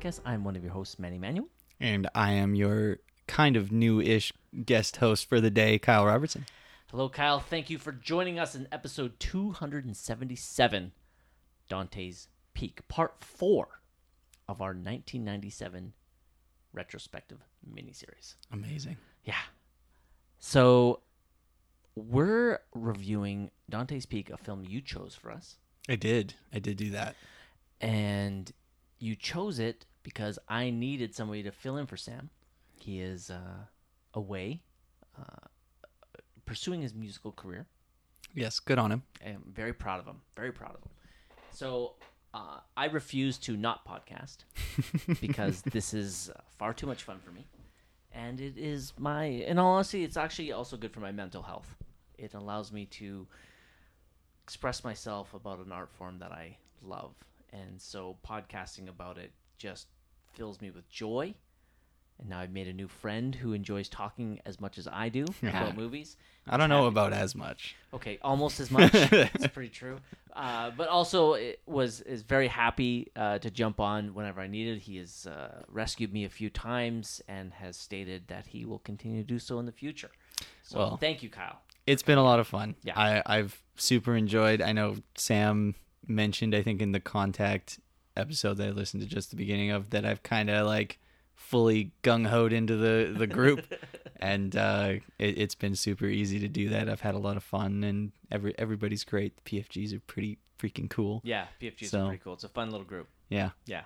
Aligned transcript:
Podcast. 0.00 0.20
I'm 0.24 0.44
one 0.44 0.56
of 0.56 0.62
your 0.62 0.72
hosts, 0.72 0.98
Manny 0.98 1.18
Manuel. 1.18 1.48
And 1.78 2.08
I 2.14 2.32
am 2.32 2.54
your 2.54 2.98
kind 3.26 3.56
of 3.56 3.70
new 3.70 4.00
ish 4.00 4.32
guest 4.64 4.96
host 4.96 5.28
for 5.28 5.40
the 5.40 5.50
day, 5.50 5.78
Kyle 5.78 6.06
Robertson. 6.06 6.46
Hello, 6.90 7.08
Kyle. 7.08 7.38
Thank 7.38 7.68
you 7.68 7.78
for 7.78 7.92
joining 7.92 8.38
us 8.38 8.54
in 8.54 8.66
episode 8.72 9.20
277, 9.20 10.92
Dante's 11.68 12.28
Peak, 12.54 12.86
part 12.88 13.22
four 13.22 13.80
of 14.48 14.62
our 14.62 14.68
1997 14.68 15.92
retrospective 16.72 17.38
miniseries. 17.70 18.36
Amazing. 18.52 18.96
Yeah. 19.24 19.34
So 20.38 21.00
we're 21.94 22.60
reviewing 22.74 23.50
Dante's 23.68 24.06
Peak, 24.06 24.30
a 24.30 24.38
film 24.38 24.64
you 24.66 24.80
chose 24.80 25.14
for 25.14 25.30
us. 25.30 25.58
I 25.88 25.96
did. 25.96 26.34
I 26.52 26.58
did 26.58 26.78
do 26.78 26.90
that. 26.90 27.16
And 27.82 28.50
you 28.98 29.14
chose 29.14 29.58
it 29.58 29.86
because 30.02 30.38
I 30.48 30.70
needed 30.70 31.14
somebody 31.14 31.42
to 31.42 31.52
fill 31.52 31.76
in 31.76 31.86
for 31.86 31.96
Sam. 31.96 32.30
He 32.78 33.00
is 33.00 33.30
uh, 33.30 33.64
away 34.14 34.62
uh, 35.18 35.46
pursuing 36.44 36.82
his 36.82 36.94
musical 36.94 37.32
career. 37.32 37.66
Yes, 38.34 38.60
good 38.60 38.78
on 38.78 38.92
him. 38.92 39.02
I'm 39.24 39.42
very 39.52 39.72
proud 39.72 40.00
of 40.00 40.06
him. 40.06 40.20
Very 40.36 40.52
proud 40.52 40.74
of 40.74 40.82
him. 40.82 40.90
So 41.52 41.94
uh, 42.32 42.58
I 42.76 42.86
refuse 42.86 43.38
to 43.38 43.56
not 43.56 43.84
podcast 43.86 44.38
because 45.20 45.62
this 45.62 45.92
is 45.92 46.30
uh, 46.34 46.40
far 46.58 46.72
too 46.72 46.86
much 46.86 47.02
fun 47.02 47.18
for 47.24 47.32
me. 47.32 47.46
And 48.12 48.40
it 48.40 48.56
is 48.56 48.92
my, 48.98 49.24
in 49.24 49.58
all 49.58 49.74
honesty, 49.74 50.02
it's 50.02 50.16
actually 50.16 50.52
also 50.52 50.76
good 50.76 50.92
for 50.92 51.00
my 51.00 51.12
mental 51.12 51.42
health. 51.42 51.76
It 52.18 52.34
allows 52.34 52.72
me 52.72 52.86
to 52.86 53.26
express 54.42 54.82
myself 54.82 55.32
about 55.34 55.64
an 55.64 55.70
art 55.70 55.92
form 55.92 56.18
that 56.18 56.32
I 56.32 56.56
love. 56.82 57.12
And 57.52 57.80
so 57.80 58.16
podcasting 58.26 58.88
about 58.88 59.18
it 59.18 59.32
just 59.60 59.86
fills 60.32 60.60
me 60.60 60.70
with 60.70 60.88
joy. 60.88 61.34
And 62.18 62.28
now 62.28 62.40
I've 62.40 62.50
made 62.50 62.66
a 62.66 62.72
new 62.72 62.88
friend 62.88 63.34
who 63.34 63.52
enjoys 63.52 63.88
talking 63.88 64.40
as 64.44 64.60
much 64.60 64.76
as 64.76 64.86
I 64.86 65.08
do 65.08 65.24
about 65.42 65.76
movies. 65.76 66.16
I 66.46 66.56
don't 66.56 66.68
know 66.68 66.86
about 66.86 67.12
as 67.12 67.34
much. 67.34 67.76
Okay, 67.94 68.18
almost 68.22 68.60
as 68.60 68.70
much. 68.70 68.92
That's 69.10 69.46
pretty 69.48 69.70
true. 69.70 69.98
Uh, 70.34 70.70
but 70.76 70.88
also, 70.88 71.34
it 71.34 71.60
was 71.66 72.00
is 72.02 72.22
very 72.22 72.48
happy 72.48 73.10
uh, 73.16 73.38
to 73.38 73.50
jump 73.50 73.80
on 73.80 74.12
whenever 74.14 74.40
I 74.40 74.48
needed. 74.48 74.80
He 74.80 74.96
has 74.98 75.26
uh, 75.26 75.62
rescued 75.68 76.12
me 76.12 76.24
a 76.24 76.28
few 76.28 76.50
times 76.50 77.22
and 77.26 77.52
has 77.54 77.76
stated 77.76 78.28
that 78.28 78.48
he 78.48 78.66
will 78.66 78.80
continue 78.80 79.22
to 79.22 79.26
do 79.26 79.38
so 79.38 79.58
in 79.58 79.66
the 79.66 79.72
future. 79.72 80.10
So 80.62 80.78
Well, 80.78 80.96
thank 80.96 81.22
you, 81.22 81.30
Kyle. 81.30 81.60
It's 81.86 82.02
been 82.02 82.18
a 82.18 82.24
lot 82.24 82.38
of 82.38 82.46
fun. 82.46 82.76
Yeah. 82.82 82.98
I, 82.98 83.22
I've 83.24 83.62
super 83.76 84.14
enjoyed. 84.14 84.60
I 84.60 84.72
know 84.72 84.96
Sam 85.16 85.74
mentioned, 86.06 86.54
I 86.54 86.62
think, 86.62 86.82
in 86.82 86.92
the 86.92 87.00
contact 87.00 87.80
episode 88.16 88.58
that 88.58 88.68
I 88.68 88.70
listened 88.70 89.02
to 89.02 89.08
just 89.08 89.30
the 89.30 89.36
beginning 89.36 89.70
of, 89.70 89.90
that 89.90 90.04
I've 90.04 90.22
kind 90.22 90.50
of 90.50 90.66
like 90.66 90.98
fully 91.34 91.92
gung 92.02 92.26
hoed 92.26 92.52
into 92.52 92.76
the, 92.76 93.14
the 93.16 93.26
group. 93.26 93.64
and 94.20 94.54
uh, 94.54 94.92
it, 95.18 95.38
it's 95.38 95.54
been 95.54 95.74
super 95.74 96.06
easy 96.06 96.38
to 96.40 96.48
do 96.48 96.68
that. 96.70 96.88
I've 96.88 97.00
had 97.00 97.14
a 97.14 97.18
lot 97.18 97.36
of 97.36 97.42
fun, 97.42 97.82
and 97.84 98.12
every 98.30 98.54
everybody's 98.58 99.04
great. 99.04 99.34
The 99.44 99.60
PFGs 99.62 99.94
are 99.96 100.00
pretty 100.00 100.38
freaking 100.58 100.90
cool. 100.90 101.20
Yeah, 101.24 101.46
PFGs 101.60 101.86
So- 101.88 102.02
are 102.02 102.06
pretty 102.08 102.22
cool. 102.22 102.34
It's 102.34 102.44
a 102.44 102.48
fun 102.48 102.70
little 102.70 102.86
group. 102.86 103.08
Yeah. 103.28 103.50
Yeah. 103.66 103.82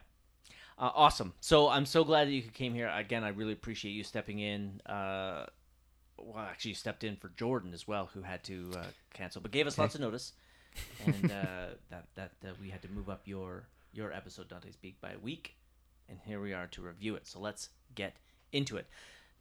Uh, 0.76 0.90
awesome. 0.94 1.32
So 1.40 1.68
I'm 1.68 1.86
so 1.86 2.02
glad 2.02 2.26
that 2.26 2.32
you 2.32 2.42
came 2.42 2.74
here. 2.74 2.88
Again, 2.88 3.22
I 3.22 3.28
really 3.28 3.52
appreciate 3.52 3.92
you 3.92 4.02
stepping 4.02 4.40
in. 4.40 4.80
Uh, 4.84 5.46
well, 6.18 6.38
actually, 6.38 6.70
you 6.70 6.74
stepped 6.74 7.04
in 7.04 7.16
for 7.16 7.28
Jordan 7.36 7.72
as 7.72 7.86
well, 7.86 8.10
who 8.12 8.22
had 8.22 8.42
to 8.44 8.70
uh, 8.76 8.84
cancel, 9.12 9.40
but 9.40 9.52
gave 9.52 9.66
us 9.68 9.78
lots 9.78 9.94
of 9.94 10.00
notice, 10.00 10.32
and 11.06 11.30
uh, 11.30 11.66
that 11.90 12.06
that 12.16 12.32
uh, 12.44 12.48
we 12.60 12.70
had 12.70 12.82
to 12.82 12.88
move 12.88 13.08
up 13.08 13.22
your 13.26 13.68
your 13.96 14.12
episode 14.12 14.48
Dante's 14.48 14.76
Peak 14.76 15.00
by 15.00 15.12
a 15.12 15.18
week, 15.18 15.56
and 16.08 16.18
here 16.24 16.40
we 16.40 16.52
are 16.52 16.66
to 16.68 16.82
review 16.82 17.14
it. 17.14 17.26
So 17.26 17.40
let's 17.40 17.70
get 17.94 18.16
into 18.52 18.76
it. 18.76 18.86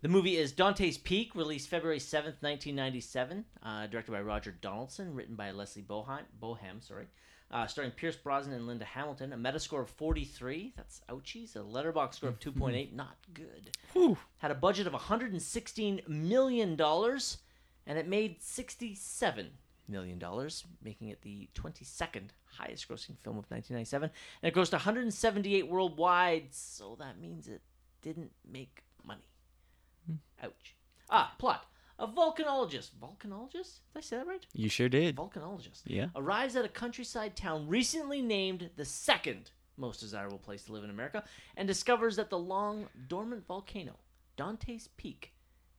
The 0.01 0.09
movie 0.09 0.37
is 0.37 0.51
Dante's 0.51 0.97
Peak, 0.97 1.33
released 1.35 1.69
February 1.69 1.99
seventh, 1.99 2.35
nineteen 2.41 2.75
ninety 2.75 3.01
seven, 3.01 3.45
uh, 3.63 3.87
directed 3.87 4.11
by 4.11 4.21
Roger 4.21 4.51
Donaldson, 4.51 5.13
written 5.13 5.35
by 5.35 5.51
Leslie 5.51 5.81
Boheim, 5.81 6.23
Bohem, 6.41 6.81
sorry 6.81 7.07
uh, 7.53 7.67
starring 7.67 7.91
Pierce 7.91 8.15
Brosnan 8.15 8.55
and 8.55 8.67
Linda 8.67 8.83
Hamilton. 8.83 9.31
A 9.31 9.37
Metascore 9.37 9.81
of 9.81 9.89
43. 9.89 10.73
That's 10.75 11.01
ouchies. 11.09 11.55
A 11.55 11.59
Letterboxd 11.59 12.15
score 12.15 12.29
of 12.29 12.39
2.8. 12.39 12.93
Not 12.93 13.15
good. 13.33 13.77
Whew. 13.93 14.17
Had 14.39 14.51
a 14.51 14.55
budget 14.55 14.87
of 14.87 14.93
116 14.93 16.01
million 16.07 16.75
dollars, 16.75 17.37
and 17.85 17.97
it 17.97 18.07
made 18.07 18.41
67 18.41 19.51
million 19.87 20.17
dollars, 20.19 20.63
making 20.83 21.09
it 21.09 21.21
the 21.21 21.49
22nd 21.55 22.29
highest-grossing 22.45 23.17
film 23.23 23.37
of 23.37 23.45
1997. 23.49 24.09
And 24.41 24.51
it 24.51 24.55
grossed 24.55 24.71
178 24.71 25.67
worldwide, 25.67 26.47
so 26.51 26.95
that 26.99 27.19
means 27.19 27.47
it 27.47 27.61
didn't 28.01 28.31
make 28.49 28.83
money. 29.05 29.27
Ouch. 30.43 30.75
Ah, 31.09 31.33
plot. 31.37 31.65
A 31.99 32.07
volcanologist. 32.07 32.89
Volcanologist? 33.01 33.79
Did 33.93 33.97
I 33.97 34.01
say 34.01 34.17
that 34.17 34.27
right? 34.27 34.45
You 34.53 34.67
sure 34.69 34.89
did. 34.89 35.15
Volcanologist 35.15 35.83
Yeah. 35.85 36.07
arrives 36.15 36.55
at 36.55 36.65
a 36.65 36.69
countryside 36.69 37.35
town 37.35 37.67
recently 37.67 38.21
named 38.21 38.71
the 38.75 38.85
second 38.85 39.51
most 39.77 39.99
desirable 39.99 40.37
place 40.39 40.63
to 40.65 40.71
live 40.73 40.83
in 40.83 40.89
America 40.89 41.23
and 41.55 41.67
discovers 41.67 42.15
that 42.15 42.29
the 42.29 42.37
long 42.37 42.87
dormant 43.07 43.45
volcano, 43.47 43.93
Dante's 44.37 44.87
Peak, 44.97 45.33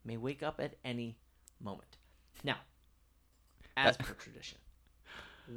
may 0.05 0.17
wake 0.17 0.43
up 0.43 0.61
at 0.61 0.75
any 0.85 1.17
moment. 1.61 1.97
Now, 2.43 2.59
as 3.77 3.97
per 3.97 4.15
tradition, 4.15 4.59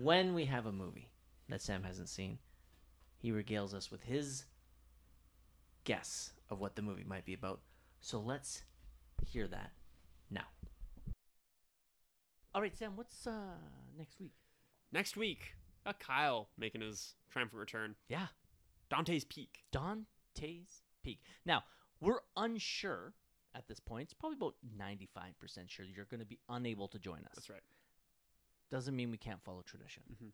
when 0.02 0.34
we 0.34 0.46
have 0.46 0.66
a 0.66 0.72
movie 0.72 1.10
that 1.50 1.62
Sam 1.62 1.84
hasn't 1.84 2.10
seen, 2.10 2.40
he 3.18 3.32
regales 3.32 3.74
us 3.74 3.92
with 3.92 4.04
his 4.04 4.46
guess 5.84 6.32
of 6.50 6.60
what 6.60 6.76
the 6.76 6.82
movie 6.82 7.06
might 7.06 7.26
be 7.26 7.34
about. 7.34 7.62
So 8.02 8.20
let's 8.20 8.64
hear 9.26 9.48
that 9.48 9.72
now. 10.30 10.46
All 12.54 12.62
right, 12.62 12.76
Sam, 12.76 12.94
what's 12.96 13.28
uh 13.28 13.56
next 13.98 14.20
week? 14.20 14.34
Next 14.92 15.18
week, 15.18 15.56
got 15.86 16.00
Kyle 16.00 16.50
making 16.58 16.82
his 16.82 17.16
triumphant 17.32 17.60
return. 17.60 17.96
Yeah, 18.10 18.28
Dante's 18.90 19.26
Peak. 19.26 19.60
Dante's 19.72 20.82
Peak. 21.04 21.20
Now, 21.46 21.64
we're 22.00 22.20
unsure 22.36 23.14
at 23.56 23.68
this 23.68 23.80
point. 23.80 24.04
It's 24.04 24.14
probably 24.14 24.38
about 24.38 24.56
95% 24.80 25.70
sure 25.70 25.86
you're 25.86 26.06
going 26.06 26.20
to 26.20 26.26
be 26.26 26.40
unable 26.50 26.88
to 26.90 27.00
join 27.00 27.20
us. 27.20 27.32
That's 27.36 27.50
right. 27.50 27.62
Doesn't 28.70 28.96
mean 28.96 29.12
we 29.12 29.18
can't 29.18 29.42
follow 29.44 29.62
tradition. 29.62 30.04
Mhm. 30.12 30.32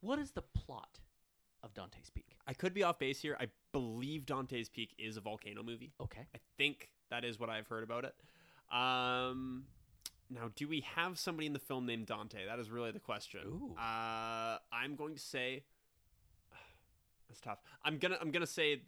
What 0.00 0.18
is 0.18 0.32
the 0.32 0.42
plot 0.42 1.00
of 1.62 1.74
Dante's 1.74 2.10
Peak? 2.10 2.36
I 2.46 2.54
could 2.54 2.74
be 2.74 2.82
off 2.82 2.98
base 2.98 3.20
here. 3.20 3.36
I 3.40 3.48
believe 3.72 4.26
Dante's 4.26 4.68
Peak 4.68 4.94
is 4.98 5.16
a 5.16 5.20
volcano 5.20 5.62
movie. 5.62 5.92
Okay. 6.00 6.26
I 6.34 6.38
think 6.56 6.90
that 7.10 7.24
is 7.24 7.38
what 7.38 7.50
I've 7.50 7.66
heard 7.68 7.82
about 7.82 8.04
it. 8.04 8.14
Um, 8.74 9.66
now, 10.30 10.50
do 10.54 10.68
we 10.68 10.80
have 10.82 11.18
somebody 11.18 11.46
in 11.46 11.54
the 11.54 11.58
film 11.58 11.86
named 11.86 12.06
Dante? 12.06 12.44
That 12.44 12.58
is 12.58 12.70
really 12.70 12.90
the 12.90 13.00
question. 13.00 13.40
Ooh. 13.46 13.74
Uh, 13.78 14.58
I'm 14.70 14.94
going 14.94 15.14
to 15.14 15.20
say 15.20 15.64
that's 17.28 17.40
tough. 17.40 17.58
I'm 17.82 17.98
gonna 17.98 18.18
I'm 18.20 18.30
gonna 18.30 18.46
say 18.46 18.82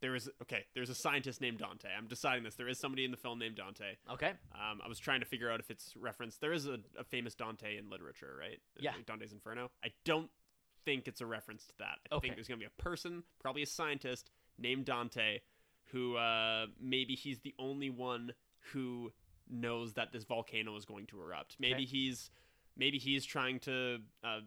there 0.00 0.14
is 0.14 0.28
okay. 0.42 0.64
There's 0.74 0.90
a 0.90 0.94
scientist 0.94 1.40
named 1.40 1.58
Dante. 1.58 1.88
I'm 1.96 2.06
deciding 2.06 2.44
this. 2.44 2.54
There 2.54 2.68
is 2.68 2.78
somebody 2.78 3.04
in 3.04 3.10
the 3.10 3.16
film 3.16 3.38
named 3.38 3.56
Dante. 3.56 3.96
Okay. 4.12 4.32
Um, 4.54 4.80
I 4.84 4.88
was 4.88 4.98
trying 4.98 5.20
to 5.20 5.26
figure 5.26 5.50
out 5.50 5.60
if 5.60 5.70
it's 5.70 5.94
referenced. 5.96 6.40
There 6.40 6.52
is 6.52 6.66
a, 6.66 6.78
a 6.98 7.04
famous 7.04 7.34
Dante 7.34 7.76
in 7.78 7.88
literature, 7.90 8.36
right? 8.38 8.58
Yeah. 8.78 8.92
Dante's 9.06 9.32
Inferno. 9.32 9.70
I 9.84 9.88
don't 10.04 10.30
think 10.84 11.08
it's 11.08 11.20
a 11.20 11.26
reference 11.26 11.64
to 11.66 11.72
that. 11.78 11.98
I 12.10 12.16
Okay. 12.16 12.26
think 12.28 12.36
there's 12.36 12.46
going 12.48 12.60
to 12.60 12.64
be 12.66 12.70
a 12.78 12.82
person, 12.82 13.22
probably 13.40 13.62
a 13.62 13.66
scientist, 13.66 14.30
named 14.58 14.84
Dante, 14.84 15.40
who 15.92 16.16
uh, 16.16 16.66
maybe 16.80 17.14
he's 17.14 17.40
the 17.40 17.54
only 17.58 17.90
one 17.90 18.32
who 18.72 19.12
knows 19.48 19.94
that 19.94 20.12
this 20.12 20.24
volcano 20.24 20.76
is 20.76 20.84
going 20.84 21.06
to 21.06 21.20
erupt. 21.20 21.56
Maybe 21.58 21.74
Okay. 21.74 21.84
he's 21.84 22.30
maybe 22.76 22.98
he's 22.98 23.24
trying 23.24 23.60
to 23.60 23.98
uh, 24.22 24.40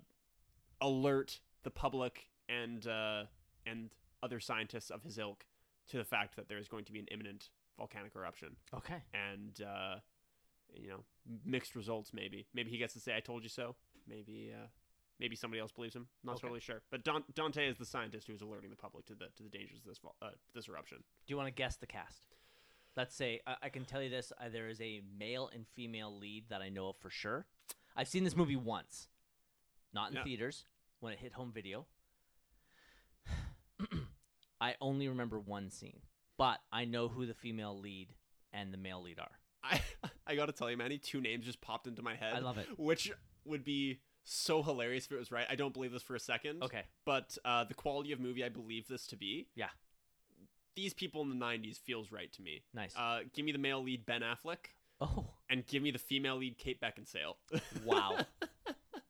alert 0.81 1.39
the 1.63 1.69
public 1.71 2.27
and 2.47 2.85
uh, 2.87 3.23
and 3.65 3.89
other 4.23 4.39
scientists 4.39 4.89
of 4.89 5.03
his 5.03 5.17
ilk 5.17 5.45
to 5.87 5.97
the 5.97 6.03
fact 6.03 6.35
that 6.35 6.47
there 6.47 6.57
is 6.57 6.67
going 6.67 6.85
to 6.85 6.91
be 6.91 6.99
an 6.99 7.07
imminent 7.11 7.49
volcanic 7.77 8.15
eruption 8.15 8.55
Okay. 8.73 9.01
and 9.13 9.61
uh, 9.61 9.95
you 10.73 10.89
know 10.89 11.03
mixed 11.45 11.75
results 11.75 12.11
maybe 12.13 12.45
maybe 12.53 12.69
he 12.69 12.77
gets 12.77 12.93
to 12.93 12.99
say 12.99 13.15
i 13.15 13.19
told 13.19 13.43
you 13.43 13.49
so 13.49 13.75
maybe 14.07 14.51
uh, 14.53 14.67
maybe 15.19 15.35
somebody 15.35 15.59
else 15.61 15.71
believes 15.71 15.95
him 15.95 16.07
not 16.23 16.33
Okay. 16.33 16.41
totally 16.41 16.59
sure 16.59 16.81
but 16.91 17.03
Don- 17.03 17.23
dante 17.33 17.67
is 17.67 17.77
the 17.77 17.85
scientist 17.85 18.27
who's 18.27 18.41
alerting 18.41 18.69
the 18.69 18.75
public 18.75 19.05
to 19.07 19.15
the 19.15 19.27
to 19.37 19.43
the 19.43 19.49
dangers 19.49 19.79
of 19.79 19.85
this 19.85 19.99
uh, 20.21 20.29
this 20.53 20.67
eruption 20.67 20.97
Do 21.25 21.31
you 21.31 21.37
want 21.37 21.47
to 21.47 21.53
guess 21.53 21.75
the 21.77 21.87
cast? 21.87 22.27
Let's 22.97 23.15
say 23.15 23.39
I, 23.47 23.55
I 23.63 23.69
can 23.69 23.85
tell 23.85 24.01
you 24.01 24.09
this: 24.09 24.33
uh, 24.41 24.49
there 24.51 24.67
is 24.67 24.81
a 24.81 25.01
male 25.17 25.49
and 25.53 25.65
female 25.75 26.13
lead 26.17 26.45
that 26.49 26.61
I 26.61 26.67
know 26.69 26.89
of 26.89 26.97
for 26.97 27.09
sure. 27.09 27.45
I've 27.95 28.07
seen 28.09 28.23
this 28.25 28.35
movie 28.35 28.55
once, 28.57 29.07
not 29.93 30.09
in 30.09 30.17
Yeah. 30.17 30.23
theaters 30.23 30.65
when 30.99 31.13
it 31.13 31.19
hit 31.19 31.33
home 31.33 31.51
video. 31.53 31.85
I 34.61 34.75
only 34.81 35.07
remember 35.07 35.39
one 35.39 35.69
scene, 35.71 36.01
but 36.37 36.59
I 36.71 36.85
know 36.85 37.07
who 37.07 37.25
the 37.25 37.33
female 37.33 37.79
lead 37.79 38.09
and 38.51 38.73
the 38.73 38.77
male 38.77 39.01
lead 39.01 39.19
are. 39.19 39.31
i 39.63 39.81
i 40.27 40.35
gotta 40.35 40.51
tell 40.53 40.71
you 40.71 40.77
manny 40.77 40.97
two 40.97 41.21
names 41.21 41.45
just 41.45 41.59
popped 41.61 41.85
into 41.85 42.01
my 42.01 42.15
head 42.15 42.33
I 42.33 42.39
love 42.39 42.57
it. 42.57 42.67
which 42.77 43.11
would 43.45 43.63
be 43.63 43.99
so 44.23 44.61
hilarious 44.61 45.05
if 45.05 45.11
it 45.11 45.17
was 45.17 45.31
right. 45.31 45.45
I 45.49 45.55
don't 45.55 45.73
believe 45.73 45.91
this 45.91 46.03
for 46.03 46.15
a 46.15 46.19
second. 46.19 46.63
Okay. 46.63 46.83
But 47.05 47.37
uh, 47.43 47.63
the 47.63 47.73
quality 47.73 48.11
of 48.11 48.19
movie 48.19 48.43
I 48.43 48.49
believe 48.49 48.87
this 48.87 49.07
to 49.07 49.15
be. 49.17 49.47
Yeah. 49.55 49.69
These 50.75 50.93
people 50.93 51.21
in 51.23 51.29
the 51.29 51.35
'90s 51.35 51.77
feels 51.77 52.11
right 52.11 52.31
to 52.33 52.41
me. 52.41 52.63
Nice. 52.73 52.95
Uh, 52.95 53.21
give 53.33 53.43
me 53.43 53.51
the 53.51 53.57
male 53.57 53.83
lead 53.83 54.05
Ben 54.05 54.21
Affleck, 54.21 54.69
oh, 55.01 55.25
and 55.49 55.65
give 55.65 55.83
me 55.83 55.91
the 55.91 55.99
female 55.99 56.37
lead 56.37 56.57
Kate 56.57 56.79
Beckinsale. 56.79 57.33
wow. 57.85 58.17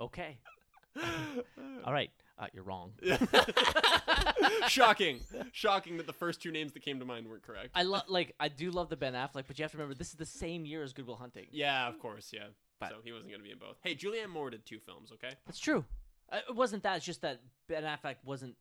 okay. 0.01 0.39
All 1.85 1.93
right. 1.93 2.09
Uh, 2.39 2.47
you're 2.53 2.63
wrong. 2.63 2.93
Shocking. 4.67 5.19
Shocking 5.51 5.97
that 5.97 6.07
the 6.07 6.13
first 6.13 6.41
two 6.41 6.51
names 6.51 6.71
that 6.73 6.81
came 6.83 6.99
to 6.99 7.05
mind 7.05 7.27
weren't 7.27 7.43
correct. 7.43 7.69
I 7.75 7.83
love 7.83 8.03
like 8.07 8.33
I 8.39 8.47
do 8.47 8.71
love 8.71 8.89
the 8.89 8.95
Ben 8.95 9.13
Affleck, 9.13 9.43
but 9.47 9.57
you 9.59 9.63
have 9.63 9.71
to 9.71 9.77
remember 9.77 9.93
this 9.95 10.09
is 10.09 10.15
the 10.15 10.25
same 10.25 10.65
year 10.65 10.83
as 10.83 10.93
Good 10.93 11.05
Will 11.07 11.15
Hunting. 11.17 11.47
yeah, 11.51 11.87
of 11.87 11.99
course, 11.99 12.31
yeah. 12.33 12.45
But- 12.79 12.91
so 12.91 12.95
he 13.03 13.11
wasn't 13.11 13.29
going 13.31 13.41
to 13.41 13.43
be 13.45 13.51
in 13.51 13.57
both. 13.59 13.75
Hey, 13.83 13.93
Julianne 13.93 14.29
Moore 14.29 14.49
did 14.49 14.65
two 14.65 14.79
films, 14.79 15.11
okay? 15.11 15.33
That's 15.45 15.59
true. 15.59 15.83
Uh, 16.31 16.39
it 16.47 16.55
wasn't 16.55 16.83
that. 16.83 16.97
It's 16.97 17.05
just 17.05 17.21
that 17.23 17.41
Ben 17.67 17.83
Affleck 17.83 18.15
wasn't 18.23 18.55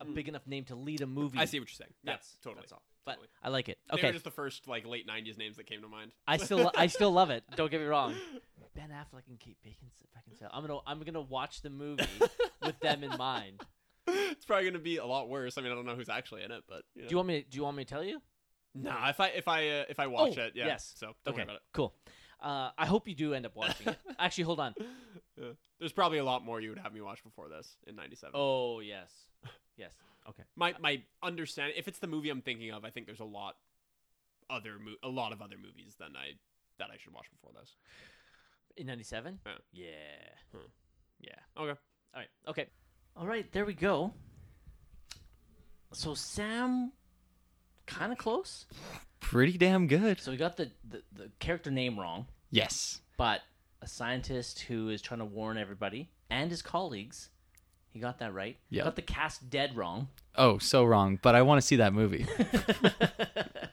a 0.00 0.04
Mm. 0.04 0.14
big 0.14 0.28
enough 0.28 0.46
name 0.46 0.64
to 0.66 0.74
lead 0.76 1.00
a 1.00 1.06
movie. 1.06 1.38
I 1.38 1.44
see 1.46 1.58
what 1.58 1.68
you're 1.68 1.74
saying. 1.74 1.92
That's 2.04 2.36
totally. 2.42 2.60
That's 2.62 2.72
all. 2.72 2.82
But 3.04 3.12
Totally. 3.12 3.28
I 3.42 3.48
like 3.48 3.68
it. 3.68 3.78
They 3.90 3.94
Okay. 3.98 4.06
were 4.08 4.12
just 4.12 4.24
the 4.24 4.30
first 4.30 4.68
like 4.68 4.86
late 4.86 5.06
'90s 5.08 5.36
names 5.38 5.56
that 5.56 5.66
came 5.66 5.82
to 5.82 5.88
mind. 5.88 6.12
I 6.26 6.36
still 6.36 6.70
I 6.76 6.86
still 6.86 7.10
love 7.10 7.30
it. 7.30 7.42
Don't 7.56 7.70
get 7.70 7.80
me 7.80 7.86
wrong. 7.86 8.14
Ben 8.74 8.88
Affleck 8.90 9.22
and 9.28 9.38
Kate 9.38 9.56
Beckinsale. 9.64 10.48
I'm 10.52 10.66
gonna 10.66 10.80
I'm 10.86 11.00
gonna 11.02 11.20
watch 11.20 11.62
the 11.62 11.70
movie 11.70 12.04
with 12.64 12.78
them 12.80 13.02
in 13.04 13.10
mind. 13.18 13.60
it's 14.06 14.44
probably 14.44 14.64
going 14.64 14.74
to 14.74 14.80
be 14.80 14.96
a 14.96 15.04
lot 15.06 15.28
worse. 15.28 15.58
I 15.58 15.60
mean, 15.60 15.70
I 15.70 15.74
don't 15.76 15.84
know 15.86 15.94
who's 15.94 16.08
actually 16.08 16.42
in 16.42 16.50
it, 16.50 16.62
but 16.68 16.82
you 16.94 17.02
know. 17.02 17.08
Do 17.08 17.12
you 17.12 17.16
want 17.18 17.28
me? 17.28 17.42
To, 17.42 17.48
do 17.50 17.56
you 17.56 17.62
want 17.64 17.76
me 17.76 17.84
to 17.84 17.90
tell 17.90 18.02
you? 18.02 18.20
Nah, 18.74 19.08
if 19.10 19.20
I 19.20 19.28
if 19.28 19.46
I 19.48 19.68
uh, 19.68 19.84
if 19.90 20.00
I 20.00 20.06
watch 20.06 20.38
Oh, 20.38 20.42
it, 20.42 20.52
yeah. 20.54 20.66
yes. 20.66 20.94
So 20.96 21.08
don't 21.24 21.34
okay. 21.34 21.36
worry 21.36 21.42
about 21.44 21.56
it. 21.56 21.62
Cool. 21.72 21.94
Uh, 22.40 22.70
I 22.76 22.86
hope 22.86 23.06
you 23.06 23.14
do 23.14 23.34
end 23.34 23.46
up 23.46 23.54
watching 23.54 23.88
it. 23.88 23.98
Actually, 24.18 24.44
hold 24.44 24.58
on. 24.58 24.74
Yeah. 25.40 25.50
There's 25.78 25.92
probably 25.92 26.18
a 26.18 26.24
lot 26.24 26.44
more 26.44 26.60
you 26.60 26.70
would 26.70 26.78
have 26.78 26.92
me 26.92 27.00
watch 27.00 27.22
before 27.22 27.48
this 27.48 27.76
in 27.86 27.94
'97. 27.94 28.32
Oh 28.34 28.80
yes, 28.80 29.12
yes. 29.76 29.92
Okay. 30.28 30.42
My 30.56 30.74
my 30.80 31.02
understanding, 31.22 31.74
if 31.76 31.88
it's 31.88 31.98
the 31.98 32.06
movie 32.06 32.30
I'm 32.30 32.42
thinking 32.42 32.70
of, 32.70 32.84
I 32.84 32.90
think 32.90 33.06
there's 33.06 33.20
a 33.20 33.24
lot 33.24 33.56
other 34.50 34.78
mo- 34.78 34.96
a 35.02 35.08
lot 35.08 35.32
of 35.32 35.40
other 35.42 35.56
movies 35.56 35.96
than 35.98 36.16
I 36.16 36.32
that 36.78 36.90
I 36.92 36.96
should 36.98 37.12
watch 37.12 37.26
before 37.30 37.50
this. 37.58 37.74
In 38.76 38.86
'97. 38.86 39.40
Yeah. 39.44 39.52
Yeah. 39.72 39.88
Huh. 40.52 40.58
Yeah. 41.20 41.62
Okay. 41.62 41.78
All 42.14 42.20
right. 42.20 42.28
Okay. 42.48 42.66
All 43.16 43.26
right. 43.26 43.50
There 43.52 43.64
we 43.64 43.74
go. 43.74 44.12
So 45.92 46.14
Sam, 46.14 46.92
kind 47.86 48.12
of 48.12 48.18
close. 48.18 48.66
Pretty 49.20 49.58
damn 49.58 49.86
good. 49.86 50.20
So 50.20 50.30
we 50.30 50.36
got 50.36 50.56
the, 50.56 50.70
the 50.88 51.02
the 51.12 51.30
character 51.38 51.70
name 51.70 51.98
wrong, 51.98 52.26
Yes. 52.50 53.00
but 53.16 53.40
a 53.82 53.86
scientist 53.88 54.60
who 54.60 54.88
is 54.88 55.02
trying 55.02 55.18
to 55.20 55.24
warn 55.26 55.58
everybody 55.58 56.10
and 56.30 56.50
his 56.50 56.62
colleagues. 56.62 57.28
He 57.92 58.00
got 58.00 58.18
that 58.20 58.32
right. 58.34 58.56
Yep. 58.70 58.84
Got 58.84 58.96
the 58.96 59.02
cast 59.02 59.50
dead 59.50 59.76
wrong. 59.76 60.08
Oh, 60.34 60.58
so 60.58 60.82
wrong. 60.84 61.18
But 61.22 61.34
I 61.34 61.42
want 61.42 61.60
to 61.60 61.66
see 61.66 61.76
that 61.76 61.92
movie. 61.92 62.26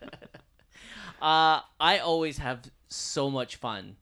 Uh, 1.21 1.60
I 1.81 1.98
always 2.00 2.38
have 2.38 2.62
so 2.88 3.30
much 3.30 3.57
fun 3.57 3.98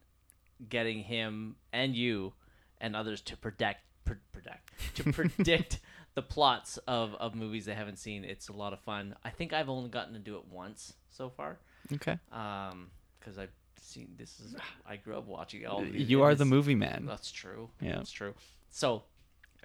getting 0.69 0.99
him 0.99 1.55
and 1.73 1.95
you 1.95 2.33
and 2.79 2.95
others 2.95 3.21
to 3.21 3.35
predict, 3.37 3.79
pr- 4.05 4.13
predict 4.31 4.71
to 4.97 5.03
predict 5.11 5.79
the 6.13 6.21
plots 6.21 6.77
of, 6.87 7.15
of 7.15 7.33
movies 7.33 7.65
they 7.65 7.73
haven't 7.73 7.97
seen. 7.97 8.23
It's 8.23 8.49
a 8.49 8.53
lot 8.53 8.71
of 8.71 8.79
fun. 8.81 9.15
I 9.25 9.31
think 9.31 9.51
I've 9.51 9.67
only 9.67 9.89
gotten 9.89 10.13
to 10.13 10.19
do 10.19 10.35
it 10.37 10.43
once 10.51 10.93
so 11.09 11.29
far. 11.29 11.57
Okay. 11.91 12.19
Um, 12.31 12.91
because 13.19 13.39
I've 13.39 13.49
seen 13.81 14.09
this 14.15 14.39
is 14.39 14.55
I 14.87 14.97
grew 14.97 15.17
up 15.17 15.25
watching 15.25 15.65
all. 15.65 15.81
these. 15.81 16.07
You 16.07 16.21
It 16.21 16.25
are 16.27 16.35
the 16.35 16.45
movie 16.45 16.75
man. 16.75 17.05
That's 17.07 17.31
true. 17.31 17.69
Yeah. 17.81 17.95
that's 17.95 18.11
true. 18.11 18.35
So 18.69 19.03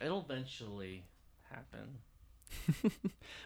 it'll 0.04 0.20
eventually 0.28 1.04
happen. 1.50 1.98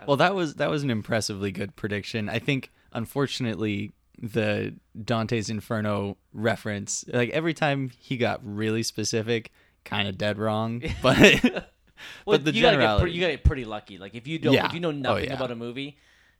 Well, 0.06 0.16
that 0.18 0.34
was 0.34 0.54
that 0.56 0.68
was 0.70 0.82
an 0.82 0.90
impressively 0.90 1.50
good 1.52 1.74
prediction. 1.74 2.28
I 2.28 2.38
think, 2.38 2.70
unfortunately, 2.92 3.92
the 4.20 4.74
Dante's 5.02 5.48
Inferno 5.50 6.16
reference, 6.32 7.04
like 7.08 7.30
every 7.30 7.54
time 7.54 7.90
he 7.98 8.16
got 8.16 8.40
really 8.44 8.82
specific, 8.82 9.50
kind 9.84 10.06
of 10.08 10.18
dead 10.18 10.38
wrong. 10.38 10.82
But 11.02 11.42
Well, 11.42 11.62
but 12.26 12.44
the 12.44 12.52
you 12.52 12.62
gotta, 12.62 12.76
get 12.76 12.80
generality, 12.82 13.12
you 13.12 13.20
gotta 13.20 13.32
get 13.34 13.44
pretty 13.44 13.64
lucky. 13.64 13.98
Like 13.98 14.14
if 14.14 14.26
you 14.26 14.38
don't, 14.38 14.52
Yeah. 14.54 14.66
if 14.66 14.74
you 14.74 14.80
know 14.80 14.88
Oh, 14.90 14.92
nothing 14.92 15.24
yeah. 15.24 15.34
about 15.34 15.50
a 15.50 15.56
movie, 15.56 15.96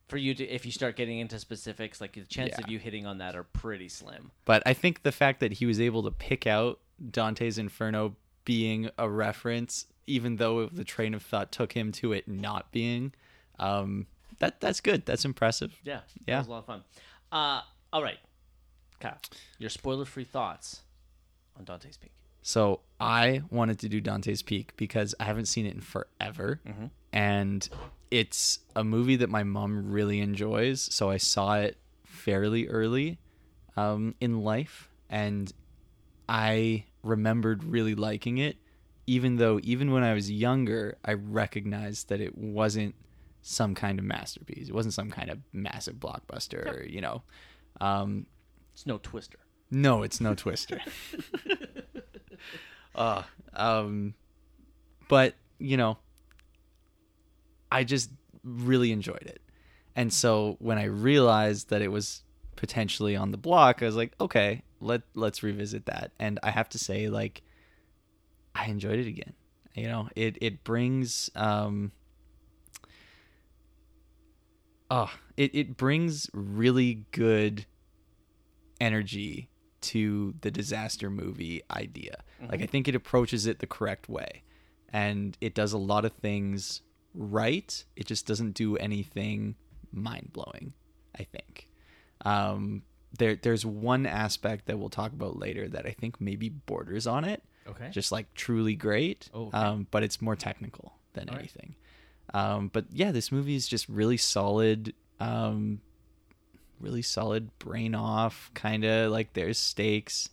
for 0.09 0.17
you 0.19 0.35
to 0.35 0.45
if 0.47 0.67
you 0.67 0.71
start 0.73 0.97
getting 0.97 1.19
into 1.19 1.39
specifics, 1.39 2.01
like 2.01 2.13
the 2.13 2.23
chance 2.25 2.53
Yeah. 2.59 2.65
of 2.65 2.71
you 2.71 2.79
hitting 2.79 3.07
on 3.07 3.19
that 3.19 3.35
are 3.35 3.45
pretty 3.45 3.89
slim. 3.89 4.31
but 4.45 4.63
I 4.67 4.75
think 4.75 5.03
the 5.03 5.13
fact 5.13 5.41
that 5.41 5.53
he 5.55 5.67
was 5.67 5.81
able 5.81 6.03
to 6.05 6.11
pick 6.11 6.47
out 6.47 6.81
Dante's 7.11 7.59
Inferno 7.59 8.17
being 8.45 8.91
a 8.99 9.09
reference, 9.09 9.87
even 10.07 10.37
though 10.37 10.67
the 10.67 10.85
train 10.85 11.15
of 11.15 11.23
thought 11.23 11.51
took 11.53 11.73
him 11.73 11.93
to 11.93 12.13
it 12.13 12.27
not 12.29 12.71
being, 12.73 13.13
um, 13.59 14.07
that 14.39 14.61
that's 14.61 14.81
good. 14.81 15.05
That's 15.07 15.25
impressive. 15.25 15.79
Yeah, 15.85 16.01
Yeah. 16.27 16.37
that 16.37 16.39
was 16.39 16.47
a 16.47 16.51
lot 16.51 16.59
of 16.59 16.67
fun. 16.67 16.83
Uh, 17.33 17.63
all 17.93 18.03
right, 18.03 18.19
Kyle, 19.01 19.19
your 19.59 19.71
spoiler-free 19.71 20.25
thoughts 20.25 20.83
on 21.59 21.65
Dante's 21.65 21.97
Peak. 21.97 22.13
So 22.43 22.81
I 23.01 23.43
wanted 23.51 23.79
to 23.81 23.89
do 23.89 24.01
Dante's 24.01 24.43
Peak 24.43 24.73
because 24.77 25.15
I 25.19 25.25
haven't 25.25 25.47
seen 25.47 25.67
it 25.67 25.75
in 25.75 25.81
forever, 25.81 26.61
Mm-hmm. 26.67 26.87
and 27.13 27.69
it's 28.11 28.61
a 28.77 28.85
movie 28.85 29.17
that 29.17 29.29
my 29.31 29.43
mom 29.43 29.91
really 29.91 30.21
enjoys. 30.21 30.81
So 30.95 31.11
I 31.11 31.17
saw 31.17 31.55
it 31.57 31.77
fairly 32.05 32.69
early 32.69 33.19
um, 33.77 34.15
in 34.21 34.43
life, 34.43 34.89
and 35.11 35.53
I 36.29 36.85
remembered 37.03 37.65
really 37.65 37.95
liking 37.95 38.39
it. 38.39 38.57
Even 39.07 39.37
though, 39.37 39.61
even 39.63 39.93
when 39.93 40.03
I 40.03 40.15
was 40.15 40.31
younger, 40.31 40.99
I 41.05 41.13
recognized 41.13 42.09
that 42.09 42.21
it 42.21 42.37
wasn't 42.37 42.95
some 43.43 43.75
kind 43.75 43.99
of 44.01 44.05
masterpiece. 44.05 44.69
It 44.69 44.75
wasn't 44.75 44.95
some 44.95 45.11
kind 45.11 45.31
of 45.31 45.39
massive 45.53 45.97
blockbuster, 45.97 46.81
or, 46.81 46.85
you 46.85 47.01
know. 47.01 47.23
Um, 47.81 48.27
It's 48.73 48.87
no 48.87 48.99
Twister. 48.99 49.39
no, 49.71 50.03
it's 50.03 50.21
no 50.21 50.35
Twister. 50.35 50.81
uh, 52.95 53.23
um, 53.55 54.15
but 55.09 55.35
you 55.59 55.77
know, 55.77 55.99
I 57.71 57.85
just 57.85 58.11
really 58.43 58.93
enjoyed 58.93 59.23
it, 59.23 59.41
and 59.95 60.13
so 60.13 60.57
when 60.59 60.79
I 60.79 60.85
realized 60.85 61.71
that 61.71 61.83
it 61.83 61.89
was 61.89 62.23
potentially 62.57 63.17
on 63.17 63.31
the 63.31 63.37
block, 63.37 63.83
I 63.83 63.87
was 63.87 63.97
like, 63.97 64.15
okay, 64.21 64.63
let 64.81 65.03
let's 65.15 65.43
revisit 65.43 65.87
that. 65.87 66.13
And 66.19 66.39
I 66.43 66.51
have 66.51 66.69
to 66.71 66.79
say, 66.79 67.09
like, 67.09 67.43
I 68.57 68.67
enjoyed 68.67 68.99
it 68.99 69.07
again. 69.07 69.35
You 69.75 69.89
know, 69.89 70.09
it 70.17 70.39
it 70.41 70.65
brings 70.65 71.31
um. 71.35 71.93
Oh, 74.89 75.11
it, 75.37 75.53
it 75.53 75.77
brings 75.77 76.31
really 76.33 77.07
good 77.11 77.67
energy 78.81 79.51
to 79.81 80.35
the 80.41 80.51
disaster 80.51 81.11
movie 81.11 81.63
idea. 81.71 82.23
Like 82.49 82.63
I 82.63 82.67
think 82.67 82.87
it 82.87 82.95
approaches 82.95 83.47
it 83.47 83.59
the 83.59 83.67
correct 83.67 84.09
way. 84.09 84.43
And 84.93 85.37
it 85.41 85.55
does 85.55 85.73
a 85.73 85.79
lot 85.79 86.05
of 86.05 86.13
things 86.13 86.83
right. 87.15 87.85
It 87.97 88.07
just 88.07 88.27
doesn't 88.27 88.53
do 88.53 88.77
anything 88.77 89.57
mind 89.93 90.31
blowing, 90.33 90.73
I 91.19 91.25
think. 91.25 91.69
Um 92.25 92.83
there 93.19 93.35
there's 93.37 93.67
one 93.67 94.07
aspect 94.07 94.67
that 94.67 94.79
we'll 94.79 94.89
talk 94.89 95.13
about 95.13 95.39
later 95.39 95.69
that 95.69 95.87
I 95.87 95.91
think 95.99 96.21
maybe 96.21 96.49
borders 96.49 97.07
on 97.07 97.25
it. 97.25 97.43
Okay. 97.69 97.89
Just 97.91 98.13
like 98.13 98.33
truly 98.35 98.75
great. 98.75 99.29
Oh, 99.35 99.47
okay. 99.49 99.59
Um, 99.59 99.87
but 99.91 100.03
it's 100.03 100.23
more 100.23 100.37
technical 100.37 100.93
than 101.15 101.29
All 101.29 101.35
right. 101.35 101.41
anything. 101.41 101.75
Um, 102.35 102.69
but 102.73 102.87
yeah, 102.93 103.13
this 103.13 103.31
movie 103.33 103.55
is 103.55 103.69
just 103.69 103.89
really 103.89 104.17
solid. 104.17 104.95
Um, 105.21 105.81
really 106.81 107.03
solid 107.03 107.59
brain 107.59 107.95
off 107.95 108.51
kind 108.55 108.85
of 108.85 109.11
like 109.11 109.33
there's 109.33 109.59
stakes 109.59 110.29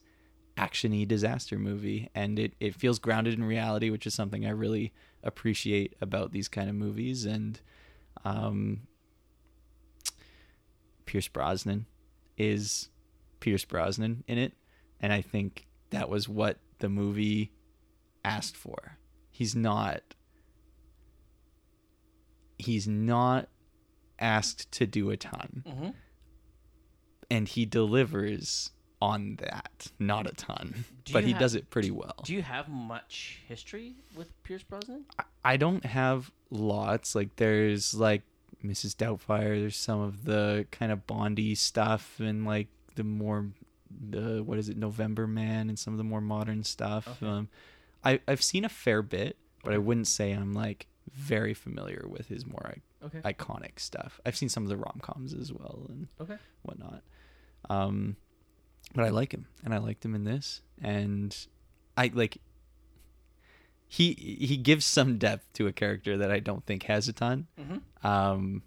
actiony 0.57 1.07
disaster 1.07 1.57
movie 1.57 2.09
and 2.13 2.37
it, 2.37 2.53
it 2.59 2.75
feels 2.75 2.99
grounded 2.99 3.33
in 3.33 3.43
reality 3.43 3.89
which 3.89 4.05
is 4.05 4.13
something 4.13 4.45
i 4.45 4.49
really 4.49 4.93
appreciate 5.23 5.95
about 6.01 6.31
these 6.31 6.47
kind 6.47 6.69
of 6.69 6.75
movies 6.75 7.25
and 7.25 7.59
um 8.25 8.81
pierce 11.05 11.27
brosnan 11.27 11.85
is 12.37 12.89
pierce 13.39 13.65
brosnan 13.65 14.23
in 14.27 14.37
it 14.37 14.53
and 14.99 15.11
i 15.11 15.21
think 15.21 15.65
that 15.89 16.09
was 16.09 16.29
what 16.29 16.57
the 16.79 16.89
movie 16.89 17.51
asked 18.25 18.55
for 18.55 18.97
he's 19.31 19.55
not 19.55 20.01
he's 22.57 22.87
not 22.87 23.49
asked 24.19 24.71
to 24.71 24.85
do 24.85 25.09
a 25.09 25.17
ton 25.17 25.63
mm-hmm. 25.67 25.89
and 27.29 27.47
he 27.49 27.65
delivers 27.65 28.71
on 29.01 29.35
that 29.41 29.91
not 29.99 30.25
a 30.27 30.31
ton 30.31 30.85
Do 31.03 31.13
but 31.13 31.23
he 31.25 31.31
have- 31.31 31.39
does 31.39 31.55
it 31.55 31.69
pretty 31.69 31.91
well 31.91 32.15
Do 32.23 32.33
you 32.33 32.41
have 32.41 32.69
much 32.69 33.39
history 33.47 33.95
with 34.15 34.41
Pierce 34.43 34.63
Brosnan? 34.63 35.05
I- 35.19 35.23
i 35.45 35.57
don't 35.57 35.83
have 35.85 36.31
lots 36.49 37.15
like 37.15 37.35
there's 37.35 37.93
like 37.93 38.21
mrs 38.63 38.95
doubtfire 38.95 39.59
there's 39.59 39.75
some 39.75 39.99
of 39.99 40.23
the 40.23 40.65
kind 40.71 40.89
of 40.91 41.05
bondy 41.05 41.53
stuff 41.53 42.17
and 42.21 42.45
like 42.45 42.67
the 42.95 43.03
more 43.03 43.47
the 44.09 44.43
what 44.43 44.57
is 44.57 44.69
it 44.69 44.77
november 44.77 45.27
man 45.27 45.69
and 45.69 45.77
some 45.79 45.93
of 45.93 45.97
the 45.97 46.03
more 46.03 46.21
modern 46.21 46.63
stuff 46.63 47.07
Okay. 47.07 47.25
um 47.31 47.49
I 48.03 48.19
I've 48.27 48.41
seen 48.43 48.65
a 48.65 48.69
fair 48.69 49.01
bit, 49.01 49.37
but 49.63 49.71
I 49.73 49.77
wouldn't 49.77 50.07
say 50.07 50.31
I'm 50.33 50.51
like 50.53 50.87
very 51.13 51.53
familiar 51.53 52.05
with 52.07 52.27
his 52.27 52.45
more 52.45 52.75
Okay. 53.01 53.19
iconic 53.21 53.79
stuff. 53.79 54.19
I've 54.25 54.35
seen 54.35 54.49
some 54.49 54.63
of 54.63 54.69
the 54.69 54.75
rom 54.77 54.99
coms 55.01 55.33
as 55.33 55.53
well 55.53 55.85
and 55.89 56.07
Okay. 56.19 56.35
whatnot. 56.63 57.01
Um, 57.69 58.17
but 58.93 59.05
I 59.05 59.09
like 59.09 59.33
him, 59.33 59.47
and 59.63 59.73
I 59.73 59.77
liked 59.77 60.03
him 60.03 60.15
in 60.15 60.23
this, 60.25 60.61
and 60.81 61.35
I 61.95 62.11
like. 62.13 62.39
He 63.87 64.13
he 64.13 64.57
gives 64.57 64.85
some 64.85 65.17
depth 65.17 65.51
to 65.53 65.67
a 65.67 65.71
character 65.71 66.17
that 66.17 66.31
I 66.31 66.39
don't 66.39 66.65
think 66.65 66.83
has 66.83 67.07
a 67.07 67.13
ton. 67.13 67.47
Mm-hmm. 67.59 68.07
Um, 68.07 68.63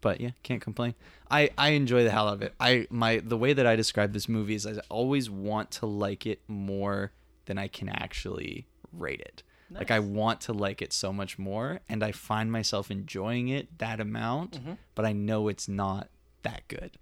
but 0.00 0.20
yeah, 0.20 0.30
can't 0.42 0.60
complain. 0.60 0.94
I 1.30 1.50
I 1.58 1.70
enjoy 1.70 2.04
the 2.04 2.10
hell 2.10 2.28
out 2.28 2.34
of 2.34 2.42
it. 2.42 2.54
I 2.58 2.86
my 2.90 3.18
the 3.18 3.36
way 3.36 3.52
that 3.52 3.66
I 3.66 3.76
describe 3.76 4.12
this 4.12 4.28
movie 4.28 4.54
is 4.54 4.66
I 4.66 4.74
always 4.88 5.30
want 5.30 5.70
to 5.72 5.86
like 5.86 6.26
it 6.26 6.40
more 6.48 7.12
than 7.46 7.58
I 7.58 7.68
can 7.68 7.88
actually 7.88 8.66
rate 8.92 9.20
it. 9.20 9.42
Like 9.72 9.92
I 9.92 10.00
want 10.00 10.40
to 10.42 10.52
like 10.52 10.82
it 10.82 10.92
so 10.92 11.12
much 11.12 11.38
more, 11.38 11.78
and 11.88 12.02
I 12.02 12.10
find 12.10 12.50
myself 12.50 12.90
enjoying 12.90 13.48
it 13.48 13.78
that 13.78 14.00
amount, 14.00 14.58
but 14.96 15.04
I 15.04 15.12
know 15.12 15.46
it's 15.46 15.68
not 15.68 16.08
that 16.42 16.62
good. 16.66 16.98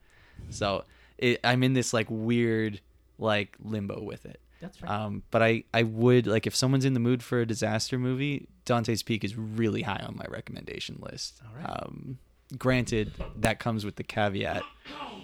So 0.50 0.84
it, 1.16 1.40
I'm 1.42 1.62
in 1.62 1.72
this 1.72 1.94
like 1.94 2.06
weird 2.10 2.80
like 3.18 3.56
limbo 3.62 4.02
with 4.02 4.26
it. 4.26 4.40
That's 4.60 4.82
right. 4.82 4.90
Um, 4.90 5.22
but 5.30 5.42
I, 5.42 5.64
I 5.72 5.84
would 5.84 6.26
like 6.26 6.46
if 6.46 6.54
someone's 6.54 6.84
in 6.84 6.94
the 6.94 7.00
mood 7.00 7.22
for 7.22 7.40
a 7.40 7.46
disaster 7.46 7.98
movie, 7.98 8.48
Dante's 8.64 9.02
Peak 9.02 9.24
is 9.24 9.36
really 9.36 9.82
high 9.82 10.02
on 10.06 10.16
my 10.16 10.24
recommendation 10.28 10.98
list. 11.00 11.40
All 11.46 11.56
right. 11.56 11.82
Um, 11.82 12.18
granted, 12.56 13.12
that 13.36 13.58
comes 13.58 13.84
with 13.84 13.96
the 13.96 14.04
caveat 14.04 14.62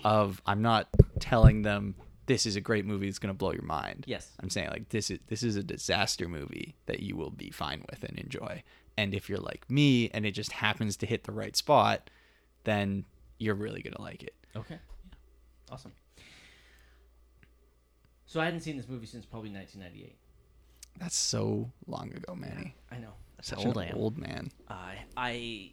of 0.04 0.43
I'm 0.47 0.62
not 0.62 0.88
telling 1.21 1.62
them 1.62 1.95
this 2.26 2.47
is 2.47 2.57
a 2.57 2.61
great 2.61 2.85
movie 2.87 3.07
that's 3.07 3.19
going 3.19 3.33
to 3.33 3.37
blow 3.38 3.52
your 3.52 3.62
mind. 3.62 4.04
yes. 4.07 4.31
I'm 4.40 4.50
saying 4.50 4.71
like 4.71 4.88
this 4.90 5.11
is 5.11 5.19
this 5.28 5.43
is 5.43 5.57
a 5.57 5.62
disaster 5.62 6.28
movie 6.28 6.75
that 6.87 7.00
you 7.00 7.16
will 7.16 7.31
be 7.31 7.50
fine 7.50 7.85
with 7.90 8.02
and 8.04 8.19
enjoy. 8.19 8.62
And 8.97 9.14
if 9.14 9.28
you're 9.28 9.38
like 9.38 9.69
me 9.71 10.11
and 10.14 10.25
it 10.25 10.33
just 10.33 10.52
happens 10.52 10.97
to 10.99 11.07
hit 11.07 11.25
the 11.25 11.33
right 11.33 11.57
spot, 11.57 12.09
then 12.64 13.04
you're 13.38 13.54
really 13.54 13.83
gonna 13.83 14.00
like 14.00 14.23
it. 14.23 14.35
Okay. 14.57 14.78
Awesome. 15.71 15.93
So 18.26 18.40
I 18.40 18.45
hadn't 18.47 18.61
seen 18.61 18.76
this 18.76 18.88
movie 18.88 19.07
since 19.07 19.25
probably 19.26 19.50
1998. 19.50 20.16
That's 20.99 21.16
so 21.16 21.71
long 21.87 22.12
ago, 22.12 22.35
Manny. 22.35 22.75
I 22.90 22.99
know. 22.99 23.12
That's 23.37 23.49
Such 23.49 23.66
old 23.66 23.76
an 23.78 23.93
old 23.95 24.16
man. 24.16 24.50
I 24.69 24.97
I 25.16 25.73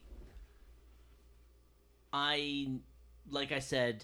I 2.13 2.67
like 3.29 3.51
I 3.51 3.59
said 3.59 4.03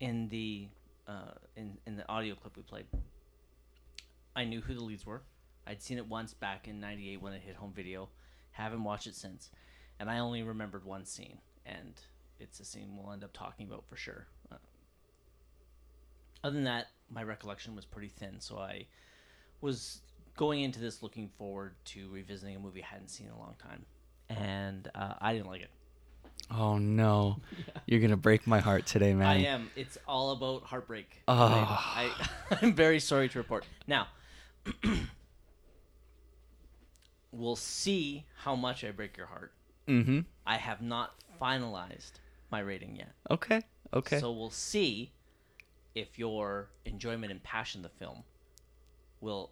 in 0.00 0.28
the 0.28 0.68
uh, 1.08 1.32
in 1.56 1.78
in 1.86 1.96
the 1.96 2.08
audio 2.08 2.34
clip 2.34 2.56
we 2.56 2.62
played. 2.62 2.86
I 4.34 4.44
knew 4.44 4.60
who 4.60 4.74
the 4.74 4.82
leads 4.82 5.04
were. 5.04 5.22
I'd 5.66 5.82
seen 5.82 5.98
it 5.98 6.06
once 6.06 6.34
back 6.34 6.68
in 6.68 6.80
'98 6.80 7.20
when 7.20 7.32
it 7.32 7.42
hit 7.42 7.56
home 7.56 7.72
video. 7.74 8.08
Haven't 8.52 8.84
watched 8.84 9.06
it 9.06 9.14
since, 9.14 9.50
and 9.98 10.10
I 10.10 10.18
only 10.18 10.42
remembered 10.42 10.84
one 10.84 11.04
scene, 11.04 11.38
and 11.64 11.94
it's 12.38 12.60
a 12.60 12.64
scene 12.64 12.96
we'll 12.96 13.12
end 13.12 13.24
up 13.24 13.32
talking 13.32 13.66
about 13.66 13.84
for 13.88 13.96
sure. 13.96 14.26
Uh, 14.50 14.56
other 16.44 16.54
than 16.54 16.64
that, 16.64 16.88
my 17.10 17.22
recollection 17.22 17.74
was 17.74 17.84
pretty 17.84 18.08
thin, 18.08 18.40
so 18.40 18.58
I 18.58 18.86
was 19.60 20.02
going 20.36 20.60
into 20.62 20.80
this 20.80 21.02
looking 21.02 21.30
forward 21.38 21.74
to 21.84 22.08
revisiting 22.10 22.56
a 22.56 22.58
movie 22.58 22.82
I 22.82 22.86
hadn't 22.86 23.08
seen 23.08 23.28
in 23.28 23.32
a 23.32 23.38
long 23.38 23.54
time, 23.58 23.86
and 24.28 24.90
uh, 24.94 25.14
I 25.20 25.32
didn't 25.32 25.48
like 25.48 25.62
it. 25.62 25.70
Oh 26.50 26.78
no, 26.78 27.38
you're 27.86 28.00
gonna 28.00 28.16
break 28.16 28.46
my 28.46 28.60
heart 28.60 28.86
today, 28.86 29.14
man. 29.14 29.26
I 29.26 29.44
am. 29.44 29.70
It's 29.76 29.98
all 30.06 30.32
about 30.32 30.64
heartbreak. 30.64 31.22
Oh. 31.28 31.34
I, 31.36 32.10
I'm 32.62 32.74
very 32.74 33.00
sorry 33.00 33.28
to 33.28 33.38
report. 33.38 33.64
Now, 33.86 34.08
we'll 37.32 37.56
see 37.56 38.24
how 38.36 38.54
much 38.54 38.84
I 38.84 38.90
break 38.90 39.16
your 39.16 39.26
heart. 39.26 39.52
Mm-hmm. 39.88 40.20
I 40.46 40.56
have 40.56 40.82
not 40.82 41.14
finalized 41.40 42.12
my 42.50 42.60
rating 42.60 42.96
yet. 42.96 43.12
Okay. 43.30 43.62
Okay. 43.94 44.20
So 44.20 44.30
we'll 44.32 44.50
see 44.50 45.12
if 45.94 46.18
your 46.18 46.68
enjoyment 46.84 47.32
and 47.32 47.42
passion 47.42 47.84
of 47.84 47.90
the 47.90 47.98
film 47.98 48.22
will 49.20 49.50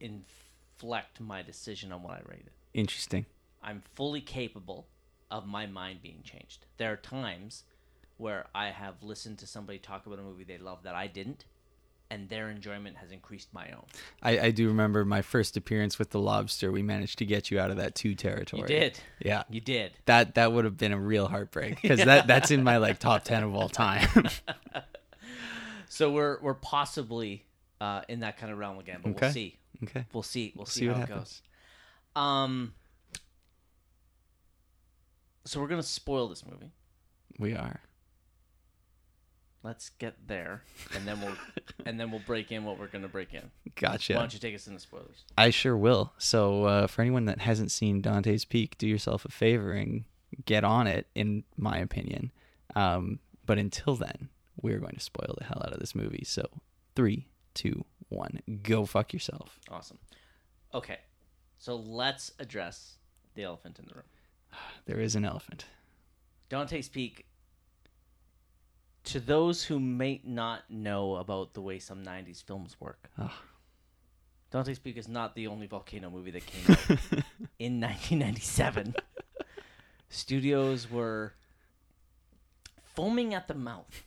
inflect 0.00 1.20
my 1.20 1.42
decision 1.42 1.92
on 1.92 2.02
what 2.02 2.14
I 2.14 2.20
rate 2.28 2.44
it. 2.46 2.52
Interesting. 2.72 3.26
I'm 3.62 3.82
fully 3.94 4.20
capable 4.20 4.86
of 5.34 5.46
my 5.46 5.66
mind 5.66 6.00
being 6.02 6.22
changed. 6.22 6.64
There 6.78 6.92
are 6.92 6.96
times 6.96 7.64
where 8.16 8.46
I 8.54 8.68
have 8.70 9.02
listened 9.02 9.38
to 9.40 9.46
somebody 9.46 9.78
talk 9.78 10.06
about 10.06 10.18
a 10.18 10.22
movie 10.22 10.44
they 10.44 10.58
love 10.58 10.84
that 10.84 10.94
I 10.94 11.08
didn't, 11.08 11.44
and 12.10 12.28
their 12.28 12.48
enjoyment 12.48 12.96
has 12.98 13.10
increased 13.10 13.48
my 13.52 13.66
own. 13.72 13.84
I, 14.22 14.38
I 14.38 14.50
do 14.52 14.68
remember 14.68 15.04
my 15.04 15.20
first 15.22 15.56
appearance 15.56 15.98
with 15.98 16.10
the 16.10 16.20
lobster. 16.20 16.70
We 16.70 16.82
managed 16.82 17.18
to 17.18 17.24
get 17.26 17.50
you 17.50 17.58
out 17.58 17.70
of 17.72 17.78
that 17.78 17.94
two 17.96 18.14
territory. 18.14 18.62
You 18.62 18.68
did. 18.68 19.00
Yeah. 19.20 19.42
You 19.50 19.60
did. 19.60 19.92
That 20.06 20.36
that 20.36 20.52
would 20.52 20.64
have 20.64 20.76
been 20.78 20.92
a 20.92 21.00
real 21.00 21.26
heartbreak 21.26 21.82
because 21.82 22.04
that 22.04 22.26
that's 22.32 22.50
in 22.52 22.62
my 22.62 22.76
like 22.76 23.00
top 23.00 23.24
ten 23.24 23.42
of 23.42 23.54
all 23.54 23.68
time. 23.68 24.08
So 25.88 26.10
we're 26.10 26.40
we're 26.40 26.54
possibly 26.54 27.44
uh, 27.80 28.00
in 28.08 28.20
that 28.20 28.36
kind 28.36 28.50
of 28.52 28.58
realm 28.58 28.78
again, 28.78 28.98
but 29.02 29.10
Okay. 29.10 29.18
we'll 29.26 29.32
see. 29.32 29.58
okay. 29.84 30.04
We'll 30.12 30.22
see. 30.24 30.52
We'll 30.56 30.66
see, 30.66 30.80
See 30.80 30.86
how 30.86 30.94
it 30.94 30.98
happens. 30.98 31.42
goes. 32.16 32.20
Um. 32.22 32.74
So 35.44 35.60
we're 35.60 35.68
gonna 35.68 35.82
spoil 35.82 36.28
this 36.28 36.44
movie. 36.44 36.72
We 37.38 37.54
are. 37.54 37.80
Let's 39.62 39.88
get 39.88 40.26
there, 40.26 40.62
and 40.94 41.06
then 41.06 41.20
we'll 41.20 41.36
and 41.86 41.98
then 41.98 42.10
we'll 42.10 42.22
break 42.26 42.52
in 42.52 42.64
what 42.64 42.78
we're 42.78 42.88
gonna 42.88 43.08
break 43.08 43.34
in. 43.34 43.50
Gotcha. 43.76 44.14
Why 44.14 44.20
don't 44.20 44.34
you 44.34 44.38
take 44.40 44.54
us 44.54 44.66
into 44.66 44.80
spoilers? 44.80 45.24
I 45.36 45.50
sure 45.50 45.76
will. 45.76 46.12
So 46.18 46.64
uh, 46.64 46.86
for 46.86 47.02
anyone 47.02 47.24
that 47.26 47.40
hasn't 47.40 47.70
seen 47.70 48.00
Dante's 48.00 48.44
Peak, 48.44 48.78
do 48.78 48.86
yourself 48.86 49.24
a 49.24 49.30
favor 49.30 49.72
and 49.72 50.04
get 50.44 50.64
on 50.64 50.86
it. 50.86 51.06
In 51.14 51.44
my 51.56 51.78
opinion. 51.78 52.32
Um, 52.74 53.20
but 53.46 53.58
until 53.58 53.94
then, 53.94 54.30
we're 54.60 54.78
going 54.78 54.94
to 54.94 55.00
spoil 55.00 55.34
the 55.38 55.44
hell 55.44 55.62
out 55.64 55.72
of 55.72 55.80
this 55.80 55.94
movie. 55.94 56.24
So 56.24 56.42
three, 56.96 57.28
two, 57.54 57.84
one, 58.08 58.40
go 58.62 58.84
fuck 58.86 59.12
yourself. 59.12 59.60
Awesome. 59.70 59.98
Okay, 60.72 60.98
so 61.58 61.76
let's 61.76 62.32
address 62.38 62.96
the 63.34 63.44
elephant 63.44 63.78
in 63.78 63.86
the 63.86 63.94
room. 63.94 64.04
There 64.86 65.00
is 65.00 65.14
an 65.14 65.24
elephant. 65.24 65.66
Dante's 66.48 66.88
Peak. 66.88 67.26
To 69.04 69.20
those 69.20 69.64
who 69.64 69.78
may 69.78 70.20
not 70.24 70.70
know 70.70 71.16
about 71.16 71.52
the 71.54 71.60
way 71.60 71.78
some 71.78 72.04
'90s 72.04 72.42
films 72.42 72.76
work, 72.80 73.10
Ugh. 73.18 73.30
Dante's 74.50 74.78
Peak 74.78 74.96
is 74.96 75.08
not 75.08 75.34
the 75.34 75.46
only 75.46 75.66
volcano 75.66 76.10
movie 76.10 76.30
that 76.30 76.46
came 76.46 76.64
out 76.70 76.90
in 77.58 77.80
1997. 77.80 78.94
Studios 80.08 80.90
were 80.90 81.34
foaming 82.82 83.34
at 83.34 83.48
the 83.48 83.54
mouth 83.54 84.04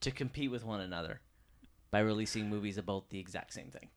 to 0.00 0.10
compete 0.10 0.50
with 0.50 0.64
one 0.64 0.80
another 0.80 1.20
by 1.90 1.98
releasing 1.98 2.48
movies 2.48 2.78
about 2.78 3.10
the 3.10 3.18
exact 3.18 3.52
same 3.52 3.70
thing. 3.70 3.88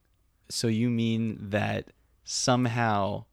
So 0.50 0.67
you 0.67 0.89
mean 0.89 1.38
that 1.50 1.91
somehow 2.24 3.25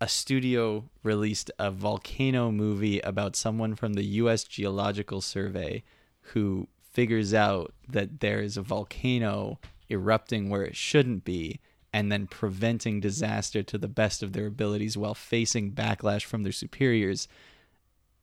a 0.00 0.08
studio 0.08 0.84
released 1.02 1.50
a 1.58 1.70
volcano 1.70 2.50
movie 2.50 3.00
about 3.00 3.36
someone 3.36 3.74
from 3.74 3.94
the 3.94 4.04
US 4.04 4.44
Geological 4.44 5.20
Survey 5.20 5.82
who 6.32 6.68
figures 6.92 7.34
out 7.34 7.72
that 7.88 8.20
there 8.20 8.40
is 8.40 8.56
a 8.56 8.62
volcano 8.62 9.58
erupting 9.90 10.48
where 10.48 10.62
it 10.62 10.76
shouldn't 10.76 11.24
be 11.24 11.60
and 11.92 12.10
then 12.10 12.26
preventing 12.26 13.00
disaster 13.00 13.62
to 13.62 13.78
the 13.78 13.88
best 13.88 14.22
of 14.22 14.32
their 14.32 14.46
abilities 14.46 14.96
while 14.96 15.14
facing 15.14 15.70
backlash 15.70 16.24
from 16.24 16.42
their 16.42 16.52
superiors. 16.52 17.28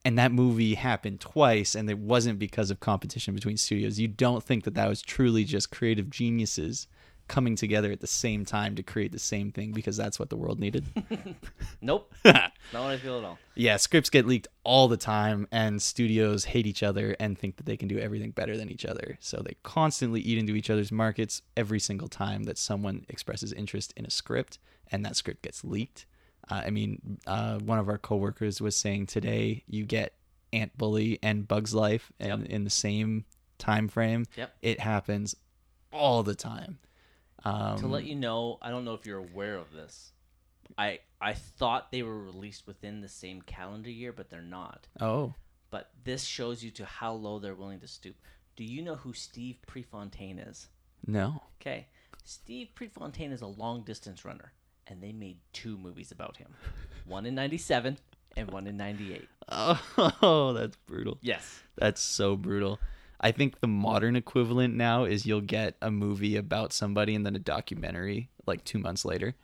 And 0.04 0.18
that 0.18 0.32
movie 0.32 0.74
happened 0.74 1.20
twice 1.20 1.74
and 1.74 1.88
it 1.88 1.98
wasn't 1.98 2.38
because 2.38 2.70
of 2.70 2.80
competition 2.80 3.34
between 3.34 3.56
studios. 3.56 3.98
You 3.98 4.08
don't 4.08 4.42
think 4.42 4.64
that 4.64 4.74
that 4.74 4.88
was 4.88 5.00
truly 5.00 5.44
just 5.44 5.70
creative 5.70 6.10
geniuses 6.10 6.86
coming 7.28 7.56
together 7.56 7.90
at 7.92 8.00
the 8.00 8.06
same 8.06 8.44
time 8.44 8.74
to 8.74 8.82
create 8.82 9.12
the 9.12 9.18
same 9.18 9.50
thing 9.52 9.72
because 9.72 9.96
that's 9.96 10.18
what 10.18 10.28
the 10.30 10.36
world 10.36 10.58
needed 10.60 10.84
Nope, 11.80 12.12
not 12.24 12.52
what 12.72 12.82
I 12.90 12.98
feel 12.98 13.18
at 13.18 13.24
all. 13.24 13.38
yeah 13.54 13.76
scripts 13.76 14.10
get 14.10 14.26
leaked 14.26 14.48
all 14.64 14.88
the 14.88 14.96
time 14.96 15.46
and 15.50 15.80
studios 15.80 16.44
hate 16.44 16.66
each 16.66 16.82
other 16.82 17.16
and 17.18 17.38
think 17.38 17.56
that 17.56 17.66
they 17.66 17.76
can 17.76 17.88
do 17.88 17.98
everything 17.98 18.30
better 18.30 18.56
than 18.56 18.68
each 18.70 18.84
other 18.84 19.16
so 19.20 19.38
they 19.44 19.56
constantly 19.62 20.20
eat 20.20 20.38
into 20.38 20.54
each 20.54 20.68
other's 20.70 20.92
markets 20.92 21.42
every 21.56 21.80
single 21.80 22.08
time 22.08 22.44
that 22.44 22.58
someone 22.58 23.04
expresses 23.08 23.52
interest 23.52 23.92
in 23.96 24.04
a 24.04 24.10
script 24.10 24.58
and 24.90 25.04
that 25.04 25.16
script 25.16 25.42
gets 25.42 25.64
leaked 25.64 26.06
uh, 26.50 26.62
i 26.66 26.70
mean 26.70 27.18
uh, 27.26 27.58
one 27.60 27.78
of 27.78 27.88
our 27.88 27.98
coworkers 27.98 28.60
was 28.60 28.76
saying 28.76 29.06
today 29.06 29.62
you 29.66 29.84
get 29.84 30.14
ant 30.52 30.76
bully 30.76 31.18
and 31.22 31.48
bugs 31.48 31.72
life 31.74 32.12
in, 32.20 32.26
Yep. 32.28 32.42
in 32.50 32.64
the 32.64 32.70
same 32.70 33.24
time 33.58 33.88
frame 33.88 34.26
Yep. 34.36 34.54
it 34.60 34.80
happens 34.80 35.34
all 35.92 36.22
the 36.22 36.34
time 36.34 36.78
um, 37.44 37.78
to 37.78 37.86
let 37.86 38.04
you 38.04 38.14
know, 38.14 38.58
I 38.62 38.70
don't 38.70 38.84
know 38.84 38.94
if 38.94 39.06
you're 39.06 39.18
aware 39.18 39.56
of 39.56 39.72
this. 39.72 40.12
I 40.78 41.00
I 41.20 41.34
thought 41.34 41.90
they 41.92 42.02
were 42.02 42.18
released 42.18 42.66
within 42.66 43.00
the 43.00 43.08
same 43.08 43.42
calendar 43.42 43.90
year, 43.90 44.12
but 44.12 44.30
they're 44.30 44.40
not. 44.42 44.86
oh 45.00 45.34
But 45.70 45.90
this 46.04 46.24
shows 46.24 46.62
you 46.64 46.70
to 46.72 46.84
how 46.84 47.12
low 47.12 47.38
they're 47.38 47.54
willing 47.54 47.80
to 47.80 47.88
stoop. 47.88 48.16
Do 48.56 48.64
you 48.64 48.82
know 48.82 48.96
who 48.96 49.12
Steve 49.12 49.58
Prefontaine 49.66 50.38
is? 50.38 50.68
no 51.06 51.42
Okay. 51.60 51.88
Steve 52.24 52.68
Prefontaine 52.74 53.32
is 53.32 53.42
a 53.42 53.46
long 53.46 53.82
distance 53.82 54.24
runner, 54.24 54.52
and 54.86 55.02
they 55.02 55.12
made 55.12 55.38
two 55.52 55.76
movies 55.76 56.12
about 56.12 56.36
him, 56.36 56.54
one 57.06 57.26
in 57.26 57.34
'97 57.34 57.98
and 58.36 58.50
one 58.50 58.66
in 58.66 58.76
'98. 58.76 59.28
Oh, 60.22 60.52
that's 60.54 60.76
brutal. 60.86 61.18
Yes. 61.20 61.60
That's 61.76 62.00
so 62.00 62.36
brutal. 62.36 62.78
I 63.22 63.30
think 63.30 63.60
the 63.60 63.68
modern 63.68 64.16
equivalent 64.16 64.74
now 64.74 65.04
is 65.04 65.24
you'll 65.26 65.40
get 65.40 65.76
a 65.80 65.90
movie 65.90 66.36
about 66.36 66.72
somebody 66.72 67.14
and 67.14 67.24
then 67.24 67.36
a 67.36 67.38
documentary 67.38 68.30
like 68.46 68.64
two 68.64 68.78
months 68.78 69.04
later, 69.04 69.34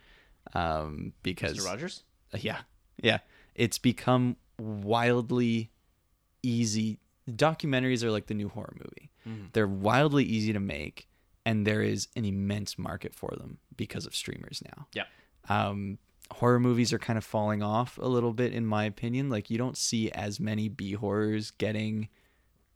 um, 0.55 1.13
because 1.23 1.59
Mr. 1.59 1.67
Rogers. 1.67 2.03
yeah, 2.37 2.61
yeah, 3.01 3.19
it's 3.55 3.79
become 3.79 4.37
wildly 4.59 5.71
easy. 6.43 6.99
Documentaries 7.31 8.03
are 8.03 8.11
like 8.11 8.27
the 8.27 8.35
new 8.35 8.49
horror 8.49 8.75
movie. 8.75 9.11
They're 9.53 9.69
wildly 9.69 10.25
easy 10.25 10.55
to 10.55 10.61
make, 10.61 11.07
and 11.45 11.67
there 11.67 11.83
is 11.83 12.09
an 12.17 12.25
immense 12.25 12.79
market 12.79 13.15
for 13.15 13.31
them 13.37 13.59
because 13.77 14.07
of 14.07 14.15
streamers 14.15 14.63
now. 14.65 14.87
Yeah. 14.95 15.05
Um, 15.51 15.99
horror 16.33 16.59
movies 16.59 16.93
are 16.95 16.99
kind 16.99 17.19
of 17.19 17.25
falling 17.25 17.63
off 17.63 17.99
a 17.99 18.07
little 18.09 18.33
bit, 18.33 18.55
in 18.55 18.65
my 18.65 18.85
opinion. 18.85 19.29
Like 19.29 19.51
you 19.51 19.59
don't 19.59 19.77
see 19.77 20.11
as 20.13 20.41
many 20.41 20.69
B 20.69 20.93
horrors 20.93 21.51
getting 21.51 22.09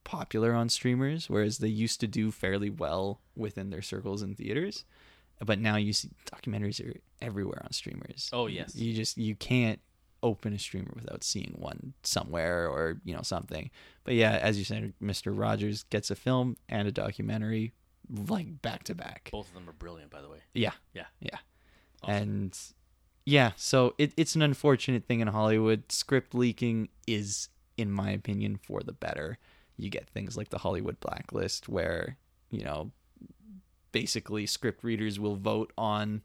popular 0.04 0.52
on 0.54 0.68
streamers, 0.68 1.28
whereas 1.30 1.59
they 1.59 1.68
used 1.68 2.00
to 2.00 2.06
do 2.06 2.30
fairly 2.30 2.71
well 2.71 3.21
within 3.37 3.71
their 3.71 3.82
circles 3.82 4.23
and 4.23 4.37
theaters. 4.37 4.85
But 5.44 5.59
now 5.59 5.76
you 5.76 5.92
see 5.92 6.11
documentaries 6.30 6.85
are 6.85 6.94
everywhere 7.21 7.61
on 7.64 7.73
streamers. 7.73 8.30
Oh, 8.32 8.47
yes. 8.47 8.76
You 8.76 8.94
just 8.94 9.16
you 9.18 9.35
can't 9.35 9.80
open 10.23 10.52
a 10.52 10.59
streamer 10.59 10.92
without 10.94 11.25
seeing 11.25 11.52
one 11.59 11.94
somewhere 12.04 12.68
or 12.68 13.00
you 13.04 13.14
know 13.14 13.23
something. 13.23 13.71
But 14.04 14.14
yeah, 14.14 14.38
as 14.40 14.56
you 14.59 14.64
said, 14.64 14.92
Mr. 15.02 15.37
Rogers 15.37 15.82
gets 15.85 16.11
a 16.12 16.14
film 16.16 16.56
and 16.68 16.87
a 16.87 16.92
documentary 16.92 17.73
like 18.28 18.62
back 18.62 18.85
to 18.85 18.94
back. 18.94 19.30
Both 19.32 19.49
of 19.49 19.54
them 19.54 19.68
are 19.68 19.73
brilliant, 19.73 20.11
by 20.11 20.21
the 20.23 20.28
way. 20.28 20.38
Yeah, 20.54 20.73
Yeah. 20.94 21.06
yeah, 21.21 21.38
Awesome. 22.02 22.14
and 22.23 22.59
yeah. 23.25 23.52
So 23.56 23.94
it, 23.99 24.12
it's 24.16 24.35
an 24.37 24.42
unfortunate 24.42 25.06
thing 25.06 25.21
in 25.21 25.28
Hollywood. 25.28 25.90
Script 25.90 26.35
leaking 26.35 26.88
is, 27.06 27.49
in 27.76 27.91
my 27.91 28.10
opinion, 28.10 28.58
for 28.62 28.80
the 28.82 28.93
better. 28.93 29.38
You 29.82 29.90
get 29.90 30.08
things 30.08 30.36
like 30.36 30.50
the 30.50 30.58
Hollywood 30.58 31.00
blacklist, 31.00 31.68
where 31.68 32.16
you 32.50 32.64
know 32.64 32.90
basically 33.92 34.47
script 34.47 34.82
readers 34.82 35.21
will 35.21 35.36
vote 35.36 35.73
on 35.76 36.23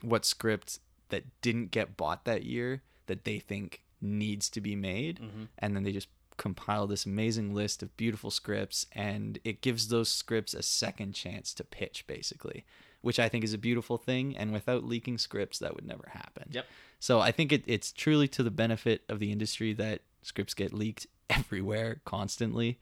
what 0.00 0.24
script 0.24 0.78
that 1.10 1.24
didn't 1.42 1.70
get 1.70 1.96
bought 1.96 2.24
that 2.24 2.44
year 2.44 2.82
that 3.06 3.24
they 3.24 3.38
think 3.38 3.82
needs 4.00 4.48
to 4.50 4.60
be 4.60 4.76
made. 4.76 5.20
Mm-hmm. 5.20 5.44
And 5.58 5.74
then 5.74 5.82
they 5.82 5.92
just 5.92 6.08
compile 6.38 6.86
this 6.86 7.04
amazing 7.04 7.52
list 7.52 7.82
of 7.82 7.94
beautiful 7.96 8.30
scripts 8.30 8.86
and 8.92 9.38
it 9.44 9.60
gives 9.60 9.88
those 9.88 10.08
scripts 10.08 10.54
a 10.54 10.62
second 10.62 11.12
chance 11.12 11.52
to 11.52 11.64
pitch 11.64 12.06
basically 12.06 12.64
which 13.00 13.18
i 13.18 13.28
think 13.28 13.42
is 13.42 13.52
a 13.52 13.58
beautiful 13.58 13.98
thing 13.98 14.36
and 14.36 14.52
without 14.52 14.84
leaking 14.84 15.18
scripts 15.18 15.58
that 15.58 15.74
would 15.74 15.84
never 15.84 16.08
happen. 16.12 16.44
Yep. 16.52 16.64
so 17.00 17.18
i 17.18 17.32
think 17.32 17.52
it, 17.52 17.64
it's 17.66 17.90
truly 17.90 18.28
to 18.28 18.44
the 18.44 18.52
benefit 18.52 19.02
of 19.08 19.18
the 19.18 19.32
industry 19.32 19.72
that 19.74 20.02
scripts 20.22 20.54
get 20.54 20.72
leaked 20.72 21.08
everywhere 21.30 22.00
constantly 22.04 22.78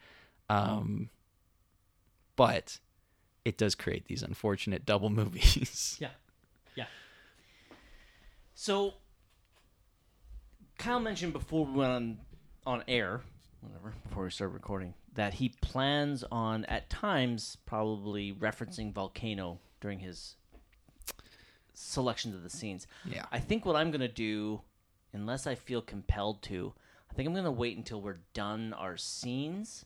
um, 0.49 1.11
but 2.37 2.79
it 3.45 3.59
does 3.59 3.75
create 3.75 4.07
these 4.07 4.23
unfortunate 4.23 4.85
double 4.87 5.11
movies 5.21 5.97
Yeah. 6.01 6.11
Yeah. 6.75 6.87
So 8.55 8.95
Kyle 10.79 11.01
mentioned 11.01 11.33
before 11.33 11.65
we 11.67 11.73
went 11.73 11.93
on 11.93 12.19
on 12.67 12.83
air, 12.89 13.21
whatever, 13.61 13.95
before 14.03 14.25
we 14.25 14.31
started 14.31 14.53
recording, 14.55 14.95
that 15.15 15.35
he 15.35 15.51
plans 15.61 16.25
on 16.33 16.65
at 16.67 16.91
times 16.91 17.57
probably 17.65 18.33
referencing 18.33 18.93
Volcano 18.93 19.61
during 19.81 20.01
his 20.01 20.35
selections 21.75 22.35
of 22.35 22.43
the 22.43 22.51
scenes. 22.51 22.87
Yeah. 23.05 23.25
I 23.31 23.39
think 23.39 23.65
what 23.65 23.77
I'm 23.77 23.91
gonna 23.91 24.09
do, 24.09 24.61
unless 25.13 25.47
I 25.47 25.55
feel 25.55 25.81
compelled 25.81 26.43
to, 26.45 26.75
think 27.17 27.29
I'm 27.29 27.35
gonna 27.35 27.51
wait 27.51 27.77
until 27.77 28.01
we're 28.01 28.19
done 28.35 28.73
our 28.75 28.97
scenes 28.97 29.85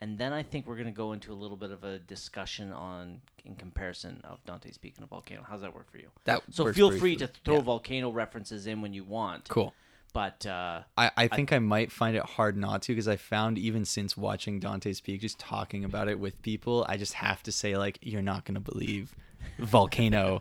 and 0.00 0.18
then 0.18 0.32
I 0.32 0.42
think 0.42 0.66
we're 0.66 0.74
going 0.74 0.86
to 0.86 0.92
go 0.92 1.12
into 1.12 1.32
a 1.32 1.34
little 1.34 1.56
bit 1.56 1.70
of 1.70 1.84
a 1.84 1.98
discussion 1.98 2.72
on 2.72 3.20
in 3.44 3.54
comparison 3.54 4.20
of 4.24 4.44
Dante's 4.44 4.76
Peak 4.76 4.94
and 4.96 5.04
a 5.04 5.06
volcano. 5.06 5.44
How's 5.48 5.60
that 5.60 5.74
work 5.74 5.90
for 5.90 5.98
you? 5.98 6.08
That 6.24 6.42
so 6.50 6.72
feel 6.72 6.90
free 6.90 7.16
to 7.16 7.26
throw 7.26 7.56
Yeah. 7.56 7.60
volcano 7.62 8.10
references 8.10 8.66
in 8.66 8.82
when 8.82 8.92
you 8.92 9.04
want. 9.04 9.48
cool 9.48 9.72
But 10.12 10.46
uh, 10.46 10.82
I, 10.96 11.10
I 11.16 11.28
think 11.28 11.52
I, 11.52 11.58
might 11.58 11.92
find 11.92 12.16
it 12.16 12.22
hard 12.22 12.56
not 12.56 12.82
to 12.82 12.92
because 12.92 13.08
I 13.08 13.16
found 13.16 13.56
even 13.56 13.84
since 13.84 14.16
watching 14.16 14.60
Dante's 14.60 15.00
Peak, 15.00 15.20
just 15.20 15.38
talking 15.38 15.84
about 15.84 16.08
it 16.08 16.18
with 16.18 16.42
people, 16.42 16.84
I 16.88 16.96
just 16.96 17.14
have 17.14 17.42
to 17.44 17.52
say 17.52 17.76
like, 17.76 17.98
you're 18.02 18.22
not 18.22 18.44
gonna 18.44 18.60
believe 18.60 19.14
Volcano 19.58 20.40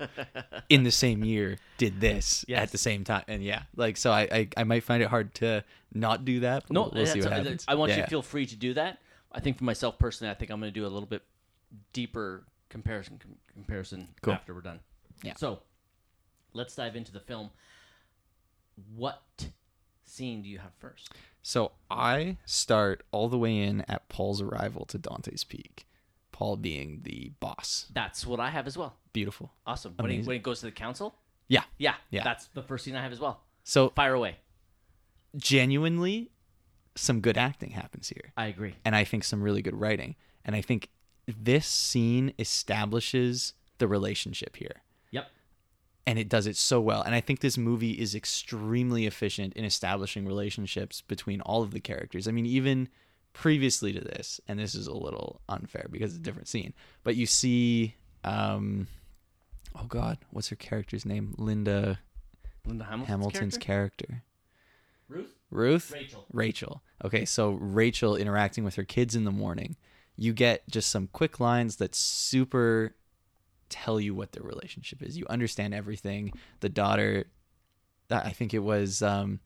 in 0.69 0.83
the 0.83 0.91
same 0.91 1.23
year 1.33 1.57
did 1.77 1.99
this 2.01 2.45
Yes. 2.47 2.63
at 2.63 2.71
the 2.71 2.77
same 2.77 3.03
time, 3.03 3.23
and 3.27 3.43
yeah, 3.43 3.63
like 3.75 3.97
so 3.97 4.11
I, 4.11 4.21
I 4.31 4.47
I 4.57 4.63
might 4.63 4.83
find 4.83 5.01
it 5.03 5.09
hard 5.09 5.33
to 5.35 5.63
not 5.93 6.25
do 6.25 6.39
that. 6.41 6.69
No, 6.71 6.89
we'll, 6.93 7.05
see 7.05 7.21
what 7.21 7.31
happens. 7.31 7.65
I 7.67 7.75
want 7.75 7.91
you 7.91 8.01
to 8.01 8.07
feel 8.07 8.21
free 8.21 8.45
to 8.45 8.55
do 8.55 8.73
that. 8.75 8.99
I 9.31 9.39
think 9.39 9.57
for 9.57 9.63
myself 9.63 9.97
personally, 9.99 10.31
I 10.31 10.35
think 10.35 10.51
I'm 10.51 10.59
going 10.59 10.71
to 10.73 10.79
do 10.79 10.85
a 10.85 10.89
little 10.89 11.07
bit 11.07 11.23
deeper 11.91 12.45
comparison 12.69 13.19
com- 13.21 13.35
comparison 13.53 14.09
Cool. 14.21 14.33
after 14.33 14.53
we're 14.53 14.61
done. 14.61 14.79
Yeah. 15.23 15.33
So 15.37 15.59
let's 16.53 16.75
dive 16.75 16.95
into 16.95 17.11
the 17.11 17.19
film. 17.19 17.49
What 18.95 19.21
scene 20.05 20.41
do 20.41 20.49
you 20.49 20.59
have 20.59 20.73
first? 20.79 21.13
So 21.41 21.71
I 21.89 22.37
start 22.45 23.03
all 23.11 23.27
the 23.29 23.37
way 23.37 23.57
in 23.57 23.81
at 23.87 24.07
Paul's 24.09 24.41
arrival 24.41 24.85
to 24.85 24.97
Dante's 24.97 25.43
Peak. 25.43 25.85
Paul 26.33 26.57
being 26.57 26.99
the 27.03 27.31
boss. 27.39 27.85
That's 27.93 28.25
what 28.27 28.41
I 28.41 28.49
have 28.49 28.67
as 28.67 28.77
well. 28.77 28.95
Beautiful. 29.13 29.51
Awesome. 29.65 29.93
When 29.95 30.09
he, 30.09 30.15
Amazing. 30.17 30.27
when 30.27 30.33
he 30.35 30.39
goes 30.41 30.59
to 30.59 30.65
the 30.65 30.71
council? 30.73 31.15
Yeah. 31.47 31.63
Yeah, 31.77 31.95
Yeah. 32.11 32.23
That's 32.25 32.47
the 32.47 32.61
first 32.63 32.83
scene 32.83 32.95
I 32.95 33.01
have 33.01 33.11
as 33.13 33.19
well. 33.21 33.41
So 33.63 33.89
Fire 33.89 34.13
away. 34.13 34.37
genuinely, 35.37 36.31
some 36.95 37.21
good 37.21 37.37
acting 37.37 37.71
happens 37.71 38.09
here. 38.09 38.33
I 38.37 38.47
agree. 38.47 38.75
and 38.85 38.95
I 38.95 39.03
think 39.03 39.23
some 39.23 39.41
really 39.41 39.61
good 39.61 39.75
writing. 39.75 40.15
And 40.45 40.55
I 40.55 40.61
think 40.61 40.89
this 41.27 41.65
scene 41.65 42.33
establishes 42.37 43.53
the 43.77 43.87
relationship 43.87 44.55
here. 44.57 44.81
Yep. 45.11 45.27
And 46.05 46.19
it 46.19 46.27
does 46.29 46.47
it 46.47 46.57
so 46.57 46.81
well. 46.81 47.01
And 47.01 47.15
I 47.15 47.21
think 47.21 47.39
this 47.39 47.57
movie 47.57 47.91
is 47.93 48.13
extremely 48.13 49.05
efficient 49.05 49.53
in 49.53 49.63
establishing 49.63 50.25
relationships 50.25 51.01
between 51.01 51.39
all 51.41 51.61
of 51.63 51.71
the 51.71 51.79
characters. 51.79 52.27
I 52.27 52.31
mean, 52.31 52.45
even 52.45 52.89
previously 53.33 53.93
to 53.93 53.99
this, 53.99 54.39
and 54.47 54.59
this 54.59 54.75
is 54.75 54.87
a 54.87 54.93
little 54.93 55.41
unfair 55.49 55.87
because 55.91 56.11
it's 56.11 56.19
a 56.19 56.23
different 56.23 56.47
scene, 56.47 56.73
but 57.03 57.15
you 57.15 57.25
see, 57.25 57.95
um, 58.23 58.87
oh 59.75 59.85
God, 59.85 60.17
what's 60.31 60.49
her 60.49 60.55
character's 60.55 61.05
name? 61.05 61.35
Linda 61.37 61.99
Linda 62.65 62.85
Hamilton's, 62.85 63.09
Hamilton's 63.09 63.57
character? 63.57 64.05
character. 64.05 64.23
Ruth? 65.09 65.35
Ruth? 65.51 65.91
Rachel. 65.91 66.25
Rachel. 66.31 66.83
Okay, 67.03 67.25
so 67.25 67.51
Rachel 67.51 68.15
interacting 68.15 68.63
with 68.63 68.75
her 68.75 68.83
kids 68.83 69.15
in 69.15 69.25
the 69.25 69.31
morning. 69.31 69.75
You 70.15 70.33
get 70.33 70.67
just 70.69 70.89
some 70.89 71.07
quick 71.11 71.39
lines 71.39 71.77
that 71.77 71.95
super 71.95 72.95
tell 73.69 73.99
you 73.99 74.13
what 74.13 74.31
their 74.31 74.43
relationship 74.43 75.01
is. 75.01 75.17
You 75.17 75.25
understand 75.29 75.73
everything. 75.73 76.33
The 76.59 76.69
daughter, 76.69 77.25
I 78.09 78.29
think 78.29 78.53
it 78.53 78.59
was 78.59 79.01
um, 79.01 79.39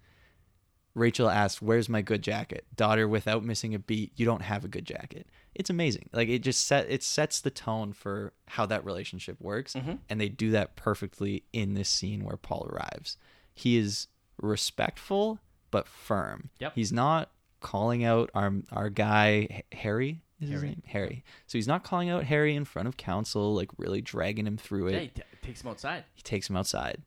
Rachel 0.98 1.30
asked, 1.30 1.62
"Where's 1.62 1.88
my 1.88 2.02
good 2.02 2.22
jacket?" 2.24 2.66
Daughter, 2.76 3.08
without 3.08 3.44
missing 3.44 3.74
a 3.76 3.80
beat, 3.80 4.12
you 4.16 4.26
don't 4.26 4.42
have 4.42 4.66
a 4.66 4.68
good 4.68 4.86
jacket. 4.86 5.28
It's 5.56 5.70
amazing. 5.70 6.10
Like 6.12 6.28
it 6.30 6.40
just 6.40 6.66
set 6.66 6.90
it 6.90 7.04
sets 7.04 7.40
the 7.42 7.50
tone 7.52 7.94
for 7.94 8.34
how 8.48 8.66
that 8.66 8.84
relationship 8.84 9.40
works, 9.40 9.74
Mhm. 9.74 10.00
and 10.10 10.20
they 10.20 10.30
do 10.30 10.52
that 10.52 10.76
perfectly 10.76 11.44
in 11.54 11.74
this 11.76 11.90
scene 11.90 12.24
where 12.24 12.38
Paul 12.38 12.68
arrives. 12.72 13.18
He 13.54 13.78
is 13.78 14.08
respectful 14.38 15.40
but 15.72 15.88
firm. 15.88 16.50
Yep. 16.60 16.74
He's 16.76 16.92
not 16.92 17.32
calling 17.60 18.04
out 18.04 18.30
our 18.34 18.54
our 18.72 18.90
guy 18.90 19.64
Harry. 19.72 20.24
Is 20.40 20.50
his 20.50 20.62
Harry. 20.62 20.70
name 20.70 20.84
Harry? 20.88 21.24
So 21.48 21.58
he's 21.58 21.68
not 21.68 21.84
calling 21.84 22.10
out 22.10 22.24
Harry 22.26 22.56
in 22.56 22.64
front 22.66 22.88
of 22.88 22.96
council, 22.98 23.56
like 23.56 23.70
really 23.78 24.02
dragging 24.02 24.46
him 24.46 24.58
through 24.58 24.88
it 24.88 24.94
Yeah, 24.94 25.00
he 25.00 25.08
t- 25.08 25.22
takes 25.42 25.62
him 25.64 25.70
outside. 25.70 26.04
he 26.14 26.22
takes 26.22 26.50
him 26.50 26.56
outside. 26.58 27.02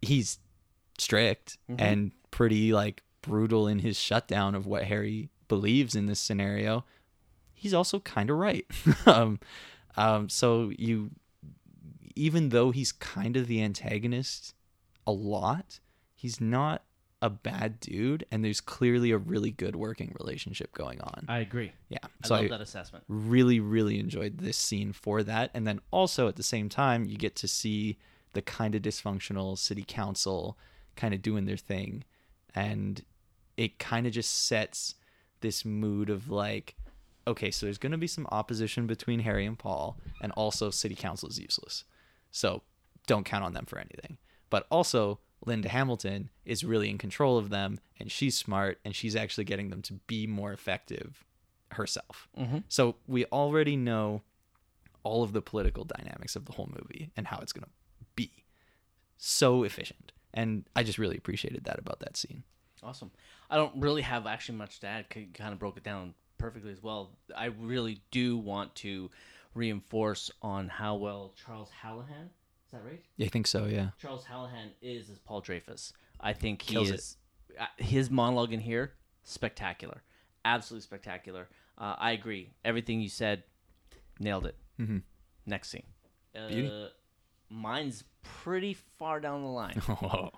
He's 0.00 0.38
strict 0.98 1.58
Mhm. 1.70 1.80
and 1.80 2.12
pretty 2.32 2.72
like 2.72 3.02
brutal 3.22 3.66
in 3.66 3.80
his 3.80 3.98
shutdown 3.98 4.54
of 4.54 4.66
what 4.66 4.84
Harry 4.84 5.30
believes 5.48 5.94
in 5.94 6.06
this 6.06 6.20
scenario. 6.20 6.84
He's 7.54 7.74
also 7.74 8.00
kind 8.00 8.30
of 8.30 8.36
right. 8.36 8.66
um, 9.06 9.38
um, 9.96 10.28
so 10.28 10.72
you, 10.76 11.10
even 12.14 12.50
though 12.50 12.70
he's 12.70 12.92
kind 12.92 13.36
of 13.36 13.46
the 13.46 13.62
antagonist 13.62 14.54
a 15.06 15.12
lot, 15.12 15.80
he's 16.14 16.40
not 16.40 16.82
a 17.20 17.30
bad 17.30 17.78
dude, 17.78 18.26
and 18.32 18.44
there's 18.44 18.60
clearly 18.60 19.12
a 19.12 19.18
really 19.18 19.52
good 19.52 19.76
working 19.76 20.12
relationship 20.18 20.72
going 20.72 21.00
on. 21.00 21.24
I 21.28 21.38
agree. 21.38 21.72
yeah, 21.88 21.98
I 22.02 22.26
so 22.26 22.34
love 22.34 22.44
I, 22.44 22.48
that 22.48 22.60
assessment. 22.60 23.04
really 23.08 23.60
really 23.60 24.00
enjoyed 24.00 24.38
this 24.38 24.56
scene 24.56 24.92
for 24.92 25.22
that 25.22 25.50
and 25.54 25.64
then 25.66 25.80
also 25.92 26.26
at 26.26 26.34
the 26.34 26.42
same 26.42 26.68
time 26.68 27.04
you 27.04 27.16
get 27.16 27.36
to 27.36 27.48
see 27.48 27.96
the 28.32 28.42
kind 28.42 28.74
of 28.74 28.82
dysfunctional 28.82 29.56
city 29.56 29.84
council 29.86 30.58
kind 30.96 31.14
of 31.14 31.22
doing 31.22 31.44
their 31.44 31.56
thing 31.56 32.04
and 32.54 33.04
it 33.62 33.78
kind 33.78 34.06
of 34.06 34.12
just 34.12 34.46
sets 34.46 34.94
this 35.40 35.64
mood 35.64 36.10
of 36.10 36.30
like 36.30 36.74
okay 37.26 37.50
so 37.50 37.66
there's 37.66 37.78
going 37.78 37.92
to 37.92 37.98
be 37.98 38.06
some 38.06 38.26
opposition 38.32 38.86
between 38.86 39.20
harry 39.20 39.46
and 39.46 39.58
paul 39.58 39.96
and 40.20 40.32
also 40.32 40.70
city 40.70 40.94
council 40.94 41.28
is 41.28 41.38
useless 41.38 41.84
So 42.32 42.62
don't 43.06 43.24
count 43.24 43.44
on 43.44 43.52
them 43.52 43.66
for 43.66 43.78
anything. 43.78 44.18
But 44.50 44.66
also, 44.70 45.20
Linda 45.44 45.68
Hamilton 45.68 46.30
is 46.44 46.64
really 46.64 46.90
in 46.90 46.98
control 46.98 47.38
of 47.38 47.50
them 47.50 47.80
and 47.98 48.10
she's 48.10 48.36
smart 48.36 48.78
and 48.84 48.94
she's 48.94 49.16
actually 49.16 49.44
getting 49.44 49.70
them 49.70 49.82
to 49.82 49.94
be 50.06 50.26
more 50.26 50.52
effective 50.52 51.24
herself. 51.72 52.28
Mm-hmm. 52.38 52.58
So 52.68 52.96
we 53.06 53.24
already 53.26 53.76
know 53.76 54.22
all 55.04 55.22
of 55.22 55.32
the 55.32 55.42
political 55.42 55.84
dynamics 55.84 56.36
of 56.36 56.44
the 56.44 56.52
whole 56.52 56.70
movie 56.70 57.10
and 57.16 57.26
how 57.26 57.38
it's 57.38 57.52
going 57.52 57.64
to 57.64 57.70
be. 58.14 58.30
So 59.16 59.64
efficient. 59.64 60.12
And 60.32 60.64
I 60.76 60.84
just 60.84 60.98
really 60.98 61.16
appreciated 61.16 61.64
that 61.64 61.78
about 61.78 62.00
that 62.00 62.16
scene. 62.16 62.44
Awesome. 62.82 63.10
I 63.52 63.56
don't 63.56 63.80
really 63.80 64.02
have 64.02 64.26
actually 64.26 64.56
much 64.58 64.80
to 64.80 64.86
add. 64.86 65.04
You 65.14 65.26
kind 65.34 65.52
of 65.52 65.58
broke 65.58 65.76
it 65.76 65.84
down 65.84 66.14
perfectly 66.38 66.72
as 66.72 66.82
well. 66.82 67.10
I 67.36 67.46
really 67.46 68.00
do 68.10 68.36
want 68.38 68.74
to 68.76 69.10
reinforce 69.54 70.30
on 70.40 70.68
how 70.68 70.94
well 70.96 71.34
Charles 71.44 71.68
Hallahan, 71.84 72.24
is 72.64 72.72
that 72.72 72.80
right? 72.84 73.02
Yeah, 73.18 73.26
I 73.26 73.28
think 73.28 73.46
so, 73.46 73.66
yeah. 73.66 73.90
Charles 74.00 74.24
Hallahan 74.24 74.70
is 74.80 75.10
as 75.10 75.18
Paul 75.18 75.42
Dreyfus. 75.42 75.92
I 76.18 76.32
think 76.32 76.62
he 76.62 76.72
Kills 76.74 76.90
it. 76.90 76.94
is. 76.94 77.16
uh, 77.60 77.66
His 77.76 78.10
monologue 78.10 78.52
in 78.54 78.60
here, 78.60 78.94
spectacular, 79.24 80.02
absolutely 80.46 80.84
spectacular. 80.84 81.48
Uh, 81.76 81.94
I 81.98 82.12
agree. 82.12 82.54
Everything 82.64 83.00
you 83.02 83.08
said, 83.10 83.42
nailed 84.18 84.46
it. 84.46 84.56
Mm-hmm. 84.80 84.98
Next 85.46 85.68
scene. 85.68 85.84
Uh, 86.34 86.88
mine's 87.50 88.04
pretty 88.22 88.72
far 88.98 89.20
down 89.20 89.42
the 89.42 89.48
line. 89.48 89.82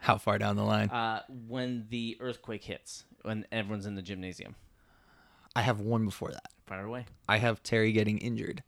How 0.00 0.16
far 0.18 0.38
down 0.38 0.56
the 0.56 0.64
line? 0.64 0.88
uh, 0.90 1.22
when 1.48 1.86
the 1.90 2.16
earthquake 2.20 2.64
hits, 2.64 3.04
when 3.22 3.46
everyone's 3.52 3.86
in 3.86 3.94
the 3.94 4.02
gymnasium. 4.02 4.54
I 5.54 5.62
have 5.62 5.80
one 5.80 6.04
before 6.04 6.30
that. 6.32 6.48
Fire 6.66 6.84
away. 6.86 7.06
I 7.28 7.38
have 7.38 7.62
Terry 7.62 7.92
getting 7.92 8.18
injured. 8.18 8.62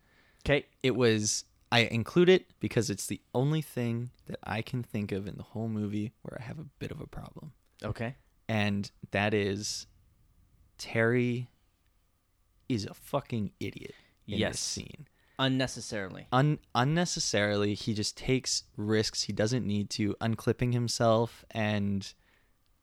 Okay. 0.44 0.66
It 0.82 0.94
was 0.96 1.44
I 1.70 1.80
include 1.84 2.28
it 2.28 2.46
because 2.60 2.90
it's 2.90 3.06
the 3.06 3.20
only 3.34 3.62
thing 3.62 4.10
that 4.26 4.38
I 4.44 4.60
can 4.60 4.82
think 4.82 5.10
of 5.12 5.26
in 5.26 5.36
the 5.36 5.42
whole 5.42 5.68
movie 5.68 6.12
where 6.22 6.38
I 6.38 6.42
have 6.44 6.58
a 6.58 6.66
bit 6.78 6.90
of 6.90 7.00
a 7.00 7.06
problem. 7.06 7.52
Okay. 7.82 8.16
And 8.48 8.90
that 9.12 9.32
is 9.32 9.86
Terry 10.76 11.48
is 12.68 12.84
a 12.84 12.94
fucking 12.94 13.52
idiot 13.60 13.94
in 14.26 14.38
Yes. 14.40 14.52
this 14.52 14.60
scene. 14.60 15.06
Unnecessarily. 15.42 16.28
Un- 16.30 16.60
unnecessarily, 16.72 17.74
he 17.74 17.94
just 17.94 18.16
takes 18.16 18.62
risks 18.76 19.24
he 19.24 19.32
doesn't 19.32 19.66
need 19.66 19.90
to, 19.90 20.14
unclipping 20.20 20.72
himself 20.72 21.44
and 21.50 22.14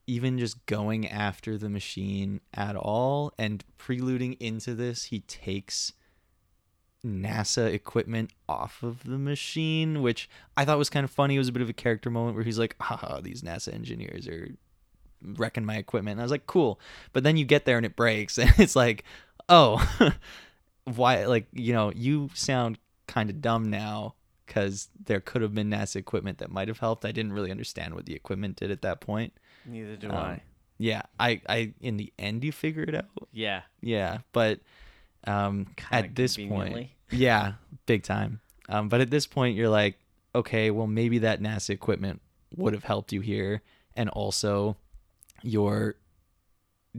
even 0.08 0.38
just 0.38 0.65
going 0.65 1.08
after 1.08 1.58
the 1.58 1.69
machine 1.69 2.41
at 2.54 2.76
all. 2.76 3.32
And 3.39 3.63
preluding 3.78 4.34
into 4.41 4.76
this, 4.76 5.06
he 5.06 5.22
takes 5.22 5.93
NASA 7.06 7.72
equipment 7.74 8.34
off 8.50 8.84
of 8.84 9.06
the 9.06 9.17
machine, 9.17 10.02
which 10.02 10.30
I 10.58 10.65
thought 10.65 10.78
was 10.78 10.89
kind 10.89 11.06
of 11.06 11.12
funny. 11.12 11.36
It 11.36 11.39
was 11.39 11.48
a 11.48 11.54
bit 11.54 11.62
of 11.62 11.69
a 11.69 11.74
character 11.74 12.10
moment 12.10 12.36
where 12.36 12.43
he's 12.43 12.60
like, 12.60 12.76
haha, 12.82 13.22
these 13.22 13.41
NASA 13.41 13.74
engineers 13.74 14.28
are 14.28 14.50
wrecking 15.24 15.63
my 15.63 15.78
equipment. 15.78 16.15
And 16.15 16.22
I 16.22 16.26
was 16.26 16.32
like, 16.32 16.45
cool. 16.45 16.78
But 17.13 17.24
then 17.24 17.38
you 17.38 17.45
get 17.45 17.63
there 17.63 17.78
and 17.78 17.86
it 17.86 17.95
breaks, 17.95 18.38
and 18.38 18.52
it's 18.58 18.76
like, 18.76 19.06
oh, 19.48 19.82
why? 20.95 21.25
Like, 21.25 21.47
you 21.54 21.73
know, 21.73 21.91
you 21.95 22.30
sound 22.34 22.78
kind 23.08 23.30
of 23.30 23.41
dumb 23.41 23.69
now 23.69 24.15
because 24.45 24.89
there 25.06 25.19
could 25.19 25.41
have 25.41 25.54
been 25.54 25.69
NASA 25.69 25.97
equipment 25.97 26.39
that 26.39 26.52
might 26.52 26.67
have 26.67 26.80
helped. 26.80 27.06
I 27.06 27.12
didn't 27.12 27.34
really 27.34 27.52
understand 27.52 27.93
what 27.93 28.06
the 28.06 28.15
equipment 28.15 28.56
did 28.58 28.71
at 28.71 28.82
that 28.82 28.99
point. 28.99 29.34
Neither 29.65 29.95
do 29.95 30.10
Um, 30.10 30.15
I. 30.15 30.41
Yeah, 30.78 31.02
I, 31.19 31.41
I, 31.49 31.73
in 31.82 31.97
the 31.97 32.12
end, 32.17 32.43
you 32.43 32.52
figure 32.52 32.84
it 32.84 32.95
out. 32.95 33.06
Yeah. 33.34 33.63
Yeah, 33.82 34.19
but 34.32 34.62
um, 35.25 35.67
Kinda 35.75 36.08
at 36.08 36.15
this 36.15 36.38
point, 36.38 36.89
yeah, 37.12 37.54
big 37.86 38.04
time. 38.04 38.39
Um, 38.69 38.88
but 38.88 39.02
at 39.02 39.10
this 39.10 39.28
point, 39.28 39.58
you're 39.58 39.69
like, 39.69 39.99
okay, 40.34 40.71
well, 40.71 40.88
maybe 40.88 41.19
that 41.19 41.41
NASA 41.41 41.71
equipment 41.71 42.21
would 42.56 42.73
have 42.73 42.84
helped 42.86 43.12
you 43.12 43.21
here, 43.21 43.62
and 43.95 44.10
also 44.10 44.78
you're 45.43 45.95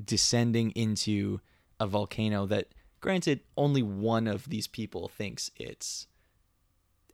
descending 0.03 0.71
into 0.73 1.41
a 1.79 1.87
volcano 1.87 2.47
that, 2.47 2.69
granted, 3.01 3.41
only 3.57 3.83
one 3.83 4.27
of 4.27 4.49
these 4.49 4.67
people 4.67 5.09
thinks 5.09 5.51
it's 5.57 6.07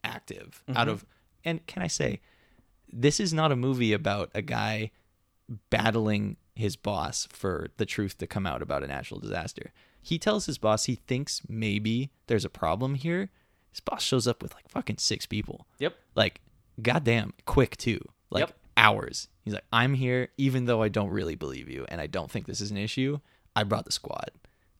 active. 0.04 0.62
Out 0.68 0.88
Mhm. 0.88 0.90
of, 0.92 1.06
and 1.44 1.66
can 1.66 1.82
I 1.82 1.86
say, 1.86 2.20
this 2.92 3.18
is 3.20 3.32
not 3.32 3.52
a 3.52 3.56
movie 3.56 3.92
about 3.92 4.30
a 4.34 4.42
guy 4.42 4.90
battling 5.70 6.36
his 6.54 6.76
boss 6.76 7.26
for 7.30 7.70
the 7.76 7.86
truth 7.86 8.18
to 8.18 8.26
come 8.26 8.46
out 8.46 8.62
about 8.62 8.82
a 8.82 8.86
natural 8.86 9.20
disaster. 9.20 9.72
He 10.00 10.18
tells 10.18 10.46
his 10.46 10.58
boss 10.58 10.84
he 10.84 10.94
thinks 10.96 11.42
maybe 11.48 12.10
there's 12.26 12.44
a 12.44 12.48
problem 12.50 12.94
here. 12.94 13.30
His 13.70 13.80
boss 13.80 14.02
shows 14.02 14.26
up 14.26 14.42
with 14.42 14.54
like 14.54 14.68
fucking 14.68 14.98
six 14.98 15.26
people. 15.26 15.66
Yep. 15.78 15.96
Like, 16.14 16.40
goddamn, 16.80 17.34
quick 17.44 17.76
too. 17.76 18.00
Like 18.30 18.42
Yep. 18.48 18.58
hours. 18.76 19.28
He's 19.44 19.54
like, 19.54 19.66
I'm 19.72 19.94
here, 19.94 20.30
even 20.36 20.64
though 20.64 20.82
I 20.82 20.88
don't 20.88 21.10
really 21.10 21.34
believe 21.34 21.68
you 21.68 21.84
and 21.88 22.00
I 22.00 22.06
don't 22.06 22.30
think 22.30 22.46
this 22.46 22.60
is 22.60 22.70
an 22.70 22.76
issue. 22.76 23.20
I 23.54 23.62
brought 23.64 23.84
the 23.86 23.92
squad, 23.92 24.30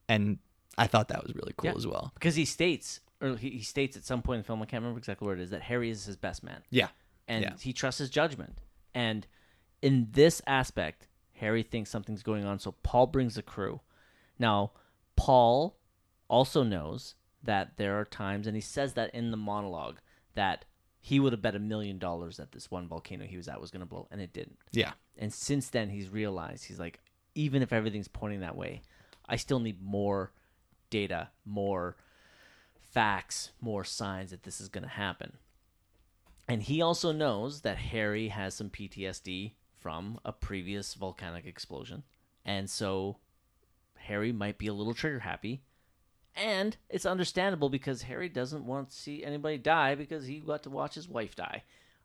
and 0.08 0.38
I 0.78 0.86
thought 0.86 1.08
that 1.08 1.22
was 1.22 1.34
really 1.34 1.52
cool 1.56 1.70
Yeah. 1.70 1.76
as 1.76 1.86
well. 1.86 2.12
Because 2.14 2.34
he 2.36 2.44
states, 2.44 3.00
or 3.20 3.36
he, 3.36 3.50
he 3.50 3.62
states 3.62 3.96
at 3.96 4.04
some 4.04 4.22
point 4.22 4.36
in 4.38 4.42
the 4.42 4.46
film, 4.46 4.60
I 4.62 4.66
can't 4.66 4.82
remember 4.82 4.98
exactly 4.98 5.26
where 5.26 5.34
it 5.36 5.40
is, 5.40 5.50
that 5.50 5.62
Harry 5.62 5.90
is 5.90 6.04
his 6.04 6.16
best 6.16 6.42
man. 6.42 6.62
Yeah. 6.70 6.88
and 7.28 7.42
Yeah. 7.44 7.52
he 7.60 7.72
trusts 7.72 7.98
his 7.98 8.10
judgment. 8.10 8.60
And 8.94 9.26
in 9.82 10.08
this 10.12 10.40
aspect, 10.46 11.08
Harry 11.34 11.62
thinks 11.62 11.90
something's 11.90 12.22
going 12.22 12.44
on, 12.44 12.58
so 12.58 12.72
Paul 12.82 13.06
brings 13.08 13.34
the 13.34 13.42
crew. 13.42 13.80
Now, 14.38 14.72
Paul 15.16 15.76
also 16.28 16.62
knows 16.62 17.14
that 17.42 17.76
there 17.76 17.98
are 17.98 18.04
times, 18.04 18.46
and 18.46 18.56
he 18.56 18.60
says 18.60 18.94
that 18.94 19.14
in 19.14 19.30
the 19.30 19.36
monologue, 19.36 19.98
that 20.34 20.64
he 21.00 21.20
would 21.20 21.32
have 21.32 21.42
bet 21.42 21.54
a 21.54 21.58
million 21.60 21.98
dollars 21.98 22.36
that 22.38 22.52
this 22.52 22.70
one 22.70 22.88
volcano 22.88 23.24
he 23.24 23.36
was 23.36 23.48
at 23.48 23.60
was 23.60 23.70
going 23.70 23.80
to 23.80 23.86
blow, 23.86 24.08
and 24.10 24.20
it 24.20 24.32
didn't. 24.32 24.58
Yeah. 24.72 24.92
And 25.18 25.32
since 25.32 25.68
then, 25.70 25.88
he's 25.90 26.08
realized 26.08 26.64
he's 26.66 26.80
like, 26.80 27.00
even 27.34 27.62
if 27.62 27.72
everything's 27.72 28.08
pointing 28.08 28.40
that 28.40 28.56
way, 28.56 28.82
I 29.28 29.36
still 29.36 29.60
need 29.60 29.80
more 29.82 30.32
data, 30.90 31.30
more 31.44 31.96
facts, 32.90 33.50
more 33.60 33.84
signs 33.84 34.30
that 34.30 34.42
this 34.42 34.60
is 34.60 34.68
going 34.68 34.84
to 34.84 34.88
happen. 34.88 35.34
And 36.48 36.62
he 36.62 36.80
also 36.80 37.12
knows 37.12 37.62
that 37.62 37.76
Harry 37.76 38.28
has 38.28 38.54
some 38.54 38.70
PTSD 38.70 39.52
from 39.80 40.18
a 40.24 40.32
previous 40.32 40.94
volcanic 40.94 41.44
explosion. 41.46 42.04
And 42.44 42.70
so 42.70 43.16
Harry 43.96 44.32
might 44.32 44.58
be 44.58 44.68
a 44.68 44.74
little 44.74 44.94
trigger 44.94 45.20
happy. 45.20 45.62
And 46.34 46.76
it's 46.88 47.06
understandable 47.06 47.68
because 47.68 48.02
Harry 48.02 48.28
doesn't 48.28 48.66
want 48.66 48.90
to 48.90 48.96
see 48.96 49.24
anybody 49.24 49.58
die 49.58 49.94
because 49.94 50.26
he 50.26 50.38
got 50.38 50.62
to 50.64 50.70
watch 50.70 50.94
his 50.94 51.08
wife 51.08 51.34
die 51.34 51.62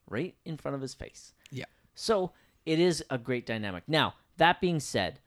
right 0.09 0.35
in 0.45 0.57
front 0.57 0.75
of 0.75 0.81
his 0.81 0.93
face. 0.93 1.33
Yeah. 1.51 1.65
So 1.95 2.31
it 2.65 2.79
is 2.79 3.03
a 3.09 3.17
great 3.17 3.45
dynamic. 3.45 3.83
Now, 3.87 4.15
that 4.37 4.61
being 4.61 4.79
said, 4.79 5.19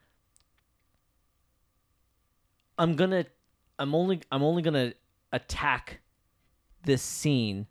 I'm 2.79 2.97
gonna 2.97 3.27
I'm 3.79 3.95
only 3.95 4.21
I'm 4.31 4.43
only 4.43 4.63
gonna 4.63 4.95
attack 5.33 6.01
this 6.85 7.03
scene 7.03 7.67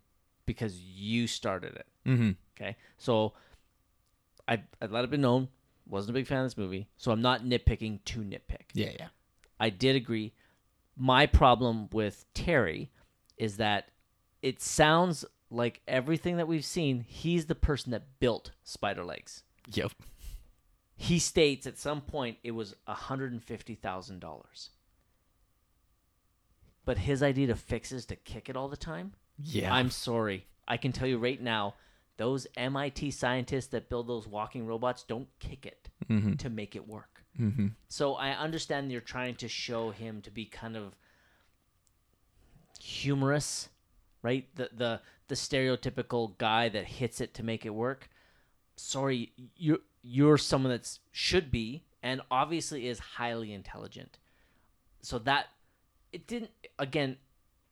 because 0.46 0.78
you 0.78 1.26
started 1.26 1.74
it. 1.76 1.86
Mm-hmm. 2.06 2.30
Okay. 2.56 2.76
So 2.98 3.34
I 4.46 4.62
I 4.80 4.86
let 4.86 5.04
it 5.04 5.10
be 5.10 5.16
known, 5.16 5.48
wasn't 5.86 6.10
a 6.10 6.14
big 6.14 6.26
fan 6.26 6.40
of 6.40 6.46
this 6.46 6.58
movie, 6.58 6.88
so 6.96 7.10
I'm 7.10 7.22
not 7.22 7.44
nitpicking 7.44 8.04
to 8.04 8.20
nitpick. 8.20 8.66
Yeah, 8.72 8.90
yeah. 8.98 9.08
I 9.58 9.70
did 9.70 9.96
agree. 9.96 10.32
My 10.96 11.26
problem 11.26 11.88
with 11.92 12.24
Terry 12.34 12.90
is 13.36 13.56
that 13.56 13.88
it 14.42 14.60
sounds 14.60 15.24
like 15.50 15.80
everything 15.88 16.36
that 16.36 16.48
we've 16.48 16.64
seen, 16.64 17.04
he's 17.06 17.46
the 17.46 17.54
person 17.54 17.92
that 17.92 18.18
built 18.20 18.50
Spider 18.62 19.04
Legs. 19.04 19.42
Yep. 19.72 19.92
He 20.96 21.18
states 21.18 21.66
at 21.66 21.78
some 21.78 22.00
point 22.00 22.38
it 22.44 22.52
was 22.52 22.74
$150,000. 22.88 24.68
But 26.84 26.98
his 26.98 27.22
idea 27.22 27.46
to 27.48 27.54
fix 27.54 27.92
is 27.92 28.04
to 28.06 28.16
kick 28.16 28.48
it 28.48 28.56
all 28.56 28.68
the 28.68 28.76
time? 28.76 29.12
Yeah. 29.42 29.72
I'm 29.72 29.90
sorry. 29.90 30.46
I 30.66 30.76
can 30.76 30.92
tell 30.92 31.08
you 31.08 31.18
right 31.18 31.40
now, 31.40 31.74
those 32.16 32.46
MIT 32.56 33.10
scientists 33.10 33.68
that 33.68 33.88
build 33.88 34.06
those 34.06 34.26
walking 34.26 34.66
robots 34.66 35.02
don't 35.02 35.28
kick 35.40 35.66
it 35.66 35.88
mm-hmm. 36.08 36.34
to 36.34 36.50
make 36.50 36.76
it 36.76 36.86
work. 36.86 37.24
Mm-hmm. 37.40 37.68
So 37.88 38.14
I 38.14 38.30
understand 38.30 38.92
you're 38.92 39.00
trying 39.00 39.34
to 39.36 39.48
show 39.48 39.90
him 39.90 40.20
to 40.22 40.30
be 40.30 40.44
kind 40.44 40.76
of 40.76 40.94
humorous, 42.80 43.68
right? 44.22 44.46
The 44.54 44.70
the 44.72 45.00
the 45.26 45.34
stereotypical 45.34 46.38
guy 46.38 46.68
that 46.68 46.84
hits 46.84 47.20
it 47.20 47.34
to 47.34 47.42
make 47.42 47.66
it 47.66 47.74
work. 47.74 48.08
Sorry, 48.76 49.32
you're 49.56 49.78
you're 50.02 50.38
someone 50.38 50.70
that's 50.70 51.00
should 51.10 51.50
be 51.50 51.82
and 52.02 52.20
obviously 52.30 52.86
is 52.86 52.98
highly 52.98 53.52
intelligent. 53.52 54.18
So 55.00 55.18
that 55.20 55.46
it 56.14 56.26
didn't 56.26 56.50
again, 56.78 57.16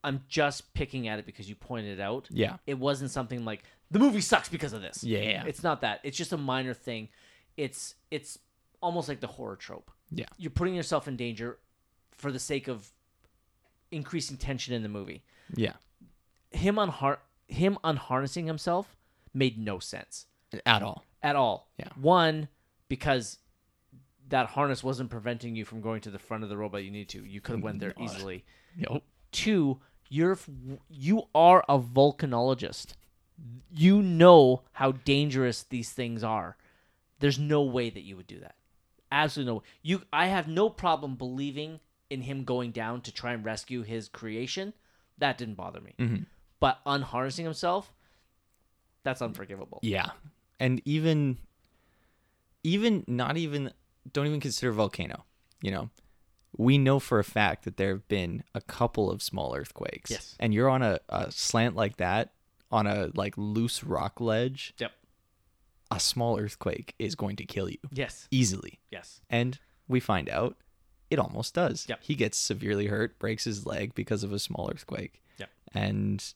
I'm 0.04 0.22
just 0.28 0.74
picking 0.74 1.08
at 1.08 1.18
it 1.18 1.26
because 1.26 1.48
you 1.48 1.54
pointed 1.54 1.98
it 1.98 2.02
out. 2.02 2.26
Yeah. 2.30 2.56
It 2.66 2.78
wasn't 2.78 3.10
something 3.10 3.44
like 3.44 3.62
the 3.90 3.98
movie 3.98 4.20
sucks 4.20 4.48
because 4.48 4.72
of 4.72 4.82
this. 4.82 5.04
Yeah. 5.04 5.44
It's 5.46 5.62
not 5.62 5.80
that. 5.82 6.00
It's 6.02 6.16
just 6.16 6.32
a 6.32 6.36
minor 6.36 6.74
thing. 6.74 7.08
It's 7.56 7.94
it's 8.10 8.38
almost 8.80 9.08
like 9.08 9.20
the 9.20 9.26
horror 9.28 9.56
trope. 9.56 9.90
Yeah. 10.10 10.26
You're 10.36 10.50
putting 10.50 10.74
yourself 10.74 11.06
in 11.08 11.16
danger 11.16 11.58
for 12.10 12.32
the 12.32 12.38
sake 12.38 12.68
of 12.68 12.90
increasing 13.90 14.36
tension 14.36 14.74
in 14.74 14.82
the 14.82 14.88
movie. 14.88 15.22
Yeah. 15.54 15.74
Him 16.50 16.78
on 16.78 16.88
heart 16.88 17.20
him 17.48 17.78
unharnessing 17.84 18.46
himself 18.46 18.96
made 19.34 19.58
no 19.58 19.78
sense 19.78 20.26
At 20.66 20.82
all. 20.82 21.04
at 21.22 21.36
all. 21.36 21.68
Yeah. 21.78 21.88
One, 22.00 22.48
because 22.88 23.38
that 24.28 24.46
harness 24.46 24.82
wasn't 24.82 25.10
preventing 25.10 25.56
you 25.56 25.64
from 25.64 25.80
going 25.80 26.00
to 26.02 26.10
the 26.10 26.18
front 26.18 26.42
of 26.42 26.48
the 26.48 26.56
robot 26.56 26.84
you 26.84 26.90
need 26.90 27.08
to. 27.10 27.24
You 27.24 27.40
could 27.40 27.56
have 27.56 27.62
went 27.64 27.80
there 27.80 27.94
easily. 28.00 28.44
Yep. 28.76 29.02
Two, 29.30 29.80
you're 30.08 30.38
you 30.88 31.24
are 31.34 31.64
a 31.68 31.78
volcanologist. 31.78 32.94
You 33.74 34.02
know 34.02 34.62
how 34.72 34.92
dangerous 34.92 35.62
these 35.62 35.90
things 35.90 36.22
are. 36.22 36.56
There's 37.18 37.38
no 37.38 37.62
way 37.62 37.90
that 37.90 38.02
you 38.02 38.16
would 38.16 38.26
do 38.26 38.40
that. 38.40 38.54
Absolutely 39.10 39.54
no. 39.54 39.62
You 39.82 40.02
I 40.12 40.26
have 40.26 40.48
no 40.48 40.70
problem 40.70 41.16
believing 41.16 41.80
in 42.10 42.22
him 42.22 42.44
going 42.44 42.72
down 42.72 43.00
to 43.02 43.12
try 43.12 43.32
and 43.32 43.44
rescue 43.44 43.82
his 43.82 44.08
creation. 44.08 44.72
That 45.18 45.38
didn't 45.38 45.54
bother 45.54 45.80
me. 45.80 45.94
Mhm. 45.98 46.26
But 46.60 46.78
unharnessing 46.86 47.44
himself, 47.44 47.92
that's 49.02 49.22
unforgivable. 49.22 49.80
Yeah. 49.82 50.10
And 50.60 50.80
even 50.84 51.38
even 52.62 53.04
not 53.06 53.36
even 53.36 53.72
don't 54.10 54.26
even 54.26 54.40
consider 54.40 54.72
volcano, 54.72 55.24
you 55.60 55.70
know. 55.70 55.90
We 56.56 56.76
know 56.76 56.98
for 56.98 57.18
a 57.18 57.24
fact 57.24 57.64
that 57.64 57.76
there 57.78 57.90
have 57.90 58.06
been 58.08 58.44
a 58.54 58.60
couple 58.60 59.10
of 59.10 59.22
small 59.22 59.54
earthquakes. 59.56 60.10
Yes. 60.10 60.36
And 60.38 60.52
you're 60.52 60.68
on 60.68 60.82
a, 60.82 60.98
a 61.08 61.30
slant 61.32 61.74
like 61.76 61.96
that, 61.96 62.32
on 62.70 62.86
a 62.86 63.10
like 63.14 63.34
loose 63.38 63.82
rock 63.82 64.20
ledge, 64.20 64.74
Yep. 64.78 64.92
a 65.90 65.98
small 65.98 66.38
earthquake 66.38 66.94
is 66.98 67.14
going 67.14 67.36
to 67.36 67.46
kill 67.46 67.70
you 67.70 67.78
Yes. 67.90 68.28
easily. 68.30 68.80
Yes. 68.90 69.22
And 69.30 69.58
we 69.88 69.98
find 69.98 70.28
out 70.28 70.56
it 71.10 71.18
almost 71.18 71.54
does. 71.54 71.86
Yep. 71.88 72.00
He 72.02 72.14
gets 72.14 72.36
severely 72.36 72.86
hurt, 72.88 73.18
breaks 73.18 73.44
his 73.44 73.64
leg 73.64 73.94
because 73.94 74.22
of 74.22 74.32
a 74.32 74.38
small 74.38 74.70
earthquake. 74.70 75.22
Yep. 75.38 75.48
And 75.72 76.34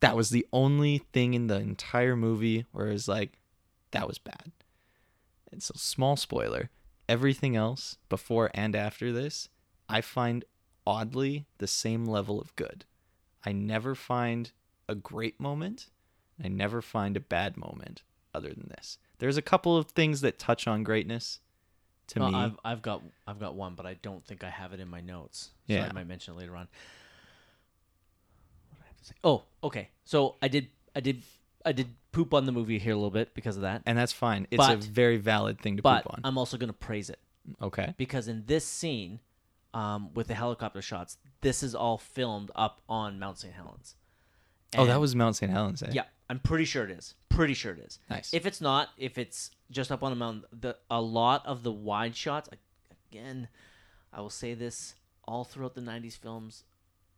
that 0.00 0.16
was 0.16 0.30
the 0.30 0.46
only 0.52 0.98
thing 1.12 1.34
in 1.34 1.46
the 1.48 1.56
entire 1.60 2.16
movie 2.16 2.66
where 2.72 2.88
it 2.88 2.92
was 2.92 3.08
like, 3.08 3.38
that 3.92 4.06
was 4.06 4.18
bad. 4.18 4.52
And 5.50 5.62
so, 5.62 5.72
small 5.76 6.16
spoiler 6.16 6.70
everything 7.08 7.56
else 7.56 7.96
before 8.08 8.50
and 8.54 8.76
after 8.76 9.12
this, 9.12 9.48
I 9.88 10.00
find 10.00 10.44
oddly 10.86 11.46
the 11.58 11.66
same 11.66 12.04
level 12.04 12.40
of 12.40 12.54
good. 12.54 12.84
I 13.44 13.52
never 13.52 13.94
find 13.94 14.50
a 14.88 14.94
great 14.94 15.40
moment. 15.40 15.86
I 16.42 16.48
never 16.48 16.82
find 16.82 17.16
a 17.16 17.20
bad 17.20 17.56
moment 17.56 18.02
other 18.34 18.50
than 18.50 18.68
this. 18.68 18.98
There's 19.18 19.36
a 19.36 19.42
couple 19.42 19.76
of 19.76 19.86
things 19.90 20.20
that 20.20 20.38
touch 20.38 20.66
on 20.66 20.82
greatness 20.82 21.40
to 22.08 22.20
me. 22.20 22.34
I've 22.34 22.58
I've 22.64 22.82
got 22.82 23.02
I've 23.26 23.40
got 23.40 23.54
one, 23.54 23.74
but 23.74 23.86
I 23.86 23.94
don't 23.94 24.24
think 24.24 24.44
I 24.44 24.50
have 24.50 24.72
it 24.72 24.80
in 24.80 24.88
my 24.88 25.00
notes. 25.00 25.50
So 25.66 25.74
Yeah. 25.74 25.88
I 25.90 25.92
might 25.92 26.06
mention 26.06 26.34
it 26.34 26.38
later 26.38 26.56
on. 26.56 26.68
What 28.68 28.78
do 28.78 28.84
I 28.84 28.86
have 28.86 28.96
to 28.98 29.04
say? 29.04 29.14
Oh, 29.24 29.44
okay. 29.64 29.88
So 30.04 30.36
I 30.40 30.48
did 30.48 30.68
I 30.94 31.00
did 31.00 31.22
I 31.68 31.72
did 31.72 31.88
poop 32.12 32.32
on 32.34 32.46
the 32.46 32.52
movie 32.52 32.78
here 32.78 32.92
a 32.92 32.96
little 32.96 33.10
bit 33.10 33.34
because 33.34 33.56
of 33.56 33.62
that. 33.62 33.82
and 33.86 33.96
that's 33.98 34.12
fine. 34.12 34.46
It's 34.50 34.66
a 34.66 34.76
very 34.76 35.16
valid 35.18 35.60
thing 35.60 35.76
to 35.76 35.82
But 35.82 36.04
poop 36.04 36.14
on. 36.14 36.20
I'm 36.24 36.38
also 36.38 36.56
going 36.56 36.68
to 36.70 36.72
praise 36.88 37.10
it 37.10 37.18
okay. 37.62 37.94
because 37.96 38.28
in 38.28 38.44
this 38.46 38.64
scene, 38.64 39.20
um, 39.74 40.12
with 40.14 40.28
the 40.28 40.34
helicopter 40.34 40.80
shots, 40.82 41.18
this 41.42 41.62
is 41.62 41.74
all 41.74 41.98
filmed 41.98 42.50
up 42.54 42.80
on 42.88 43.18
Mount 43.18 43.38
St. 43.38 43.52
Helens. 43.54 43.94
oh, 44.76 44.84
that 44.86 44.92
And- 44.92 45.00
was 45.00 45.14
Mount 45.14 45.36
St. 45.36 45.52
Helens. 45.52 45.82
Eh? 45.82 45.90
yeah. 45.92 46.04
I'm 46.30 46.38
pretty 46.40 46.64
sure 46.66 46.84
it 46.84 46.90
is. 46.90 47.14
Pretty 47.30 47.54
sure 47.54 47.72
it 47.72 47.78
is. 47.78 47.98
Nice. 48.10 48.34
If 48.34 48.44
it's 48.46 48.60
not, 48.60 48.88
if 48.98 49.16
it's 49.16 49.50
just 49.70 49.90
up 49.92 50.02
on 50.02 50.12
a 50.12 50.14
mountain, 50.16 50.44
the 50.52 50.76
a 50.90 51.00
lot 51.00 51.46
of 51.46 51.62
the 51.62 51.72
wide 51.72 52.14
shots, 52.16 52.48
again, 53.10 53.48
I 54.12 54.20
will 54.20 54.28
say 54.30 54.52
this 54.54 54.94
all 55.24 55.44
throughout 55.44 55.74
the 55.74 55.80
'90s 55.80 56.18
films, 56.18 56.64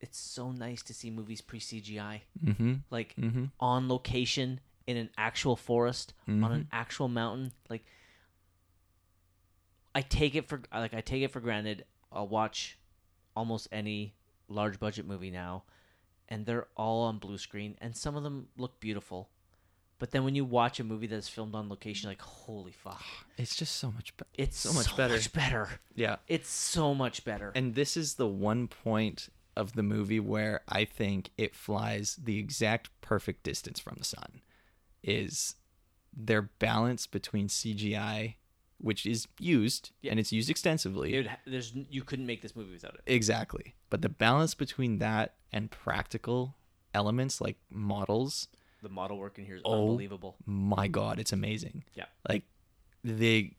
it's 0.01 0.19
so 0.19 0.51
nice 0.53 0.83
to 0.85 0.95
see 0.95 1.11
movies 1.11 1.41
pre 1.41 1.61
CGI, 1.61 2.21
mm-hmm. 2.45 2.75
like 2.91 3.15
Mm-hmm. 3.21 3.45
on 3.61 3.89
location 3.89 4.61
in 4.87 4.97
an 4.97 5.11
actual 5.19 5.57
forest 5.57 6.15
on 6.27 6.43
an 6.45 6.63
Mhm. 6.65 6.67
actual 6.73 7.09
mountain. 7.09 7.53
Like, 7.69 7.85
I 9.95 10.03
take 10.03 10.35
it 10.35 10.49
for 10.49 10.63
like 10.73 10.95
I 10.95 11.01
take 11.01 11.23
it 11.23 11.31
for 11.31 11.41
granted. 11.41 11.85
I'll 12.13 12.29
watch 12.29 12.79
almost 13.37 13.69
any 13.73 14.15
large 14.49 14.79
budget 14.81 15.07
movie 15.07 15.31
now, 15.31 15.65
and 16.29 16.47
they're 16.47 16.69
all 16.77 17.03
on 17.03 17.19
blue 17.19 17.39
screen, 17.39 17.77
and 17.81 17.97
some 17.97 18.17
of 18.17 18.23
them 18.23 18.49
look 18.57 18.81
beautiful. 18.81 19.31
But 19.99 20.13
then 20.13 20.25
when 20.25 20.35
you 20.35 20.47
watch 20.47 20.81
a 20.81 20.85
movie 20.85 21.07
that's 21.09 21.29
filmed 21.29 21.55
on 21.55 21.69
location, 21.69 22.09
like 22.09 22.23
holy 22.23 22.73
fuck, 22.73 23.03
It's 23.37 23.55
just 23.55 23.77
so 23.77 23.91
much 23.93 24.17
better. 24.17 24.31
it's 24.35 24.59
So 24.59 24.73
much 24.73 24.97
better. 24.97 25.15
Much 25.15 25.33
better. 25.33 25.69
Yeah. 25.95 26.17
It's 26.27 26.49
so 26.51 26.95
much 26.95 27.23
better. 27.25 27.53
And 27.55 27.75
this 27.75 27.97
is 27.99 28.15
the 28.15 28.27
one 28.27 28.67
point 28.69 29.29
of 29.61 29.75
the 29.75 29.83
movie 29.83 30.21
where 30.21 30.61
I 30.69 30.85
think 30.85 31.31
it 31.37 31.55
flies 31.55 32.17
the 32.23 32.39
exact 32.39 32.91
perfect 33.01 33.43
distance 33.45 33.79
from 33.79 33.97
the 33.99 34.05
sun. 34.05 34.41
Is 35.03 35.55
their 36.13 36.43
balance 36.43 37.07
between 37.07 37.49
CGI, 37.49 38.35
which 38.79 39.07
is 39.07 39.29
used 39.39 39.93
Yeah. 40.03 40.11
and 40.11 40.21
it's 40.21 40.33
used 40.33 40.51
extensively. 40.51 41.15
It 41.15 41.29
there's 41.47 41.73
you 41.89 42.03
couldn't 42.03 42.27
make 42.27 42.43
this 42.43 42.57
movie 42.57 42.73
without 42.73 42.95
it. 42.95 43.03
Exactly. 43.07 43.75
But 43.91 44.03
the 44.03 44.09
balance 44.09 44.55
between 44.55 44.99
that 44.99 45.37
and 45.53 45.71
practical 45.71 46.57
elements 46.93 47.41
like 47.41 47.57
models, 47.71 48.49
The 48.83 48.89
model 48.89 49.19
work 49.19 49.39
in 49.39 49.45
here 49.47 49.57
is 49.57 49.63
Oh. 49.65 49.83
unbelievable. 49.83 50.37
my 50.47 50.89
god, 50.89 51.19
it's 51.21 51.33
amazing. 51.33 51.85
Yeah. 51.95 52.07
Like 52.29 52.45
the 53.05 53.53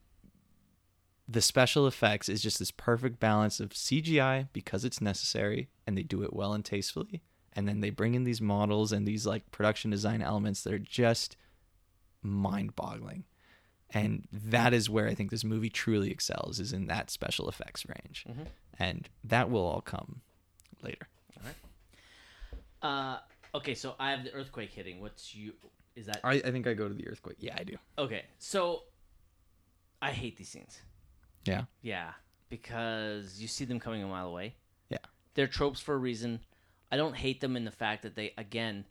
the 1.31 1.41
special 1.41 1.87
effects 1.87 2.27
is 2.27 2.41
just 2.41 2.59
this 2.59 2.71
perfect 2.71 3.19
balance 3.19 3.59
of 3.59 3.69
CGI 3.69 4.49
because 4.51 4.83
it's 4.83 4.99
necessary 4.99 5.69
and 5.87 5.97
they 5.97 6.03
do 6.03 6.23
it 6.23 6.33
well 6.33 6.53
and 6.53 6.65
tastefully. 6.65 7.21
And 7.53 7.67
then 7.67 7.79
they 7.79 7.89
bring 7.89 8.15
in 8.15 8.23
these 8.25 8.41
models 8.41 8.91
and 8.91 9.07
these 9.07 9.25
like 9.25 9.49
production 9.51 9.91
design 9.91 10.21
elements 10.21 10.63
that 10.63 10.73
are 10.73 10.79
just 10.79 11.37
mind 12.21 12.75
boggling. 12.75 13.23
And 13.93 14.27
that 14.31 14.73
is 14.73 14.89
where 14.89 15.07
I 15.07 15.13
think 15.13 15.31
this 15.31 15.43
movie 15.43 15.69
truly 15.69 16.11
excels 16.11 16.59
is 16.59 16.73
in 16.73 16.87
that 16.87 17.09
special 17.09 17.47
effects 17.49 17.85
range. 17.85 18.25
Mhm. 18.29 18.47
And 18.79 19.09
that 19.23 19.49
will 19.49 19.65
all 19.65 19.81
come 19.81 20.21
later. 20.81 21.07
Uh, 22.81 23.19
okay, 23.53 23.75
so 23.75 23.95
I 23.99 24.11
have 24.11 24.23
the 24.23 24.33
earthquake 24.33 24.71
hitting. 24.71 25.01
What's 25.01 25.35
you? 25.35 25.53
Is 25.95 26.07
that 26.07 26.19
I, 26.23 26.33
I 26.35 26.51
think 26.51 26.67
I 26.67 26.73
go 26.73 26.87
to 26.87 26.93
the 26.93 27.07
earthquake. 27.07 27.37
Yeah, 27.39 27.55
I 27.59 27.63
do. 27.63 27.77
okay? 27.97 28.25
So 28.39 28.83
I 30.01 30.11
hate 30.11 30.35
these 30.37 30.49
scenes. 30.49 30.81
Yeah. 31.45 31.63
Yeah, 31.81 32.11
because 32.49 33.39
you 33.39 33.47
see 33.47 33.65
them 33.65 33.79
coming 33.79 34.03
a 34.03 34.07
mile 34.07 34.27
away. 34.27 34.55
Yeah. 34.89 34.97
They're 35.33 35.47
tropes 35.47 35.79
for 35.79 35.93
a 35.95 35.97
reason. 35.97 36.39
I 36.91 36.97
don't 36.97 37.15
hate 37.15 37.41
them 37.41 37.55
in 37.55 37.65
the 37.65 37.71
fact 37.71 38.03
that 38.03 38.15
they 38.15 38.33
again 38.37 38.85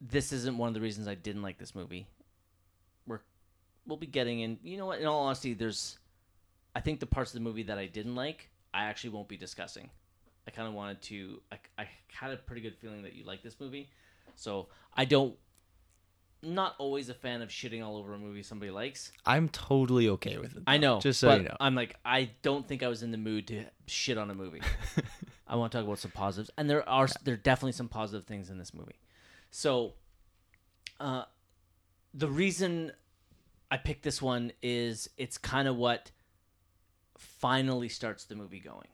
this 0.00 0.32
isn't 0.32 0.58
one 0.58 0.68
of 0.68 0.74
the 0.74 0.80
reasons 0.80 1.08
I 1.08 1.14
didn't 1.14 1.42
like 1.42 1.58
this 1.58 1.74
movie. 1.74 2.06
We're 3.06 3.20
we'll 3.86 3.96
be 3.96 4.06
getting 4.06 4.40
in 4.40 4.58
you 4.62 4.76
know 4.76 4.86
what, 4.86 5.00
in 5.00 5.06
all 5.06 5.24
honesty, 5.24 5.54
there's 5.54 5.98
I 6.74 6.80
think 6.80 7.00
the 7.00 7.06
parts 7.06 7.30
of 7.30 7.34
the 7.34 7.44
movie 7.44 7.62
that 7.64 7.78
I 7.78 7.86
didn't 7.86 8.16
like, 8.16 8.50
I 8.72 8.84
actually 8.84 9.10
won't 9.10 9.28
be 9.28 9.36
discussing. 9.36 9.90
I 10.46 10.50
kind 10.50 10.68
of 10.68 10.74
wanted 10.74 11.00
to 11.02 11.40
I, 11.52 11.56
I 11.78 11.88
had 12.08 12.32
a 12.32 12.36
pretty 12.36 12.60
good 12.60 12.76
feeling 12.76 13.02
that 13.02 13.14
you 13.14 13.24
like 13.24 13.42
this 13.42 13.58
movie. 13.60 13.88
So 14.34 14.68
I 14.94 15.04
don't 15.04 15.36
not 16.44 16.74
always 16.78 17.08
a 17.08 17.14
fan 17.14 17.42
of 17.42 17.48
shitting 17.48 17.84
all 17.84 17.96
over 17.96 18.14
a 18.14 18.18
movie 18.18 18.42
somebody 18.42 18.70
likes. 18.70 19.12
I'm 19.24 19.48
totally 19.48 20.08
okay 20.10 20.38
with 20.38 20.56
it. 20.56 20.62
I 20.66 20.78
know. 20.78 21.00
Just 21.00 21.20
so 21.20 21.28
but 21.28 21.42
you 21.42 21.48
know. 21.48 21.56
I'm 21.60 21.74
like, 21.74 21.96
I 22.04 22.30
don't 22.42 22.66
think 22.66 22.82
I 22.82 22.88
was 22.88 23.02
in 23.02 23.10
the 23.10 23.18
mood 23.18 23.48
to 23.48 23.64
shit 23.86 24.18
on 24.18 24.30
a 24.30 24.34
movie. 24.34 24.60
I 25.46 25.56
want 25.56 25.72
to 25.72 25.78
talk 25.78 25.86
about 25.86 25.98
some 25.98 26.10
positives, 26.10 26.50
and 26.56 26.68
there 26.68 26.88
are 26.88 27.08
there 27.22 27.34
are 27.34 27.38
definitely 27.38 27.72
some 27.72 27.88
positive 27.88 28.26
things 28.26 28.50
in 28.50 28.58
this 28.58 28.72
movie. 28.72 28.98
So, 29.50 29.92
uh, 30.98 31.24
the 32.12 32.28
reason 32.28 32.92
I 33.70 33.76
picked 33.76 34.02
this 34.02 34.22
one 34.22 34.52
is 34.62 35.10
it's 35.18 35.36
kind 35.36 35.68
of 35.68 35.76
what 35.76 36.10
finally 37.18 37.88
starts 37.88 38.24
the 38.24 38.36
movie 38.36 38.60
going, 38.60 38.88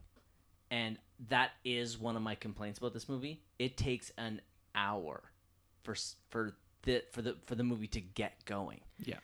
and 0.71 0.99
that 1.29 1.53
is 1.65 1.99
one 1.99 2.17
of 2.17 2.23
my 2.23 2.35
complaints 2.35 2.79
about 2.79 2.93
this 2.93 3.09
movie. 3.09 3.43
It 3.59 3.77
takes 3.77 4.11
an 4.19 4.41
hour 4.75 5.23
for 5.83 5.95
for 6.29 6.55
the 6.83 7.03
for 7.13 7.23
the 7.23 7.37
for 7.47 7.55
the 7.55 7.65
movie 7.65 7.87
to 7.89 8.01
get 8.01 8.45
going 8.45 8.81
Yeah. 8.99 9.19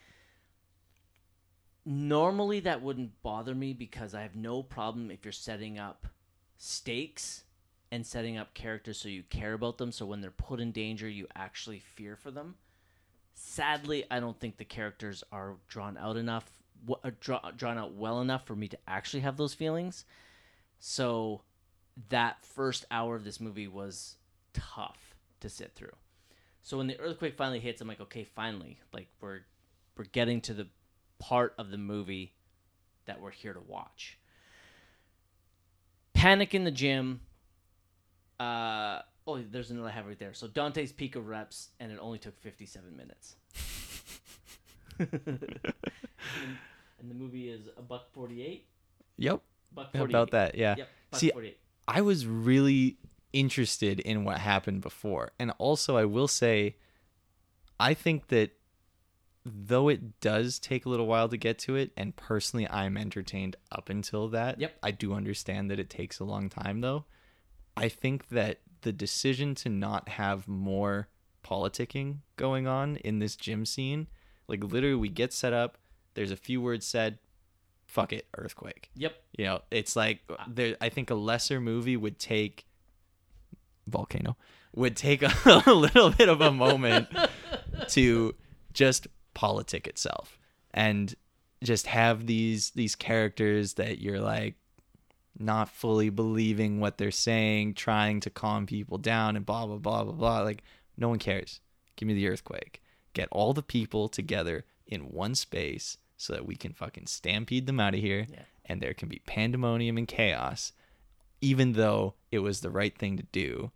normally 1.84 2.60
that 2.60 2.82
wouldn't 2.82 3.22
bother 3.22 3.54
me 3.54 3.72
because 3.72 4.14
I 4.14 4.22
have 4.22 4.36
no 4.36 4.62
problem 4.62 5.10
if 5.10 5.24
you're 5.24 5.32
setting 5.32 5.78
up 5.78 6.06
stakes 6.58 7.44
and 7.92 8.04
setting 8.04 8.36
up 8.36 8.54
characters 8.54 8.98
so 8.98 9.08
you 9.08 9.22
care 9.22 9.52
about 9.52 9.78
them 9.78 9.92
so 9.92 10.06
when 10.06 10.20
they're 10.20 10.30
put 10.30 10.60
in 10.60 10.72
danger 10.72 11.08
you 11.08 11.26
actually 11.36 11.78
fear 11.78 12.16
for 12.16 12.30
them. 12.30 12.56
Sadly, 13.38 14.04
I 14.10 14.18
don't 14.18 14.40
think 14.40 14.56
the 14.56 14.64
characters 14.64 15.22
are 15.30 15.56
drawn 15.68 15.96
out 15.98 16.16
enough 16.16 16.50
uh, 17.04 17.10
draw, 17.20 17.40
drawn 17.56 17.78
out 17.78 17.92
well 17.94 18.20
enough 18.20 18.46
for 18.46 18.56
me 18.56 18.68
to 18.68 18.78
actually 18.88 19.20
have 19.20 19.36
those 19.36 19.54
feelings. 19.54 20.04
So 20.78 21.42
that 22.08 22.44
first 22.44 22.84
hour 22.90 23.14
of 23.14 23.24
this 23.24 23.40
movie 23.40 23.68
was 23.68 24.16
tough 24.52 25.14
to 25.40 25.48
sit 25.48 25.72
through. 25.74 25.92
So 26.66 26.78
when 26.78 26.88
the 26.88 26.98
earthquake 26.98 27.36
finally 27.36 27.60
hits, 27.60 27.80
I'm 27.80 27.86
like, 27.86 28.00
okay, 28.00 28.24
finally, 28.24 28.80
like 28.92 29.06
we're 29.20 29.42
we're 29.96 30.06
getting 30.06 30.40
to 30.42 30.52
the 30.52 30.66
part 31.20 31.54
of 31.58 31.70
the 31.70 31.78
movie 31.78 32.34
that 33.04 33.20
we're 33.20 33.30
here 33.30 33.52
to 33.54 33.60
watch. 33.60 34.18
Panic 36.12 36.56
in 36.56 36.64
the 36.64 36.72
gym. 36.72 37.20
Uh, 38.40 39.02
Oh, 39.28 39.38
there's 39.38 39.70
another 39.70 39.90
have 39.90 40.08
right 40.08 40.18
there. 40.18 40.34
So 40.34 40.48
Dante's 40.48 40.90
peak 40.90 41.14
of 41.14 41.28
reps, 41.28 41.68
and 41.78 41.92
it 41.92 41.98
only 42.00 42.18
took 42.18 42.36
57 42.40 42.96
minutes. 42.96 43.36
and, 44.98 45.08
and 46.98 47.10
the 47.10 47.14
movie 47.14 47.48
is 47.48 47.68
a 47.76 47.82
buck 47.82 48.12
48. 48.12 48.66
Yep. 49.18 49.40
Buck 49.72 49.92
48. 49.92 50.10
about 50.10 50.30
that? 50.32 50.54
Yeah. 50.56 50.74
Yep. 50.78 50.88
Buck 51.12 51.20
See, 51.20 51.30
48. 51.30 51.58
I 51.86 52.00
was 52.00 52.26
really 52.26 52.96
interested 53.32 54.00
in 54.00 54.24
what 54.24 54.38
happened 54.38 54.80
before. 54.80 55.32
And 55.38 55.52
also, 55.58 55.96
I 55.96 56.04
will 56.04 56.28
say, 56.28 56.76
I 57.78 57.94
think 57.94 58.28
that 58.28 58.52
though 59.44 59.88
it 59.88 60.20
does 60.20 60.58
take 60.58 60.86
a 60.86 60.88
little 60.88 61.06
while 61.06 61.28
to 61.28 61.36
get 61.36 61.58
to 61.60 61.76
it, 61.76 61.92
and 61.96 62.16
personally, 62.16 62.68
I'm 62.68 62.96
entertained 62.96 63.56
up 63.70 63.88
until 63.88 64.28
that. 64.28 64.60
Yep. 64.60 64.78
I 64.82 64.90
do 64.90 65.14
understand 65.14 65.70
that 65.70 65.78
it 65.78 65.88
takes 65.88 66.18
a 66.18 66.24
long 66.24 66.48
time, 66.48 66.80
though. 66.80 67.04
I 67.76 67.88
think 67.88 68.28
that 68.30 68.60
the 68.82 68.92
decision 68.92 69.54
to 69.56 69.68
not 69.68 70.08
have 70.08 70.48
more 70.48 71.08
politicking 71.44 72.18
going 72.36 72.66
on 72.66 72.96
in 72.96 73.20
this 73.20 73.36
gym 73.36 73.64
scene, 73.64 74.08
like 74.48 74.64
literally, 74.64 74.96
we 74.96 75.08
get 75.08 75.32
set 75.32 75.52
up, 75.52 75.78
there's 76.14 76.32
a 76.32 76.36
few 76.36 76.60
words 76.60 76.86
said, 76.86 77.18
fuck 77.84 78.12
it, 78.12 78.26
earthquake. 78.36 78.90
Yep. 78.96 79.14
You 79.38 79.44
know, 79.44 79.62
it's 79.70 79.94
like 79.94 80.20
ah. 80.28 80.44
there. 80.48 80.76
I 80.80 80.88
think 80.88 81.10
a 81.10 81.14
lesser 81.14 81.60
movie 81.60 81.96
would 81.96 82.18
take 82.18 82.65
volcano 83.86 84.36
would 84.74 84.96
take 84.96 85.22
a, 85.22 85.32
a 85.66 85.72
little 85.72 86.10
bit 86.10 86.28
of 86.28 86.40
a 86.40 86.50
moment 86.52 87.08
to 87.88 88.34
just 88.72 89.06
politic 89.34 89.86
itself 89.86 90.38
and 90.74 91.14
just 91.64 91.86
have 91.86 92.26
these 92.26 92.70
these 92.70 92.94
characters 92.94 93.74
that 93.74 93.98
you're 93.98 94.20
like 94.20 94.54
not 95.38 95.68
fully 95.68 96.08
believing 96.10 96.80
what 96.80 96.96
they're 96.98 97.10
saying, 97.10 97.74
trying 97.74 98.20
to 98.20 98.30
calm 98.30 98.64
people 98.66 98.96
down 98.98 99.36
and 99.36 99.44
blah 99.44 99.66
blah 99.66 99.76
blah 99.76 100.04
blah 100.04 100.12
blah. 100.12 100.40
Like 100.40 100.62
no 100.96 101.08
one 101.08 101.18
cares. 101.18 101.60
Give 101.96 102.06
me 102.06 102.14
the 102.14 102.28
earthquake. 102.28 102.82
Get 103.14 103.28
all 103.30 103.52
the 103.52 103.62
people 103.62 104.08
together 104.08 104.64
in 104.86 105.10
one 105.10 105.34
space 105.34 105.98
so 106.18 106.32
that 106.32 106.46
we 106.46 106.56
can 106.56 106.72
fucking 106.72 107.06
stampede 107.06 107.66
them 107.66 107.80
out 107.80 107.94
of 107.94 108.00
here 108.00 108.26
Yeah. 108.30 108.42
and 108.64 108.80
there 108.80 108.94
can 108.94 109.08
be 109.08 109.20
pandemonium 109.26 109.98
and 109.98 110.08
chaos 110.08 110.72
even 111.42 111.72
though 111.74 112.14
it 112.30 112.38
was 112.38 112.60
the 112.60 112.70
right 112.70 112.96
thing 112.96 113.18
to 113.18 113.22
do 113.32 113.70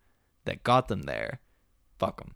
that 0.44 0.62
got 0.64 0.88
them 0.88 1.02
there. 1.02 1.40
Fuck 1.98 2.18
them. 2.20 2.34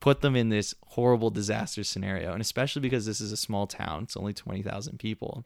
Put 0.00 0.20
them 0.20 0.34
in 0.34 0.48
this 0.48 0.74
horrible 0.88 1.30
disaster 1.30 1.84
scenario, 1.84 2.32
and 2.32 2.40
especially 2.40 2.80
because 2.82 3.06
this 3.06 3.20
is 3.20 3.30
a 3.30 3.36
small 3.36 3.66
town, 3.68 4.02
it's 4.04 4.16
only 4.16 4.32
20,000 4.32 4.98
people. 4.98 5.44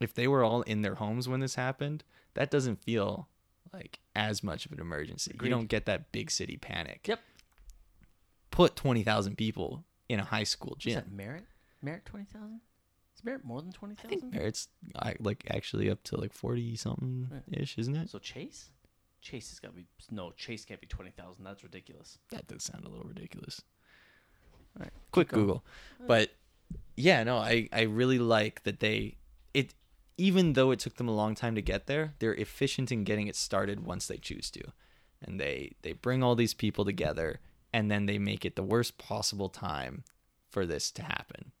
If 0.00 0.14
they 0.14 0.26
were 0.26 0.42
all 0.42 0.62
in 0.62 0.82
their 0.82 0.94
homes 0.94 1.28
when 1.28 1.40
this 1.40 1.54
happened, 1.56 2.02
that 2.34 2.50
doesn't 2.50 2.82
feel 2.82 3.28
like 3.72 4.00
as 4.16 4.42
much 4.42 4.64
of 4.66 4.72
an 4.72 4.80
emergency. 4.80 5.32
Agreed. 5.34 5.48
You 5.48 5.54
don't 5.54 5.68
get 5.68 5.84
that 5.86 6.12
big 6.12 6.30
city 6.30 6.56
panic. 6.56 7.06
Yep. 7.06 7.20
Put 8.50 8.76
20,000 8.76 9.36
people 9.36 9.84
in 10.08 10.20
a 10.20 10.24
high 10.24 10.44
school 10.44 10.74
Is 10.78 10.84
gym. 10.84 10.94
that 10.94 11.12
Merritt? 11.12 11.44
Merritt 11.82 12.04
20,000? 12.06 12.60
Is 13.16 13.24
Merritt 13.24 13.44
more 13.44 13.60
than 13.60 13.72
20,000? 13.72 14.06
I 14.06 14.08
20,000? 14.08 14.30
think 14.30 14.40
Merritt's 14.40 14.68
like 15.20 15.44
actually 15.50 15.90
up 15.90 16.02
to 16.04 16.16
like 16.18 16.32
40 16.32 16.76
something 16.76 17.28
ish, 17.52 17.76
isn't 17.78 17.96
it? 17.96 18.10
So 18.10 18.18
Chase? 18.18 18.70
Chase 19.24 19.48
has 19.48 19.58
got 19.58 19.68
to 19.68 19.74
be. 19.74 19.86
No, 20.10 20.32
Chase 20.36 20.64
can't 20.66 20.80
be 20.80 20.86
20,000. 20.86 21.42
That's 21.42 21.64
ridiculous. 21.64 22.18
That 22.30 22.46
does 22.46 22.62
sound 22.62 22.84
a 22.84 22.90
little 22.90 23.06
ridiculous. 23.06 23.62
All 24.76 24.82
right. 24.82 24.92
Quick. 25.12 25.28
Google. 25.28 25.64
But 26.06 26.30
yeah, 26.94 27.24
no, 27.24 27.38
I, 27.38 27.68
I 27.72 27.82
really 27.82 28.18
like 28.18 28.64
that 28.64 28.80
they 28.80 29.16
it 29.54 29.74
even 30.18 30.52
though 30.52 30.70
it 30.70 30.78
took 30.78 30.96
them 30.96 31.08
a 31.08 31.14
long 31.14 31.34
time 31.34 31.54
to 31.54 31.62
get 31.62 31.86
there, 31.86 32.14
they're 32.18 32.34
efficient 32.34 32.92
in 32.92 33.04
getting 33.04 33.26
it 33.26 33.34
started 33.34 33.86
once 33.86 34.06
they 34.06 34.18
choose 34.18 34.50
to. 34.50 34.60
And 35.22 35.40
they 35.40 35.72
they 35.80 35.92
bring 35.92 36.22
all 36.22 36.34
these 36.34 36.54
people 36.54 36.84
together 36.84 37.40
and 37.72 37.90
then 37.90 38.04
they 38.04 38.18
make 38.18 38.44
it 38.44 38.56
the 38.56 38.62
worst 38.62 38.98
possible 38.98 39.48
time 39.48 40.04
for 40.50 40.66
this 40.66 40.90
to 40.92 41.02
happen. 41.02 41.52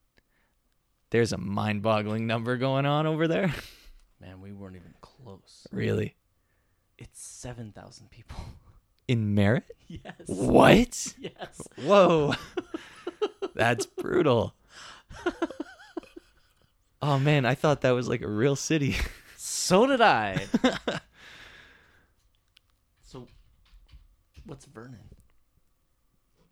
There's 1.10 1.32
a 1.32 1.38
mind-boggling 1.38 2.26
number 2.26 2.56
going 2.56 2.84
on 2.86 3.06
over 3.06 3.26
there. 3.26 3.54
Man, 4.20 4.40
we 4.40 4.52
weren't 4.52 4.76
even 4.76 4.94
close. 5.00 5.66
really? 5.72 6.14
It's 6.98 7.20
7,000 7.22 8.10
people. 8.10 8.36
In 9.08 9.34
Merritt? 9.34 9.64
yes. 9.86 10.14
What? 10.26 11.14
Yes. 11.18 11.60
Whoa. 11.76 12.34
That's 13.54 13.84
brutal. 13.86 14.54
Oh 17.02 17.18
man, 17.18 17.44
I 17.44 17.54
thought 17.54 17.82
that 17.82 17.90
was 17.90 18.08
like 18.08 18.22
a 18.22 18.28
real 18.28 18.56
city. 18.56 18.96
So 19.36 19.86
did 19.86 20.00
I. 20.00 20.46
so, 23.02 23.28
what's 24.46 24.64
Vernon? 24.64 25.00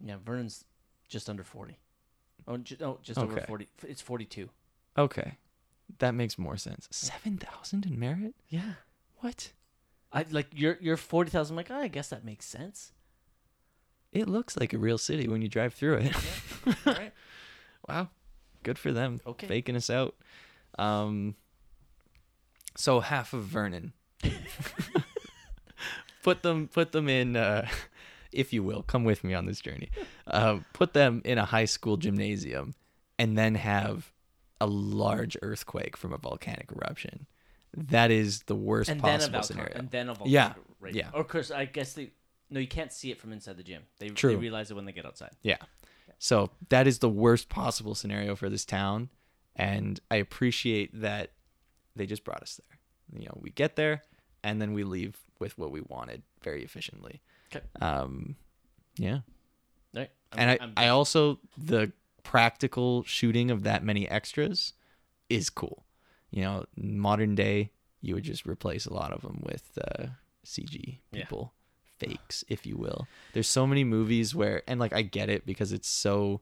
Yeah, 0.05 0.17
Vernon's 0.23 0.65
just 1.09 1.31
under 1.31 1.43
40. 1.43 1.79
Oh, 2.47 2.59
ju- 2.59 2.77
no, 2.81 2.87
oh, 2.87 2.99
just 3.03 3.19
over 3.19 3.33
Okay. 3.33 3.45
40. 3.47 3.69
It's 3.89 4.03
42. 4.03 4.51
Okay. 4.99 5.39
That 6.01 6.13
makes 6.15 6.39
more 6.39 6.57
sense. 6.59 6.87
7,000 6.91 7.87
in 7.87 7.99
Merritt? 7.99 8.35
Yeah. 8.49 8.75
What? 9.21 9.53
I 10.13 10.27
like 10.31 10.49
you're 10.55 10.79
you're 10.81 10.97
40,000. 10.97 11.53
I'm 11.53 11.57
like, 11.57 11.71
oh, 11.71 11.77
I 11.77 11.89
guess 11.89 12.09
that 12.09 12.25
makes 12.25 12.47
sense. 12.47 12.93
It 14.13 14.29
looks 14.29 14.57
like 14.59 14.73
a 14.73 14.79
real 14.79 14.99
city 14.99 15.27
when 15.27 15.41
you 15.41 15.49
drive 15.49 15.75
through 15.75 15.97
it. 15.99 16.17
Right. 16.87 17.13
wow. 17.89 18.09
Good 18.63 18.79
for 18.79 18.93
them. 18.93 19.21
Okay. 19.27 19.49
Faking 19.49 19.75
us 19.75 19.91
out. 19.91 20.15
Um 20.79 21.35
so 22.77 23.01
half 23.01 23.33
of 23.33 23.43
Vernon. 23.45 23.93
put 26.23 26.43
them 26.43 26.69
put 26.69 26.93
them 26.93 27.09
in 27.09 27.35
uh 27.35 27.67
if 28.33 28.53
you 28.53 28.63
will, 28.63 28.83
come 28.83 29.05
with 29.05 29.25
me 29.25 29.35
on 29.35 29.47
this 29.47 29.61
journey. 29.61 29.91
Uh, 30.27 30.61
put 30.73 30.95
them 30.95 31.21
in 31.25 31.37
a 31.39 31.45
high 31.45 31.67
school 31.67 31.97
gymnasium 31.99 32.75
and 33.19 33.37
then 33.37 33.55
have 33.57 34.11
a 34.61 34.67
large 34.67 35.37
earthquake 35.43 35.97
from 35.97 36.13
a 36.13 36.17
volcanic 36.17 36.71
eruption. 36.73 37.27
That 37.77 38.11
is 38.11 38.43
the 38.43 38.55
worst 38.55 38.91
And 38.91 39.01
possible 39.01 39.43
scenario. 39.43 39.75
And 39.77 39.91
then 39.91 40.09
a 40.09 40.15
volcano. 40.15 40.31
Yeah, 40.31 40.53
Right. 40.81 40.95
yeah. 40.95 41.11
Or, 41.15 41.21
of 41.21 41.29
course, 41.29 41.51
I 41.51 41.65
guess 41.65 41.95
they. 41.95 42.11
No, 42.51 42.61
you 42.61 42.67
can't 42.69 42.93
see 42.93 43.11
it 43.11 43.19
from 43.19 43.33
inside 43.33 43.57
the 43.57 43.63
gym. 43.63 43.83
They, 43.99 44.09
True. 44.11 44.31
they 44.31 44.37
realize 44.37 44.71
it 44.71 44.75
when 44.75 44.85
they 44.85 44.93
get 44.93 45.07
outside. 45.07 45.31
Yeah. 45.43 45.57
So 46.19 46.51
that 46.69 46.87
is 46.87 46.99
the 46.99 47.09
worst 47.09 47.49
possible 47.49 47.95
scenario 47.95 48.37
for 48.37 48.51
this 48.51 48.65
town. 48.67 49.09
And 49.57 49.99
I 50.11 50.17
appreciate 50.17 51.01
that 51.01 51.33
they 51.97 52.05
just 52.07 52.25
brought 52.25 52.43
us 52.43 52.61
there. 52.61 53.21
You 53.21 53.27
know, 53.27 53.39
we 53.41 53.51
get 53.51 53.77
there 53.77 54.03
and 54.45 54.61
then 54.61 54.75
we 54.75 54.85
leave 54.85 55.17
with 55.39 55.57
what 55.57 55.71
we 55.73 55.81
wanted 55.81 56.23
very 56.43 56.63
efficiently. 56.63 57.23
Okay. 57.55 57.65
Um, 57.81 58.37
yeah. 58.99 59.21
Right. 59.95 60.11
I'm- 60.33 60.39
and 60.39 60.51
I, 60.51 60.57
I'm- 60.61 60.73
I 60.77 60.89
also, 60.89 61.39
the 61.57 61.93
practical 62.23 63.03
shooting 63.05 63.51
of 63.51 63.63
that 63.65 63.83
many 63.83 64.09
extras 64.09 64.75
is 65.29 65.49
cool. 65.51 65.82
You 66.33 66.43
know, 66.43 66.65
modern 66.77 67.35
day, 67.37 67.71
you 68.01 68.15
would 68.15 68.25
just 68.25 68.47
replace 68.47 68.87
a 68.87 68.93
lot 68.93 69.13
of 69.13 69.23
them 69.23 69.41
with 69.45 69.79
uh, 69.79 70.07
CG 70.45 70.99
Yeah. 71.13 71.21
people, 71.21 71.53
fakes, 71.99 72.43
if 72.49 72.67
you 72.67 72.77
will. 72.77 73.07
There's 73.33 73.47
so 73.49 73.67
many 73.67 73.85
movies 73.85 74.35
where, 74.35 74.63
and 74.67 74.81
like 74.81 74.93
I 74.93 75.03
get 75.03 75.29
it 75.31 75.47
because 75.47 75.73
it's 75.73 75.89
so, 75.89 76.41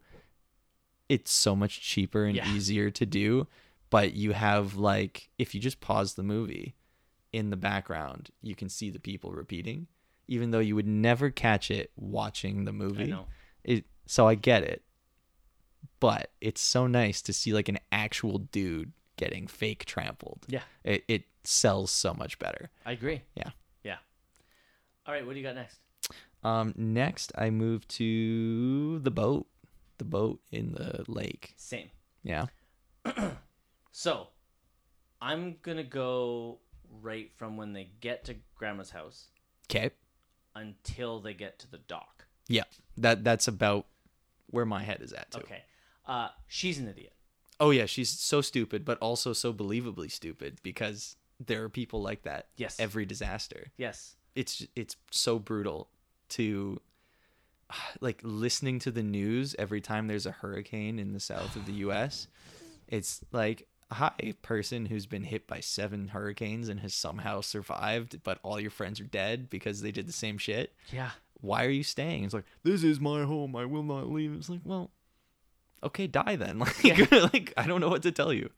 it's 1.09 1.31
so 1.33 1.55
much 1.55 1.83
cheaper 1.83 2.25
and 2.25 2.37
Yeah. 2.37 2.55
easier 2.55 2.91
to 2.91 3.05
do. 3.05 3.47
But 3.91 4.15
you 4.15 4.33
have 4.33 4.77
like, 4.77 5.29
if 5.37 5.55
you 5.55 5.61
just 5.61 5.81
pause 5.81 6.15
the 6.15 6.23
movie, 6.23 6.77
in 7.33 7.51
the 7.51 7.57
background, 7.57 8.31
you 8.43 8.55
can 8.55 8.69
see 8.69 8.91
the 8.91 8.99
people 8.99 9.31
repeating, 9.33 9.87
even 10.29 10.51
though 10.51 10.59
you 10.61 10.75
would 10.75 10.87
never 10.87 11.31
catch 11.31 11.71
it 11.71 11.91
watching 11.97 12.65
the 12.65 12.73
movie. 12.73 13.05
I 13.05 13.07
know. 13.07 13.27
It 13.65 13.85
so 14.07 14.27
I 14.27 14.35
get 14.35 14.63
it. 14.63 14.83
But 16.01 16.31
it's 16.41 16.61
so 16.61 16.87
nice 16.87 17.21
to 17.23 17.33
see 17.33 17.53
like 17.53 17.69
an 17.69 17.79
actual 17.93 18.39
dude 18.39 18.93
getting 19.21 19.47
fake 19.47 19.85
trampled. 19.85 20.41
Yeah. 20.49 20.63
It 20.83 21.05
it 21.07 21.23
sells 21.45 21.91
so 21.93 22.13
much 22.15 22.39
better. 22.39 22.71
I 22.85 22.93
agree. 22.93 23.23
Yeah. 23.37 23.51
Yeah. 23.85 23.99
All 25.07 25.15
right. 25.15 25.25
What 25.25 25.35
do 25.35 25.39
you 25.39 25.45
got 25.47 25.55
next? 25.55 25.79
Um 26.43 26.75
next 26.77 27.33
I 27.37 27.51
move 27.51 27.87
to 27.89 28.99
the 29.01 29.11
boat. 29.11 29.47
The 29.99 30.05
boat 30.05 30.41
in 30.51 30.73
the 30.73 31.05
lake. 31.09 31.53
Same. 31.57 31.91
Yeah. 32.25 32.47
So, 33.93 34.29
I'm 35.21 35.57
gonna 35.63 35.83
go 35.85 36.59
right 37.03 37.31
from 37.37 37.57
when 37.57 37.73
they 37.73 37.91
get 38.01 38.25
to 38.27 38.37
Grandma's 38.55 38.91
house 38.91 39.27
Okay. 39.69 39.91
until 40.55 41.21
they 41.21 41.35
get 41.35 41.59
to 41.59 41.71
the 41.71 41.79
dock. 41.79 42.25
Yeah. 42.49 42.65
That 42.97 43.25
that's 43.25 43.49
about 43.49 43.87
where 44.47 44.65
my 44.65 44.83
head 44.85 45.01
is 45.03 45.13
at 45.13 45.31
too. 45.33 45.41
Okay. 45.41 45.63
Uh, 46.07 46.29
she's 46.47 46.79
an 46.79 46.89
idiot. 46.89 47.13
Oh 47.61 47.71
yeah, 47.71 47.87
she's 47.87 48.09
so 48.09 48.41
stupid, 48.41 48.85
but 48.85 48.99
also 48.99 49.33
so 49.33 49.53
believably 49.53 50.11
stupid 50.11 50.59
because 50.63 51.17
there 51.39 51.63
are 51.63 51.69
people 51.69 52.01
like 52.03 52.23
that. 52.23 52.49
Yes. 52.57 52.81
Every 52.81 53.05
disaster. 53.05 53.69
Yes. 53.77 54.17
it's 54.35 54.67
it's 54.75 54.97
so 55.11 55.39
brutal 55.39 55.89
to 56.31 56.81
like 58.01 58.21
listening 58.23 58.79
to 58.81 58.91
the 58.91 59.03
news 59.03 59.55
every 59.59 59.81
time 59.81 60.07
there's 60.07 60.27
a 60.27 60.31
hurricane 60.33 60.99
in 60.99 61.13
the 61.13 61.21
south 61.21 61.55
of 61.57 61.67
the 61.67 61.73
US. 61.87 62.29
It's 62.89 63.21
like 63.33 63.67
hi 63.93 64.35
person 64.43 64.87
who's 64.87 65.07
been 65.07 65.25
hit 65.25 65.47
by 65.49 65.59
seven 65.61 66.09
hurricanes 66.09 66.69
and 66.69 66.79
has 66.81 66.95
somehow 66.95 67.41
survived 67.41 68.23
but 68.23 68.39
all 68.45 68.61
your 68.61 68.71
friends 68.71 69.01
are 69.01 69.05
dead 69.05 69.51
because 69.51 69.83
they 69.83 69.91
did 69.93 70.07
the 70.07 70.13
same 70.13 70.39
shit. 70.39 70.73
Yeah. 70.93 71.11
why 71.41 71.65
are 71.65 71.71
you 71.71 71.83
staying? 71.83 72.25
It's 72.25 72.35
like, 72.35 72.45
this 72.63 72.85
is 72.85 73.01
my 73.01 73.25
home. 73.25 73.57
I 73.57 73.65
will 73.65 73.83
not 73.83 74.09
leave. 74.11 74.33
It's 74.35 74.49
like, 74.49 74.61
well, 74.65 74.91
okay, 75.83 76.07
die 76.07 76.37
then. 76.37 76.59
Like, 76.61 76.83
Yeah. 76.85 77.07
like 77.33 77.53
I 77.57 77.67
don't 77.67 77.81
know 77.81 77.89
what 77.89 78.03
to 78.03 78.13
tell 78.13 78.33
you. 78.33 78.51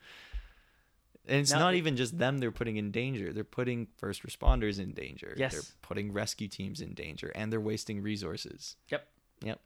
And 1.28 1.38
it's 1.40 1.52
not 1.52 1.74
even 1.76 1.96
just 1.96 2.18
them 2.18 2.38
they're 2.38 2.50
putting 2.50 2.76
in 2.78 2.90
danger. 2.90 3.32
They're 3.32 3.44
putting 3.44 3.86
first 3.96 4.26
responders 4.26 4.80
in 4.80 4.92
danger. 4.92 5.34
Yes. 5.36 5.52
They're 5.52 5.62
putting 5.80 6.12
rescue 6.12 6.48
teams 6.48 6.80
in 6.80 6.94
danger 6.94 7.30
and 7.34 7.52
they're 7.52 7.60
wasting 7.60 8.02
resources. 8.02 8.74
Yep. 8.88 9.06
Yep. 9.44 9.60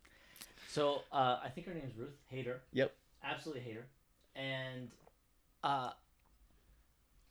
So 0.69 1.03
uh, 1.11 1.39
I 1.43 1.49
think 1.49 1.67
her 1.67 1.73
name's 1.75 1.97
Ruth. 1.97 2.11
Hater. 2.29 2.61
Yep. 2.75 2.95
Absolutely 3.25 3.63
hater. 3.63 3.87
And 4.35 4.91
uh, 5.65 5.91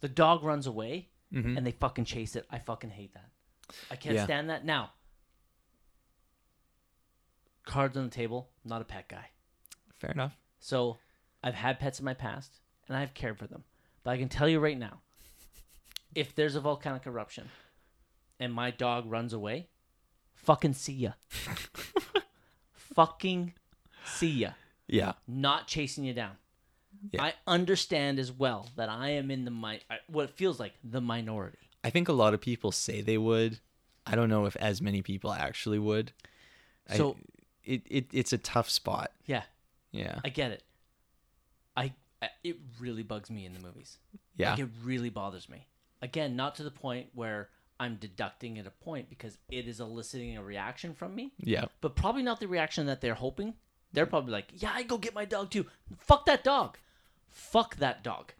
the 0.01 0.09
dog 0.09 0.43
runs 0.43 0.65
away, 0.65 1.09
Mhm. 1.31 1.55
and 1.57 1.65
they 1.65 1.71
fucking 1.71 2.05
chase 2.05 2.35
it. 2.35 2.45
I 2.49 2.57
fucking 2.59 2.89
hate 2.89 3.13
that. 3.13 3.29
I 3.91 3.95
can't 3.95 4.15
Yeah. 4.15 4.23
stand 4.25 4.49
that. 4.49 4.65
Now, 4.65 4.91
cards 7.65 7.95
on 7.97 8.05
the 8.05 8.09
table. 8.09 8.49
Not 8.63 8.81
a 8.81 8.85
pet 8.85 9.07
guy. 9.07 9.29
Fair 9.97 10.11
enough. 10.11 10.37
So 10.59 10.97
I've 11.43 11.53
had 11.55 11.79
pets 11.79 11.99
in 11.99 12.05
my 12.05 12.13
past, 12.13 12.59
and 12.87 12.97
I've 12.97 13.13
cared 13.13 13.37
for 13.37 13.47
them. 13.47 13.63
But 14.03 14.11
I 14.11 14.17
can 14.17 14.29
tell 14.29 14.47
you 14.49 14.59
right 14.59 14.77
now, 14.77 14.99
if 16.13 16.35
there's 16.35 16.55
a 16.55 16.61
volcanic 16.61 17.05
eruption, 17.07 17.49
and 18.39 18.53
my 18.53 18.71
dog 18.71 19.09
runs 19.09 19.33
away, 19.33 19.67
fucking 20.33 20.73
see 20.73 20.93
ya. 20.93 21.11
fucking 22.73 23.53
see 24.05 24.29
ya. 24.31 24.51
Yeah. 24.87 25.13
Not 25.27 25.67
chasing 25.67 26.03
you 26.03 26.13
down. 26.13 26.33
Yeah. 27.11 27.23
I 27.23 27.33
understand 27.47 28.19
as 28.19 28.31
well 28.31 28.69
that 28.75 28.89
I 28.89 29.09
am 29.11 29.29
in 29.31 29.45
the 29.45 29.51
mi- 29.51 29.81
I- 29.89 29.99
what 30.07 30.29
feels 30.31 30.59
like 30.59 30.73
the 30.83 31.01
minority. 31.01 31.57
I 31.83 31.89
think 31.89 32.07
a 32.09 32.13
lot 32.13 32.33
of 32.33 32.41
people 32.41 32.71
say 32.71 33.01
they 33.01 33.17
would. 33.17 33.59
I 34.07 34.15
don't 34.15 34.29
know 34.29 34.45
if 34.45 34.55
as 34.57 34.81
many 34.81 35.01
people 35.01 35.31
actually 35.33 35.79
would. 35.79 36.11
I- 36.89 36.97
So- 36.97 37.17
it, 37.63 37.81
it 37.89 38.05
it's 38.13 38.31
a 38.33 38.37
tough 38.37 38.69
spot. 38.69 39.11
Yeah, 39.25 39.41
Yeah. 39.95 40.19
I 40.23 40.29
get 40.29 40.51
it. 40.51 40.63
I, 41.75 41.93
I 42.21 42.29
it 42.43 42.57
really 42.79 43.03
bugs 43.03 43.29
me 43.29 43.45
in 43.45 43.53
the 43.53 43.59
movies. 43.59 43.97
Yeah. 44.37 44.51
Like 44.51 44.59
it 44.59 44.69
really 44.83 45.09
bothers 45.09 45.49
me. 45.49 45.67
Again, 46.01 46.35
not 46.35 46.55
to 46.55 46.63
the 46.63 46.71
point 46.71 47.07
where 47.13 47.49
I'm 47.79 47.95
deducting 47.95 48.57
at 48.59 48.67
a 48.67 48.71
point 48.71 49.09
because 49.09 49.37
it 49.49 49.67
is 49.67 49.79
eliciting 49.79 50.37
a 50.37 50.43
reaction 50.43 50.93
from 50.93 51.15
me, 51.15 51.31
Yeah. 51.39 51.65
but 51.81 51.95
probably 51.95 52.23
not 52.23 52.39
the 52.39 52.47
reaction 52.47 52.85
that 52.87 53.01
they're 53.01 53.15
hoping. 53.15 53.53
They're 53.93 54.05
probably 54.05 54.31
like, 54.33 54.47
"Yeah, 54.53 54.71
I 54.73 54.83
go 54.83 54.97
get 54.97 55.13
my 55.15 55.25
dog 55.25 55.51
too." 55.51 55.65
Fuck 55.97 56.25
that 56.25 56.43
dog. 56.43 56.77
Fuck 57.29 57.77
that 57.77 58.03
dog. 58.03 58.33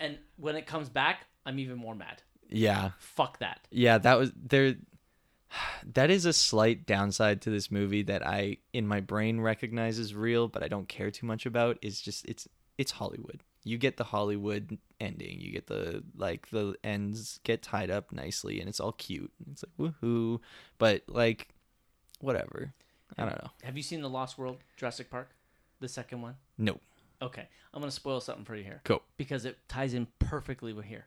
And 0.00 0.18
when 0.36 0.56
it 0.56 0.66
comes 0.66 0.88
back, 0.88 1.26
I'm 1.46 1.58
even 1.58 1.76
more 1.76 1.94
mad. 1.94 2.22
Yeah. 2.48 2.90
Fuck 2.98 3.38
that. 3.38 3.66
Yeah, 3.70 3.98
that 3.98 4.18
was 4.18 4.32
there 4.36 4.76
that 5.94 6.10
is 6.10 6.24
a 6.24 6.32
slight 6.32 6.86
downside 6.86 7.42
to 7.42 7.50
this 7.50 7.70
movie 7.70 8.02
that 8.02 8.26
I 8.26 8.58
in 8.72 8.86
my 8.86 9.00
brain 9.00 9.40
recognize 9.40 9.98
as 9.98 10.14
real, 10.14 10.48
but 10.48 10.62
I 10.62 10.68
don't 10.68 10.88
care 10.88 11.10
too 11.10 11.26
much 11.26 11.46
about 11.46 11.78
is 11.82 12.00
just 12.00 12.24
it's 12.26 12.48
it's 12.78 12.92
Hollywood. 12.92 13.42
You 13.62 13.78
get 13.78 13.96
the 13.96 14.04
Hollywood 14.04 14.78
ending. 15.00 15.40
You 15.40 15.52
get 15.52 15.66
the 15.66 16.02
like 16.16 16.50
the 16.50 16.74
ends 16.84 17.40
get 17.44 17.62
tied 17.62 17.90
up 17.90 18.12
nicely 18.12 18.60
and 18.60 18.68
it's 18.68 18.80
all 18.80 18.92
cute. 18.92 19.32
It's 19.50 19.64
like 19.78 19.94
woohoo. 20.02 20.40
But 20.78 21.02
like 21.08 21.48
whatever. 22.20 22.74
I 23.16 23.22
don't 23.24 23.42
know. 23.42 23.50
Have 23.62 23.76
you 23.76 23.82
seen 23.82 24.00
the 24.02 24.08
Lost 24.08 24.38
World 24.38 24.58
Jurassic 24.76 25.08
Park, 25.10 25.30
the 25.80 25.88
second 25.88 26.20
one? 26.22 26.34
No. 26.58 26.80
Okay, 27.22 27.46
I'm 27.72 27.80
gonna 27.80 27.92
spoil 27.92 28.20
something 28.20 28.44
for 28.44 28.56
you 28.56 28.64
here. 28.64 28.80
Cool. 28.84 29.02
because 29.16 29.44
it 29.44 29.56
ties 29.68 29.94
in 29.94 30.08
perfectly 30.18 30.72
with 30.72 30.86
here. 30.86 31.06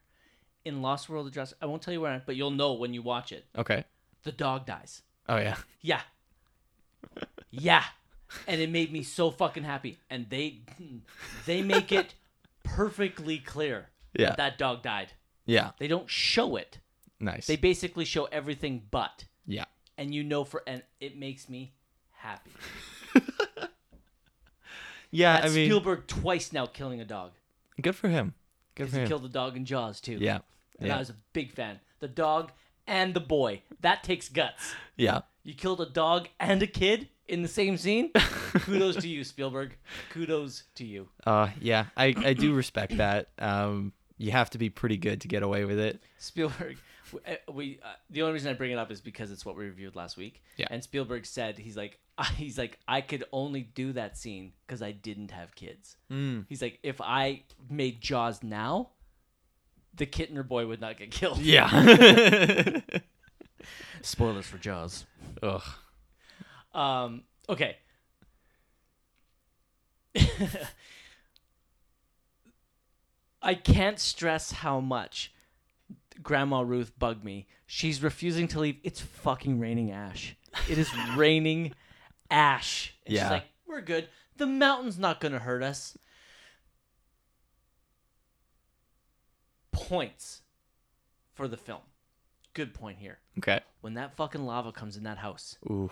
In 0.64 0.82
Lost 0.82 1.10
World 1.10 1.28
of 1.28 1.34
Jurassic, 1.34 1.58
I 1.62 1.66
won't 1.66 1.82
tell 1.82 1.94
you 1.94 2.02
where, 2.02 2.24
but 2.26 2.36
you'll 2.36 2.52
know 2.52 2.74
when 2.74 2.94
you 2.94 3.02
watch 3.02 3.32
it. 3.32 3.46
Okay. 3.58 3.84
The 4.24 4.32
dog 4.32 4.66
dies. 4.66 5.02
Oh 5.30 5.38
yeah. 5.38 5.58
Yeah, 5.82 6.02
yeah, 7.50 7.84
and 8.48 8.60
it 8.60 8.70
made 8.70 8.92
me 8.92 9.04
so 9.04 9.32
fucking 9.32 9.64
happy. 9.64 9.98
And 10.10 10.30
they, 10.30 10.60
they 11.46 11.62
make 11.62 11.92
it 11.92 12.14
perfectly 12.64 13.38
clear 13.40 13.88
Yeah. 14.14 14.28
that 14.30 14.38
that 14.38 14.58
dog 14.58 14.84
died. 14.84 15.14
Yeah. 15.46 15.72
They 15.80 15.88
don't 15.88 16.10
show 16.10 16.56
it. 16.58 16.80
Nice. 17.20 17.48
They 17.48 17.56
basically 17.56 18.04
show 18.06 18.26
everything 18.26 18.84
but, 18.92 19.26
yeah. 19.46 19.66
and 19.98 20.14
you 20.14 20.24
know 20.24 20.44
for, 20.44 20.62
and 20.68 20.84
it 21.00 21.18
makes 21.18 21.48
me 21.50 21.74
happy. 22.18 22.52
Yeah, 25.10 25.40
That's 25.42 25.54
I 25.54 25.56
mean 25.56 25.68
Spielberg 25.70 26.08
twice 26.08 26.52
now 26.52 26.66
killing 26.66 27.00
a 27.00 27.06
dog. 27.06 27.32
good 27.82 27.96
for 27.96 28.10
him. 28.10 28.34
Good 28.76 28.84
Because 28.86 28.92
for 28.92 28.98
he 28.98 29.02
him. 29.04 29.08
killed 29.08 29.24
the 29.24 29.30
dog 29.30 29.56
in 29.56 29.64
Jaws 29.66 30.02
too. 30.02 30.18
yeah. 30.20 30.40
And 30.80 30.88
Yeah. 30.90 30.96
I 30.98 31.00
was 31.00 31.10
a 31.10 31.16
big 31.34 31.52
fan. 31.54 31.80
The 32.00 32.08
dog 32.10 32.52
and 32.88 33.14
the 33.14 33.20
boy. 33.20 33.62
That 33.82 34.04
takes 34.04 34.30
guts. 34.30 34.74
Yeah. 34.96 35.22
You 35.44 35.54
killed 35.54 35.82
a 35.82 35.86
dog 35.86 36.28
and 36.40 36.62
a 36.64 36.68
kid 36.68 37.10
in 37.28 37.42
the 37.42 37.48
same 37.48 37.78
scene. 37.78 38.12
Kudos 38.54 38.96
to 38.98 39.08
you, 39.08 39.24
Spielberg. 39.24 39.78
Kudos 40.10 40.64
to 40.76 40.86
you. 40.86 41.08
Uh 41.26 41.50
yeah, 41.60 41.86
I 41.96 42.14
I 42.18 42.34
do 42.34 42.54
respect 42.54 42.98
that. 42.98 43.30
Um 43.40 43.94
you 44.18 44.32
have 44.32 44.50
to 44.52 44.58
be 44.58 44.70
pretty 44.70 44.98
good 44.98 45.22
to 45.22 45.28
get 45.28 45.44
away 45.44 45.64
with 45.66 45.80
it. 45.80 46.02
Spielberg. 46.18 46.78
we- 47.54 47.80
uh, 47.84 47.88
uh, 47.88 47.92
the 48.10 48.22
only 48.24 48.34
reason 48.34 48.50
I 48.50 48.54
bring 48.54 48.72
it 48.72 48.78
up 48.78 48.92
is 48.92 49.00
because 49.00 49.32
it's 49.32 49.46
what 49.46 49.56
we 49.56 49.64
reviewed 49.66 49.96
last 49.96 50.18
week. 50.18 50.44
Yeah. 50.58 50.68
And 50.72 50.84
Spielberg 50.84 51.26
said 51.26 51.58
he's 51.58 51.78
like 51.78 52.00
he's 52.36 52.58
like 52.58 52.80
I 52.88 53.02
could 53.02 53.24
only 53.32 53.62
do 53.62 53.94
that 53.94 54.18
scene 54.18 54.54
because 54.66 54.82
I 54.82 54.92
didn't 54.92 55.32
have 55.32 55.56
kids. 55.56 55.98
Mm. 56.12 56.46
He's 56.50 56.62
like 56.62 56.80
if 56.84 57.00
I 57.00 57.44
made 57.70 58.02
Jaws 58.02 58.44
now, 58.44 58.90
the 59.98 60.06
kitten 60.06 60.38
or 60.38 60.44
boy 60.44 60.66
would 60.68 60.82
not 60.82 60.98
get 60.98 61.12
killed. 61.12 61.40
Yeah. 61.40 61.70
Spoilers 64.02 64.46
for 64.46 64.58
Jaws. 64.58 65.06
Ugh. 65.44 65.62
Um, 66.74 67.24
okay. 67.50 67.78
I 73.42 73.56
can't 73.56 74.00
stress 74.00 74.52
how 74.52 74.80
much 74.80 75.34
Grandma 76.22 76.62
Ruth 76.62 76.92
bugged 76.98 77.24
me. 77.24 77.48
She's 77.66 78.02
refusing 78.02 78.48
to 78.50 78.60
leave. 78.60 78.78
It's 78.84 79.02
fucking 79.02 79.60
raining 79.60 79.92
ash. 79.92 80.36
It 80.70 80.78
is 80.78 80.90
raining 81.16 81.74
ash. 82.30 82.94
And 83.06 83.16
Yeah. 83.16 83.24
She's 83.24 83.32
like, 83.32 83.46
we're 83.68 83.82
good. 83.82 84.10
The 84.38 84.48
mountain's 84.48 84.98
not 85.00 85.20
going 85.20 85.34
to 85.34 85.40
hurt 85.40 85.64
us. 85.64 85.98
Points 89.78 90.42
for 91.34 91.48
the 91.48 91.58
film. 91.58 91.82
Good 92.54 92.74
point 92.74 92.98
here. 92.98 93.20
Okay. 93.38 93.60
When 93.82 93.94
that 93.96 94.16
fucking 94.16 94.46
lava 94.46 94.72
comes 94.72 94.98
in 94.98 95.04
that 95.04 95.20
house, 95.20 95.58
Ooh. 95.70 95.92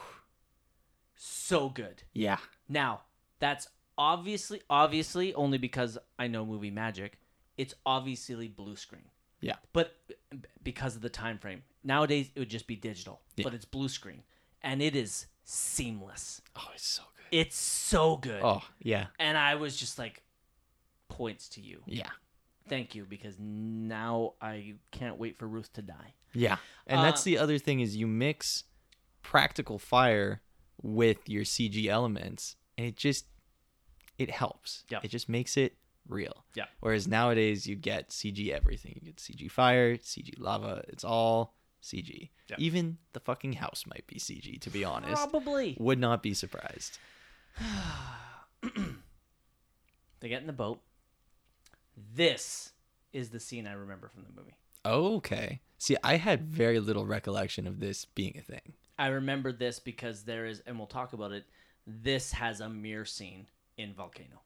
so 1.15 1.69
good. 1.69 2.03
Yeah. 2.13 2.37
Now, 2.67 3.01
that's 3.39 3.67
obviously 3.97 4.61
obviously 4.69 5.33
only 5.35 5.57
because 5.57 5.97
I 6.17 6.27
know 6.27 6.45
movie 6.45 6.71
magic. 6.71 7.19
It's 7.57 7.73
obviously 7.85 8.47
blue 8.47 8.75
screen. 8.75 9.05
Yeah. 9.39 9.55
But 9.73 9.95
because 10.63 10.95
of 10.95 11.01
the 11.01 11.09
time 11.09 11.37
frame. 11.37 11.61
Nowadays 11.83 12.29
it 12.35 12.39
would 12.39 12.49
just 12.49 12.67
be 12.67 12.75
digital, 12.75 13.21
Yeah. 13.35 13.43
but 13.43 13.53
it's 13.53 13.65
blue 13.65 13.87
screen 13.89 14.23
and 14.63 14.81
it 14.81 14.95
is 14.95 15.27
seamless. 15.43 16.41
Oh, 16.55 16.69
it's 16.73 16.87
so 16.87 17.03
good. 17.15 17.37
It's 17.39 17.55
so 17.57 18.17
good. 18.17 18.41
Oh, 18.43 18.63
yeah. 18.81 19.07
And 19.19 19.37
I 19.37 19.55
was 19.55 19.77
just 19.77 19.99
like 19.99 20.23
points 21.09 21.47
to 21.49 21.61
you. 21.61 21.81
Yeah. 21.85 22.09
Thank 22.67 22.95
you 22.95 23.05
because 23.07 23.35
now 23.39 24.33
I 24.41 24.75
can't 24.91 25.17
wait 25.17 25.37
for 25.37 25.47
Ruth 25.47 25.71
to 25.73 25.81
die. 25.81 26.13
Yeah. 26.33 26.57
And 26.87 26.99
that's 27.01 27.21
Uh, 27.21 27.25
the 27.25 27.37
other 27.37 27.57
thing 27.59 27.79
is 27.79 27.95
you 27.95 28.07
mix 28.07 28.63
practical 29.21 29.77
fire 29.79 30.41
with 30.81 31.29
your 31.29 31.43
CG 31.43 31.87
elements 31.87 32.55
and 32.77 32.87
it 32.87 32.95
just 32.95 33.25
it 34.17 34.31
helps. 34.31 34.83
Yeah. 34.89 34.99
It 35.03 35.09
just 35.09 35.27
makes 35.29 35.57
it 35.57 35.77
real. 36.07 36.45
Yeah. 36.55 36.65
Whereas 36.79 37.07
nowadays 37.07 37.67
you 37.67 37.75
get 37.75 38.09
CG 38.09 38.49
everything. 38.51 38.93
You 39.01 39.11
get 39.11 39.17
CG 39.17 39.49
fire, 39.51 39.97
CG 39.97 40.33
lava. 40.39 40.83
It's 40.87 41.03
all 41.03 41.55
CG. 41.83 42.29
Yeah. 42.47 42.55
Even 42.59 42.97
the 43.13 43.19
fucking 43.19 43.53
house 43.53 43.85
might 43.87 44.05
be 44.07 44.15
CG 44.15 44.59
to 44.61 44.69
be 44.69 44.83
honest. 44.83 45.29
Probably. 45.29 45.77
Would 45.79 45.99
not 45.99 46.23
be 46.23 46.33
surprised. 46.33 46.97
They 50.21 50.29
get 50.29 50.41
in 50.41 50.47
the 50.47 50.53
boat. 50.53 50.81
This 51.95 52.71
is 53.13 53.29
the 53.29 53.39
scene 53.39 53.67
I 53.67 53.73
remember 53.73 54.07
from 54.09 54.23
the 54.23 54.29
movie. 54.39 54.57
Okay. 54.85 55.61
See, 55.77 55.95
I 56.03 56.17
had 56.17 56.45
very 56.47 56.79
little 56.79 57.05
recollection 57.05 57.67
of 57.67 57.79
this 57.79 58.05
being 58.05 58.37
a 58.37 58.41
thing. 58.41 58.73
I 58.97 59.07
remember 59.07 59.51
this 59.51 59.79
because 59.79 60.23
there 60.23 60.45
is, 60.45 60.61
and 60.65 60.77
we'll 60.77 60.87
talk 60.87 61.13
about 61.13 61.31
it. 61.31 61.45
This 61.85 62.31
has 62.33 62.61
a 62.61 62.69
mirror 62.69 63.05
scene 63.05 63.47
in 63.77 63.93
Volcano. 63.93 64.41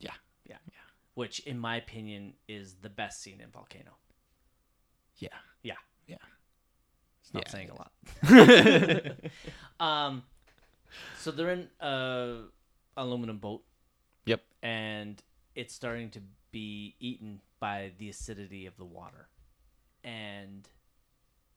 Yeah. 0.00 0.12
Yeah. 0.48 0.56
Yeah. 0.66 0.72
Which, 1.14 1.40
in 1.40 1.58
my 1.58 1.76
opinion, 1.76 2.34
is 2.46 2.74
the 2.82 2.90
best 2.90 3.22
scene 3.22 3.40
in 3.40 3.50
Volcano. 3.50 3.92
Yeah. 5.18 5.28
Yeah. 5.62 5.74
Yeah. 6.06 6.16
It's 7.22 7.32
not 7.34 7.44
Yeah, 7.46 7.52
saying 7.52 7.70
a 7.70 7.74
lot. 7.74 9.20
um, 9.80 10.22
so 11.18 11.30
they're 11.30 11.50
in 11.52 11.68
a 11.80 12.42
aluminum 12.96 13.38
boat, 13.38 13.62
Yep. 14.26 14.42
and 14.62 15.20
it's 15.54 15.74
starting 15.74 16.10
to 16.10 16.20
be 16.56 16.94
eaten 17.00 17.42
by 17.60 17.90
the 17.98 18.08
acidity 18.08 18.64
of 18.64 18.78
the 18.78 18.84
water, 18.84 19.28
and 20.02 20.66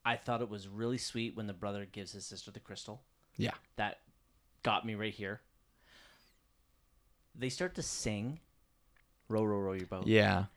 I 0.04 0.18
thought 0.18 0.42
it 0.42 0.50
was 0.50 0.68
really 0.68 0.98
sweet 0.98 1.38
when 1.38 1.48
the 1.48 1.54
brother 1.54 1.86
gives 1.86 2.12
his 2.12 2.26
sister 2.26 2.52
the 2.52 2.60
crystal. 2.60 3.02
Yeah. 3.38 3.54
That 3.78 4.00
got 4.62 4.86
me 4.86 4.96
right 4.96 5.14
here. 5.14 5.40
They 7.34 7.48
start 7.48 7.76
to 7.76 7.82
sing, 7.82 8.42
"Row, 9.30 9.46
row, 9.46 9.60
row 9.60 9.72
your 9.72 9.88
boat." 9.88 10.06
Yeah. 10.06 10.48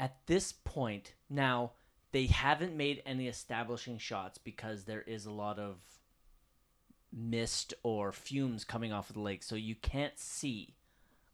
At 0.00 0.26
this 0.26 0.50
point, 0.50 1.14
now 1.28 1.74
they 2.10 2.26
haven't 2.26 2.76
made 2.76 3.00
any 3.06 3.28
establishing 3.28 3.98
shots 3.98 4.38
because 4.38 4.86
there 4.86 5.02
is 5.02 5.24
a 5.24 5.30
lot 5.30 5.60
of 5.60 5.76
mist 7.12 7.74
or 7.84 8.10
fumes 8.10 8.64
coming 8.64 8.92
off 8.92 9.08
of 9.08 9.14
the 9.14 9.22
lake, 9.22 9.44
so 9.44 9.54
you 9.54 9.76
can't 9.76 10.18
see 10.18 10.74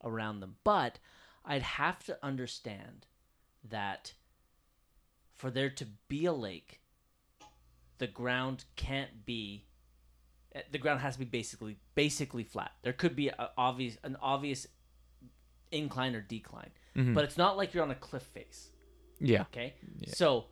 around 0.04 0.40
them. 0.40 0.56
But 0.62 0.98
I'd 1.46 1.62
have 1.62 2.02
to 2.04 2.18
understand 2.22 3.06
that 3.68 4.12
for 5.34 5.50
there 5.50 5.70
to 5.70 5.86
be 6.08 6.26
a 6.26 6.32
lake, 6.32 6.80
the 7.98 8.06
ground 8.06 8.64
can't 8.74 9.24
be 9.24 9.64
eh, 10.54 10.62
the 10.72 10.78
ground 10.78 11.00
has 11.00 11.14
to 11.14 11.20
be 11.20 11.24
basically 11.24 11.78
basically 11.94 12.44
flat. 12.44 12.72
There 12.82 12.92
could 12.92 13.14
be 13.14 13.28
a 13.28 13.50
obvious 13.56 13.96
an 14.02 14.16
obvious 14.20 14.66
incline 15.70 16.14
or 16.14 16.20
decline, 16.20 16.70
but 17.14 17.24
it's 17.24 17.36
not 17.36 17.56
like 17.56 17.74
you're 17.74 17.84
on 17.84 17.90
a 17.90 17.96
cliff 17.96 18.22
face. 18.22 18.70
Yeah. 19.20 19.42
Okay. 19.42 19.74
So 20.08 20.46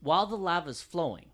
while 0.00 0.26
the 0.26 0.36
lava's 0.36 0.82
flowing, 0.82 1.26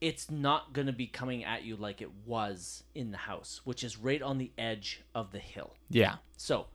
it's 0.00 0.30
not 0.30 0.72
going 0.72 0.86
to 0.86 0.92
be 0.92 1.06
coming 1.06 1.44
at 1.44 1.64
you 1.64 1.76
like 1.76 2.02
it 2.02 2.10
was 2.26 2.82
in 2.94 3.10
the 3.10 3.16
house, 3.18 3.60
which 3.64 3.82
is 3.84 3.98
right 3.98 4.22
on 4.22 4.38
the 4.38 4.52
edge 4.58 5.02
of 5.14 5.32
the 5.32 5.38
hill. 5.38 5.74
Yeah. 5.90 6.16
So 6.36 6.66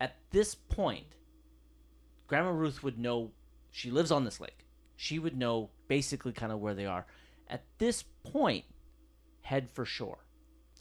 at 0.00 0.16
this 0.30 0.54
point, 0.54 1.06
Grandma 2.26 2.50
Ruth 2.50 2.82
would 2.82 2.98
know 2.98 3.32
she 3.70 3.90
lives 3.90 4.10
on 4.10 4.24
this 4.24 4.40
lake. 4.40 4.66
She 4.96 5.18
would 5.18 5.36
know 5.36 5.70
basically 5.88 6.32
kind 6.32 6.52
of 6.52 6.60
where 6.60 6.74
they 6.74 6.86
are. 6.86 7.06
At 7.48 7.64
this 7.78 8.02
point, 8.02 8.64
head 9.42 9.70
for 9.70 9.84
shore. 9.84 10.18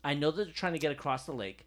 I 0.03 0.13
know 0.13 0.32
that 0.32 0.43
they're 0.45 0.53
trying 0.53 0.74
to 0.74 0.80
get 0.80 0.91
across 0.91 1.26
the 1.26 1.32
lake. 1.34 1.65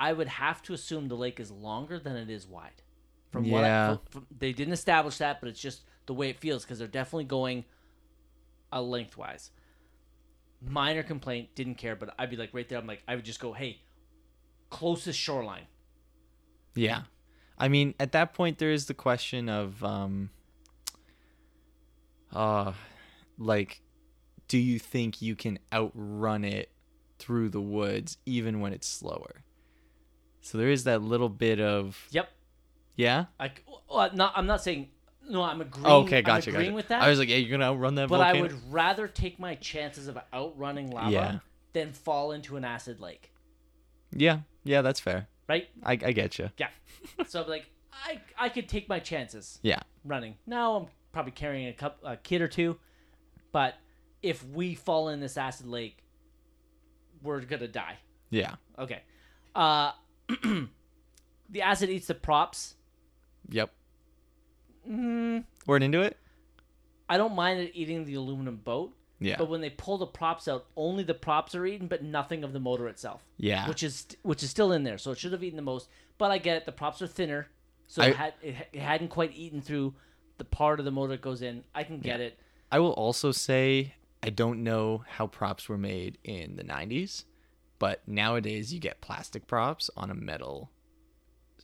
I 0.00 0.12
would 0.12 0.28
have 0.28 0.62
to 0.62 0.72
assume 0.74 1.08
the 1.08 1.14
lake 1.16 1.38
is 1.38 1.50
longer 1.50 1.98
than 1.98 2.16
it 2.16 2.28
is 2.30 2.46
wide. 2.46 2.82
From 3.30 3.48
what 3.50 3.64
I, 3.64 3.68
Yeah. 3.68 3.88
from, 3.88 4.00
from- 4.10 4.26
they 4.36 4.52
didn't 4.52 4.74
establish 4.74 5.18
that, 5.18 5.40
but 5.40 5.48
it's 5.48 5.60
just 5.60 5.82
the 6.06 6.14
way 6.14 6.28
it 6.28 6.40
feels 6.40 6.64
because 6.64 6.78
they're 6.78 6.88
definitely 6.88 7.24
going 7.24 7.64
a 8.72 8.82
lengthwise. 8.82 9.50
Minor 10.60 11.02
complaint, 11.02 11.54
didn't 11.54 11.74
care, 11.76 11.96
but 11.96 12.14
I'd 12.18 12.30
be 12.30 12.36
like 12.36 12.54
right 12.54 12.68
there. 12.68 12.78
I'm 12.78 12.86
like, 12.86 13.02
I 13.06 13.16
would 13.16 13.24
just 13.24 13.40
go, 13.40 13.52
hey, 13.52 13.82
closest 14.70 15.18
shoreline. 15.18 15.66
Yeah. 16.74 17.02
I 17.58 17.68
mean, 17.68 17.94
at 18.00 18.12
that 18.12 18.32
point 18.34 18.58
there 18.58 18.72
is 18.72 18.86
the 18.86 18.94
question 18.94 19.48
of 19.48 19.82
um 19.84 20.30
uh 22.32 22.72
like 23.38 23.80
do 24.48 24.58
you 24.58 24.78
think 24.78 25.22
you 25.22 25.34
can 25.34 25.58
outrun 25.72 26.44
it 26.44 26.70
through 27.18 27.48
the 27.48 27.60
woods 27.60 28.18
even 28.26 28.60
when 28.60 28.72
it's 28.72 28.86
slower? 28.86 29.44
So 30.40 30.58
there 30.58 30.70
is 30.70 30.84
that 30.84 31.02
little 31.02 31.28
bit 31.28 31.60
of 31.60 32.08
Yep. 32.10 32.28
yeah. 32.96 33.26
I 33.38 33.52
well, 33.88 34.10
not. 34.14 34.32
I'm 34.34 34.46
not 34.46 34.62
saying 34.62 34.88
no. 35.28 35.42
I'm 35.42 35.60
agreeing. 35.60 35.86
Oh, 35.86 36.00
okay, 36.02 36.20
gotcha, 36.22 36.50
I'm 36.50 36.56
agreeing 36.56 36.70
gotcha. 36.72 36.76
with 36.76 36.88
that. 36.88 37.02
I 37.02 37.08
was 37.08 37.18
like, 37.18 37.28
"Hey, 37.28 37.38
you're 37.40 37.56
gonna 37.56 37.70
outrun 37.70 37.94
that 37.94 38.08
but 38.08 38.20
I 38.20 38.40
would 38.40 38.72
rather 38.72 39.06
take 39.06 39.38
my 39.38 39.54
chances 39.54 40.08
of 40.08 40.18
outrunning 40.34 40.90
lava 40.90 41.10
Yeah. 41.12 41.38
than 41.74 41.92
fall 41.92 42.32
into 42.32 42.56
an 42.56 42.64
acid 42.64 43.00
lake. 43.00 43.32
Yeah, 44.10 44.40
yeah, 44.64 44.82
that's 44.82 44.98
fair. 45.00 45.28
Right? 45.52 45.68
I, 45.82 45.92
I 45.92 46.12
get 46.12 46.38
you. 46.38 46.50
Yeah. 46.58 46.68
so 47.26 47.42
I'm 47.42 47.48
like, 47.48 47.66
I 47.92 48.20
I 48.38 48.48
could 48.48 48.68
take 48.68 48.88
my 48.88 48.98
chances 49.00 49.58
Yeah, 49.62 49.80
running. 50.04 50.36
Now 50.46 50.76
I'm 50.76 50.86
probably 51.12 51.32
carrying 51.32 51.68
a 51.68 51.72
cup 51.74 51.98
a 52.02 52.16
kid 52.16 52.40
or 52.40 52.48
two, 52.48 52.78
but 53.52 53.74
if 54.22 54.44
we 54.48 54.74
fall 54.74 55.08
in 55.10 55.20
this 55.20 55.36
acid 55.36 55.66
lake, 55.66 55.98
we're 57.22 57.40
gonna 57.42 57.68
die. 57.68 57.96
yeah, 58.30 58.54
Okay. 58.78 59.02
Uh, 59.54 59.92
the 61.50 61.60
acid 61.62 61.90
eats 61.90 62.06
the 62.06 62.14
props. 62.14 62.74
yep. 63.50 63.70
Mm, 64.88 65.44
Word 65.66 65.82
into 65.82 66.00
it. 66.00 66.16
I 67.08 67.16
don't 67.18 67.34
mind 67.34 67.60
it 67.60 67.72
eating 67.74 68.04
the 68.06 68.14
aluminum 68.14 68.56
boat. 68.56 68.94
Yeah, 69.24 69.36
But 69.38 69.48
when 69.48 69.60
they 69.60 69.70
pull 69.70 69.98
the 69.98 70.06
props 70.06 70.48
out, 70.48 70.66
only 70.76 71.02
the 71.04 71.14
props 71.14 71.54
are 71.54 71.64
eaten, 71.66 71.86
but 71.86 72.02
nothing 72.02 72.44
of 72.44 72.52
the 72.52 72.60
motor 72.60 72.88
itself, 72.88 73.24
yeah, 73.36 73.68
which 73.68 73.82
is 73.82 74.06
which 74.22 74.42
is 74.42 74.50
still 74.50 74.72
in 74.72 74.84
there. 74.84 74.98
So 74.98 75.10
it 75.12 75.18
should 75.18 75.32
have 75.32 75.42
eaten 75.44 75.56
the 75.56 75.62
most. 75.62 75.88
But 76.18 76.30
I 76.30 76.38
get 76.38 76.56
it. 76.56 76.66
The 76.66 76.72
props 76.72 77.00
are 77.02 77.06
thinner, 77.06 77.48
so 77.86 78.02
I- 78.02 78.06
it, 78.08 78.16
had, 78.16 78.34
it, 78.42 78.56
it 78.72 78.80
hadn't 78.80 79.08
quite 79.08 79.34
eaten 79.36 79.60
through 79.60 79.94
the 80.38 80.44
part 80.44 80.78
of 80.78 80.84
the 80.84 80.90
motor 80.90 81.12
that 81.12 81.20
goes 81.22 81.42
in. 81.42 81.64
I 81.74 81.84
can 81.84 82.00
get 82.00 82.20
it. 82.20 82.38
I 82.70 82.78
will 82.78 82.92
also 82.92 83.32
say 83.32 83.94
I 84.22 84.30
don't 84.30 84.62
know 84.64 85.04
how 85.08 85.26
props 85.26 85.68
were 85.68 85.78
made 85.78 86.18
in 86.24 86.56
the 86.56 86.64
90s, 86.64 87.24
but 87.78 88.00
nowadays 88.06 88.72
you 88.72 88.80
get 88.80 89.00
plastic 89.00 89.46
props 89.46 89.90
on 89.96 90.10
a 90.10 90.14
metal 90.14 90.70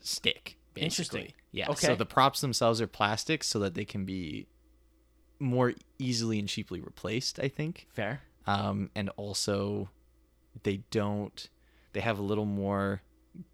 stick. 0.01 0.57
Basically. 0.75 0.85
Interesting. 1.21 1.33
Yeah. 1.53 1.71
Okay. 1.71 1.87
So 1.89 1.95
the 1.97 2.07
props 2.07 2.41
themselves 2.41 2.81
are 2.81 2.87
plastic 2.87 3.43
so 3.43 3.59
that 3.61 3.75
they 3.75 3.85
can 3.85 4.05
be 4.05 4.47
more 5.39 5.74
easily 5.99 6.39
and 6.39 6.49
cheaply 6.49 6.80
replaced, 6.80 7.39
I 7.41 7.49
think. 7.49 7.86
Fair. 7.93 8.22
Um, 8.47 8.91
and 8.95 9.11
also 9.16 9.91
they 10.62 10.78
don't 10.91 11.49
they 11.93 12.01
have 12.01 12.18
a 12.18 12.22
little 12.22 12.45
more 12.45 13.03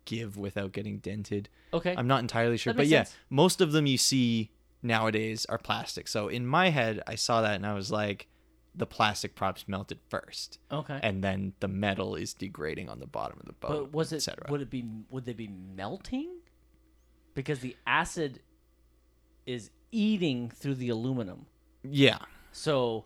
give 0.05 0.37
without 0.37 0.73
getting 0.73 0.99
dented. 0.99 1.49
Okay. 1.73 1.95
I'm 1.97 2.07
not 2.07 2.21
entirely 2.21 2.57
sure, 2.57 2.75
but 2.75 2.87
yeah, 2.87 3.05
sense. 3.05 3.17
most 3.31 3.61
of 3.61 3.73
them 3.73 3.87
you 3.87 3.99
see 3.99 4.51
nowadays 4.83 5.47
are 5.47 5.59
plastic. 5.59 6.09
So 6.09 6.29
in 6.29 6.47
my 6.47 6.71
head, 6.71 7.03
I 7.07 7.15
saw 7.15 7.43
that 7.43 7.55
and 7.55 7.67
I 7.67 7.75
was 7.75 7.91
like, 7.91 8.29
the 8.77 8.87
plastic 8.87 9.37
props 9.37 9.69
melted 9.69 10.01
first, 10.09 10.59
okay. 10.73 10.99
and 11.01 11.23
then 11.23 11.53
the 11.61 11.69
metal 11.69 12.17
is 12.17 12.35
degrading 12.35 12.89
on 12.89 12.99
the 12.99 13.07
bottom 13.07 13.39
of 13.39 13.47
the 13.47 13.53
boat. 13.53 13.69
but 13.71 13.93
was 13.93 14.13
it? 14.13 14.27
Would 14.49 14.63
it 14.63 14.71
be? 14.71 14.85
Would 15.11 15.25
they 15.27 15.33
be 15.33 15.49
melting? 15.49 16.41
Because 17.35 17.61
the 17.61 17.77
acid 17.87 18.41
is 19.47 19.71
eating 19.93 20.51
through 20.51 20.75
the 20.75 20.89
aluminum. 20.89 21.47
Yeah, 21.89 22.19
So, 22.53 23.05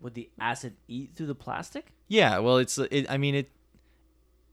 would 0.00 0.14
the 0.14 0.30
acid 0.40 0.74
eat 0.88 1.12
through 1.14 1.26
the 1.26 1.34
plastic? 1.34 1.92
yeah. 2.08 2.38
Well, 2.38 2.56
it's 2.58 2.78
it, 2.78 3.06
I 3.10 3.16
mean 3.18 3.34
it. 3.34 3.50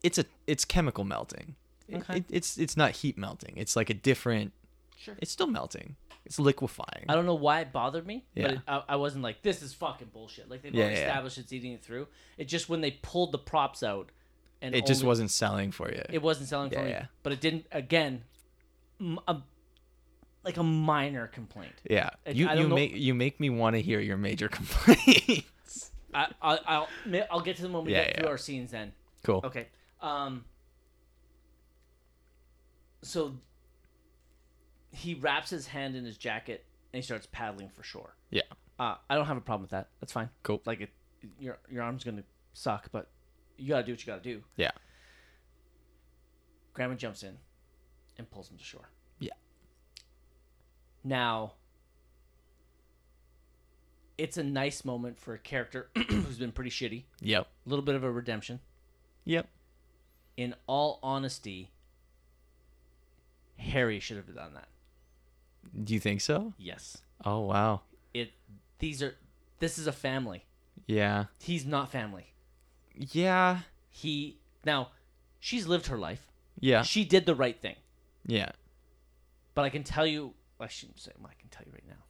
It's 0.03 0.17
a 0.17 0.25
it's 0.45 0.65
chemical 0.65 1.03
melting. 1.03 1.55
Okay. 1.91 2.17
it- 2.17 2.25
it's 2.29 2.57
it's 2.57 2.75
not 2.77 2.91
heat 2.91 3.17
melting. 3.17 3.53
It's 3.55 3.75
like 3.75 3.89
a 3.89 3.93
different. 3.93 4.51
Sure. 4.97 5.15
It's 5.19 5.31
still 5.31 5.47
melting. 5.47 5.95
It's 6.25 6.39
liquefying. 6.39 7.05
I 7.07 7.15
don't 7.15 7.25
know 7.25 7.35
why 7.35 7.61
it 7.61 7.71
bothered 7.71 8.05
me, 8.05 8.25
Yeah. 8.35 8.43
but 8.47 8.51
it, 8.55 8.59
I, 8.67 8.83
I 8.89 8.95
wasn't 8.97 9.23
like, 9.23 9.43
this 9.43 9.61
is 9.61 9.73
fucking 9.73 10.09
bullshit. 10.11 10.49
Like 10.49 10.61
they've 10.61 10.73
Yeah, 10.75 10.83
already 10.85 10.99
yeah, 10.99 11.07
established 11.07 11.37
it's 11.37 11.53
eating 11.53 11.71
it 11.71 11.81
through. 11.81 12.07
It 12.37 12.49
just 12.49 12.67
when 12.67 12.81
they 12.81 12.91
pulled 12.91 13.31
the 13.31 13.37
props 13.37 13.81
out, 13.81 14.09
and 14.61 14.75
It 14.75 14.85
just 14.85 15.03
wasn't 15.05 15.31
selling 15.31 15.71
for 15.71 15.89
you. 15.89 16.03
It 16.09 16.21
wasn't 16.21 16.49
selling 16.49 16.69
for 16.71 16.83
me, 16.83 16.95
but 17.23 17.31
it 17.31 17.39
didn't. 17.39 17.65
Again, 17.71 18.23
m- 18.99 19.19
a, 19.27 19.37
like 20.47 20.57
a 20.57 20.63
minor 20.63 21.27
complaint. 21.27 21.73
yeah, 21.89 22.09
It- 22.25 22.35
you 22.35 22.49
you 22.49 22.67
know- 22.67 22.75
make 22.75 22.93
you 22.95 23.13
make 23.13 23.39
me 23.39 23.49
want 23.49 23.75
to 23.75 23.81
hear 23.81 23.99
your 23.99 24.17
major 24.17 24.47
complaints. 24.57 25.91
I, 26.13 26.27
I, 26.41 26.59
I'll 26.65 26.87
I'll 27.29 27.41
get 27.41 27.57
to 27.57 27.61
them 27.61 27.73
when 27.73 27.83
we 27.85 27.91
Yeah, 27.91 28.05
get 28.05 28.19
through 28.19 28.29
our 28.29 28.37
scenes. 28.37 28.71
Then 28.71 28.93
cool. 29.23 29.41
okay. 29.43 29.67
Um. 30.01 30.45
So 33.03 33.35
he 34.91 35.13
wraps 35.15 35.49
his 35.49 35.67
hand 35.67 35.95
in 35.95 36.05
his 36.05 36.17
jacket 36.17 36.65
and 36.93 37.01
he 37.01 37.05
starts 37.05 37.27
paddling 37.31 37.69
for 37.69 37.83
shore. 37.83 38.15
Yeah. 38.31 38.41
Uh, 38.79 38.95
I 39.09 39.15
don't 39.15 39.25
have 39.25 39.37
a 39.37 39.41
problem 39.41 39.61
with 39.63 39.71
that. 39.71 39.89
That's 39.99 40.11
fine. 40.13 40.29
Cool. 40.43 40.61
Like 40.65 40.81
it, 40.81 40.89
your 41.39 41.57
your 41.69 41.83
arm's 41.83 42.03
gonna 42.03 42.23
suck, 42.53 42.89
but 42.91 43.09
you 43.57 43.69
gotta 43.69 43.85
do 43.85 43.91
what 43.91 43.99
you 44.01 44.05
gotta 44.07 44.21
do. 44.23 44.43
Yeah. 44.55 44.71
Grandma 46.73 46.95
jumps 46.95 47.23
in 47.23 47.37
and 48.17 48.29
pulls 48.29 48.49
him 48.49 48.57
to 48.57 48.63
shore. 48.63 48.89
Now, 51.08 51.53
it's 54.18 54.36
a 54.36 54.43
nice 54.43 54.84
moment 54.84 55.18
for 55.18 55.34
a 55.34 55.38
character 55.38 55.89
who's 56.10 56.38
been 56.38 56.51
pretty 56.51 56.70
shitty. 56.70 57.03
Yep. 57.22 57.47
A 57.66 57.70
little 57.70 57.86
bit 57.86 57.95
of 57.95 58.03
a 58.03 58.12
redemption. 58.12 58.60
Yep. 59.24 59.47
In 60.36 60.53
all 60.68 60.99
honesty, 61.01 61.72
Harry 63.58 64.01
should 64.01 64.18
have 64.18 64.36
done 64.36 64.53
that. 64.53 64.68
Do 65.82 65.93
you 65.93 65.99
think 66.01 66.20
so? 66.20 66.53
Yes. 66.58 66.97
Oh 67.24 67.39
wow. 67.39 67.82
It. 68.14 68.32
These 68.80 69.01
are. 69.01 69.16
This 69.60 69.78
is 69.78 69.88
a 69.88 69.93
family. 69.93 70.43
Yeah. 70.88 71.26
He's 71.39 71.66
not 71.66 71.89
family. 71.89 72.34
Yeah. 72.95 73.60
He 73.89 74.39
now. 74.66 74.89
She's 75.39 75.68
lived 75.68 75.88
her 75.88 75.97
life. 75.97 76.28
Yeah. 76.60 76.82
She 76.82 77.05
did 77.05 77.26
the 77.26 77.36
right 77.36 77.60
thing. 77.60 77.76
Yeah. 78.26 78.49
But 79.55 79.64
I 79.66 79.70
can 79.70 79.84
tell 79.84 80.05
you, 80.05 80.34
I 80.60 80.68
shouldn't 80.68 80.99
say. 80.99 81.12
I 81.24 81.34
can 81.39 81.49
tell 81.49 81.64
you 81.66 81.72
right 81.72 81.88
now. 81.88 82.03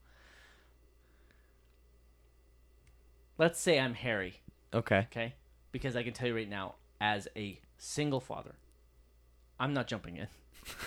Let's 3.37 3.59
say 3.59 3.79
I'm 3.79 3.93
Harry, 3.93 4.41
Okay. 4.73 5.07
okay? 5.11 5.35
Because 5.71 5.95
I 5.95 6.03
can 6.03 6.13
tell 6.13 6.27
you 6.27 6.35
right 6.35 6.49
now, 6.49 6.75
as 6.99 7.27
a 7.35 7.59
single 7.77 8.19
father, 8.19 8.55
I'm 9.59 9.73
not 9.73 9.87
jumping 9.87 10.17
in. 10.17 10.27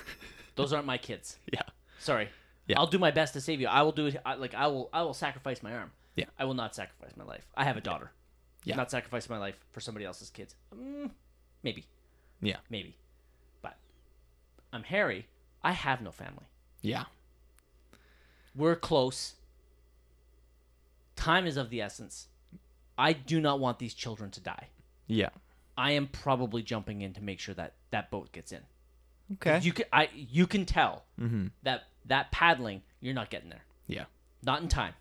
Those 0.56 0.72
aren't 0.72 0.86
my 0.86 0.98
kids. 0.98 1.38
Yeah. 1.52 1.62
Sorry. 2.00 2.28
Yeah. 2.66 2.78
I'll 2.78 2.86
do 2.88 2.98
my 2.98 3.10
best 3.12 3.34
to 3.34 3.40
save 3.40 3.60
you. 3.60 3.68
I 3.68 3.82
will 3.82 3.92
do 3.92 4.06
it. 4.06 4.16
I, 4.24 4.34
like 4.34 4.54
I 4.54 4.66
will. 4.66 4.90
I 4.92 5.02
will 5.02 5.14
sacrifice 5.14 5.62
my 5.62 5.74
arm. 5.74 5.92
Yeah. 6.16 6.26
I 6.38 6.44
will 6.44 6.54
not 6.54 6.74
sacrifice 6.74 7.16
my 7.16 7.24
life. 7.24 7.46
I 7.56 7.64
have 7.64 7.76
a 7.76 7.80
daughter. 7.80 8.10
Yeah. 8.64 8.74
I'm 8.74 8.78
not 8.78 8.90
sacrificing 8.90 9.32
my 9.34 9.38
life 9.40 9.56
for 9.72 9.80
somebody 9.80 10.04
else's 10.04 10.30
kids. 10.30 10.54
Mm, 10.76 11.10
maybe. 11.62 11.86
Yeah. 12.42 12.56
Maybe. 12.68 12.96
But 13.62 13.76
I'm 14.72 14.82
Harry. 14.82 15.26
I 15.62 15.72
have 15.72 16.02
no 16.02 16.10
family. 16.10 16.46
Yeah. 16.82 17.04
We're 18.54 18.76
close. 18.76 19.34
Time 21.16 21.46
is 21.46 21.56
of 21.56 21.70
the 21.70 21.80
essence. 21.80 22.28
I 22.96 23.12
do 23.12 23.40
not 23.40 23.60
want 23.60 23.78
these 23.78 23.94
children 23.94 24.30
to 24.32 24.40
die. 24.40 24.68
Yeah. 25.06 25.30
I 25.76 25.92
am 25.92 26.06
probably 26.06 26.62
jumping 26.62 27.00
in 27.00 27.12
to 27.14 27.22
make 27.22 27.40
sure 27.40 27.54
that 27.54 27.74
that 27.90 28.10
boat 28.10 28.32
gets 28.32 28.52
in. 28.52 28.60
Okay. 29.34 29.60
You 29.62 29.72
can 29.72 29.86
I 29.92 30.08
you 30.12 30.46
can 30.46 30.66
tell 30.66 31.04
mm-hmm. 31.18 31.46
that 31.62 31.84
that 32.06 32.30
paddling 32.32 32.82
you're 33.00 33.14
not 33.14 33.30
getting 33.30 33.48
there. 33.48 33.64
Yeah. 33.86 34.04
Not 34.42 34.60
in 34.62 34.68
time. 34.68 34.94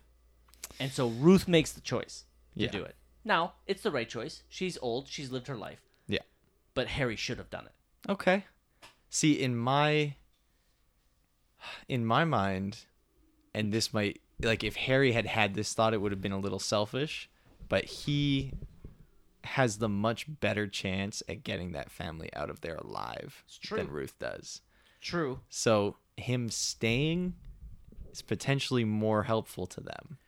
And 0.78 0.90
so 0.90 1.08
Ruth 1.08 1.48
makes 1.48 1.72
the 1.72 1.80
choice 1.80 2.24
to 2.56 2.64
Yeah. 2.64 2.70
do 2.70 2.82
it. 2.82 2.94
Now, 3.24 3.54
it's 3.66 3.82
the 3.82 3.90
right 3.90 4.08
choice. 4.08 4.42
She's 4.48 4.78
old, 4.80 5.08
she's 5.08 5.30
lived 5.30 5.48
her 5.48 5.56
life, 5.56 5.80
Yeah. 6.08 6.20
but 6.72 6.88
Harry 6.88 7.16
should 7.16 7.36
have 7.38 7.50
done 7.50 7.66
it. 7.66 7.72
Okay. 8.10 8.44
See, 9.10 9.32
in 9.32 9.56
my 9.56 10.14
in 11.88 12.06
my 12.06 12.24
mind, 12.24 12.84
and 13.54 13.72
this 13.72 13.92
might 13.92 14.20
like 14.42 14.64
if 14.64 14.76
Harry 14.76 15.12
had 15.12 15.26
had 15.26 15.54
this 15.54 15.74
thought, 15.74 15.94
it 15.94 16.00
would 16.00 16.12
have 16.12 16.20
been 16.22 16.32
a 16.32 16.38
little 16.38 16.58
selfish, 16.58 17.28
but 17.68 17.84
he 17.84 18.52
has 19.44 19.78
the 19.78 19.88
much 19.88 20.26
better 20.40 20.66
chance 20.66 21.22
at 21.28 21.44
getting 21.44 21.72
that 21.72 21.90
family 21.90 22.30
out 22.34 22.50
of 22.50 22.60
there 22.60 22.76
alive 22.76 23.44
than 23.70 23.88
Ruth 23.88 24.18
does. 24.18 24.60
True. 25.00 25.40
So 25.48 25.96
him 26.16 26.50
staying 26.50 27.34
is 28.12 28.22
potentially 28.22 28.84
more 28.84 29.22
helpful 29.22 29.66
to 29.68 29.80
them. 29.80 30.18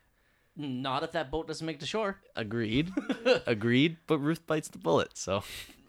Not 0.57 1.03
if 1.03 1.13
that 1.13 1.31
boat 1.31 1.47
doesn't 1.47 1.67
make 1.67 1.81
the 1.81 1.87
shore. 1.87 2.19
Agreed. 2.37 2.91
Agreed. 3.47 3.97
But 4.07 4.19
Ruth 4.19 4.47
bites 4.47 4.69
the 4.69 4.79
bullet. 4.79 5.17
So 5.17 5.43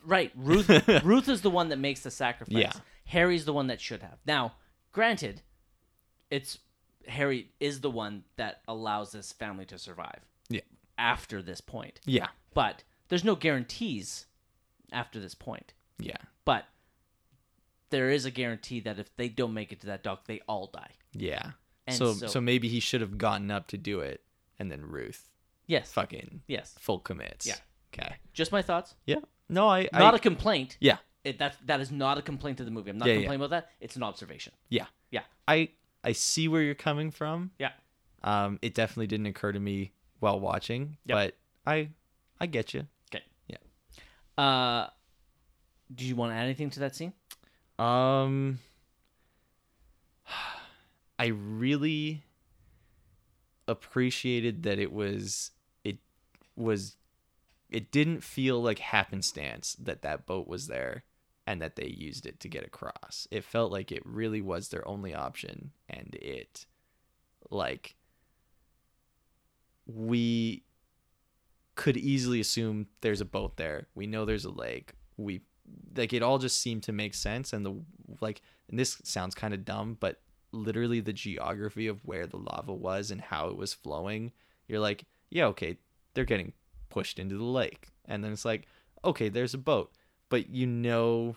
Right. 0.06 0.32
Ruth 0.36 0.70
Ruth 1.04 1.30
is 1.30 1.42
the 1.42 1.50
one 1.50 1.70
that 1.70 1.80
makes 1.80 2.02
the 2.02 2.12
sacrifice. 2.12 2.56
Yeah. 2.56 2.72
Harry's 3.06 3.46
the 3.46 3.54
one 3.54 3.68
that 3.68 3.82
should 3.82 4.02
have. 4.02 4.20
Now, 4.26 4.54
granted, 4.92 5.42
it's 6.30 6.60
Harry 7.08 7.52
is 7.60 7.82
the 7.82 7.90
one 7.90 8.24
that 8.38 8.62
allows 8.68 9.12
this 9.12 9.32
family 9.32 9.66
to 9.66 9.78
survive 9.78 10.20
yeah, 10.50 10.62
after 10.98 11.42
this 11.42 11.62
point. 11.62 12.00
yeah, 12.06 12.28
But 12.54 12.84
there's 13.10 13.24
no 13.24 13.36
guarantees 13.36 14.26
after 14.92 15.20
this 15.20 15.36
point. 15.36 15.74
yeah, 16.00 16.18
But 16.46 16.66
there 17.90 18.10
is 18.10 18.26
a 18.26 18.32
guarantee 18.32 18.80
that 18.82 19.00
if 19.00 19.16
they 19.18 19.30
don't 19.30 19.54
make 19.54 19.72
it 19.72 19.82
to 19.82 19.88
that 19.88 20.04
dock, 20.04 20.26
they 20.26 20.40
all 20.48 20.68
die. 20.68 20.92
yeah. 21.14 21.52
And 21.86 21.98
So, 21.98 22.14
so- 22.14 22.28
so 22.28 22.40
maybe 22.42 22.70
he 22.70 22.80
should 22.80 23.02
have 23.02 23.18
gotten 23.18 23.52
up 23.52 23.68
to 23.68 23.78
do 23.78 24.00
it, 24.00 24.24
and 24.58 24.72
then 24.72 24.86
Ruth 24.86 25.30
Yes. 25.68 25.92
fucking 25.92 26.44
Yes. 26.48 26.76
full 26.80 27.00
commits. 27.00 27.46
Yeah. 27.46 27.58
Okay. 27.94 28.16
Just 28.32 28.52
my 28.54 28.62
thoughts. 28.62 28.96
Yeah. 29.06 29.20
No, 29.50 29.68
I. 29.68 29.90
Not 29.92 30.14
I, 30.14 30.18
a 30.18 30.20
complaint. 30.20 30.78
Yeah. 30.80 30.98
It, 31.26 31.38
that 31.40 31.58
that 31.68 31.80
is 31.82 31.92
not 31.92 32.18
a 32.18 32.22
complaint 32.22 32.58
to 32.60 32.64
the 32.64 32.72
movie. 32.72 32.90
I'm 32.90 32.98
not 32.98 33.08
Yeah, 33.08 33.14
yeah. 33.16 33.20
complaining 33.22 33.46
about 33.46 33.50
that. 33.52 33.70
It's 33.82 33.96
an 33.98 34.04
observation. 34.04 34.54
Yeah. 34.70 34.88
Yeah. 35.12 35.24
I 35.48 35.70
I 36.04 36.12
see 36.12 36.48
where 36.48 36.62
you're 36.62 36.76
coming 36.76 37.12
from. 37.12 37.52
Yeah. 37.60 37.72
Um, 38.24 38.60
it 38.62 38.74
definitely 38.74 39.08
didn't 39.08 39.26
occur 39.28 39.52
to 39.52 39.60
me 39.60 39.92
while 40.20 40.40
watching, 40.40 40.98
Yep. 41.06 41.16
but 41.16 41.36
I 41.70 41.90
I 42.40 42.46
get 42.46 42.74
you. 42.74 42.88
Okay. 43.14 43.24
Yeah. 43.48 43.58
Uh, 44.44 44.90
do 45.94 46.06
you 46.06 46.16
want 46.16 46.32
to 46.32 46.36
add 46.36 46.44
anything 46.46 46.70
to 46.72 46.80
that 46.82 46.96
scene? 46.96 47.14
Um, 47.80 48.60
I 51.20 51.28
really 51.28 52.24
appreciated 53.68 54.64
that 54.64 54.80
it 54.80 54.92
was 54.92 55.52
it 55.84 55.98
was 56.56 56.98
it 57.70 57.92
didn't 57.92 58.22
feel 58.24 58.62
like 58.62 58.80
happenstance 58.80 59.76
that 59.80 60.02
that 60.02 60.26
boat 60.26 60.48
was 60.48 60.68
there 60.68 61.04
and 61.46 61.62
that 61.62 61.76
they 61.76 61.88
used 61.88 62.26
it 62.26 62.40
to 62.40 62.50
get 62.50 62.66
across. 62.66 63.28
It 63.32 63.44
felt 63.44 63.72
like 63.72 63.92
it 63.92 64.06
really 64.06 64.42
was 64.42 64.70
their 64.70 64.88
only 64.88 65.14
option 65.14 65.72
and 65.90 66.16
it 66.16 66.66
like 67.50 67.96
we 69.86 70.64
could 71.76 71.98
easily 71.98 72.40
assume 72.40 72.88
there's 73.02 73.22
a 73.22 73.26
boat 73.26 73.58
there. 73.58 73.88
We 73.96 74.08
know 74.08 74.26
there's 74.26 74.46
a 74.46 74.52
lake. 74.52 74.94
We 75.18 75.42
like 75.96 76.14
it 76.14 76.24
all 76.24 76.38
just 76.38 76.60
seemed 76.60 76.84
to 76.84 76.92
make 76.92 77.14
sense 77.14 77.54
and 77.54 77.66
the 77.66 77.76
like 78.22 78.42
and 78.70 78.80
this 78.80 79.02
sounds 79.04 79.36
kind 79.36 79.54
of 79.54 79.66
dumb, 79.66 79.98
but 80.00 80.22
literally 80.52 81.00
the 81.00 81.14
geography 81.14 81.88
of 81.88 82.06
where 82.06 82.28
the 82.28 82.38
lava 82.38 82.74
was 82.74 83.12
and 83.12 83.20
how 83.20 83.48
it 83.48 83.58
was 83.58 83.74
flowing, 83.74 84.32
you're 84.68 84.80
like, 84.80 85.06
yeah, 85.30 85.46
okay, 85.48 85.78
they're 86.14 86.26
getting 86.26 86.54
pushed 86.90 87.20
into 87.20 87.38
the 87.38 87.44
lake. 87.44 87.90
And 88.06 88.24
then 88.24 88.32
it's 88.32 88.46
like, 88.46 88.68
okay, 89.04 89.30
there's 89.30 89.54
a 89.54 89.60
boat. 89.60 89.92
But 90.34 90.50
you 90.50 90.66
know 90.66 91.36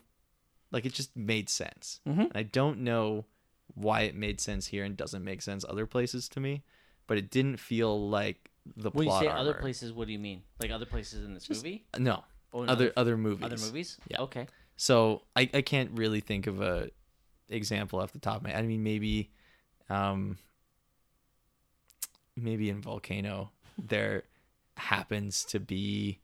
like 0.71 0.87
it 0.87 0.95
just 0.95 1.15
made 1.15 1.51
sense. 1.51 2.01
Mhm. 2.09 2.29
And 2.29 2.33
I 2.35 2.45
don't 2.45 2.79
know 2.81 3.27
why 3.75 4.01
it 4.09 4.15
made 4.15 4.41
sense 4.41 4.69
here 4.69 4.85
and 4.85 4.97
doesn't 4.97 5.23
make 5.23 5.43
sense 5.43 5.67
other 5.69 5.85
places 5.85 6.31
to 6.31 6.41
me, 6.41 6.63
but 7.07 7.19
it 7.19 7.31
didn't 7.31 7.59
feel 7.59 8.09
like 8.09 8.51
the 8.75 8.89
When 8.89 9.05
you 9.05 9.11
plot 9.11 9.23
say 9.25 9.29
other 9.29 9.53
places, 9.53 9.93
what 9.93 10.07
do 10.07 10.15
you 10.15 10.19
mean? 10.19 10.45
Like 10.63 10.71
other 10.71 10.87
places 10.87 11.27
in 11.27 11.35
this 11.35 11.51
movie? 11.51 11.85
No, 11.99 12.25
in 12.55 12.71
other 12.71 12.91
other 12.97 13.19
movies. 13.19 13.45
other 13.45 13.59
movies? 13.59 13.99
Yeah. 14.09 14.23
Okay. 14.23 14.47
So 14.77 15.25
I, 15.37 15.51
I 15.53 15.61
can't 15.61 15.91
really 15.91 16.21
think 16.21 16.47
of 16.47 16.63
a 16.63 16.89
example 17.51 18.01
off 18.01 18.15
the 18.15 18.19
top 18.19 18.39
of 18.39 18.45
my 18.45 18.57
I 18.57 18.63
mean 18.63 18.83
maybe 18.83 19.31
um 19.91 20.39
maybe 22.35 22.71
in 22.71 22.81
Volcano 22.81 23.51
there 23.77 24.23
happens 24.79 25.45
to 25.45 25.61
be 25.61 26.21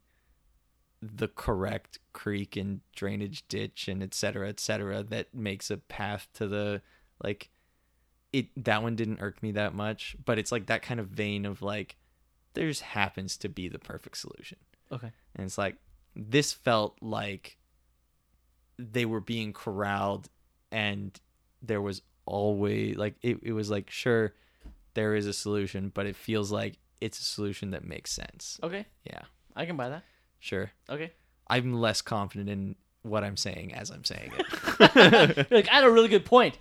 the 1.03 1.27
correct 1.27 1.99
creek 2.13 2.57
and 2.57 2.81
drainage 2.95 3.47
ditch 3.49 3.89
and 3.89 4.03
et 4.03 4.15
cetera, 4.15 4.49
et 4.49 4.61
cetera, 4.61 5.03
that 5.03 5.35
makes 5.35 5.71
a 5.71 5.77
path 5.77 6.29
to 6.35 6.47
the 6.47 6.81
like 7.23 7.51
it 8.33 8.47
that 8.65 8.83
one 8.83 8.95
didn't 8.95 9.21
irk 9.21 9.43
me 9.43 9.53
that 9.53 9.75
much, 9.75 10.17
but 10.25 10.39
it's 10.39 10.53
like 10.53 10.67
that 10.67 10.83
kind 10.83 11.01
of 11.01 11.09
vein 11.09 11.45
of 11.45 11.61
like 11.61 11.97
there's 12.55 12.81
happens 12.81 13.37
to 13.39 13.49
be 13.49 13.69
the 13.69 13.79
perfect 13.79 14.17
solution. 14.17 14.59
Okay. 14.93 15.11
And 15.35 15.47
it's 15.47 15.59
like 15.59 15.77
this 16.15 16.53
felt 16.53 16.97
like 17.01 17.57
they 18.79 19.05
were 19.05 19.21
being 19.21 19.53
corralled 19.53 20.29
and 20.71 21.19
there 21.63 21.83
was 21.83 22.03
always 22.27 22.97
like 22.97 23.17
it, 23.23 23.39
it 23.43 23.53
was 23.53 23.71
like 23.71 23.91
sure 23.91 24.35
there 24.95 25.15
is 25.15 25.27
a 25.27 25.33
solution, 25.33 25.91
but 25.93 26.07
it 26.07 26.15
feels 26.15 26.53
like 26.53 26.79
it's 27.01 27.19
a 27.19 27.25
solution 27.25 27.71
that 27.71 27.85
makes 27.85 28.13
sense. 28.13 28.61
Okay. 28.63 28.87
Yeah. 29.05 29.23
I 29.57 29.67
can 29.67 29.77
buy 29.77 29.89
that. 29.89 30.05
Sure. 30.43 30.73
Okay. 30.91 31.13
I'm 31.47 31.73
less 31.73 32.03
confident 32.03 32.51
in 32.51 32.75
what 33.03 33.23
I'm 33.23 33.37
saying 33.37 33.75
as 33.75 33.91
I'm 33.91 34.05
saying 34.05 34.33
it. 34.37 35.47
Like, 35.53 35.69
I 35.69 35.75
had 35.77 35.85
a 35.85 35.91
really 35.91 36.09
good 36.09 36.25
point. 36.25 36.59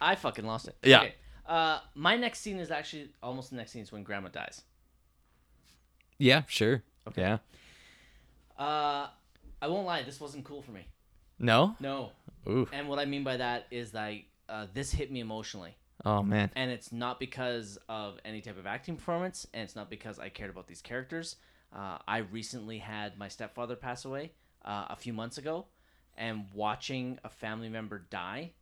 I 0.00 0.14
fucking 0.16 0.44
lost 0.44 0.68
it. 0.68 0.76
Yeah. 0.82 0.98
Okay. 1.00 1.14
Uh, 1.46 1.78
my 1.94 2.16
next 2.16 2.40
scene 2.40 2.58
is 2.58 2.70
actually 2.70 3.08
almost 3.22 3.48
the 3.50 3.56
next 3.56 3.72
scene 3.72 3.82
is 3.82 3.90
when 3.90 4.02
Grandma 4.02 4.28
dies. 4.28 4.60
yeah, 6.18 6.42
sure. 6.46 6.82
Okay. 7.08 7.22
Yeah. 7.22 7.38
Uh, 8.58 9.08
I 9.62 9.66
won't 9.68 9.86
lie, 9.86 10.02
this 10.02 10.20
wasn't 10.20 10.44
cool 10.44 10.60
for 10.62 10.72
me. 10.72 10.86
No? 11.38 11.74
No. 11.80 12.10
Ooh. 12.46 12.68
And 12.72 12.86
what 12.88 12.98
I 12.98 13.06
mean 13.06 13.24
by 13.24 13.38
that 13.38 13.66
is 13.70 13.94
like 13.94 14.26
uh, 14.48 14.66
this 14.74 14.92
hit 14.92 15.10
me 15.10 15.20
emotionally. 15.20 15.74
Oh 16.04 16.22
man. 16.22 16.50
and 16.56 16.70
it's 16.70 16.90
not 16.92 17.18
because 17.20 17.78
of 17.88 18.18
any 18.24 18.40
type 18.40 18.58
of 18.58 18.66
acting 18.66 18.96
performance, 18.96 19.46
and 19.54 19.62
it's 19.62 19.76
not 19.76 19.88
because 19.88 20.18
I 20.18 20.28
cared 20.28 20.50
about 20.50 20.66
these 20.66 20.82
characters. 20.82 21.36
Uh, 21.74 21.98
I 22.06 22.18
recently 22.18 22.78
had 22.78 23.18
my 23.18 23.28
stepfather 23.28 23.76
pass 23.76 24.04
away 24.04 24.32
uh, 24.64 24.86
a 24.90 24.96
few 24.96 25.12
months 25.12 25.38
ago, 25.38 25.66
and 26.16 26.44
watching 26.54 27.18
a 27.24 27.28
family 27.30 27.68
member 27.68 27.98
die 28.10 28.52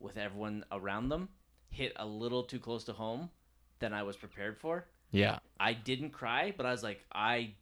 with 0.00 0.16
everyone 0.16 0.64
around 0.70 1.08
them 1.08 1.28
hit 1.70 1.92
a 1.96 2.06
little 2.06 2.42
too 2.42 2.58
close 2.58 2.84
to 2.84 2.92
home 2.92 3.30
than 3.78 3.92
I 3.92 4.02
was 4.02 4.16
prepared 4.16 4.58
for. 4.58 4.86
Yeah. 5.10 5.38
I 5.58 5.72
didn't 5.72 6.10
cry, 6.10 6.52
but 6.56 6.66
I 6.66 6.70
was 6.70 6.82
like, 6.82 7.04
I, 7.12 7.54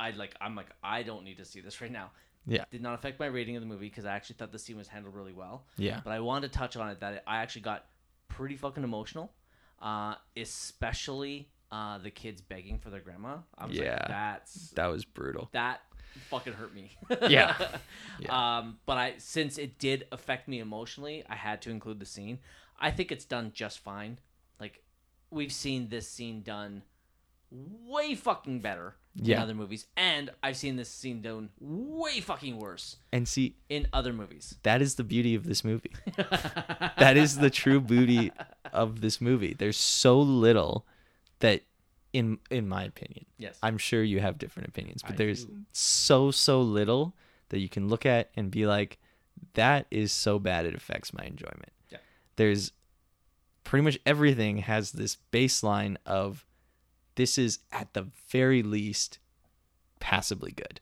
I 0.00 0.10
like, 0.10 0.34
I'm 0.40 0.54
like, 0.56 0.68
I 0.82 1.02
don't 1.02 1.24
need 1.24 1.36
to 1.38 1.44
see 1.44 1.60
this 1.60 1.80
right 1.80 1.90
now. 1.92 2.10
Yeah. 2.46 2.64
Did 2.70 2.82
not 2.82 2.94
affect 2.94 3.20
my 3.20 3.26
rating 3.26 3.56
of 3.56 3.62
the 3.62 3.68
movie 3.68 3.88
because 3.88 4.04
I 4.04 4.14
actually 4.16 4.36
thought 4.36 4.52
the 4.52 4.58
scene 4.58 4.76
was 4.76 4.88
handled 4.88 5.14
really 5.14 5.32
well 5.34 5.66
Yeah. 5.76 6.00
but 6.02 6.12
I 6.12 6.20
wanted 6.20 6.50
to 6.52 6.58
touch 6.58 6.76
on 6.76 6.88
it 6.88 7.00
that 7.00 7.22
I 7.26 7.38
actually 7.38 7.62
got 7.62 7.84
pretty 8.28 8.56
fucking 8.56 8.82
emotional, 8.84 9.32
uh, 9.82 10.14
especially 10.36 11.50
uh, 11.70 11.98
the 11.98 12.10
kids 12.10 12.40
begging 12.40 12.78
for 12.78 12.90
their 12.90 13.00
grandma. 13.00 13.38
I 13.56 13.66
was 13.66 13.76
Yeah. 13.76 13.92
like, 14.00 14.08
that's 14.08 14.70
That 14.70 14.86
was 14.86 15.04
brutal. 15.04 15.48
that 15.52 15.80
fucking 16.30 16.54
hurt 16.54 16.74
me. 16.74 16.90
Yeah. 17.28 17.54
Yeah. 18.20 18.58
Um, 18.58 18.78
but 18.86 18.98
I 18.98 19.14
since 19.18 19.58
it 19.58 19.78
did 19.78 20.06
affect 20.10 20.48
me 20.48 20.58
emotionally, 20.58 21.24
I 21.28 21.36
had 21.36 21.62
to 21.62 21.70
include 21.70 22.00
the 22.00 22.06
scene. 22.06 22.38
I 22.80 22.90
think 22.90 23.12
it's 23.12 23.24
done 23.24 23.52
just 23.54 23.78
fine. 23.80 24.18
Like 24.58 24.82
we've 25.30 25.52
seen 25.52 25.88
this 25.88 26.08
scene 26.08 26.42
done 26.42 26.82
way 27.50 28.14
fucking 28.14 28.60
better 28.60 28.96
in 29.22 29.34
other 29.38 29.54
movies, 29.54 29.86
and 29.96 30.30
I've 30.42 30.56
seen 30.56 30.76
this 30.76 30.88
scene 30.88 31.22
done 31.22 31.48
way 31.60 32.20
fucking 32.20 32.58
worse 32.58 32.96
And 33.12 33.26
see, 33.26 33.56
in 33.68 33.86
other 33.92 34.12
movies. 34.12 34.56
that 34.64 34.80
is 34.82 34.94
the 34.96 35.02
beauty 35.04 35.34
of 35.34 35.44
this 35.44 35.64
movie. 35.64 35.90
that 36.98 37.16
is 37.16 37.38
the 37.38 37.50
true 37.50 37.80
beauty 37.80 38.32
of 38.72 39.00
this 39.00 39.20
movie. 39.20 39.54
There's 39.58 39.76
so 39.76 40.18
little 40.20 40.86
that 41.40 41.62
in 42.12 42.38
in 42.50 42.68
my 42.68 42.84
opinion. 42.84 43.26
Yes. 43.38 43.58
I'm 43.62 43.78
sure 43.78 44.02
you 44.02 44.20
have 44.20 44.38
different 44.38 44.68
opinions, 44.68 45.02
but 45.02 45.12
I 45.12 45.16
there's 45.16 45.44
do. 45.44 45.56
so 45.72 46.30
so 46.30 46.60
little 46.60 47.14
that 47.50 47.58
you 47.58 47.68
can 47.68 47.88
look 47.88 48.06
at 48.06 48.30
and 48.36 48.50
be 48.50 48.66
like 48.66 48.98
that 49.54 49.86
is 49.90 50.12
so 50.12 50.38
bad 50.38 50.66
it 50.66 50.74
affects 50.74 51.12
my 51.12 51.24
enjoyment. 51.24 51.72
Yeah. 51.90 51.98
There's 52.36 52.72
pretty 53.64 53.84
much 53.84 53.98
everything 54.06 54.58
has 54.58 54.92
this 54.92 55.16
baseline 55.32 55.96
of 56.06 56.46
this 57.14 57.36
is 57.36 57.58
at 57.72 57.92
the 57.94 58.08
very 58.30 58.62
least 58.62 59.18
passably 60.00 60.52
good. 60.52 60.80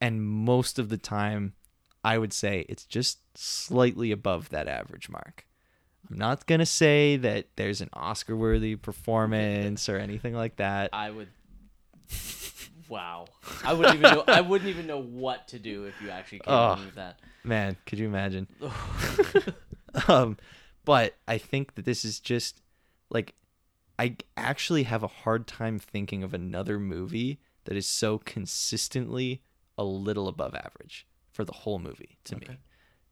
And 0.00 0.22
most 0.22 0.78
of 0.78 0.88
the 0.88 0.98
time 0.98 1.54
I 2.02 2.18
would 2.18 2.32
say 2.32 2.66
it's 2.68 2.84
just 2.84 3.18
slightly 3.36 4.10
above 4.10 4.50
that 4.50 4.68
average 4.68 5.08
mark. 5.08 5.46
I'm 6.10 6.18
not 6.18 6.46
going 6.46 6.58
to 6.58 6.66
say 6.66 7.16
that 7.16 7.46
there's 7.56 7.80
an 7.80 7.88
Oscar 7.92 8.36
worthy 8.36 8.76
performance 8.76 9.88
or 9.88 9.96
anything 9.96 10.34
like 10.34 10.56
that. 10.56 10.90
I 10.92 11.10
would. 11.10 11.28
Wow. 12.88 13.24
I 13.64 13.72
wouldn't 13.72 13.96
even 13.96 14.12
know. 14.14 14.24
I 14.28 14.40
wouldn't 14.42 14.68
even 14.68 14.86
know 14.86 15.00
what 15.00 15.48
to 15.48 15.58
do 15.58 15.84
if 15.84 15.94
you 16.02 16.10
actually 16.10 16.40
came 16.40 16.54
Oh. 16.54 16.76
with 16.84 16.94
that. 16.96 17.18
Man, 17.42 17.76
could 17.86 17.98
you 17.98 18.06
imagine? 18.06 18.46
um, 20.08 20.36
but 20.84 21.14
I 21.26 21.38
think 21.38 21.74
that 21.76 21.84
this 21.84 22.04
is 22.04 22.20
just 22.20 22.60
like 23.10 23.34
I 23.98 24.16
actually 24.36 24.82
have 24.84 25.02
a 25.02 25.06
hard 25.08 25.46
time 25.46 25.78
thinking 25.78 26.22
of 26.22 26.34
another 26.34 26.78
movie 26.78 27.40
that 27.64 27.76
is 27.76 27.86
so 27.86 28.18
consistently 28.18 29.42
a 29.78 29.84
little 29.84 30.28
above 30.28 30.54
average 30.54 31.06
for 31.32 31.44
the 31.44 31.52
whole 31.52 31.78
movie 31.78 32.18
to 32.24 32.36
me. 32.36 32.46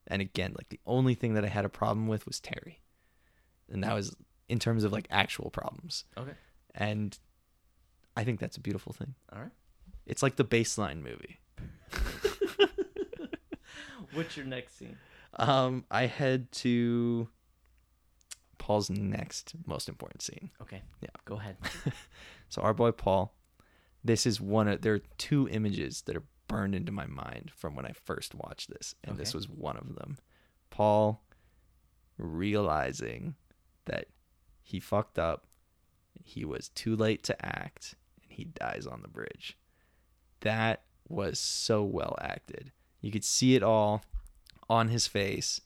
And 0.06 0.20
again, 0.20 0.52
like 0.56 0.68
the 0.68 0.80
only 0.86 1.14
thing 1.14 1.34
that 1.34 1.44
I 1.44 1.48
had 1.48 1.64
a 1.64 1.68
problem 1.70 2.08
with 2.08 2.26
was 2.26 2.40
Terry. 2.40 2.81
And 3.72 3.82
that 3.84 3.94
was 3.94 4.14
in 4.48 4.58
terms 4.58 4.84
of 4.84 4.92
like 4.92 5.06
actual 5.10 5.50
problems. 5.50 6.04
Okay. 6.16 6.32
And 6.74 7.18
I 8.16 8.24
think 8.24 8.38
that's 8.38 8.56
a 8.56 8.60
beautiful 8.60 8.92
thing. 8.92 9.14
All 9.32 9.40
right. 9.40 9.50
It's 10.06 10.22
like 10.22 10.36
the 10.36 10.44
baseline 10.44 11.02
movie. 11.02 11.40
What's 14.14 14.36
your 14.36 14.46
next 14.46 14.78
scene? 14.78 14.96
Um, 15.36 15.84
I 15.90 16.06
head 16.06 16.52
to 16.52 17.28
Paul's 18.58 18.90
next 18.90 19.54
most 19.66 19.88
important 19.88 20.22
scene. 20.22 20.50
Okay. 20.60 20.82
Yeah. 21.00 21.08
Go 21.24 21.36
ahead. 21.36 21.56
So 22.52 22.60
our 22.60 22.74
boy 22.74 22.90
Paul, 22.90 23.34
this 24.04 24.26
is 24.26 24.38
one 24.38 24.68
of 24.68 24.82
there 24.82 24.92
are 24.92 25.00
two 25.16 25.48
images 25.48 26.02
that 26.02 26.16
are 26.16 26.24
burned 26.48 26.74
into 26.74 26.92
my 26.92 27.06
mind 27.06 27.50
from 27.56 27.74
when 27.74 27.86
I 27.86 27.92
first 27.92 28.34
watched 28.34 28.68
this, 28.68 28.94
and 29.02 29.16
this 29.16 29.32
was 29.32 29.48
one 29.48 29.78
of 29.78 29.94
them. 29.94 30.18
Paul 30.68 31.24
realizing 32.18 33.36
that 33.86 34.06
he 34.62 34.80
fucked 34.80 35.18
up, 35.18 35.46
he 36.22 36.44
was 36.44 36.68
too 36.68 36.94
late 36.96 37.22
to 37.24 37.44
act, 37.44 37.94
and 38.22 38.32
he 38.32 38.44
dies 38.44 38.86
on 38.86 39.02
the 39.02 39.08
bridge. 39.08 39.58
That 40.40 40.82
was 41.08 41.38
so 41.38 41.82
well 41.82 42.16
acted. 42.20 42.72
You 43.00 43.10
could 43.10 43.24
see 43.24 43.54
it 43.54 43.62
all 43.62 44.02
on 44.68 44.88
his 44.88 45.06
face. 45.06 45.60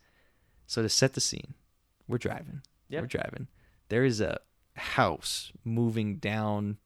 So 0.66 0.82
to 0.82 0.88
set 0.88 1.12
the 1.14 1.20
scene, 1.20 1.54
we're 2.08 2.18
driving. 2.18 2.62
Yep. 2.88 3.02
We're 3.02 3.06
driving. 3.08 3.48
There 3.88 4.04
is 4.04 4.20
a 4.20 4.40
house 4.74 5.52
moving 5.64 6.16
down 6.16 6.78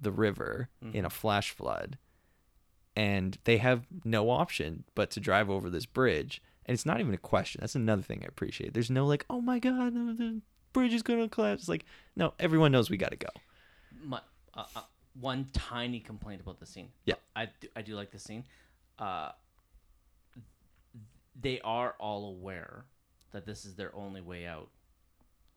the 0.00 0.12
river 0.12 0.68
in 0.80 0.88
mm-hmm. 0.88 1.06
a 1.06 1.10
flash 1.10 1.50
flood 1.50 1.98
and 2.96 3.38
they 3.44 3.58
have 3.58 3.86
no 4.04 4.30
option 4.30 4.84
but 4.94 5.10
to 5.10 5.20
drive 5.20 5.50
over 5.50 5.68
this 5.68 5.86
bridge 5.86 6.42
and 6.66 6.74
it's 6.74 6.86
not 6.86 7.00
even 7.00 7.14
a 7.14 7.18
question 7.18 7.60
that's 7.60 7.74
another 7.74 8.02
thing 8.02 8.20
i 8.22 8.26
appreciate 8.26 8.74
there's 8.74 8.90
no 8.90 9.06
like 9.06 9.24
oh 9.28 9.40
my 9.40 9.58
god 9.58 9.94
bridge 10.74 10.92
is 10.92 11.02
gonna 11.02 11.28
collapse 11.30 11.62
it's 11.62 11.68
like 11.70 11.86
no 12.16 12.34
everyone 12.38 12.70
knows 12.70 12.90
we 12.90 12.98
gotta 12.98 13.16
go 13.16 13.28
My, 14.04 14.20
uh, 14.52 14.64
uh, 14.76 14.80
one 15.18 15.46
tiny 15.54 16.00
complaint 16.00 16.40
about 16.42 16.58
the 16.60 16.66
scene. 16.66 16.88
Yeah. 17.06 17.14
I 17.36 17.46
do, 17.60 17.68
I 17.76 17.82
do 17.82 17.94
like 17.94 18.10
the 18.10 18.18
scene. 18.18 18.44
Uh, 18.98 19.30
they 21.40 21.60
are 21.62 21.94
all 21.98 22.28
aware 22.28 22.84
that 23.32 23.46
this 23.46 23.64
is 23.64 23.74
their 23.74 23.94
only 23.94 24.20
way 24.20 24.44
out. 24.46 24.68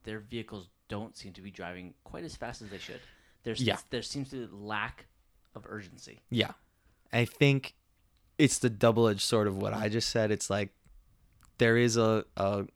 Their 0.03 0.19
vehicles 0.19 0.67
don't 0.89 1.17
seem 1.17 1.33
to 1.33 1.41
be 1.41 1.51
driving 1.51 1.93
quite 2.03 2.23
as 2.23 2.35
fast 2.35 2.61
as 2.61 2.69
they 2.69 2.77
should. 2.77 2.99
There's 3.43 3.61
Yeah. 3.61 3.77
there 3.89 4.01
seems 4.01 4.29
to 4.29 4.47
be 4.47 4.55
lack 4.55 5.05
of 5.55 5.65
urgency. 5.67 6.21
yeah 6.29 6.51
i 7.11 7.25
think 7.25 7.73
it's 8.37 8.59
the 8.59 8.69
double-edged 8.69 9.21
sword 9.21 9.47
of 9.47 9.57
what 9.57 9.73
i 9.73 9.89
just 9.89 10.09
said 10.11 10.29
it's 10.29 10.51
like 10.51 10.69
there 11.57 11.77
is 11.77 11.97
a, 11.97 12.25
a 12.35 12.67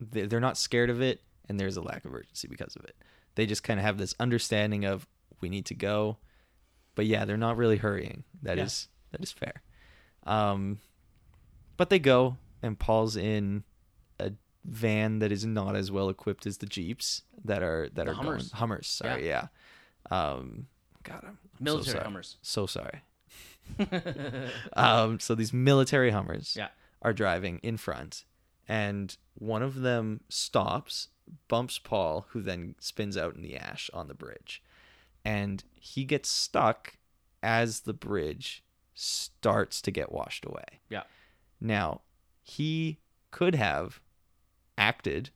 they- 0.00 0.24
they're 0.24 0.40
not 0.40 0.56
scared 0.56 0.88
of 0.88 1.02
it 1.02 1.20
and 1.48 1.58
there's 1.60 1.76
a 1.76 1.82
lack 1.82 2.04
of 2.04 2.14
urgency 2.14 2.48
because 2.48 2.74
of 2.76 2.84
it 2.84 2.96
they 3.34 3.46
just 3.46 3.62
kind 3.62 3.78
of 3.80 3.84
have 3.86 3.98
this 3.98 4.14
understanding 4.18 4.84
of 4.84 5.06
we 5.40 5.48
need 5.48 5.66
to 5.66 5.74
go 5.74 6.16
but 6.94 7.06
yeah 7.06 7.24
they're 7.24 7.36
not 7.36 7.56
really 7.56 7.76
hurrying 7.76 8.24
That 8.42 8.58
is 8.58 8.88
Yeah. 8.88 9.18
that 9.18 9.22
is 9.22 9.32
fair 9.32 9.62
um 10.24 10.78
but 11.76 11.90
they 11.90 11.98
go 11.98 12.36
and 12.62 12.78
paul's 12.78 13.16
in 13.16 13.64
a 14.18 14.32
van 14.64 15.18
that 15.20 15.30
is 15.30 15.44
not 15.44 15.76
as 15.76 15.90
well 15.92 16.08
equipped 16.08 16.46
as 16.46 16.58
the 16.58 16.66
jeeps 16.66 17.22
that 17.44 17.62
are 17.62 17.88
that 17.94 18.06
The 18.06 18.12
are 18.12 18.14
Hummers. 18.14 18.48
going 18.50 18.58
hummers 18.58 18.86
sorry 18.88 19.26
yeah, 19.28 19.48
um 20.10 20.66
god 21.04 21.20
i'm, 21.22 21.38
I'm 21.58 21.64
Military 21.64 21.84
so 21.84 21.92
sorry. 21.92 22.04
Hummers. 22.04 22.36
so 22.42 22.66
sorry 22.66 23.00
um 24.74 25.18
so 25.20 25.34
these 25.34 25.52
military 25.52 26.10
hummers 26.10 26.54
Yeah. 26.56 26.68
are 27.02 27.12
driving 27.12 27.58
in 27.62 27.76
front 27.76 28.24
and 28.68 29.16
one 29.34 29.62
of 29.62 29.80
them 29.82 30.20
stops 30.28 31.08
bumps 31.48 31.78
paul 31.78 32.26
who 32.30 32.40
then 32.40 32.74
spins 32.78 33.16
out 33.16 33.34
in 33.34 33.42
the 33.42 33.56
ash 33.56 33.90
on 33.92 34.08
the 34.08 34.14
bridge 34.14 34.62
and 35.24 35.64
he 35.74 36.04
gets 36.04 36.28
stuck 36.28 36.96
as 37.42 37.80
the 37.80 37.92
bridge 37.92 38.62
starts 38.94 39.82
to 39.82 39.90
get 39.90 40.12
washed 40.12 40.44
away 40.44 40.80
Yeah. 40.88 41.02
now 41.60 42.02
he 42.42 42.98
could 43.30 43.54
have 43.54 44.00
acted 44.78 45.30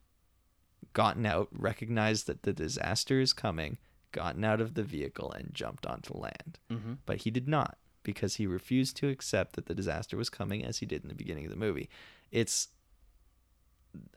gotten 0.93 1.26
out 1.26 1.49
recognized 1.53 2.26
that 2.26 2.43
the 2.43 2.53
disaster 2.53 3.20
is 3.20 3.32
coming 3.32 3.78
gotten 4.12 4.43
out 4.45 4.61
of 4.61 4.74
the 4.74 4.82
vehicle 4.82 5.30
and 5.32 5.51
jumped 5.53 5.86
onto 5.86 6.16
land 6.16 6.59
Mm-hmm. 6.70 6.95
but 7.07 7.18
he 7.22 7.30
did 7.30 7.49
not 7.49 7.76
because 8.03 8.36
he 8.36 8.47
refused 8.47 8.97
to 8.97 9.09
accept 9.09 9.55
that 9.57 9.66
the 9.66 9.74
disaster 9.74 10.16
was 10.16 10.30
coming 10.30 10.64
as 10.64 10.78
he 10.78 10.86
did 10.86 11.03
in 11.03 11.09
the 11.09 11.14
beginning 11.14 11.45
of 11.45 11.51
the 11.51 11.57
movie. 11.57 11.91
It's 12.32 12.68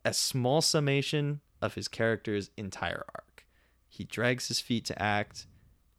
a 0.05 0.13
small 0.13 0.61
summation 0.61 1.41
of 1.63 1.75
his 1.75 1.87
character's 1.87 2.51
entire 2.57 3.05
arc. 3.15 3.45
He 3.87 4.03
drags 4.03 4.49
his 4.49 4.59
feet 4.59 4.83
to 4.85 5.01
act 5.01 5.47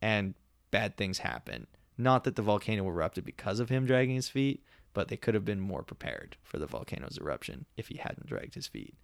and 0.02 0.34
bad 0.70 0.96
things 0.96 1.18
happen. 1.18 1.66
Not 1.96 2.24
that 2.24 2.36
the 2.36 2.42
volcano 2.42 2.86
erupted 2.86 3.24
because 3.24 3.60
of 3.60 3.70
him 3.70 3.86
dragging 3.86 4.14
his 4.14 4.28
feet, 4.28 4.62
but 4.92 5.08
they 5.08 5.16
could 5.16 5.34
have 5.34 5.44
been 5.44 5.60
more 5.60 5.82
prepared 5.82 6.36
for 6.42 6.58
the 6.58 6.66
volcano's 6.66 7.18
eruption 7.18 7.64
if 7.78 7.88
he 7.88 7.96
hadn't 7.96 8.26
dragged 8.26 8.54
his 8.54 8.66
feet. 8.66 8.94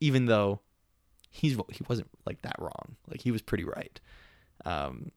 Even 0.00 0.26
though 0.26 0.60
he's 1.30 1.56
he 1.70 1.84
wasn't 1.88 2.08
like 2.24 2.40
that 2.40 2.56
wrong. 2.58 2.96
Like 3.06 3.20
he 3.20 3.30
was 3.30 3.42
pretty 3.42 3.64
right. 3.64 4.00
Um, 4.64 5.12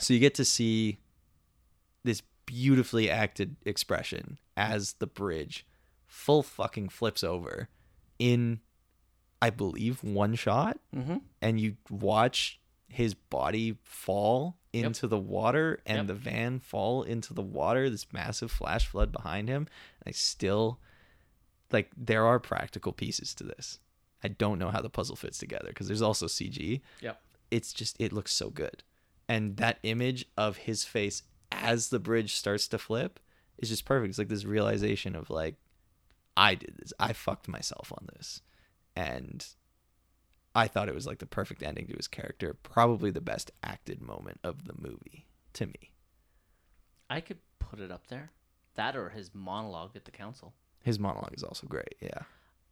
so 0.00 0.12
you 0.12 0.18
get 0.18 0.34
to 0.34 0.44
see 0.44 0.98
this 2.02 2.22
beautifully 2.46 3.08
acted 3.08 3.56
expression 3.64 4.38
as 4.56 4.94
the 4.94 5.06
bridge 5.06 5.66
full 6.06 6.42
fucking 6.42 6.88
flips 6.88 7.22
over 7.22 7.68
in 8.18 8.60
I 9.42 9.50
believe 9.50 10.02
one 10.04 10.34
shot 10.34 10.78
Mm-hmm. 10.94 11.16
and 11.42 11.60
you 11.60 11.76
watch 11.88 12.60
his 12.88 13.14
body 13.14 13.76
fall 13.84 14.56
Yep. 14.72 14.84
into 14.86 15.06
the 15.08 15.18
water 15.18 15.80
and 15.86 15.98
Yep. 15.98 16.06
the 16.06 16.14
van 16.14 16.58
fall 16.60 17.02
into 17.02 17.34
the 17.34 17.42
water 17.42 17.90
this 17.90 18.12
massive 18.12 18.50
flash 18.52 18.86
flood 18.86 19.10
behind 19.12 19.48
him 19.48 19.66
I 20.06 20.10
still 20.12 20.78
like 21.72 21.90
there 21.96 22.24
are 22.26 22.38
practical 22.38 22.92
pieces 22.92 23.34
to 23.34 23.44
this 23.44 23.78
I 24.22 24.28
don't 24.28 24.58
know 24.58 24.70
how 24.70 24.80
the 24.82 24.90
puzzle 24.90 25.16
fits 25.16 25.38
together 25.38 25.68
because 25.68 25.86
there's 25.88 26.02
also 26.02 26.26
CG 26.26 26.80
Yep. 27.00 27.20
it's 27.50 27.72
just 27.72 27.96
it 27.98 28.12
looks 28.12 28.32
so 28.32 28.50
good 28.50 28.82
and 29.28 29.56
that 29.56 29.78
image 29.82 30.26
of 30.36 30.56
his 30.58 30.84
face 30.84 31.22
as 31.52 31.88
the 31.88 31.98
bridge 31.98 32.34
starts 32.36 32.68
to 32.68 32.78
flip 32.78 33.18
is 33.58 33.68
just 33.70 33.84
perfect 33.84 34.10
it's 34.10 34.18
like 34.18 34.28
this 34.28 34.44
realization 34.44 35.16
of 35.16 35.30
like 35.30 35.56
i 36.36 36.54
did 36.54 36.76
this 36.78 36.92
i 37.00 37.12
fucked 37.12 37.48
myself 37.48 37.92
on 37.92 38.06
this 38.16 38.40
and 38.96 39.46
i 40.54 40.66
thought 40.66 40.88
it 40.88 40.94
was 40.94 41.06
like 41.06 41.18
the 41.18 41.26
perfect 41.26 41.62
ending 41.62 41.86
to 41.86 41.94
his 41.96 42.08
character 42.08 42.54
probably 42.62 43.10
the 43.10 43.20
best 43.20 43.50
acted 43.62 44.00
moment 44.00 44.38
of 44.42 44.64
the 44.66 44.74
movie 44.78 45.26
to 45.52 45.66
me 45.66 45.92
I 47.08 47.20
could 47.20 47.38
put 47.58 47.80
it 47.80 47.90
up 47.90 48.06
there. 48.06 48.30
That 48.76 48.94
or 48.94 49.08
his 49.08 49.34
monologue 49.34 49.96
at 49.96 50.04
the 50.04 50.12
council. 50.12 50.54
his 50.82 50.98
monologue 51.00 51.34
is 51.34 51.42
also 51.42 51.66
great 51.66 51.96
yeah 52.00 52.22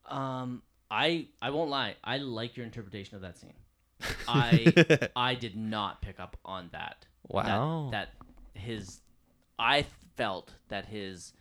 Um, 0.06 0.62
I 0.90 1.26
I 1.42 1.50
won't 1.50 1.70
lie. 1.70 1.96
I 2.04 2.18
like 2.18 2.56
your 2.56 2.64
interpretation 2.64 3.16
of 3.16 3.22
that 3.22 3.36
scene. 3.36 3.54
I 4.28 5.08
I 5.16 5.34
did 5.34 5.56
not 5.56 6.00
pick 6.02 6.20
up 6.20 6.36
on 6.44 6.68
that. 6.72 7.04
Wow. 7.28 7.88
That, 7.90 8.10
that 8.54 8.60
his 8.60 9.00
I 9.58 9.84
felt 10.16 10.52
that 10.68 10.86
his 10.86 11.32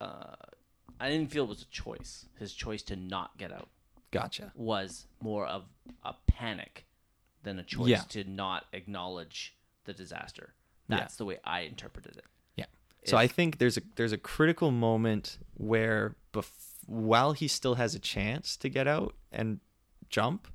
uh 0.00 0.34
I 1.00 1.08
didn't 1.08 1.30
feel 1.30 1.44
it 1.44 1.48
was 1.48 1.62
a 1.62 1.66
choice. 1.66 2.26
His 2.38 2.52
choice 2.52 2.82
to 2.84 2.96
not 2.96 3.36
get 3.38 3.52
out. 3.52 3.68
Gotcha. 4.12 4.50
was 4.56 5.06
more 5.22 5.46
of 5.46 5.66
a 6.04 6.14
panic 6.26 6.84
than 7.44 7.58
a 7.60 7.62
choice 7.62 7.88
Yeah. 7.88 8.00
to 8.08 8.24
not 8.24 8.66
acknowledge 8.72 9.56
the 9.84 9.92
disaster. 9.94 10.54
Yeah. 10.88 10.96
That's 10.96 11.14
the 11.16 11.24
way 11.24 11.38
I 11.44 11.60
interpreted 11.60 12.16
it. 12.16 12.24
Yeah. 12.56 12.64
So 13.04 13.16
I 13.16 13.28
think 13.28 13.58
there's 13.58 13.76
a 13.76 13.82
there's 13.94 14.12
a 14.12 14.18
critical 14.18 14.72
moment 14.72 15.38
where 15.54 16.16
bef- 16.32 16.50
while 16.86 17.32
he 17.34 17.46
still 17.46 17.76
has 17.76 17.94
a 17.94 18.00
chance 18.00 18.56
to 18.56 18.68
get 18.68 18.88
out 18.88 19.14
and 19.30 19.60
jump, 20.08 20.48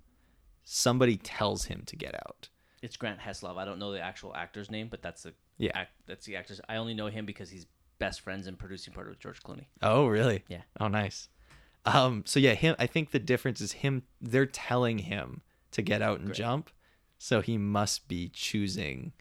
somebody 0.64 1.16
tells 1.18 1.66
him 1.66 1.84
to 1.86 1.96
get 1.96 2.14
out. 2.16 2.50
It's 2.82 2.98
Grant 2.98 3.20
Heslov. 3.20 3.58
I 3.58 3.66
don't 3.66 3.80
know 3.80 3.92
the 3.94 4.02
actual 4.02 4.36
actor's 4.36 4.70
name, 4.70 4.90
but 4.90 5.02
that's 5.02 5.24
the 5.24 5.34
Yeah. 5.58 5.72
act, 5.74 5.94
that's 6.08 6.26
the 6.26 6.36
actor's. 6.36 6.60
I 6.68 6.76
only 6.76 6.94
know 6.94 7.08
him 7.08 7.26
because 7.26 7.50
he's 7.50 7.66
best 8.00 8.22
friends 8.22 8.48
and 8.48 8.58
producing 8.58 8.94
part 8.94 9.10
with 9.10 9.20
George 9.20 9.42
Clooney. 9.42 9.66
Oh, 9.82 10.08
really? 10.08 10.44
Yeah. 10.48 10.62
Oh, 10.80 10.88
nice. 10.88 11.30
Um, 11.86 12.24
so 12.26 12.40
yeah, 12.40 12.54
him. 12.54 12.76
I 12.80 12.88
think 12.88 13.12
the 13.12 13.20
difference 13.20 13.62
is 13.62 13.74
him. 13.74 14.04
They're 14.20 14.46
telling 14.46 15.00
him 15.00 15.42
to 15.72 15.82
get 15.82 16.02
out 16.02 16.20
and 16.20 16.28
Great. 16.28 16.38
jump, 16.38 16.72
so 17.18 17.42
he 17.42 17.58
must 17.58 18.08
be 18.08 18.30
choosing 18.30 19.14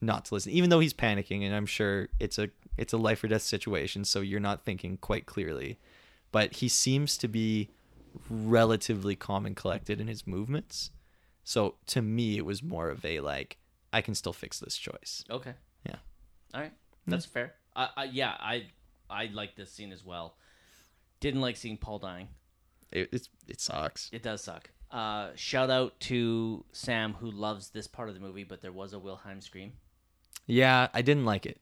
not 0.00 0.26
to 0.26 0.34
listen, 0.34 0.52
even 0.52 0.70
though 0.70 0.80
he's 0.80 0.94
panicking. 0.94 1.42
And 1.44 1.54
I'm 1.54 1.66
sure 1.66 2.08
it's 2.18 2.38
a 2.38 2.48
it's 2.78 2.92
a 2.92 2.98
life 2.98 3.22
or 3.22 3.28
death 3.28 3.42
situation, 3.42 4.04
so 4.04 4.20
you're 4.20 4.40
not 4.40 4.64
thinking 4.64 4.96
quite 4.96 5.26
clearly. 5.26 5.78
But 6.32 6.54
he 6.54 6.68
seems 6.68 7.18
to 7.18 7.28
be 7.28 7.70
relatively 8.30 9.14
calm 9.14 9.44
and 9.46 9.54
collected 9.54 10.00
in 10.00 10.08
his 10.08 10.26
movements. 10.26 10.90
So 11.44 11.76
to 11.86 12.02
me, 12.02 12.38
it 12.38 12.44
was 12.44 12.62
more 12.62 12.88
of 12.88 13.04
a 13.04 13.20
like, 13.20 13.58
I 13.92 14.00
can 14.00 14.14
still 14.14 14.32
fix 14.32 14.58
this 14.58 14.76
choice. 14.76 15.24
Okay. 15.30 15.54
Yeah. 15.86 15.96
All 16.54 16.60
right. 16.60 16.72
That's 17.06 17.24
fair. 17.24 17.54
I, 17.76 17.88
I 17.96 18.04
yeah, 18.04 18.34
I 18.40 18.66
I 19.08 19.26
like 19.26 19.54
this 19.54 19.70
scene 19.70 19.92
as 19.92 20.04
well. 20.04 20.34
Didn't 21.20 21.40
like 21.40 21.56
seeing 21.56 21.76
Paul 21.76 21.98
dying. 22.00 22.28
It 22.90 23.08
it's, 23.12 23.28
it 23.46 23.60
sucks. 23.60 24.08
It 24.12 24.22
does 24.22 24.42
suck. 24.42 24.70
Uh, 24.90 25.30
shout 25.34 25.68
out 25.70 25.98
to 26.00 26.64
Sam 26.72 27.14
who 27.14 27.30
loves 27.30 27.70
this 27.70 27.86
part 27.86 28.08
of 28.08 28.14
the 28.14 28.20
movie, 28.20 28.44
but 28.44 28.62
there 28.62 28.72
was 28.72 28.92
a 28.92 28.98
Wilhelm 28.98 29.40
scream. 29.40 29.72
Yeah, 30.46 30.88
I 30.94 31.02
didn't 31.02 31.24
like 31.24 31.44
it. 31.46 31.60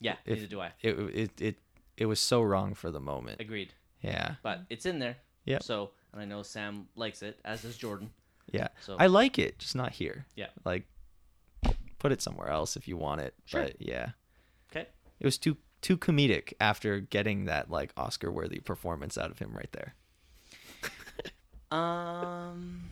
Yeah, 0.00 0.16
If- 0.26 0.36
neither 0.36 0.48
do 0.48 0.60
I. 0.60 0.72
it 0.82 0.98
it 1.14 1.40
it 1.40 1.56
it 1.96 2.06
was 2.06 2.20
so 2.20 2.42
wrong 2.42 2.74
for 2.74 2.90
the 2.90 3.00
moment. 3.00 3.40
Agreed. 3.40 3.72
Yeah, 4.02 4.34
But 4.42 4.62
it's 4.68 4.84
in 4.86 4.98
there. 4.98 5.16
Yeah. 5.44 5.58
So, 5.60 5.92
and 6.12 6.20
I 6.20 6.24
know 6.24 6.42
Sam 6.42 6.88
likes 6.96 7.22
it, 7.22 7.38
as 7.44 7.62
does 7.62 7.76
Jordan. 7.76 8.10
yeah. 8.50 8.68
So- 8.80 8.96
I 8.98 9.06
like 9.06 9.38
it, 9.38 9.58
just 9.60 9.76
not 9.76 9.92
here. 9.92 10.26
Yeah. 10.34 10.48
Like, 10.64 10.86
put 12.00 12.10
it 12.12 12.20
somewhere 12.20 12.48
else 12.48 12.76
if 12.76 12.88
you 12.88 12.96
want 12.96 13.20
it. 13.20 13.34
Sure. 13.44 13.62
But 13.62 13.76
yeah. 13.80 14.10
It 15.22 15.24
was 15.24 15.38
too 15.38 15.56
too 15.80 15.96
comedic 15.96 16.52
after 16.60 16.98
getting 16.98 17.44
that 17.44 17.70
like 17.70 17.92
Oscar 17.96 18.30
worthy 18.30 18.58
performance 18.58 19.16
out 19.16 19.30
of 19.30 19.38
him 19.38 19.52
right 19.54 19.70
there. 19.72 19.94
Um, 21.72 22.90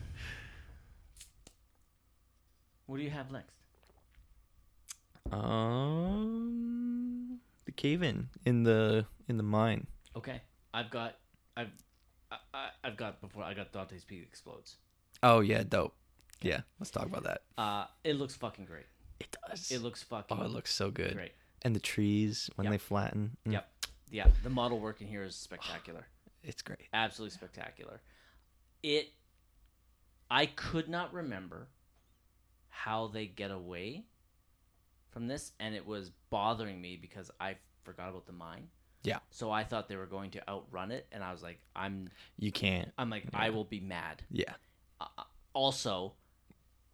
what 2.87 2.97
do 2.97 3.03
you 3.03 3.11
have 3.11 3.31
next? 3.31 3.53
Um, 5.31 7.39
the 7.65 7.71
cave 7.71 8.01
in 8.01 8.29
in 8.43 8.63
the 8.63 9.05
in 9.27 9.37
the 9.37 9.43
mine. 9.43 9.85
Okay, 10.15 10.41
I've 10.73 10.89
got, 10.89 11.17
I've, 11.55 11.69
I, 12.31 12.69
I've 12.83 12.97
got 12.97 13.21
before 13.21 13.43
I 13.43 13.53
got 13.53 13.71
Dante's 13.71 14.03
Peak 14.03 14.23
explodes. 14.23 14.77
Oh 15.21 15.41
yeah, 15.41 15.61
dope. 15.61 15.93
Yeah, 16.41 16.61
let's 16.79 16.89
talk 16.89 17.05
about 17.05 17.23
that. 17.25 17.41
Uh, 17.59 17.85
it 18.03 18.15
looks 18.15 18.35
fucking 18.35 18.65
great. 18.65 18.87
It 19.19 19.37
does. 19.47 19.69
It 19.69 19.83
looks 19.83 20.01
fucking. 20.01 20.35
oh, 20.39 20.43
it 20.43 20.49
looks 20.49 20.73
so 20.73 20.89
good. 20.89 21.13
great. 21.13 21.33
And 21.63 21.75
the 21.75 21.79
trees 21.79 22.49
when 22.55 22.65
Yep. 22.65 22.71
they 22.71 22.77
flatten. 22.77 23.37
mm, 23.45 23.53
Yep. 23.53 23.67
Yeah, 24.09 24.27
the 24.43 24.49
model 24.49 24.79
work 24.79 24.99
in 25.01 25.07
here 25.07 25.23
is 25.23 25.35
spectacular. 25.35 26.05
It's 26.43 26.63
great. 26.63 26.87
Absolutely 26.91 27.35
spectacular. 27.35 28.01
It. 28.81 29.09
I 30.31 30.47
could 30.47 30.89
not 30.89 31.13
remember 31.13 31.67
how 32.69 33.07
they 33.07 33.27
get 33.27 33.51
away 33.51 34.05
from 35.11 35.27
this, 35.27 35.51
and 35.59 35.75
it 35.75 35.85
was 35.85 36.09
bothering 36.31 36.81
me 36.81 36.97
because 36.97 37.29
I 37.39 37.57
forgot 37.83 38.09
about 38.09 38.25
the 38.25 38.31
mine. 38.33 38.69
Yeah. 39.03 39.19
So 39.29 39.51
I 39.51 39.63
thought 39.63 39.87
they 39.87 39.97
were 39.97 40.07
going 40.07 40.31
to 40.31 40.49
outrun 40.49 40.89
it, 40.91 41.05
and 41.11 41.23
I 41.23 41.31
was 41.31 41.43
like, 41.43 41.59
I'm, 41.75 42.09
You 42.39 42.51
can't. 42.51 42.91
I'm 42.97 43.11
like, 43.11 43.25
I 43.35 43.51
will 43.51 43.65
be 43.65 43.79
mad. 43.79 44.23
Yeah. 44.31 44.53
also 45.53 46.13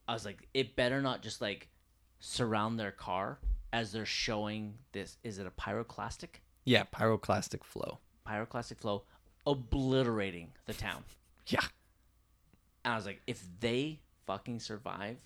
i 0.09 0.13
was 0.13 0.25
like 0.25 0.47
it 0.53 0.75
better 0.75 1.01
not 1.01 1.21
just 1.21 1.41
like 1.41 1.67
surround 2.19 2.79
their 2.79 2.91
car 2.91 3.37
as 3.73 3.91
they're 3.91 4.05
showing 4.05 4.75
this 4.93 5.17
is 5.23 5.39
it 5.39 5.47
a 5.47 5.51
pyroclastic 5.51 6.39
Yeah, 6.65 6.83
pyroclastic 6.93 7.63
flow. 7.63 7.99
pyroclastic 8.27 8.79
flow 8.79 9.03
obliterating 9.45 10.49
the 10.65 10.73
town 10.73 11.03
Yeah. 11.47 11.59
and 12.83 12.93
i 12.93 12.95
was 12.97 13.05
like 13.05 13.21
if 13.27 13.41
they 13.59 13.99
fucking 14.25 14.59
survive 14.59 15.17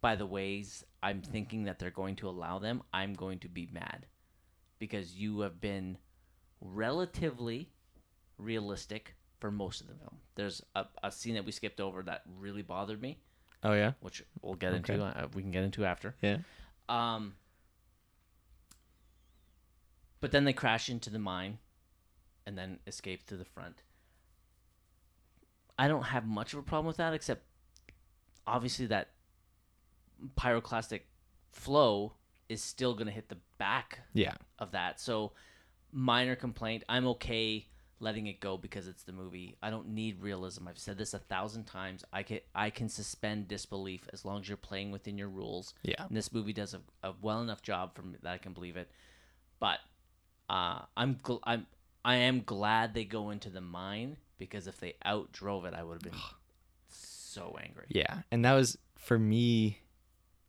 by 0.00 0.16
the 0.16 0.26
ways 0.26 0.84
i'm 1.02 1.22
thinking 1.22 1.64
that 1.64 1.78
they're 1.78 1.90
going 1.90 2.16
to 2.16 2.28
allow 2.28 2.58
them 2.58 2.82
i'm 2.92 3.14
going 3.14 3.38
to 3.40 3.48
be 3.48 3.68
mad 3.72 4.06
because 4.78 5.14
you 5.14 5.40
have 5.40 5.60
been 5.60 5.96
relatively 6.60 7.70
realistic 8.38 9.14
for 9.38 9.50
most 9.50 9.80
of 9.80 9.86
the 9.86 9.94
film 9.94 10.16
there's 10.34 10.62
a, 10.74 10.84
a 11.02 11.10
scene 11.12 11.34
that 11.34 11.44
we 11.44 11.52
skipped 11.52 11.80
over 11.80 12.02
that 12.02 12.22
really 12.38 12.62
bothered 12.62 13.00
me 13.00 13.18
Oh 13.62 13.72
yeah. 13.72 13.92
which 14.00 14.22
we'll 14.42 14.54
get 14.54 14.72
Okay. 14.74 14.94
into. 14.94 15.04
Uh, 15.04 15.26
we 15.34 15.42
can 15.42 15.50
get 15.50 15.64
into 15.64 15.84
after. 15.84 16.14
Yeah. 16.22 16.36
Um, 16.88 17.34
but 20.26 20.32
then 20.32 20.42
they 20.42 20.52
crash 20.52 20.88
into 20.88 21.08
the 21.08 21.20
mine, 21.20 21.58
and 22.46 22.58
then 22.58 22.80
escape 22.84 23.24
to 23.28 23.36
the 23.36 23.44
front. 23.44 23.82
I 25.78 25.86
don't 25.86 26.02
have 26.02 26.26
much 26.26 26.52
of 26.52 26.58
a 26.58 26.62
problem 26.62 26.86
with 26.86 26.96
that, 26.96 27.14
except 27.14 27.44
obviously 28.44 28.86
that 28.86 29.10
pyroclastic 30.36 31.02
flow 31.52 32.14
is 32.48 32.60
still 32.60 32.94
going 32.94 33.06
to 33.06 33.12
hit 33.12 33.28
the 33.28 33.38
back 33.56 34.00
Yeah. 34.14 34.34
of 34.58 34.72
that. 34.72 34.98
So 34.98 35.30
minor 35.92 36.34
complaint. 36.34 36.82
I'm 36.88 37.06
okay 37.06 37.68
letting 38.00 38.26
it 38.26 38.40
go 38.40 38.56
because 38.56 38.88
it's 38.88 39.04
the 39.04 39.12
movie. 39.12 39.56
I 39.62 39.70
don't 39.70 39.90
need 39.90 40.20
realism. 40.20 40.66
I've 40.66 40.76
said 40.78 40.98
this 40.98 41.14
a 41.14 41.20
thousand 41.20 41.66
times. 41.66 42.04
I 42.12 42.24
can 42.24 42.40
I 42.52 42.70
can 42.70 42.88
suspend 42.88 43.46
disbelief 43.46 44.08
as 44.12 44.24
long 44.24 44.40
as 44.40 44.48
you're 44.48 44.56
playing 44.56 44.90
within 44.90 45.16
your 45.16 45.28
rules. 45.28 45.72
Yeah. 45.84 46.04
And 46.08 46.16
this 46.16 46.32
movie 46.32 46.52
does 46.52 46.74
a, 46.74 46.80
a 47.04 47.12
well 47.22 47.42
enough 47.42 47.62
job 47.62 47.94
for 47.94 48.02
me 48.02 48.16
that 48.22 48.32
I 48.32 48.38
can 48.38 48.54
believe 48.54 48.76
it. 48.76 48.90
But 49.60 49.78
uh, 50.48 50.82
I'm 50.96 51.16
gl- 51.16 51.40
I'm 51.44 51.66
I 52.04 52.16
am 52.16 52.42
glad 52.42 52.94
they 52.94 53.04
go 53.04 53.30
into 53.30 53.50
the 53.50 53.60
mine 53.60 54.16
because 54.38 54.66
if 54.66 54.78
they 54.78 54.94
outdrove 55.04 55.64
it, 55.66 55.74
I 55.74 55.82
would 55.82 55.94
have 56.02 56.12
been 56.12 56.20
so 56.88 57.56
angry. 57.62 57.86
Yeah, 57.88 58.22
and 58.30 58.44
that 58.44 58.54
was 58.54 58.78
for 58.96 59.18
me. 59.18 59.80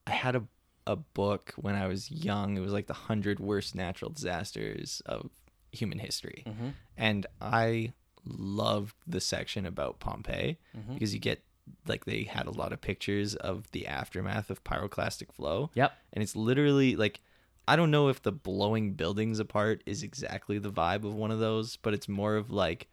I 0.05 0.11
had 0.11 0.35
a 0.35 0.43
a 0.85 0.95
book 0.95 1.53
when 1.57 1.75
I 1.75 1.87
was 1.87 2.09
young. 2.09 2.55
It 2.57 2.61
was 2.61 2.71
like 2.71 2.87
the 2.87 2.93
hundred 2.93 3.39
worst 3.39 3.75
natural 3.75 4.09
disasters 4.11 5.01
of 5.05 5.29
human 5.71 5.99
history, 5.99 6.43
Mhm. 6.47 6.73
and 6.95 7.25
I 7.41 7.93
loved 8.23 8.95
the 9.05 9.19
section 9.21 9.65
about 9.65 9.99
Pompeii 9.99 10.57
Mhm. 10.77 10.93
because 10.93 11.13
you 11.13 11.19
get 11.19 11.43
like 11.85 12.05
they 12.05 12.23
had 12.23 12.45
a 12.45 12.51
lot 12.51 12.71
of 12.71 12.79
pictures 12.79 13.35
of 13.35 13.69
the 13.71 13.85
aftermath 13.87 14.49
of 14.49 14.63
pyroclastic 14.63 15.31
flow. 15.33 15.69
Yep. 15.73 15.91
and 16.13 16.23
it's 16.23 16.35
literally 16.35 16.95
like 16.95 17.19
I 17.67 17.75
don't 17.75 17.91
know 17.91 18.07
if 18.07 18.21
the 18.21 18.31
blowing 18.31 18.93
buildings 18.93 19.39
apart 19.39 19.83
is 19.85 20.01
exactly 20.03 20.57
the 20.57 20.71
vibe 20.71 21.03
of 21.03 21.13
one 21.13 21.31
of 21.31 21.39
those, 21.39 21.75
but 21.77 21.93
it's 21.93 22.07
more 22.07 22.35
of 22.35 22.49
like 22.49 22.87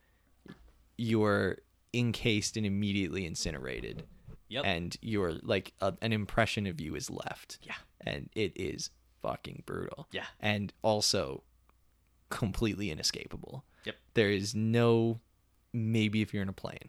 you're 0.97 1.59
encased 1.93 2.57
and 2.57 2.67
immediately 2.67 3.25
incinerated 3.27 4.05
Yep. 4.49 4.65
and 4.67 4.97
you're 5.01 5.33
like 5.43 5.73
a, 5.81 5.95
an 6.03 6.13
impression 6.13 6.67
of 6.67 6.81
you 6.81 6.95
is 6.97 7.09
left 7.11 7.59
Yeah. 7.63 7.75
and 8.01 8.29
it 8.35 8.53
is 8.57 8.91
fucking 9.23 9.63
brutal 9.67 10.07
Yeah. 10.13 10.27
and 10.41 10.73
also 10.83 11.43
completely 12.31 12.91
inescapable 12.91 13.65
Yep. 13.85 13.97
there 14.15 14.31
is 14.31 14.55
no 14.55 15.21
maybe 15.73 16.21
if 16.21 16.33
you're 16.35 16.43
in 16.43 16.49
a 16.49 16.53
plane 16.53 16.89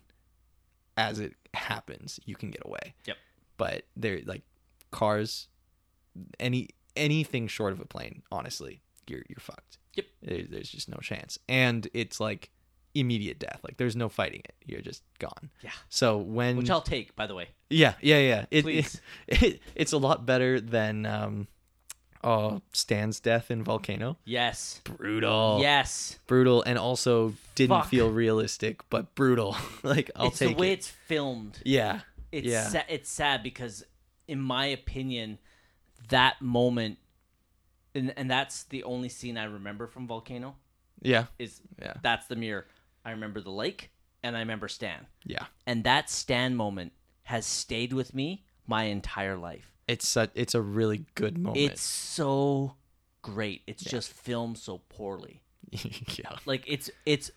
as 0.98 1.20
it 1.20 1.34
happens 1.54 2.20
you 2.26 2.36
can 2.36 2.50
get 2.52 2.62
away 2.66 2.94
Yep. 3.06 3.18
but 3.58 3.84
they're 3.96 4.22
like 4.26 4.44
cars 4.92 5.48
any 6.40 6.70
anything 6.96 7.48
short 7.48 7.74
of 7.74 7.80
a 7.80 7.86
plane 7.86 8.22
honestly 8.32 8.82
you're 9.08 9.24
you're 9.30 9.40
fucked 9.40 9.78
Yep. 9.96 10.06
there's 10.24 10.70
just 10.70 10.90
no 10.90 10.98
chance 11.02 11.38
and 11.48 11.88
it's 11.94 12.20
like 12.20 12.50
immediate 12.94 13.40
death 13.40 13.60
like 13.64 13.78
there's 13.78 13.96
no 13.96 14.10
fighting 14.10 14.42
it 14.46 14.56
you're 14.66 14.82
just 14.82 15.04
gone 15.20 15.50
Yeah. 15.62 15.72
so 15.90 16.18
when 16.18 16.58
Which 16.58 16.70
I'll 16.70 16.82
take, 16.82 17.16
by 17.16 17.28
the 17.28 17.36
way. 17.36 17.50
yeah 17.70 17.94
yeah 18.02 18.20
yeah 18.20 18.46
it, 18.52 18.64
Please. 18.64 19.02
it, 19.28 19.42
it 19.44 19.62
it's 19.76 19.92
a 19.94 19.98
lot 19.98 20.26
better 20.26 20.60
than 20.62 21.06
um 21.06 21.48
oh 22.24 22.62
stan's 22.74 23.20
death 23.20 23.52
in 23.52 23.64
volcano 23.64 24.18
Yes. 24.26 24.82
brutal 24.84 25.60
Yes. 25.62 26.20
brutal 26.28 26.64
and 26.64 26.78
also 26.80 27.34
didn't 27.56 27.78
Fuck. 27.82 27.88
feel 27.90 28.10
realistic 28.10 28.82
but 28.90 29.14
brutal 29.16 29.56
like 29.84 30.10
i'll 30.16 30.32
take 30.32 30.50
it's 30.52 30.56
the 30.56 30.62
way 30.62 30.70
it 30.72 30.74
it's 30.74 30.88
filmed. 30.88 31.60
yeah 31.66 32.00
It's 32.32 32.48
yeah 32.48 32.68
sa- 32.68 32.84
it's 32.90 33.10
sad 33.10 33.44
because, 33.44 33.84
in 34.28 34.42
my 34.42 34.66
opinion, 34.66 35.38
that 36.10 36.42
moment, 36.42 36.98
and 37.94 38.14
and 38.18 38.30
that's 38.30 38.64
the 38.64 38.84
only 38.84 39.10
scene 39.10 39.38
I 39.38 39.46
remember 39.46 39.88
from 39.88 40.08
Volcano. 40.08 40.56
yeah 41.02 41.26
Is 41.40 41.62
Yeah. 41.82 41.94
that's 42.02 42.28
the 42.28 42.36
mirror. 42.36 42.66
I 43.04 43.12
remember 43.12 43.42
the 43.42 43.52
lake, 43.52 43.92
and 44.24 44.36
I 44.36 44.40
remember 44.40 44.68
Stan. 44.68 45.08
Yeah. 45.24 45.46
And 45.68 45.84
that 45.84 46.10
Stan 46.10 46.56
moment 46.56 46.94
has 47.24 47.46
stayed 47.46 47.94
with 47.94 48.14
me 48.14 48.46
my 48.68 48.84
entire 48.86 49.38
life. 49.38 49.72
It's 49.88 50.08
such, 50.08 50.32
it's 50.34 50.56
a 50.56 50.62
really 50.62 51.06
good 51.16 51.38
moment. 51.38 51.58
It's 51.72 51.82
so 51.82 52.76
great. 53.22 53.62
It's 53.68 53.84
just 53.84 54.12
filmed 54.12 54.58
so 54.58 54.80
poorly. 54.90 55.44
yeah. 55.72 56.38
Like 56.46 56.64
it's 56.68 56.90
it's 57.06 57.30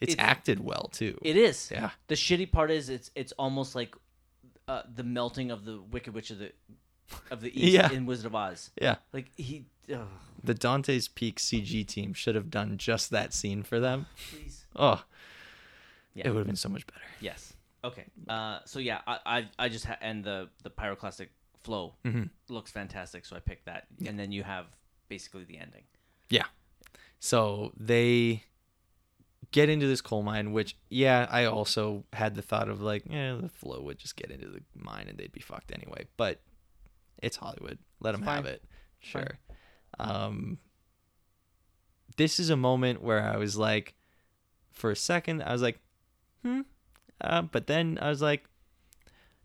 It's, 0.00 0.12
It's- 0.12 0.16
acted 0.18 0.60
well 0.60 0.88
too. 0.92 1.18
it 1.22 1.36
is. 1.36 1.70
Yeah. 1.72 1.90
The 2.08 2.14
shitty 2.16 2.50
part 2.52 2.70
is 2.70 2.88
it's 2.88 3.10
it's 3.14 3.32
almost 3.38 3.74
like 3.74 3.96
uh, 4.68 4.82
the 4.94 5.02
melting 5.04 5.50
of 5.50 5.64
the 5.64 5.80
Wicked 5.80 6.12
Witch 6.14 6.30
of 6.30 6.38
the 6.38 6.52
of 7.30 7.40
the 7.40 7.48
East 7.60 7.72
Yeah. 7.74 7.90
in 7.92 8.06
Wizard 8.06 8.26
of 8.26 8.34
Oz. 8.34 8.70
yeah. 8.80 8.96
Like 9.12 9.30
he, 9.36 9.64
ugh, 9.92 10.06
The 10.44 10.54
Dante's 10.54 11.08
Peak 11.08 11.38
CG 11.38 11.86
team 11.86 12.12
should 12.14 12.34
have 12.34 12.50
done 12.50 12.76
just 12.78 13.10
that 13.10 13.32
scene 13.32 13.62
for 13.62 13.80
them. 13.80 14.06
please. 14.30 14.66
Oh, 14.76 15.02
Yeah. 16.14 16.28
it 16.28 16.30
would 16.30 16.38
have 16.38 16.46
been 16.46 16.56
so 16.56 16.68
much 16.68 16.86
better. 16.86 17.00
Yes. 17.20 17.52
Okay. 17.84 18.04
Uh, 18.28 18.60
so 18.64 18.78
yeah, 18.78 19.00
I 19.06 19.18
I, 19.26 19.48
I 19.58 19.68
just 19.68 19.84
ha- 19.84 19.98
and 20.00 20.24
the 20.24 20.48
the 20.62 20.70
pyroclastic 20.70 21.28
flow 21.62 21.94
Mhm. 22.04 22.30
looks 22.48 22.70
fantastic, 22.70 23.24
so 23.26 23.36
I 23.36 23.40
picked 23.40 23.66
that, 23.66 23.86
and 24.06 24.18
then 24.18 24.32
you 24.32 24.42
have 24.42 24.66
basically 25.08 25.44
the 25.44 25.58
ending. 25.58 25.84
Yeah. 26.30 26.46
So 27.20 27.72
they 27.76 28.44
get 29.52 29.68
into 29.68 29.86
this 29.86 30.00
coal 30.00 30.22
mine, 30.22 30.52
which 30.52 30.76
yeah, 30.90 31.26
I 31.30 31.44
also 31.44 32.04
had 32.12 32.34
the 32.34 32.42
thought 32.42 32.68
of 32.68 32.80
like, 32.80 33.04
yeah, 33.08 33.36
the 33.40 33.48
flow 33.48 33.80
would 33.82 33.98
just 33.98 34.16
get 34.16 34.30
into 34.30 34.48
the 34.48 34.60
mine 34.74 35.06
and 35.08 35.16
they'd 35.18 35.32
be 35.32 35.40
fucked 35.40 35.70
anyway. 35.72 36.06
But 36.16 36.40
it's 37.22 37.36
Hollywood. 37.36 37.78
Let 38.00 38.12
them 38.12 38.22
have 38.22 38.44
fine. 38.44 38.52
it. 38.52 38.64
Sure. 39.00 39.38
Um, 39.98 40.58
this 42.16 42.38
is 42.38 42.50
a 42.50 42.56
moment 42.56 43.02
where 43.02 43.22
I 43.22 43.36
was 43.36 43.56
like, 43.56 43.94
for 44.72 44.90
a 44.90 44.96
second, 44.96 45.42
I 45.42 45.52
was 45.52 45.62
like, 45.62 45.80
hmm. 46.42 46.62
Uh, 47.20 47.42
but 47.42 47.66
then 47.66 47.98
I 48.00 48.10
was 48.10 48.20
like, 48.20 48.44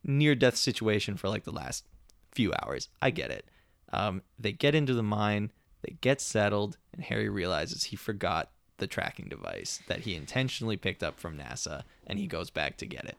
near 0.04 0.36
death 0.36 0.58
situation 0.58 1.16
for 1.16 1.30
like 1.30 1.44
the 1.44 1.52
last 1.52 1.86
few 2.32 2.52
hours. 2.62 2.90
I 3.02 3.12
get 3.12 3.32
it. 3.32 3.50
Um, 3.94 4.24
they 4.40 4.52
get 4.52 4.76
into 4.76 4.94
the 4.94 5.04
mine, 5.04 5.52
they 5.82 5.98
get 6.02 6.22
settled, 6.22 6.78
and 6.94 7.04
Harry 7.04 7.30
realizes 7.30 7.86
he 7.86 7.96
forgot 7.96 8.52
the 8.78 8.88
tracking 8.88 9.28
device 9.28 9.82
that 9.88 10.02
he 10.02 10.16
intentionally 10.16 10.78
picked 10.78 11.04
up 11.04 11.20
from 11.20 11.38
NASA, 11.38 11.84
and 12.08 12.18
he 12.18 12.28
goes 12.28 12.50
back 12.50 12.78
to 12.78 12.86
get 12.86 13.06
it. 13.06 13.18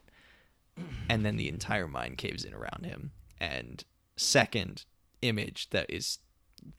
And 1.09 1.25
then 1.25 1.37
the 1.37 1.49
entire 1.49 1.87
mine 1.87 2.17
caves 2.17 2.45
in 2.45 2.55
around 2.55 2.87
him. 2.87 3.13
And 3.39 3.85
second 4.23 4.85
image 5.21 5.71
that 5.71 5.87
is 5.89 6.19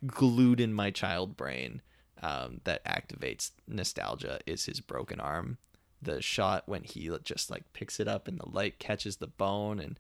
glued 0.05 0.59
in 0.59 0.73
my 0.73 0.91
child 0.91 1.35
brain 1.35 1.81
um, 2.21 2.61
that 2.63 2.83
activates 2.85 3.51
nostalgia 3.67 4.39
is 4.45 4.65
his 4.65 4.79
broken 4.79 5.19
arm. 5.19 5.57
The 6.01 6.21
shot 6.21 6.63
when 6.65 6.83
he 6.83 7.09
just 7.23 7.49
like 7.49 7.71
picks 7.73 7.99
it 7.99 8.07
up 8.07 8.27
and 8.27 8.39
the 8.39 8.49
light 8.49 8.79
catches 8.79 9.17
the 9.17 9.27
bone, 9.27 9.79
and 9.79 9.99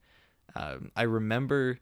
um, 0.55 0.91
I 0.95 1.03
remember 1.03 1.79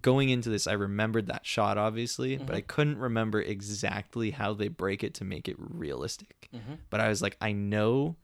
going 0.00 0.28
into 0.28 0.48
this. 0.48 0.66
I 0.66 0.72
remembered 0.72 1.26
that 1.28 1.46
shot 1.46 1.78
obviously, 1.78 2.36
but 2.36 2.54
I 2.56 2.60
couldn't 2.60 2.98
remember 2.98 3.40
exactly 3.40 4.32
how 4.32 4.54
they 4.54 4.68
break 4.68 5.04
it 5.04 5.14
to 5.14 5.24
make 5.24 5.48
it 5.48 5.56
realistic. 5.58 6.48
But 6.90 7.00
I 7.00 7.08
was 7.08 7.22
like, 7.22 7.36
I 7.40 7.52
know 7.52 8.16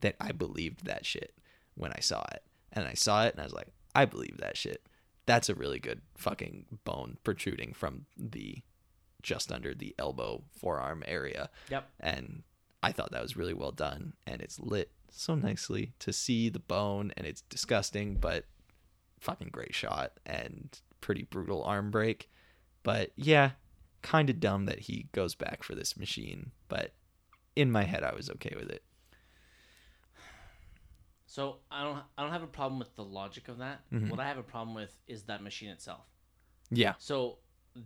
that 0.00 0.16
I 0.20 0.32
believed 0.32 0.84
that 0.86 1.06
shit 1.06 1.32
when 1.74 1.92
I 1.92 2.00
saw 2.00 2.24
it, 2.32 2.42
and 2.72 2.86
I 2.86 2.94
saw 2.94 3.24
it, 3.24 3.32
and 3.34 3.40
I 3.40 3.44
was 3.44 3.54
like, 3.54 3.68
I 3.94 4.04
believe 4.04 4.38
that 4.38 4.56
shit. 4.56 4.82
That's 5.26 5.48
a 5.48 5.54
really 5.54 5.78
good 5.80 6.02
fucking 6.16 6.66
bone 6.84 7.18
protruding 7.24 7.72
from 7.72 8.06
the 8.16 8.62
just 9.22 9.50
under 9.50 9.74
the 9.74 9.94
elbow 9.98 10.44
forearm 10.58 11.02
area. 11.06 11.50
Yep. 11.70 11.88
and 12.00 12.42
I 12.82 12.92
thought 12.92 13.10
that 13.10 13.22
was 13.22 13.36
really 13.36 13.54
well 13.54 13.72
done 13.72 14.12
and 14.26 14.40
it's 14.40 14.60
lit 14.60 14.92
so 15.10 15.34
nicely 15.34 15.92
to 16.00 16.12
see 16.12 16.48
the 16.48 16.60
bone 16.60 17.12
and 17.16 17.26
it's 17.26 17.40
disgusting 17.42 18.14
but 18.16 18.44
fucking 19.18 19.48
great 19.50 19.74
shot 19.74 20.12
and 20.24 20.78
pretty 21.00 21.24
brutal 21.24 21.64
arm 21.64 21.90
break. 21.90 22.30
But 22.84 23.10
yeah 23.16 23.52
kind 24.02 24.30
of 24.30 24.38
dumb 24.38 24.66
that 24.66 24.80
he 24.80 25.08
goes 25.10 25.34
back 25.34 25.64
for 25.64 25.74
this 25.74 25.96
machine 25.96 26.52
but 26.68 26.92
in 27.56 27.72
my 27.72 27.82
head 27.82 28.04
I 28.04 28.14
was 28.14 28.30
okay 28.30 28.54
with 28.56 28.70
it 28.70 28.84
So 31.36 31.56
I 31.70 31.84
don't 31.84 31.98
I 32.16 32.22
don't 32.22 32.32
have 32.32 32.42
a 32.42 32.46
problem 32.46 32.78
with 32.78 32.94
the 32.96 33.04
logic 33.04 33.48
of 33.48 33.58
that. 33.58 33.82
Mm-hmm. 33.92 34.08
What 34.08 34.20
I 34.20 34.26
have 34.26 34.38
a 34.38 34.42
problem 34.42 34.74
with 34.74 34.96
is 35.06 35.24
that 35.24 35.42
machine 35.42 35.68
itself. 35.68 36.06
yeah 36.70 36.94
So 36.96 37.36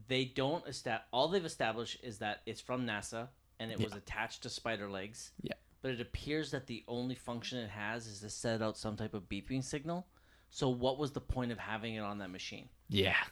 they 0.06 0.24
don't 0.24 0.64
establish. 0.68 1.02
All 1.10 1.26
they've 1.26 1.44
established 1.44 1.98
is 2.04 2.18
that 2.18 2.42
it's 2.46 2.60
from 2.60 2.86
NASA 2.86 3.26
and 3.58 3.72
it 3.72 3.80
was 3.80 3.92
attached 3.92 4.44
to 4.44 4.48
spider 4.50 4.88
legs. 4.88 5.32
Yeah. 5.42 5.54
But 5.82 5.90
it 5.90 6.00
appears 6.00 6.52
that 6.52 6.68
the 6.68 6.84
only 6.86 7.16
function 7.16 7.58
it 7.58 7.70
has 7.70 8.06
is 8.06 8.20
to 8.20 8.30
set 8.30 8.62
out 8.62 8.78
some 8.78 8.96
type 8.96 9.14
of 9.14 9.28
beeping 9.28 9.64
signal. 9.64 10.06
So 10.50 10.68
what 10.68 10.96
was 10.96 11.10
the 11.10 11.20
point 11.20 11.50
of 11.50 11.58
having 11.58 11.94
it 11.96 12.04
on 12.10 12.18
that 12.18 12.30
machine? 12.30 12.68
yeah 12.88 13.22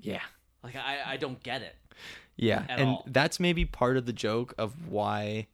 yeah 0.00 0.26
Like 0.62 0.76
I 0.76 1.14
I 1.14 1.16
don't 1.16 1.42
get 1.42 1.62
it. 1.62 1.74
Yeah, 2.36 2.62
and 2.68 2.88
all. 2.90 3.04
that's 3.08 3.40
maybe 3.40 3.64
part 3.64 3.96
of 3.96 4.06
the 4.06 4.12
joke 4.12 4.54
of 4.58 4.70
why 4.88 5.48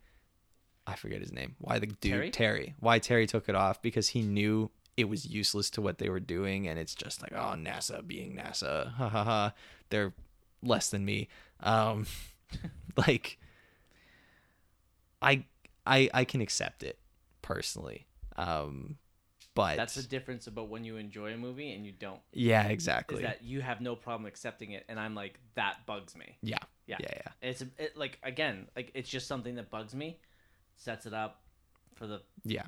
I 0.86 0.96
forget 0.96 1.20
his 1.20 1.32
name. 1.32 1.54
Why 1.58 1.78
the 1.78 1.86
dude 1.86 2.32
Terry? 2.32 2.74
Why 2.80 2.98
Terry 2.98 3.26
took 3.26 3.48
it 3.48 3.54
off 3.54 3.80
because 3.82 4.08
he 4.08 4.22
knew 4.22 4.70
it 4.96 5.08
was 5.08 5.24
useless 5.26 5.70
to 5.70 5.80
what 5.80 5.98
they 5.98 6.08
were 6.08 6.20
doing, 6.20 6.68
and 6.68 6.78
it's 6.78 6.94
just 6.94 7.22
like, 7.22 7.32
oh, 7.32 7.54
NASA 7.56 8.06
being 8.06 8.36
NASA, 8.36 8.92
ha 8.92 9.08
ha 9.08 9.24
ha. 9.24 9.54
They're 9.90 10.12
less 10.62 10.90
than 10.90 11.04
me. 11.04 11.28
Um, 11.60 12.06
like, 12.96 13.38
I 15.20 15.44
I 15.86 16.10
I 16.12 16.24
can 16.24 16.40
accept 16.40 16.82
it 16.82 16.98
personally. 17.42 18.06
Um, 18.36 18.96
but 19.54 19.76
That's 19.76 19.94
the 19.94 20.02
difference 20.02 20.46
about 20.46 20.68
when 20.68 20.84
you 20.84 20.96
enjoy 20.96 21.34
a 21.34 21.36
movie 21.36 21.72
and 21.72 21.84
you 21.84 21.92
don't. 21.92 22.20
yeah, 22.32 22.68
exactly. 22.68 23.16
Is 23.18 23.22
that 23.22 23.42
you 23.42 23.60
have 23.60 23.80
no 23.80 23.94
problem 23.94 24.26
accepting 24.26 24.72
it, 24.72 24.84
and 24.88 24.98
I'm 24.98 25.14
like 25.14 25.38
that 25.54 25.84
bugs 25.86 26.16
me. 26.16 26.38
yeah, 26.42 26.56
Yeah. 26.86 26.96
yeah, 27.00 27.08
yeah. 27.16 27.32
It's 27.50 27.62
it, 27.78 27.96
like 27.96 28.18
again, 28.22 28.68
like 28.74 28.90
it's 28.94 29.08
just 29.10 29.26
something 29.26 29.54
that 29.56 29.70
bugs 29.70 29.94
me. 29.94 30.18
Sets 30.82 31.06
it 31.06 31.14
up 31.14 31.40
for 31.94 32.06
the 32.08 32.22
Yeah. 32.44 32.66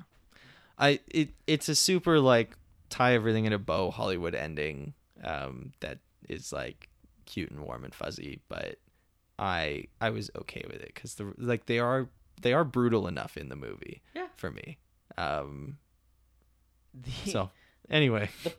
I 0.79 0.99
it 1.09 1.29
it's 1.47 1.67
a 1.67 1.75
super 1.75 2.19
like 2.19 2.55
tie 2.89 3.13
everything 3.13 3.43
in 3.45 3.51
a 3.51 3.59
bow 3.59 3.91
Hollywood 3.91 4.33
ending 4.35 4.93
um 5.23 5.73
that 5.81 5.99
is 6.29 6.53
like 6.53 6.87
cute 7.25 7.51
and 7.51 7.59
warm 7.61 7.83
and 7.83 7.93
fuzzy, 7.93 8.39
but 8.47 8.77
I 9.37 9.87
I 9.99 10.11
was 10.11 10.31
okay 10.37 10.63
with 10.67 10.81
it 10.81 10.95
cuz 10.95 11.15
the 11.15 11.33
like 11.37 11.65
they 11.65 11.79
are 11.79 12.07
they 12.41 12.53
are 12.53 12.63
brutal 12.63 13.07
enough 13.07 13.35
in 13.35 13.49
the 13.49 13.55
movie 13.57 14.01
Yeah. 14.13 14.27
for 14.37 14.49
me. 14.49 14.77
Um 15.17 15.77
the 16.93 17.11
so 17.31 17.51
anyway, 17.89 18.29
the 18.45 18.53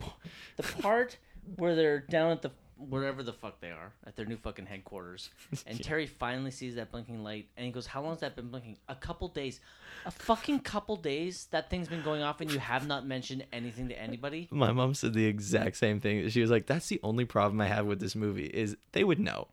the 0.56 0.62
part 0.82 1.16
where 1.56 1.74
they're 1.74 2.00
down 2.00 2.30
at 2.32 2.42
the 2.42 2.50
wherever 2.76 3.22
the 3.22 3.32
fuck 3.32 3.60
they 3.60 3.70
are 3.70 3.92
at 4.06 4.16
their 4.16 4.26
new 4.26 4.36
fucking 4.36 4.66
headquarters, 4.66 5.30
and 5.66 5.82
Terry 5.82 6.06
finally 6.06 6.50
sees 6.50 6.74
that 6.76 6.90
blinking 6.90 7.22
light, 7.22 7.48
and 7.56 7.66
he 7.66 7.72
goes, 7.72 7.86
"How 7.86 8.02
long 8.02 8.12
has 8.12 8.20
that 8.20 8.36
been 8.36 8.48
blinking? 8.48 8.78
A 8.88 8.94
couple 8.94 9.28
days, 9.28 9.60
a 10.04 10.10
fucking 10.10 10.60
couple 10.60 10.96
days. 10.96 11.46
That 11.50 11.70
thing's 11.70 11.88
been 11.88 12.02
going 12.02 12.22
off, 12.22 12.40
and 12.40 12.50
you 12.50 12.58
have 12.58 12.86
not 12.86 13.06
mentioned 13.06 13.46
anything 13.52 13.88
to 13.88 14.00
anybody." 14.00 14.48
my 14.50 14.72
mom 14.72 14.94
said 14.94 15.14
the 15.14 15.26
exact 15.26 15.76
same 15.76 16.00
thing. 16.00 16.28
She 16.28 16.40
was 16.40 16.50
like, 16.50 16.66
"That's 16.66 16.88
the 16.88 17.00
only 17.02 17.24
problem 17.24 17.60
I 17.60 17.66
have 17.66 17.86
with 17.86 18.00
this 18.00 18.14
movie 18.14 18.46
is 18.46 18.76
they 18.92 19.04
would 19.04 19.18
know." 19.20 19.48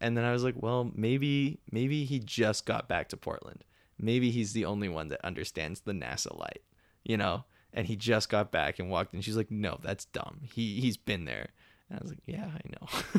And 0.00 0.16
then 0.16 0.24
I 0.24 0.32
was 0.32 0.44
like, 0.44 0.60
"Well, 0.60 0.90
maybe 0.94 1.60
maybe 1.70 2.04
he 2.04 2.18
just 2.18 2.66
got 2.66 2.88
back 2.88 3.08
to 3.08 3.16
Portland. 3.16 3.64
Maybe 3.98 4.30
he's 4.30 4.52
the 4.52 4.66
only 4.66 4.88
one 4.90 5.08
that 5.08 5.24
understands 5.24 5.80
the 5.80 5.92
NASA 5.92 6.38
light, 6.38 6.62
you 7.04 7.16
know." 7.16 7.44
And 7.72 7.86
he 7.86 7.96
just 7.96 8.30
got 8.30 8.50
back 8.50 8.78
and 8.78 8.88
walked 8.88 9.12
in. 9.14 9.20
She's 9.20 9.36
like, 9.36 9.50
"No, 9.50 9.78
that's 9.82 10.06
dumb. 10.06 10.40
He 10.52 10.80
he's 10.80 10.96
been 10.96 11.24
there." 11.24 11.48
And 11.88 11.98
I 11.98 12.02
was 12.02 12.10
like, 12.10 12.22
"Yeah, 12.26 12.50
I 12.50 12.60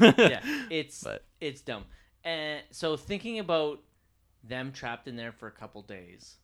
know." 0.10 0.14
yeah, 0.18 0.42
it's 0.70 1.04
But- 1.04 1.26
it's 1.40 1.62
dumb. 1.62 1.86
And 2.24 2.62
so 2.72 2.98
thinking 2.98 3.40
about 3.40 3.80
them 4.44 4.72
trapped 4.72 5.08
in 5.08 5.16
there 5.16 5.32
for 5.32 5.48
a 5.48 5.52
couple 5.52 5.82
days, 5.82 6.36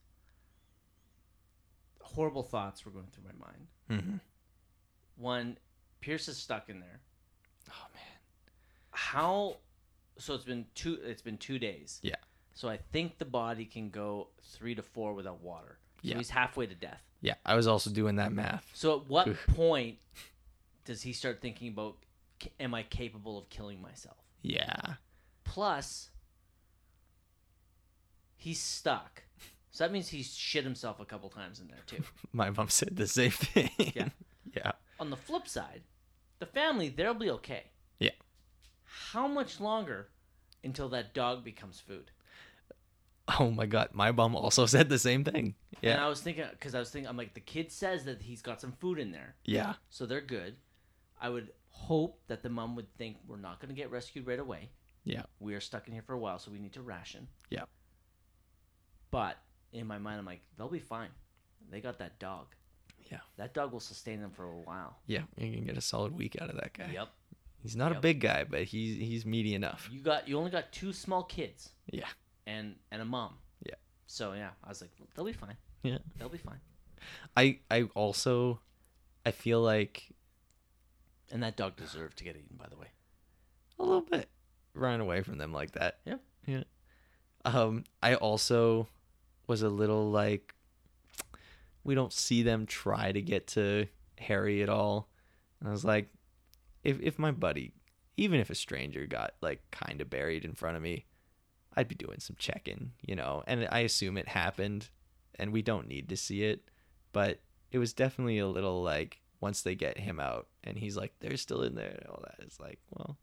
horrible 2.01 2.43
thoughts 2.43 2.85
were 2.85 2.91
going 2.91 3.07
through 3.11 3.25
my 3.25 3.47
mind. 3.47 3.67
Mhm. 3.89 4.19
One, 5.17 5.57
Pierce 6.01 6.27
is 6.27 6.37
stuck 6.37 6.69
in 6.69 6.79
there. 6.79 7.01
Oh 7.69 7.87
man. 7.93 8.03
How? 8.91 9.57
So 10.17 10.33
it's 10.35 10.45
been 10.45 10.65
two. 10.75 10.99
It's 11.03 11.21
been 11.21 11.37
two 11.37 11.59
days. 11.59 11.99
Yeah. 12.03 12.15
So 12.53 12.69
I 12.69 12.77
think 12.77 13.17
the 13.17 13.25
body 13.25 13.65
can 13.65 13.89
go 13.89 14.29
three 14.43 14.75
to 14.75 14.83
four 14.83 15.13
without 15.13 15.41
water. 15.41 15.79
So 16.03 16.09
Yeah. 16.09 16.17
he's 16.17 16.29
halfway 16.29 16.67
to 16.67 16.75
death. 16.75 17.01
Yeah, 17.21 17.35
I 17.45 17.55
was 17.55 17.67
also 17.67 17.89
doing 17.89 18.17
that 18.17 18.31
math. 18.33 18.69
So 18.73 18.99
at 18.99 19.07
what 19.07 19.27
point 19.47 19.97
does 20.85 21.01
he 21.01 21.13
start 21.13 21.41
thinking 21.41 21.69
about, 21.69 21.95
"Ca- 22.01 22.07
am 22.59 22.73
I 22.73 22.83
capable 22.83 23.37
of 23.37 23.49
killing 23.49 23.81
myself? 23.81 24.17
Yeah. 24.41 24.95
Plus, 25.43 26.09
he's 28.35 28.59
stuck. 28.59 29.23
So 29.71 29.83
that 29.83 29.91
means 29.91 30.09
he's 30.09 30.35
shit 30.35 30.63
himself 30.63 30.99
a 30.99 31.05
couple 31.05 31.29
times 31.29 31.59
in 31.59 31.67
there 31.67 31.81
too. 31.87 32.03
My 32.33 32.49
mom 32.49 32.69
said 32.69 32.95
the 32.95 33.07
same 33.07 33.31
thing. 33.31 33.69
Yeah. 33.95 34.09
yeah. 34.55 34.71
On 34.99 35.09
the 35.09 35.17
flip 35.17 35.47
side, 35.47 35.81
the 36.39 36.45
family 36.45 36.89
they'll 36.89 37.13
be 37.13 37.29
okay. 37.31 37.63
Yeah. 37.99 38.11
How 38.83 39.27
much 39.27 39.59
longer 39.59 40.09
until 40.63 40.89
that 40.89 41.13
dog 41.13 41.43
becomes 41.43 41.79
food? 41.79 42.11
Oh 43.39 43.49
my 43.51 43.65
god, 43.65 43.89
my 43.93 44.11
mom 44.11 44.35
also 44.35 44.65
said 44.67 44.89
the 44.89 44.99
same 44.99 45.23
thing. 45.23 45.55
Yeah. 45.81 45.93
And 45.93 46.01
I 46.01 46.09
was 46.09 46.21
thinking, 46.21 46.45
because 46.51 46.75
I 46.75 46.79
was 46.79 46.89
thinking, 46.91 47.09
I'm 47.09 47.17
like, 47.17 47.33
the 47.33 47.39
kid 47.39 47.71
says 47.71 48.05
that 48.05 48.21
he's 48.21 48.41
got 48.41 48.61
some 48.61 48.73
food 48.73 48.99
in 48.99 49.11
there, 49.11 49.35
Yeah. 49.45 49.73
so 49.89 50.05
they're 50.05 50.21
good. 50.21 50.55
I 51.19 51.29
would 51.29 51.49
hope 51.73 52.19
that 52.27 52.41
the 52.43 52.49
mom 52.49 52.75
would 52.75 52.91
think 52.97 53.17
we're 53.27 53.37
not 53.37 53.59
going 53.59 53.69
to 53.69 53.75
get 53.75 53.91
rescued 53.91 54.25
right 54.25 54.39
away. 54.39 54.69
Yeah. 55.03 55.23
We 55.39 55.53
are 55.53 55.59
stuck 55.59 55.87
in 55.87 55.93
here 55.93 56.01
for 56.01 56.13
a 56.13 56.17
while, 56.19 56.39
so 56.39 56.49
we 56.51 56.59
need 56.59 56.73
to 56.73 56.81
ration. 56.81 57.27
Yeah. 57.49 57.63
But 59.11 59.37
in 59.71 59.85
my 59.87 59.97
mind, 59.97 60.19
I'm 60.19 60.25
like, 60.25 60.41
they'll 60.57 60.69
be 60.69 60.79
fine. 60.79 61.09
They 61.69 61.81
got 61.81 61.99
that 61.99 62.19
dog. 62.19 62.47
Yeah. 63.11 63.19
That 63.37 63.53
dog 63.53 63.71
will 63.73 63.79
sustain 63.79 64.21
them 64.21 64.31
for 64.31 64.45
a 64.45 64.55
while. 64.57 64.97
Yeah. 65.07 65.23
You 65.37 65.51
can 65.53 65.65
get 65.65 65.77
a 65.77 65.81
solid 65.81 66.15
week 66.17 66.37
out 66.41 66.49
of 66.49 66.55
that 66.55 66.73
guy. 66.73 66.89
Yep. 66.93 67.09
He's 67.61 67.75
not 67.75 67.95
a 67.95 67.99
big 67.99 68.19
guy, 68.19 68.43
but 68.43 68.63
he's 68.63 68.97
he's 68.97 69.25
meaty 69.25 69.55
enough. 69.55 69.87
You 69.89 70.01
got 70.01 70.27
you 70.27 70.37
only 70.37 70.51
got 70.51 70.73
two 70.73 70.91
small 70.91 71.23
kids 71.23 71.69
Yeah. 71.89 72.07
and 72.45 72.75
and 72.91 73.01
a 73.01 73.05
mom. 73.05 73.35
Yeah. 73.65 73.75
So 74.05 74.33
yeah, 74.33 74.49
I 74.61 74.67
was 74.67 74.81
like, 74.81 74.91
they'll 75.15 75.23
be 75.23 75.31
fine. 75.31 75.55
Yeah. 75.81 75.99
They'll 76.17 76.27
be 76.27 76.37
fine. 76.39 76.59
I 77.37 77.59
I 77.71 77.83
also 77.95 78.59
I 79.25 79.31
feel 79.31 79.61
like 79.61 80.12
And 81.33 81.41
that 81.41 81.57
dog 81.57 81.75
deserved 81.75 82.19
to 82.19 82.23
get 82.23 82.35
eaten, 82.37 82.57
by 82.57 82.67
the 82.69 82.77
way. 82.77 82.87
a 83.79 83.83
little 83.83 84.01
bit 84.01 84.29
running 84.75 85.01
away 85.01 85.23
from 85.23 85.39
them 85.39 85.51
like 85.51 85.71
that. 85.71 85.97
Yeah. 86.05 86.17
Yeah. 86.45 86.63
Um, 87.43 87.83
I 88.03 88.13
also 88.15 88.87
was 89.47 89.63
a 89.63 89.69
little 89.69 90.11
like 90.11 90.53
we 91.83 91.95
don't 91.95 92.13
see 92.13 92.43
them 92.43 92.65
try 92.67 93.11
to 93.11 93.21
get 93.21 93.47
to 93.47 93.87
Harry 94.19 94.61
at 94.61 94.69
all. 94.69 95.09
And 95.59 95.67
I 95.67 95.71
was 95.71 95.83
like, 95.83 96.09
if 96.83 97.01
if 97.01 97.17
my 97.17 97.31
buddy, 97.31 97.73
even 98.15 98.39
if 98.39 98.51
a 98.51 98.55
stranger 98.55 99.07
got 99.07 99.33
like 99.41 99.61
kind 99.71 100.01
of 100.01 100.11
buried 100.11 100.45
in 100.45 100.53
front 100.53 100.77
of 100.77 100.83
me, 100.83 101.05
I'd 101.75 101.87
be 101.87 101.95
doing 101.95 102.19
some 102.19 102.35
checking, 102.37 102.91
you 103.01 103.15
know. 103.15 103.43
And 103.47 103.67
I 103.71 103.79
assume 103.79 104.17
it 104.17 104.27
happened, 104.27 104.89
and 105.35 105.51
we 105.51 105.63
don't 105.63 105.87
need 105.87 106.09
to 106.09 106.15
see 106.15 106.43
it, 106.43 106.69
but 107.11 107.41
it 107.71 107.79
was 107.79 107.91
definitely 107.91 108.37
a 108.37 108.47
little 108.47 108.83
like 108.83 109.22
once 109.43 109.61
they 109.61 109.75
get 109.75 109.97
him 109.97 110.19
out 110.19 110.47
and 110.63 110.77
he's 110.77 110.95
like 110.95 111.11
they're 111.19 111.37
still 111.37 111.61
in 111.63 111.75
there 111.75 111.91
and 111.99 112.07
all 112.09 112.21
that. 112.23 112.35
It's 112.45 112.59
like, 112.59 112.79
well, 112.91 113.17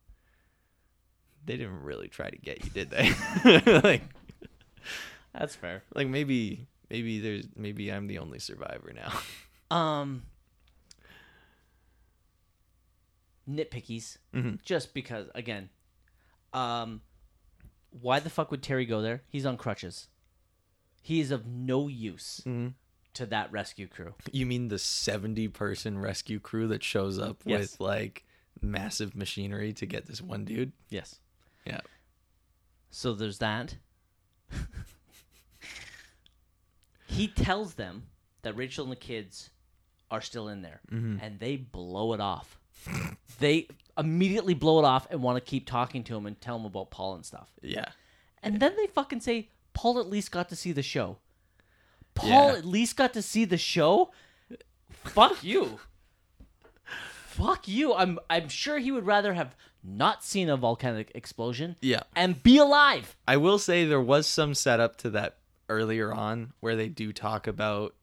they 1.46 1.56
didn't 1.56 1.82
really 1.82 2.08
try 2.08 2.28
to 2.30 2.36
get 2.38 2.62
you, 2.64 2.70
did 2.70 2.90
they? 2.90 3.10
like, 3.82 4.02
That's 5.32 5.54
fair. 5.56 5.82
like 5.94 6.06
maybe 6.08 6.68
maybe 6.90 7.18
there's 7.20 7.46
maybe 7.56 7.90
I'm 7.90 8.06
the 8.06 8.18
only 8.18 8.38
survivor 8.38 8.92
now. 8.94 9.12
Um, 9.72 10.24
nitpickies. 13.48 14.16
Mhm. 14.34 14.60
Just 14.62 14.94
because, 14.94 15.28
again, 15.34 15.68
um, 16.52 17.02
why 17.90 18.18
the 18.20 18.30
fuck 18.30 18.50
would 18.50 18.62
Terry 18.64 18.84
go 18.84 19.00
there? 19.00 19.22
He's 19.28 19.46
on 19.46 19.56
crutches. 19.56 20.08
He 21.02 21.20
is 21.20 21.30
of 21.30 21.46
no 21.46 21.86
use 21.88 22.42
Mhm. 22.44 22.74
To 23.14 23.26
that 23.26 23.50
rescue 23.52 23.86
crew. 23.88 24.14
You 24.32 24.46
mean 24.46 24.68
the 24.68 24.78
70 24.78 25.48
person 25.48 25.98
rescue 25.98 26.38
crew 26.38 26.68
that 26.68 26.82
shows 26.82 27.18
up 27.18 27.38
Yes. 27.44 27.60
with 27.60 27.80
like 27.80 28.24
massive 28.60 29.14
machinery 29.16 29.72
to 29.74 29.86
get 29.86 30.06
this 30.06 30.20
one 30.20 30.44
dude? 30.44 30.72
Yes. 30.88 31.18
Yeah. 31.64 31.80
So 32.90 33.12
there's 33.14 33.38
that. 33.38 33.76
he 37.06 37.28
tells 37.28 37.74
them 37.74 38.04
that 38.42 38.56
Rachel 38.56 38.84
and 38.84 38.92
the 38.92 38.96
kids 38.96 39.50
are 40.10 40.20
still 40.20 40.48
in 40.48 40.62
there, 40.62 40.80
mm-hmm. 40.90 41.18
and 41.22 41.38
they 41.38 41.56
blow 41.56 42.12
it 42.12 42.20
off. 42.20 42.58
they 43.38 43.68
immediately 43.96 44.54
blow 44.54 44.78
it 44.80 44.84
off 44.84 45.06
and 45.10 45.22
want 45.22 45.36
to 45.36 45.40
keep 45.40 45.66
talking 45.66 46.02
to 46.04 46.16
him 46.16 46.26
and 46.26 46.40
tell 46.40 46.56
him 46.56 46.64
about 46.64 46.90
Paul 46.90 47.14
and 47.14 47.24
stuff. 47.24 47.50
Yeah. 47.62 47.86
And 48.42 48.58
then 48.58 48.74
they 48.76 48.86
fucking 48.86 49.20
say 49.20 49.50
Paul 49.74 49.98
at 50.00 50.08
least 50.08 50.32
got 50.32 50.48
to 50.48 50.56
see 50.56 50.72
the 50.72 50.82
show. 50.82 51.18
Paul 52.20 52.52
Yeah. 52.52 52.58
at 52.58 52.64
least 52.64 52.96
got 52.96 53.12
to 53.14 53.22
see 53.22 53.44
the 53.44 53.58
show. 53.58 54.10
Fuck 54.90 55.42
you. 55.44 55.80
Fuck 57.26 57.68
you. 57.68 57.94
I'm 57.94 58.18
I'm 58.28 58.48
sure 58.48 58.78
he 58.78 58.90
would 58.90 59.06
rather 59.06 59.34
have 59.34 59.56
not 59.82 60.22
seen 60.22 60.48
a 60.50 60.56
volcanic 60.56 61.10
explosion 61.14 61.76
Yeah. 61.80 62.02
and 62.14 62.42
be 62.42 62.58
alive. 62.58 63.16
I 63.26 63.38
will 63.38 63.58
say 63.58 63.84
there 63.84 64.00
was 64.00 64.26
some 64.26 64.54
setup 64.54 64.96
to 64.98 65.10
that 65.10 65.38
earlier 65.70 66.12
on 66.12 66.52
where 66.60 66.76
they 66.76 66.88
do 66.88 67.12
talk 67.12 67.46
about 67.46 67.94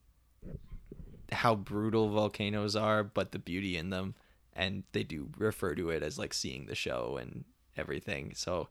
how 1.31 1.53
brutal 1.55 2.09
volcanoes 2.09 2.75
are, 2.75 3.03
but 3.03 3.31
the 3.31 3.37
beauty 3.39 3.77
in 3.77 3.89
them, 3.91 4.15
and 4.53 4.83
they 4.93 5.03
do 5.03 5.29
refer 5.37 5.75
to 5.75 5.89
it 5.89 6.01
as 6.01 6.17
like 6.17 6.33
seeing 6.33 6.65
the 6.65 6.73
show 6.73 7.17
and 7.21 7.43
everything. 7.75 8.31
So, 8.33 8.69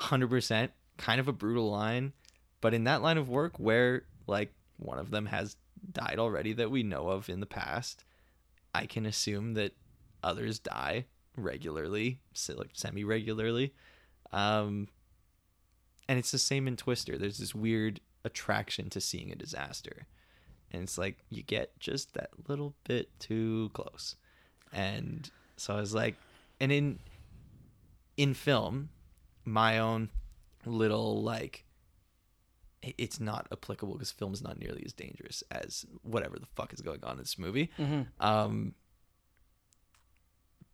hundred 0.00 0.30
percent, 0.30 0.72
kind 0.96 1.20
of 1.20 1.28
a 1.28 1.32
brutal 1.32 1.70
line, 1.70 2.14
but 2.60 2.74
in 2.74 2.84
that 2.84 3.02
line 3.02 3.18
of 3.18 3.28
work 3.28 3.58
where 3.60 4.04
like 4.28 4.52
one 4.76 4.98
of 4.98 5.10
them 5.10 5.26
has 5.26 5.56
died 5.92 6.18
already 6.18 6.52
that 6.54 6.70
we 6.70 6.82
know 6.82 7.08
of 7.08 7.28
in 7.28 7.40
the 7.40 7.46
past, 7.46 8.04
I 8.74 8.86
can 8.86 9.06
assume 9.06 9.54
that 9.54 9.72
others 10.22 10.58
die 10.58 11.06
regularly, 11.36 12.20
like 12.54 12.70
semi 12.72 13.04
regularly. 13.04 13.74
Um, 14.32 14.88
and 16.08 16.18
it's 16.18 16.30
the 16.30 16.38
same 16.38 16.68
in 16.68 16.76
Twister. 16.76 17.18
There's 17.18 17.38
this 17.38 17.54
weird 17.54 18.00
attraction 18.24 18.90
to 18.90 19.00
seeing 19.00 19.30
a 19.30 19.36
disaster. 19.36 20.06
And 20.70 20.82
it's 20.82 20.98
like 20.98 21.18
you 21.30 21.42
get 21.42 21.78
just 21.78 22.14
that 22.14 22.30
little 22.48 22.74
bit 22.84 23.08
too 23.18 23.70
close. 23.72 24.16
And 24.72 25.30
so 25.56 25.74
I 25.74 25.80
was 25.80 25.94
like 25.94 26.16
and 26.60 26.72
in 26.72 26.98
in 28.16 28.34
film, 28.34 28.90
my 29.44 29.78
own 29.78 30.10
little 30.66 31.22
like 31.22 31.64
it's 32.82 33.18
not 33.20 33.48
applicable 33.50 33.94
because 33.94 34.10
film's 34.10 34.42
not 34.42 34.58
nearly 34.58 34.82
as 34.84 34.92
dangerous 34.92 35.42
as 35.50 35.84
whatever 36.02 36.38
the 36.38 36.46
fuck 36.54 36.72
is 36.72 36.80
going 36.80 37.02
on 37.02 37.12
in 37.12 37.18
this 37.18 37.38
movie. 37.38 37.70
Um 38.20 38.74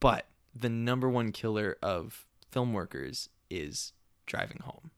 but 0.01 0.27
the 0.55 0.69
number 0.69 1.09
one 1.09 1.33
killer 1.33 1.77
of 1.83 2.27
film 2.51 2.73
workers 2.73 3.29
is 3.51 3.93
driving 4.27 4.59
home 4.63 4.91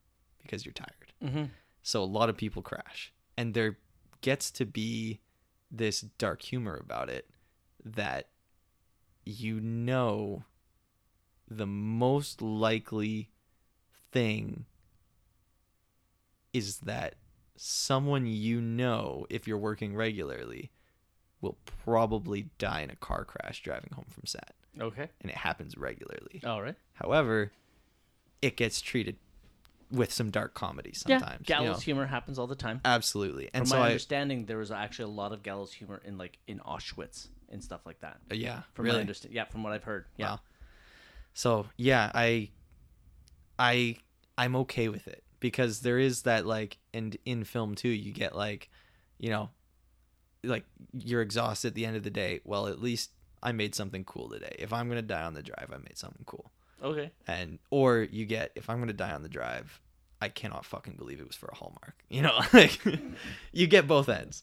because 0.42 0.64
you're 0.64 0.72
tired. 0.72 1.12
Mm-hmm. 1.24 1.44
So 1.82 2.02
a 2.02 2.04
lot 2.04 2.28
of 2.28 2.36
people 2.36 2.62
crash, 2.62 3.12
and 3.36 3.54
there 3.54 3.78
gets 4.20 4.50
to 4.52 4.66
be 4.66 5.20
this 5.70 6.00
dark 6.00 6.42
humor 6.42 6.76
about 6.82 7.08
it 7.08 7.30
that 7.84 8.28
you 9.24 9.60
know 9.60 10.44
the 11.48 11.66
most 11.66 12.42
likely 12.42 13.30
thing 14.10 14.64
is 16.56 16.78
that 16.80 17.14
someone 17.56 18.26
you 18.26 18.60
know 18.60 19.26
if 19.30 19.46
you're 19.46 19.58
working 19.58 19.94
regularly 19.96 20.70
will 21.40 21.56
probably 21.84 22.48
die 22.58 22.80
in 22.82 22.90
a 22.90 22.96
car 22.96 23.24
crash 23.24 23.62
driving 23.62 23.90
home 23.94 24.04
from 24.08 24.24
set 24.26 24.54
Okay. 24.80 25.08
and 25.20 25.30
it 25.30 25.36
happens 25.36 25.76
regularly 25.76 26.42
All 26.44 26.60
right. 26.62 26.74
However, 26.94 27.52
it 28.42 28.56
gets 28.56 28.80
treated 28.80 29.16
with 29.90 30.12
some 30.12 30.30
dark 30.30 30.52
comedy 30.54 30.92
sometimes. 30.92 31.22
yeah. 31.48 31.60
you 31.60 31.64
Gallows 31.64 31.76
know? 31.76 31.80
humor 31.80 32.06
happens 32.06 32.38
all 32.38 32.46
the 32.48 32.56
time. 32.56 32.80
Absolutely. 32.84 33.48
And 33.54 33.62
From 33.62 33.66
so 33.68 33.76
my 33.78 33.82
I 33.84 33.86
understanding, 33.90 34.44
there 34.46 34.58
was 34.58 34.70
actually 34.70 35.04
a 35.12 35.14
lot 35.14 35.32
of 35.32 35.42
gallows 35.42 35.72
humor 35.72 36.02
in 36.04 36.18
like 36.18 36.38
in 36.46 36.58
Auschwitz 36.58 37.28
and 37.50 37.62
stuff 37.62 37.82
like 37.86 38.00
that. 38.00 38.18
uh, 38.30 38.34
yeah, 38.34 38.62
From 38.74 38.84
really. 38.86 38.96
my 38.96 39.00
understand, 39.02 39.32
yeah, 39.34 39.44
from 39.44 39.62
what 39.62 39.72
I've 39.72 39.84
heard. 39.84 40.06
Yeah. 40.16 40.30
Wow. 40.32 40.40
So, 41.34 41.66
yeah, 41.76 42.10
I 42.14 42.50
I 43.58 43.96
I'm 44.36 44.56
okay 44.56 44.88
with 44.88 45.06
it 45.06 45.22
because 45.40 45.80
there 45.80 45.98
is 45.98 46.22
that 46.22 46.46
like 46.46 46.78
and 46.94 47.16
in 47.24 47.44
film 47.44 47.74
too, 47.74 47.88
you 47.88 48.12
get 48.12 48.34
like, 48.34 48.70
you 49.18 49.30
know, 49.30 49.50
like 50.42 50.64
you're 50.92 51.22
exhausted 51.22 51.68
at 51.68 51.74
the 51.74 51.86
end 51.86 51.96
of 51.96 52.02
the 52.02 52.10
day. 52.10 52.40
Well, 52.44 52.66
at 52.66 52.80
least 52.80 53.10
I 53.42 53.52
made 53.52 53.74
something 53.74 54.04
cool 54.04 54.28
today. 54.28 54.56
If 54.58 54.72
I'm 54.72 54.88
going 54.88 55.00
to 55.00 55.06
die 55.06 55.22
on 55.22 55.34
the 55.34 55.42
drive, 55.42 55.70
I 55.72 55.78
made 55.78 55.98
something 55.98 56.24
cool. 56.26 56.50
Okay. 56.82 57.10
and 57.26 57.58
or 57.70 58.02
you 58.02 58.26
get 58.26 58.52
if 58.54 58.68
I'm 58.68 58.78
gonna 58.78 58.92
die 58.92 59.12
on 59.12 59.22
the 59.22 59.28
drive, 59.28 59.80
I 60.20 60.28
cannot 60.28 60.64
fucking 60.64 60.94
believe 60.96 61.20
it 61.20 61.26
was 61.26 61.36
for 61.36 61.48
a 61.48 61.54
Hallmark. 61.54 61.94
You 62.08 62.22
know, 62.22 62.38
like 62.52 62.78
you 63.52 63.66
get 63.66 63.86
both 63.86 64.08
ends. 64.08 64.42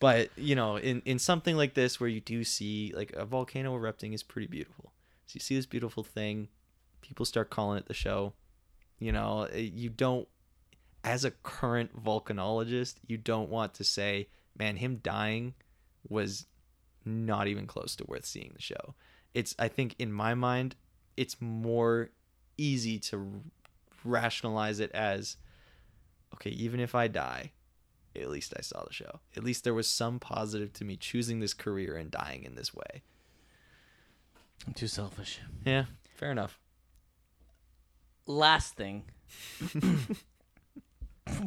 But 0.00 0.30
you 0.36 0.54
know, 0.54 0.76
in 0.76 1.02
in 1.04 1.18
something 1.18 1.56
like 1.56 1.74
this 1.74 1.98
where 1.98 2.08
you 2.08 2.20
do 2.20 2.44
see 2.44 2.92
like 2.94 3.12
a 3.14 3.24
volcano 3.24 3.74
erupting 3.74 4.12
is 4.12 4.22
pretty 4.22 4.46
beautiful. 4.46 4.92
So 5.26 5.32
you 5.34 5.40
see 5.40 5.56
this 5.56 5.66
beautiful 5.66 6.04
thing, 6.04 6.48
people 7.00 7.24
start 7.24 7.50
calling 7.50 7.78
it 7.78 7.86
the 7.86 7.94
show. 7.94 8.34
You 8.98 9.12
know, 9.12 9.48
eh, 9.52 9.70
you 9.72 9.90
don't 9.90 10.28
as 11.04 11.24
a 11.24 11.30
current 11.30 12.02
volcanologist, 12.02 12.96
you 13.06 13.16
don't 13.16 13.48
want 13.48 13.74
to 13.74 13.84
say, 13.84 14.28
man, 14.58 14.76
him 14.76 15.00
dying 15.02 15.54
was 16.08 16.46
not 17.04 17.46
even 17.46 17.66
close 17.66 17.94
to 17.96 18.04
worth 18.04 18.26
seeing 18.26 18.50
the 18.54 18.62
show. 18.62 18.94
It's 19.32 19.54
I 19.58 19.68
think 19.68 19.94
in 19.98 20.12
my 20.12 20.34
mind 20.34 20.74
it's 21.16 21.40
more 21.40 22.10
easy 22.58 22.98
to 22.98 23.18
r- 23.18 23.24
rationalize 24.04 24.80
it 24.80 24.90
as 24.92 25.36
okay, 26.34 26.50
even 26.50 26.80
if 26.80 26.94
I 26.94 27.08
die, 27.08 27.52
at 28.14 28.28
least 28.28 28.54
I 28.56 28.62
saw 28.62 28.84
the 28.84 28.92
show. 28.92 29.20
At 29.36 29.44
least 29.44 29.64
there 29.64 29.74
was 29.74 29.88
some 29.88 30.18
positive 30.18 30.72
to 30.74 30.84
me 30.84 30.96
choosing 30.96 31.40
this 31.40 31.54
career 31.54 31.96
and 31.96 32.10
dying 32.10 32.44
in 32.44 32.54
this 32.54 32.74
way. 32.74 33.02
I'm 34.66 34.74
too 34.74 34.88
selfish. 34.88 35.38
Yeah, 35.64 35.84
fair 36.16 36.32
enough. 36.32 36.58
Last 38.26 38.74
thing. 38.74 39.04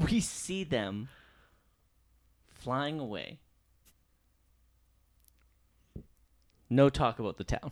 we 0.09 0.19
see 0.19 0.63
them 0.63 1.09
flying 2.47 2.99
away. 2.99 3.39
No 6.69 6.89
talk 6.89 7.19
about 7.19 7.37
the 7.37 7.43
town. 7.43 7.71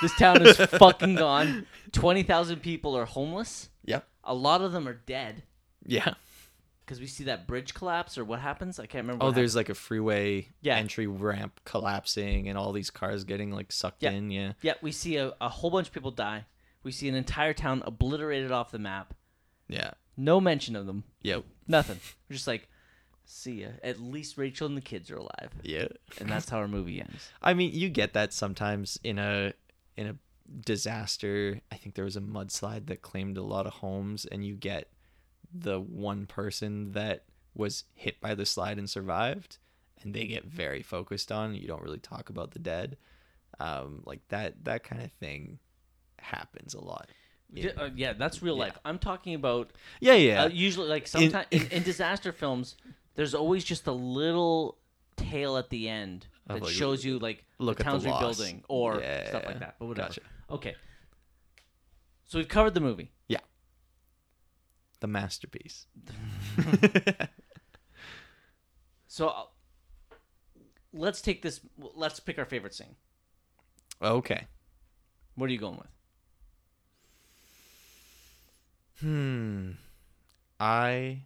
This 0.00 0.14
town 0.16 0.46
is 0.46 0.56
fucking 0.78 1.16
gone. 1.16 1.66
20,000 1.92 2.60
people 2.60 2.96
are 2.96 3.04
homeless. 3.04 3.68
Yep. 3.84 4.06
A 4.24 4.34
lot 4.34 4.62
of 4.62 4.72
them 4.72 4.88
are 4.88 4.94
dead 4.94 5.42
Yeah. 5.84 6.14
because 6.84 7.00
we 7.00 7.06
see 7.06 7.24
that 7.24 7.46
bridge 7.46 7.74
collapse 7.74 8.16
or 8.16 8.24
what 8.24 8.40
happens. 8.40 8.78
I 8.78 8.86
can't 8.86 9.04
remember. 9.04 9.26
Oh, 9.26 9.30
there's 9.30 9.54
like 9.54 9.68
a 9.68 9.74
freeway 9.74 10.48
Yeah. 10.62 10.76
entry 10.76 11.06
ramp 11.06 11.60
collapsing 11.64 12.48
and 12.48 12.56
all 12.56 12.72
these 12.72 12.90
cars 12.90 13.24
getting 13.24 13.50
like 13.50 13.70
sucked 13.70 14.02
Yeah. 14.02 14.12
in. 14.12 14.30
Yeah. 14.30 14.52
Yeah, 14.62 14.74
we 14.80 14.90
see 14.90 15.16
a, 15.16 15.34
a 15.40 15.48
whole 15.50 15.70
bunch 15.70 15.88
of 15.88 15.92
people 15.92 16.10
die. 16.10 16.46
We 16.84 16.92
see 16.92 17.08
an 17.08 17.14
entire 17.14 17.54
town 17.54 17.82
obliterated 17.84 18.52
off 18.52 18.70
the 18.70 18.78
map. 18.78 19.14
Yeah. 19.68 19.92
No 20.16 20.40
mention 20.40 20.76
of 20.76 20.86
them. 20.86 21.04
Yep. 21.22 21.44
Nothing. 21.66 21.98
We're 22.28 22.34
just 22.34 22.46
like, 22.46 22.68
see 23.24 23.62
ya. 23.62 23.68
At 23.82 24.00
least 24.00 24.38
Rachel 24.38 24.66
and 24.66 24.76
the 24.76 24.82
kids 24.82 25.10
are 25.10 25.16
alive. 25.16 25.50
Yeah. 25.62 25.88
And 26.20 26.28
that's 26.28 26.48
how 26.48 26.58
our 26.58 26.68
movie 26.68 27.00
ends. 27.00 27.30
I 27.42 27.54
mean, 27.54 27.72
you 27.74 27.88
get 27.88 28.12
that 28.12 28.32
sometimes 28.32 29.00
in 29.02 29.18
a 29.18 29.54
in 29.96 30.06
a 30.06 30.16
disaster. 30.60 31.60
I 31.72 31.76
think 31.76 31.94
there 31.94 32.04
was 32.04 32.16
a 32.16 32.20
mudslide 32.20 32.86
that 32.86 33.02
claimed 33.02 33.38
a 33.38 33.42
lot 33.42 33.66
of 33.66 33.74
homes, 33.74 34.26
and 34.26 34.44
you 34.44 34.54
get 34.54 34.90
the 35.52 35.80
one 35.80 36.26
person 36.26 36.92
that 36.92 37.24
was 37.54 37.84
hit 37.94 38.20
by 38.20 38.34
the 38.34 38.46
slide 38.46 38.78
and 38.78 38.90
survived, 38.90 39.58
and 40.02 40.14
they 40.14 40.26
get 40.26 40.44
very 40.44 40.82
focused 40.82 41.32
on. 41.32 41.54
You 41.54 41.66
don't 41.66 41.82
really 41.82 41.98
talk 41.98 42.28
about 42.28 42.50
the 42.50 42.58
dead, 42.58 42.98
um, 43.58 44.02
like 44.04 44.20
that. 44.28 44.64
That 44.64 44.84
kind 44.84 45.02
of 45.02 45.12
thing 45.12 45.58
happens 46.24 46.74
a 46.74 46.80
lot. 46.80 47.08
Yeah, 47.52 47.70
uh, 47.76 47.90
yeah 47.94 48.14
that's 48.14 48.42
real 48.42 48.56
life. 48.56 48.76
I'm 48.84 48.98
talking 48.98 49.34
about 49.34 49.72
Yeah, 50.00 50.14
yeah, 50.14 50.44
uh, 50.44 50.48
usually 50.48 50.88
like 50.88 51.06
sometimes 51.06 51.46
in, 51.50 51.66
in 51.68 51.82
disaster 51.82 52.32
films, 52.32 52.76
there's 53.14 53.34
always 53.34 53.62
just 53.62 53.86
a 53.86 53.92
little 53.92 54.78
tale 55.16 55.56
at 55.56 55.70
the 55.70 55.88
end 55.88 56.26
that 56.48 56.62
like, 56.62 56.72
shows 56.72 57.04
you 57.04 57.18
like 57.18 57.44
look 57.58 57.78
the 57.78 57.84
town's 57.84 58.04
rebuilding 58.04 58.64
or 58.68 58.98
Yeah, 59.00 59.28
stuff 59.28 59.44
like 59.46 59.60
that. 59.60 59.76
But 59.78 59.86
whatever. 59.86 60.08
gotcha. 60.08 60.20
Okay. 60.50 60.74
So 62.24 62.38
we've 62.38 62.48
covered 62.48 62.74
the 62.74 62.80
movie. 62.80 63.12
yeah. 63.28 63.38
The 65.00 65.06
masterpiece. 65.06 65.86
So 69.06 69.28
uh, 69.28 69.42
let's 70.92 71.20
take 71.20 71.40
this. 71.42 71.60
Let's 71.94 72.18
pick 72.18 72.36
our 72.36 72.44
favorite 72.44 72.74
scene. 72.74 72.96
okay. 74.02 74.48
What 75.36 75.48
are 75.48 75.52
you 75.52 75.58
going 75.58 75.76
with? 75.76 75.93
Hmm. 79.00 79.72
I 80.60 81.22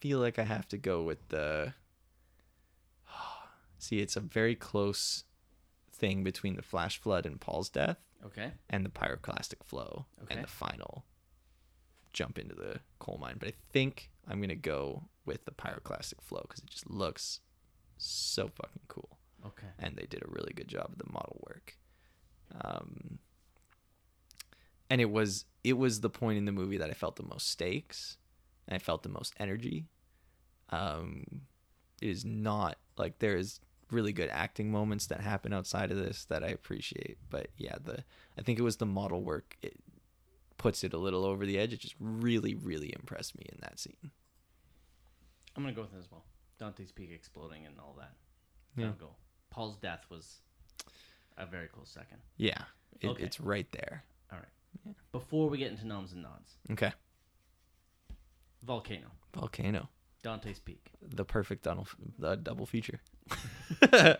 feel 0.00 0.18
like 0.18 0.38
I 0.38 0.44
have 0.44 0.68
to 0.68 0.78
go 0.78 1.02
with 1.02 1.28
the. 1.28 1.74
See, 3.78 4.00
it's 4.00 4.16
a 4.16 4.20
very 4.20 4.54
close 4.54 5.24
thing 5.92 6.22
between 6.24 6.56
the 6.56 6.62
flash 6.62 6.98
flood 7.00 7.24
and 7.26 7.40
Paul's 7.40 7.68
death 7.70 7.96
Okay. 8.24 8.52
and 8.68 8.84
the 8.84 8.90
pyroclastic 8.90 9.64
flow 9.64 10.06
Okay. 10.22 10.34
and 10.34 10.44
the 10.44 10.48
final 10.48 11.04
jump 12.12 12.38
into 12.38 12.54
the 12.54 12.80
coal 12.98 13.18
mine. 13.20 13.36
But 13.38 13.48
I 13.48 13.52
think 13.72 14.10
I'm 14.28 14.38
going 14.38 14.48
to 14.50 14.54
go 14.56 15.04
with 15.24 15.44
the 15.44 15.52
pyroclastic 15.52 16.20
flow 16.20 16.40
because 16.42 16.60
it 16.60 16.66
just 16.70 16.90
looks 16.90 17.40
so 17.98 18.48
fucking 18.48 18.82
cool 18.88 19.18
Okay. 19.46 19.68
and 19.78 19.96
they 19.96 20.06
did 20.06 20.22
a 20.22 20.28
really 20.30 20.52
good 20.54 20.68
job 20.68 20.88
of 20.92 20.98
the 20.98 21.10
model 21.10 21.40
work. 21.48 21.76
Um, 22.60 23.18
and 24.90 25.00
it 25.00 25.10
was 25.10 25.44
it 25.64 25.74
was 25.74 26.00
the 26.00 26.10
point 26.10 26.38
in 26.38 26.44
the 26.44 26.52
movie 26.52 26.78
that 26.78 26.90
I 26.90 26.94
felt 26.94 27.16
the 27.16 27.22
most 27.24 27.48
stakes, 27.48 28.16
and 28.68 28.74
I 28.76 28.78
felt 28.78 29.02
the 29.02 29.08
most 29.08 29.34
energy. 29.38 29.86
Um, 30.70 31.24
it 32.02 32.08
is 32.08 32.24
not 32.24 32.76
like 32.96 33.18
there 33.18 33.36
is 33.36 33.60
really 33.90 34.12
good 34.12 34.28
acting 34.30 34.70
moments 34.72 35.06
that 35.06 35.20
happen 35.20 35.52
outside 35.52 35.90
of 35.92 35.96
this 35.96 36.24
that 36.26 36.42
I 36.42 36.48
appreciate, 36.48 37.18
but 37.30 37.48
yeah, 37.56 37.76
the 37.82 38.04
I 38.38 38.42
think 38.42 38.58
it 38.58 38.62
was 38.62 38.76
the 38.76 38.86
model 38.86 39.22
work. 39.22 39.56
It 39.62 39.76
puts 40.58 40.82
it 40.84 40.92
a 40.92 40.98
little 40.98 41.24
over 41.24 41.44
the 41.46 41.58
edge. 41.58 41.72
It 41.72 41.80
just 41.80 41.94
really, 42.00 42.54
really 42.54 42.92
impressed 42.98 43.36
me 43.38 43.46
in 43.52 43.58
that 43.60 43.78
scene. 43.78 44.10
I'm 45.56 45.62
gonna 45.62 45.74
go 45.74 45.82
with 45.82 45.94
it 45.94 45.98
as 45.98 46.10
well. 46.10 46.24
Dante's 46.58 46.92
Peak 46.92 47.10
exploding 47.12 47.66
and 47.66 47.76
all 47.78 47.94
that. 47.98 48.12
Yeah. 48.76 48.86
I'll 48.86 48.92
go. 48.92 49.10
Paul's 49.50 49.76
death 49.76 50.04
was 50.10 50.40
a 51.38 51.46
very 51.46 51.68
close 51.68 51.88
second. 51.90 52.18
Yeah, 52.36 52.62
it, 53.00 53.08
Okay. 53.08 53.22
it's 53.22 53.40
right 53.40 53.70
there. 53.72 54.04
All 54.32 54.38
right. 54.38 54.48
Before 55.12 55.48
we 55.48 55.58
get 55.58 55.70
into 55.70 55.86
noms 55.86 56.12
and 56.12 56.22
nods, 56.22 56.52
Okay, 56.70 56.92
Volcano, 58.62 59.08
volcano. 59.34 59.88
Dante's 60.22 60.58
Peak. 60.58 60.90
the 61.02 61.24
perfect 61.24 61.62
double, 61.64 61.86
the 62.18 62.36
double 62.36 62.66
feature. 62.66 63.00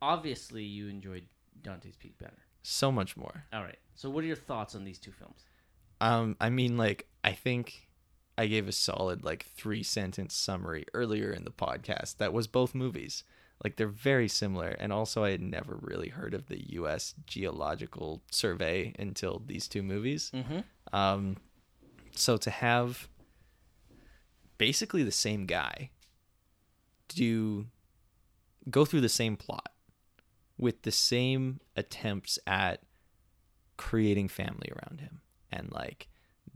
Obviously, 0.00 0.62
you 0.62 0.88
enjoyed 0.88 1.26
Dante's 1.60 1.96
Peak 1.96 2.16
better. 2.18 2.38
so 2.62 2.92
much 2.92 3.16
more. 3.16 3.44
All 3.52 3.62
right. 3.62 3.78
So, 3.94 4.08
what 4.10 4.22
are 4.22 4.26
your 4.28 4.36
thoughts 4.36 4.74
on 4.74 4.84
these 4.84 4.98
two 4.98 5.10
films? 5.12 5.44
Um, 6.00 6.36
I 6.40 6.50
mean, 6.50 6.76
like, 6.76 7.08
I 7.24 7.32
think 7.32 7.88
I 8.36 8.46
gave 8.46 8.68
a 8.68 8.72
solid 8.72 9.24
like 9.24 9.46
three 9.56 9.82
sentence 9.82 10.34
summary 10.34 10.86
earlier 10.94 11.32
in 11.32 11.42
the 11.44 11.50
podcast. 11.50 12.18
That 12.18 12.32
was 12.32 12.46
both 12.46 12.74
movies. 12.74 13.24
Like 13.64 13.76
they're 13.76 13.88
very 13.88 14.28
similar, 14.28 14.68
and 14.68 14.92
also 14.92 15.24
I 15.24 15.30
had 15.30 15.42
never 15.42 15.76
really 15.80 16.08
heard 16.08 16.32
of 16.32 16.46
the 16.46 16.62
U.S. 16.74 17.14
Geological 17.26 18.22
Survey 18.30 18.94
until 18.98 19.42
these 19.44 19.66
two 19.66 19.82
movies. 19.82 20.30
Mm-hmm. 20.32 20.60
Um, 20.96 21.36
so 22.12 22.36
to 22.36 22.50
have 22.50 23.08
basically 24.58 25.02
the 25.02 25.12
same 25.12 25.46
guy 25.46 25.90
do 27.08 27.66
go 28.70 28.84
through 28.84 29.00
the 29.00 29.08
same 29.08 29.36
plot 29.36 29.72
with 30.58 30.82
the 30.82 30.92
same 30.92 31.60
attempts 31.76 32.38
at 32.46 32.82
creating 33.76 34.28
family 34.28 34.70
around 34.72 35.00
him 35.00 35.20
and 35.52 35.72
like 35.72 36.08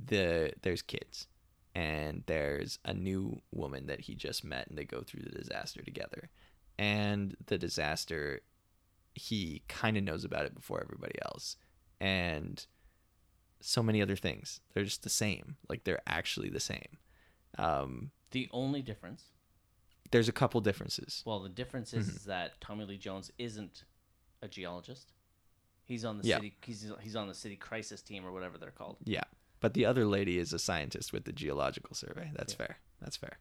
the 0.05 0.53
there's 0.63 0.83
kids 0.83 1.29
and 1.75 2.25
there's 2.27 2.79
a 2.85 2.93
new 2.93 3.41
woman 3.53 3.87
that 3.87 4.01
he 4.01 4.15
just 4.15 4.45
met 4.45 4.67
and 4.67 4.77
they 4.77 4.85
go 4.85 5.01
through 5.01 5.23
the 5.23 5.31
disaster 5.31 5.81
together 5.83 6.29
and 6.79 7.37
the 7.47 7.59
disaster 7.59 8.41
he 9.15 9.63
kind 9.69 9.97
of 9.97 10.03
knows 10.05 10.25
about 10.25 10.47
it 10.47 10.55
before 10.55 10.81
everybody 10.83 11.15
else 11.23 11.57
and 12.01 12.67
so 13.61 13.83
many 13.83 14.01
other 14.03 14.17
things 14.17 14.61
they're 14.73 14.85
just 14.85 15.03
the 15.03 15.11
same 15.11 15.57
like 15.69 15.85
they're 15.85 16.01
actually 16.07 16.49
the 16.49 16.61
same 16.61 16.99
um 17.59 18.11
The 18.31 18.49
only 18.53 18.81
difference, 18.83 19.25
there's 20.11 20.29
a 20.29 20.33
couple 20.33 20.61
differences 20.61 21.23
well, 21.27 21.41
the 21.41 21.49
difference 21.49 21.93
is, 21.93 22.07
Mm-hmm. 22.07 22.17
is 22.17 22.25
that 22.25 22.61
Tommy 22.61 22.85
Lee 22.87 22.99
Jones 22.99 23.31
isn't 23.39 23.85
a 24.41 24.49
geologist. 24.49 25.13
He's 25.85 26.05
on 26.05 26.19
the 26.19 26.27
Yeah. 26.27 26.37
city. 26.37 26.57
He's 26.65 26.91
he's 27.01 27.17
on 27.17 27.29
the 27.29 27.35
city 27.35 27.57
crisis 27.57 28.03
team 28.03 28.25
or 28.27 28.33
whatever 28.33 28.57
they're 28.59 28.71
called. 28.71 28.97
yeah 29.05 29.25
but 29.61 29.75
the 29.75 29.85
other 29.87 30.05
lady 30.07 30.39
is 30.39 30.53
a 30.53 30.59
scientist 30.59 31.13
with 31.13 31.25
the 31.25 31.33
geological 31.33 31.95
survey 31.95 32.31
that's 32.35 32.55
Yeah. 32.55 32.57
fair 32.67 32.79
that's 33.01 33.17
fair 33.17 33.39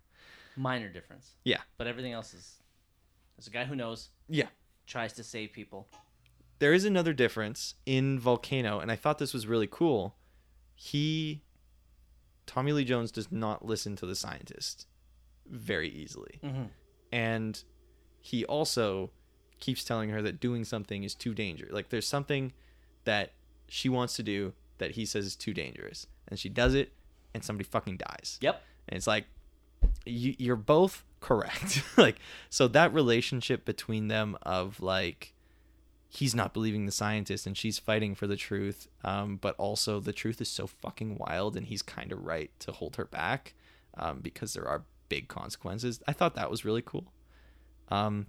Minor 0.57 0.89
difference, 0.89 1.35
yeah 1.45 1.61
but 1.77 1.87
everything 1.87 2.11
else 2.11 2.33
is. 2.33 2.57
There's 3.41 3.47
a 3.47 3.51
guy 3.51 3.65
who 3.65 3.75
knows, 3.75 4.09
yeah 4.29 4.49
tries 4.85 5.13
to 5.13 5.23
save 5.23 5.51
people. 5.51 5.87
there 6.59 6.73
is 6.73 6.85
another 6.85 7.11
difference 7.13 7.73
in 7.87 8.19
Volcano, 8.19 8.79
and 8.79 8.91
I 8.91 8.95
thought 8.95 9.17
this 9.17 9.33
was 9.33 9.47
really 9.47 9.67
cool. 9.71 10.15
He, 10.75 11.41
Tommy 12.45 12.71
Lee 12.71 12.83
Jones, 12.83 13.11
does 13.11 13.31
not 13.31 13.65
listen 13.65 13.95
to 13.95 14.05
the 14.05 14.15
scientist 14.15 14.85
very 15.49 15.89
easily, 15.89 16.39
Mm-hmm. 16.43 16.63
and 17.11 17.63
he 18.19 18.45
also 18.45 19.09
keeps 19.59 19.83
telling 19.83 20.09
her 20.11 20.21
that 20.21 20.39
doing 20.39 20.63
something 20.63 21.03
is 21.03 21.15
too 21.15 21.33
dangerous. 21.33 21.71
Like 21.71 21.89
there's 21.89 22.07
something 22.07 22.53
that 23.05 23.31
she 23.69 23.89
wants 23.89 24.15
to 24.17 24.23
do 24.23 24.53
that 24.77 24.91
he 24.91 25.05
says 25.05 25.25
is 25.25 25.35
too 25.35 25.53
dangerous, 25.55 26.05
and 26.27 26.37
she 26.37 26.49
does 26.49 26.75
it, 26.75 26.91
and 27.33 27.43
somebody 27.43 27.67
fucking 27.67 27.97
dies. 27.97 28.37
Yep. 28.41 28.61
And 28.89 28.97
it's 28.97 29.07
like 29.07 29.25
you, 30.05 30.35
you're 30.37 30.55
both 30.55 31.03
correct. 31.21 31.83
like 31.97 32.17
so 32.49 32.67
that 32.67 32.93
relationship 32.93 33.63
between 33.63 34.09
them 34.09 34.37
of 34.41 34.81
like 34.81 35.33
he's 36.09 36.35
not 36.35 36.53
believing 36.53 36.85
the 36.85 36.91
scientist 36.91 37.47
and 37.47 37.57
she's 37.57 37.79
fighting 37.79 38.13
for 38.13 38.27
the 38.27 38.35
truth, 38.35 38.89
um, 39.05 39.37
but 39.37 39.55
also 39.57 40.01
the 40.01 40.11
truth 40.11 40.41
is 40.41 40.49
so 40.49 40.67
fucking 40.67 41.17
wild 41.17 41.55
and 41.55 41.67
he's 41.67 41.81
kind 41.81 42.11
of 42.11 42.25
right 42.25 42.51
to 42.59 42.73
hold 42.73 42.97
her 42.97 43.05
back 43.05 43.53
um, 43.97 44.19
because 44.19 44.53
there 44.53 44.67
are 44.67 44.83
big 45.07 45.29
consequences. 45.29 46.01
I 46.07 46.11
thought 46.11 46.35
that 46.35 46.51
was 46.51 46.65
really 46.65 46.81
cool. 46.81 47.13
Um, 47.87 48.27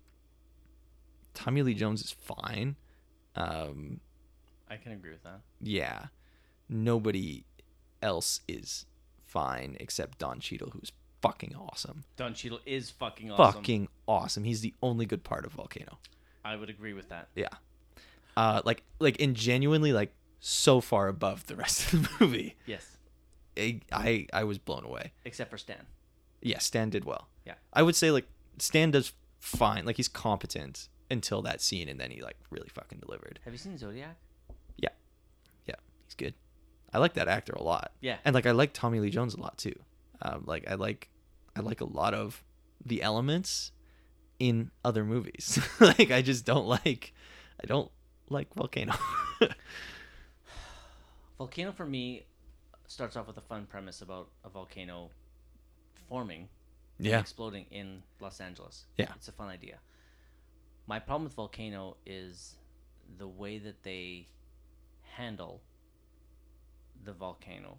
Tommy 1.34 1.62
Lee 1.62 1.74
Jones 1.74 2.02
is 2.02 2.12
fine. 2.12 2.76
Um, 3.34 4.00
I 4.70 4.76
can 4.76 4.92
agree 4.92 5.10
with 5.10 5.24
that. 5.24 5.40
yeah, 5.60 6.06
nobody 6.68 7.44
else 8.00 8.40
is 8.46 8.86
fine 9.24 9.76
except 9.80 10.18
Don 10.18 10.38
Cheadle, 10.38 10.70
who's 10.70 10.92
fucking 11.22 11.54
awesome. 11.56 12.04
Don 12.16 12.34
Cheadle 12.34 12.60
is 12.66 12.90
fucking 12.90 13.30
awesome. 13.30 13.54
Fucking 13.54 13.88
awesome. 14.06 14.44
He's 14.44 14.60
the 14.60 14.74
only 14.82 15.06
good 15.06 15.24
part 15.24 15.44
of 15.46 15.52
Volcano. 15.52 15.98
I 16.44 16.56
would 16.56 16.68
agree 16.68 16.92
with 16.92 17.08
that. 17.10 17.28
Yeah. 17.34 17.48
Uh, 18.36 18.60
like 18.64 18.82
like 18.98 19.20
and 19.20 19.34
genuinely 19.36 19.92
like 19.92 20.12
so 20.40 20.80
far 20.80 21.08
above 21.08 21.46
the 21.46 21.54
rest 21.56 21.92
of 21.92 22.02
the 22.02 22.10
movie. 22.20 22.56
Yes, 22.66 22.96
I 23.56 23.80
I, 23.92 24.26
I 24.32 24.44
was 24.44 24.58
blown 24.58 24.84
away. 24.84 25.12
except 25.24 25.50
for 25.50 25.58
Stan. 25.58 25.86
Yeah, 26.40 26.58
Stan 26.58 26.90
did 26.90 27.04
well. 27.04 27.28
Yeah. 27.46 27.54
I 27.72 27.82
would 27.82 27.94
say 27.94 28.10
like 28.10 28.26
Stan 28.58 28.90
does 28.90 29.12
fine. 29.38 29.84
Like 29.84 29.96
he's 29.96 30.08
competent 30.08 30.88
until 31.10 31.42
that 31.42 31.60
scene, 31.60 31.88
and 31.88 32.00
then 32.00 32.10
he 32.10 32.22
like 32.22 32.36
really 32.50 32.68
fucking 32.70 32.98
delivered. 33.00 33.38
Have 33.44 33.52
you 33.54 33.58
seen 33.58 33.76
Zodiac? 33.78 34.16
Yeah, 34.78 34.88
yeah, 35.66 35.74
he's 36.06 36.14
good. 36.14 36.34
I 36.92 36.98
like 36.98 37.14
that 37.14 37.28
actor 37.28 37.52
a 37.52 37.62
lot. 37.62 37.92
Yeah. 38.00 38.16
and 38.24 38.34
like 38.34 38.46
I 38.46 38.50
like 38.52 38.72
Tommy 38.72 38.98
Lee 39.00 39.10
Jones 39.10 39.34
a 39.34 39.40
lot 39.40 39.58
too. 39.58 39.74
Um, 40.22 40.44
like 40.46 40.68
I 40.70 40.74
like 40.74 41.08
I 41.56 41.60
like 41.60 41.80
a 41.80 41.86
lot 41.86 42.14
of 42.14 42.42
the 42.84 43.02
elements 43.02 43.72
in 44.38 44.70
other 44.84 45.04
movies. 45.04 45.58
like 45.80 46.10
I 46.10 46.22
just 46.22 46.44
don't 46.44 46.66
like 46.66 47.12
I 47.62 47.66
don't 47.66 47.90
like 48.28 48.52
Volcano. 48.54 48.94
Volcano 51.38 51.72
for 51.72 51.86
me 51.86 52.24
starts 52.86 53.16
off 53.16 53.26
with 53.26 53.36
a 53.38 53.42
fun 53.42 53.66
premise 53.66 54.02
about 54.02 54.28
a 54.44 54.50
volcano 54.50 55.10
forming 56.08 56.48
and 56.98 57.06
yeah, 57.06 57.20
exploding 57.20 57.64
in 57.70 58.02
Los 58.20 58.40
Angeles. 58.40 58.84
Yeah. 58.96 59.08
It's 59.16 59.28
a 59.28 59.32
fun 59.32 59.48
idea. 59.48 59.76
My 60.86 60.98
problem 60.98 61.24
with 61.24 61.32
Volcano 61.32 61.96
is 62.04 62.56
the 63.18 63.26
way 63.26 63.58
that 63.58 63.82
they 63.82 64.26
handle 65.16 65.60
the 67.04 67.12
volcano 67.12 67.78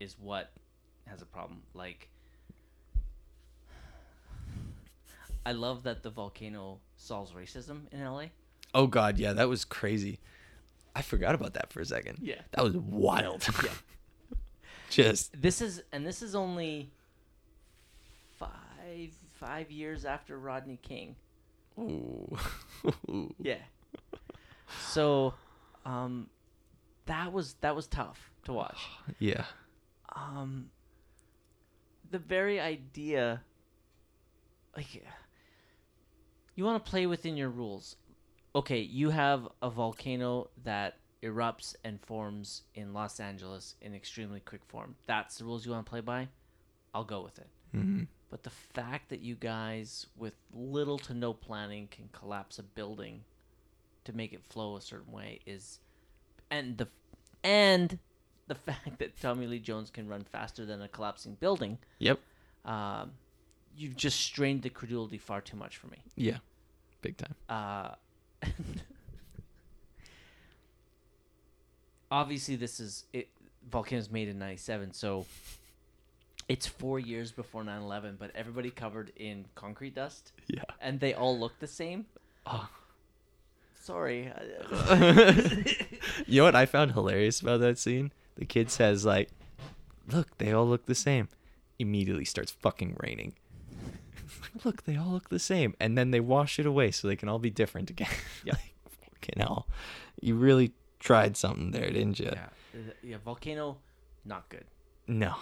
is 0.00 0.16
what 0.18 0.52
has 1.06 1.22
a 1.22 1.26
problem. 1.26 1.62
Like 1.74 2.08
I 5.46 5.52
love 5.52 5.82
that 5.84 6.02
the 6.02 6.10
volcano 6.10 6.80
solves 6.96 7.32
racism 7.32 7.82
in 7.92 8.02
LA. 8.04 8.26
Oh 8.72 8.86
god, 8.86 9.18
yeah, 9.18 9.32
that 9.34 9.48
was 9.48 9.64
crazy. 9.64 10.18
I 10.96 11.02
forgot 11.02 11.34
about 11.34 11.54
that 11.54 11.72
for 11.72 11.80
a 11.80 11.84
second. 11.84 12.18
Yeah. 12.22 12.40
That 12.52 12.64
was 12.64 12.76
wild. 12.76 13.46
Yeah. 13.64 13.70
Just 14.90 15.40
This 15.40 15.60
is 15.60 15.82
and 15.92 16.06
this 16.06 16.22
is 16.22 16.34
only 16.34 16.90
five 18.38 19.12
five 19.32 19.70
years 19.70 20.04
after 20.04 20.38
Rodney 20.38 20.78
King. 20.82 21.16
ooh. 21.78 22.36
Yeah. 23.38 23.58
So, 24.90 25.34
um, 25.84 26.28
that 27.06 27.32
was 27.32 27.54
that 27.60 27.74
was 27.76 27.86
tough 27.86 28.30
to 28.44 28.52
watch. 28.52 28.78
yeah. 29.18 29.44
Um, 30.14 30.70
the 32.10 32.18
very 32.18 32.60
idea, 32.60 33.42
like, 34.76 35.04
you 36.54 36.64
want 36.64 36.84
to 36.84 36.90
play 36.90 37.06
within 37.06 37.36
your 37.36 37.50
rules. 37.50 37.96
Okay, 38.54 38.80
you 38.80 39.10
have 39.10 39.48
a 39.62 39.70
volcano 39.70 40.48
that 40.62 40.98
erupts 41.22 41.74
and 41.84 42.00
forms 42.00 42.62
in 42.74 42.92
Los 42.92 43.18
Angeles 43.18 43.74
in 43.80 43.94
extremely 43.94 44.40
quick 44.40 44.64
form. 44.68 44.94
That's 45.06 45.38
the 45.38 45.44
rules 45.44 45.64
you 45.66 45.72
want 45.72 45.86
to 45.86 45.90
play 45.90 46.00
by. 46.00 46.28
I'll 46.94 47.04
go 47.04 47.22
with 47.22 47.38
it. 47.38 47.48
hmm 47.72 48.02
But 48.30 48.42
the 48.44 48.50
fact 48.50 49.08
that 49.08 49.20
you 49.20 49.34
guys, 49.34 50.06
with 50.16 50.34
little 50.52 50.98
to 50.98 51.14
no 51.14 51.32
planning, 51.32 51.88
can 51.90 52.08
collapse 52.12 52.58
a 52.58 52.62
building 52.62 53.24
to 54.04 54.12
make 54.12 54.32
it 54.32 54.44
flow 54.44 54.76
a 54.76 54.80
certain 54.80 55.12
way 55.12 55.40
is, 55.46 55.80
and 56.50 56.76
the, 56.78 56.86
and 57.42 57.98
the 58.46 58.54
fact 58.66 58.98
that 58.98 59.18
Tommy 59.20 59.46
Lee 59.46 59.58
Jones 59.58 59.90
can 59.90 60.06
run 60.06 60.22
faster 60.24 60.64
than 60.66 60.82
a 60.82 60.88
collapsing 60.88 61.36
building, 61.40 61.78
Yep. 61.98 62.20
um, 62.66 63.12
you've 63.76 63.96
just 63.96 64.20
strained 64.20 64.62
the 64.62 64.70
credulity 64.70 65.18
far 65.18 65.40
too 65.40 65.56
much 65.56 65.76
for 65.76 65.88
me. 65.88 65.98
Yeah. 66.16 66.38
Big 67.02 67.16
time. 67.16 67.34
Uh, 67.48 67.94
obviously, 72.10 72.56
this 72.56 72.80
is 72.80 73.04
it. 73.12 73.28
Volcano's 73.70 74.10
made 74.10 74.28
in 74.28 74.38
'97, 74.38 74.92
so 74.92 75.26
it's 76.48 76.66
four 76.66 76.98
years 76.98 77.32
before 77.32 77.62
9/11. 77.62 78.18
But 78.18 78.30
everybody 78.34 78.70
covered 78.70 79.12
in 79.16 79.46
concrete 79.54 79.94
dust, 79.94 80.32
Yeah. 80.48 80.62
and 80.80 81.00
they 81.00 81.14
all 81.14 81.38
look 81.38 81.58
the 81.60 81.66
same. 81.66 82.06
Oh. 82.46 82.68
Sorry. 83.80 84.32
you 86.26 86.38
know 86.40 86.44
what 86.44 86.54
I 86.56 86.64
found 86.64 86.92
hilarious 86.92 87.40
about 87.40 87.60
that 87.60 87.78
scene? 87.78 88.12
The 88.36 88.46
kid 88.46 88.70
says 88.70 89.04
like, 89.04 89.28
"Look, 90.08 90.38
they 90.38 90.52
all 90.52 90.66
look 90.66 90.86
the 90.86 90.94
same." 90.94 91.28
Immediately 91.78 92.24
starts 92.24 92.50
fucking 92.52 92.96
raining. 93.00 93.34
Look, 94.64 94.84
they 94.84 94.96
all 94.96 95.10
look 95.10 95.28
the 95.28 95.38
same, 95.38 95.74
and 95.80 95.96
then 95.98 96.10
they 96.10 96.20
wash 96.20 96.58
it 96.58 96.66
away 96.66 96.90
so 96.90 97.08
they 97.08 97.16
can 97.16 97.28
all 97.28 97.38
be 97.38 97.50
different 97.50 97.90
again. 97.90 98.08
Yeah. 98.44 98.54
like, 98.54 98.74
fucking 99.12 99.40
hell, 99.40 99.66
you 100.20 100.34
really 100.34 100.72
tried 101.00 101.36
something 101.36 101.70
there, 101.70 101.90
didn't 101.90 102.18
you? 102.18 102.30
yeah, 102.32 102.48
yeah. 103.02 103.16
Volcano, 103.24 103.78
not 104.24 104.48
good. 104.48 104.64
No, 105.06 105.34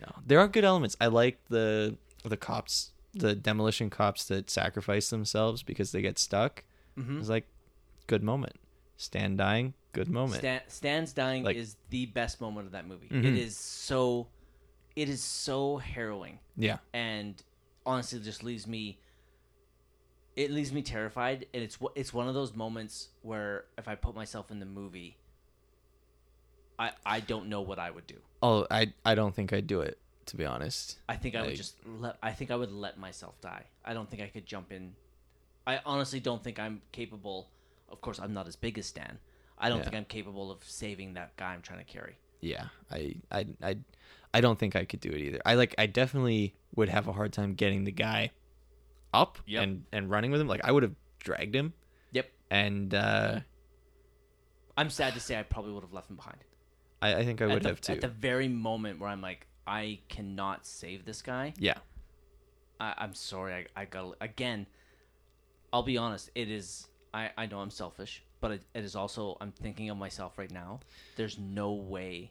no. 0.00 0.12
There 0.26 0.38
are 0.40 0.48
good 0.48 0.64
elements. 0.64 0.96
I 1.00 1.06
like 1.08 1.38
the 1.48 1.96
the 2.24 2.36
cops, 2.36 2.92
the 3.14 3.34
demolition 3.34 3.88
cops 3.90 4.24
that 4.26 4.50
sacrifice 4.50 5.10
themselves 5.10 5.62
because 5.62 5.92
they 5.92 6.02
get 6.02 6.18
stuck. 6.18 6.64
Mm-hmm. 6.98 7.18
It's 7.20 7.28
like 7.28 7.46
good 8.06 8.22
moment. 8.22 8.56
Stan 8.96 9.36
dying, 9.36 9.72
good 9.92 10.08
moment. 10.08 10.40
Stan, 10.40 10.60
Stan's 10.68 11.12
dying 11.14 11.44
Like- 11.44 11.56
is 11.56 11.76
the 11.88 12.06
best 12.06 12.40
moment 12.40 12.66
of 12.66 12.72
that 12.72 12.86
movie. 12.86 13.08
Mhm. 13.08 13.24
It 13.24 13.38
is 13.38 13.56
so, 13.56 14.26
it 14.96 15.08
is 15.08 15.22
so 15.22 15.78
harrowing. 15.78 16.38
yeah. 16.56 16.78
and 16.92 17.42
honestly 17.86 18.18
it 18.18 18.22
just 18.24 18.42
leaves 18.42 18.66
me 18.66 18.98
it 20.36 20.50
leaves 20.50 20.72
me 20.72 20.82
terrified 20.82 21.46
and 21.52 21.62
it's 21.62 21.78
it's 21.94 22.12
one 22.14 22.28
of 22.28 22.34
those 22.34 22.54
moments 22.54 23.08
where 23.22 23.64
if 23.78 23.88
i 23.88 23.94
put 23.94 24.14
myself 24.14 24.50
in 24.50 24.60
the 24.60 24.66
movie 24.66 25.16
i 26.78 26.90
i 27.04 27.20
don't 27.20 27.48
know 27.48 27.60
what 27.60 27.78
i 27.78 27.90
would 27.90 28.06
do. 28.06 28.16
Oh, 28.42 28.66
I 28.70 28.94
I 29.04 29.14
don't 29.14 29.34
think 29.34 29.52
I'd 29.52 29.66
do 29.66 29.80
it 29.82 29.98
to 30.26 30.36
be 30.36 30.44
honest. 30.46 30.98
i 31.08 31.16
think 31.16 31.34
i 31.34 31.42
would 31.42 31.56
just 31.56 31.76
let 31.84 32.16
i 32.22 32.30
think 32.32 32.50
i 32.50 32.56
would 32.56 32.72
let 32.72 32.98
myself 32.98 33.40
die. 33.40 33.64
I 33.84 33.94
don't 33.94 34.08
think 34.08 34.22
i 34.22 34.28
could 34.28 34.46
jump 34.46 34.72
in. 34.72 34.94
I 35.66 35.80
honestly 35.84 36.20
don't 36.20 36.42
think 36.42 36.58
i'm 36.58 36.80
capable 36.92 37.50
of 37.88 38.00
course 38.00 38.18
i'm 38.18 38.32
not 38.32 38.46
as 38.46 38.56
big 38.56 38.78
as 38.78 38.86
stan 38.86 39.18
i 39.58 39.68
don't 39.68 39.78
Yeah. 39.78 39.84
think 39.84 39.96
i'm 39.96 40.04
capable 40.04 40.50
of 40.50 40.62
saving 40.64 41.14
that 41.14 41.36
guy 41.36 41.52
i'm 41.54 41.62
trying 41.62 41.80
to 41.80 41.84
carry. 41.84 42.16
Yeah, 42.40 42.68
I 42.90 43.16
I 43.30 43.46
I 43.62 43.76
I 44.32 44.40
don't 44.40 44.58
think 44.58 44.76
I 44.76 44.84
could 44.84 45.00
do 45.00 45.10
it 45.10 45.18
either. 45.20 45.40
I 45.44 45.54
like 45.54 45.74
I 45.78 45.86
definitely 45.86 46.54
would 46.76 46.88
have 46.88 47.08
a 47.08 47.12
hard 47.12 47.32
time 47.32 47.54
getting 47.54 47.84
the 47.84 47.92
guy 47.92 48.30
up 49.12 49.38
Yep. 49.46 49.62
and 49.62 49.84
and 49.92 50.10
running 50.10 50.30
with 50.30 50.40
him. 50.40 50.46
Like 50.48 50.60
I 50.64 50.72
would 50.72 50.82
have 50.82 50.94
dragged 51.18 51.54
him 51.54 51.74
yep 52.12 52.30
and 52.50 52.94
uh 52.94 53.38
i'm 54.78 54.88
sad 54.88 55.12
to 55.12 55.20
say 55.20 55.38
i 55.38 55.42
probably 55.42 55.70
would 55.70 55.82
have 55.82 55.92
left 55.92 56.08
him 56.08 56.16
behind 56.16 56.38
I, 57.02 57.16
I 57.16 57.24
think 57.26 57.42
I 57.42 57.46
would 57.46 57.56
at 57.56 57.62
the, 57.62 57.68
have 57.68 57.80
too. 57.82 57.92
at 57.92 58.00
the 58.00 58.08
very 58.08 58.48
moment 58.48 58.98
where 59.00 59.10
i'm 59.10 59.20
like 59.20 59.46
i 59.66 59.98
cannot 60.08 60.64
save 60.64 61.04
this 61.04 61.20
guy 61.20 61.52
yeah. 61.58 61.74
I, 62.80 62.94
I'm 62.96 63.14
sorry. 63.14 63.52
I, 63.76 63.82
I 63.82 63.84
got 63.84 64.16
again. 64.20 64.66
I'll 65.72 65.82
be 65.82 65.98
honest. 65.98 66.30
It 66.34 66.50
is. 66.50 66.88
I, 67.12 67.30
I 67.36 67.44
know 67.46 67.60
I'm 67.60 67.70
selfish, 67.70 68.24
but 68.40 68.52
it, 68.52 68.62
it 68.74 68.84
is 68.84 68.96
also. 68.96 69.36
I'm 69.40 69.52
thinking 69.52 69.90
of 69.90 69.98
myself 69.98 70.38
right 70.38 70.50
now. 70.50 70.80
There's 71.16 71.38
no 71.38 71.72
way. 71.72 72.30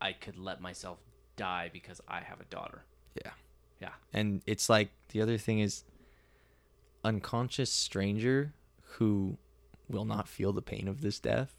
I 0.00 0.12
could 0.12 0.36
let 0.38 0.60
myself 0.60 0.98
die 1.36 1.70
because 1.72 2.00
I 2.08 2.20
have 2.20 2.40
a 2.40 2.44
daughter. 2.44 2.84
Yeah. 3.24 3.32
Yeah. 3.80 3.92
And 4.12 4.42
it's 4.46 4.68
like 4.68 4.90
the 5.10 5.20
other 5.20 5.38
thing 5.38 5.60
is 5.60 5.84
unconscious 7.04 7.70
stranger 7.70 8.52
who 8.98 9.36
will 9.88 10.04
not 10.04 10.28
feel 10.28 10.52
the 10.52 10.62
pain 10.62 10.88
of 10.88 11.00
this 11.00 11.18
death. 11.18 11.54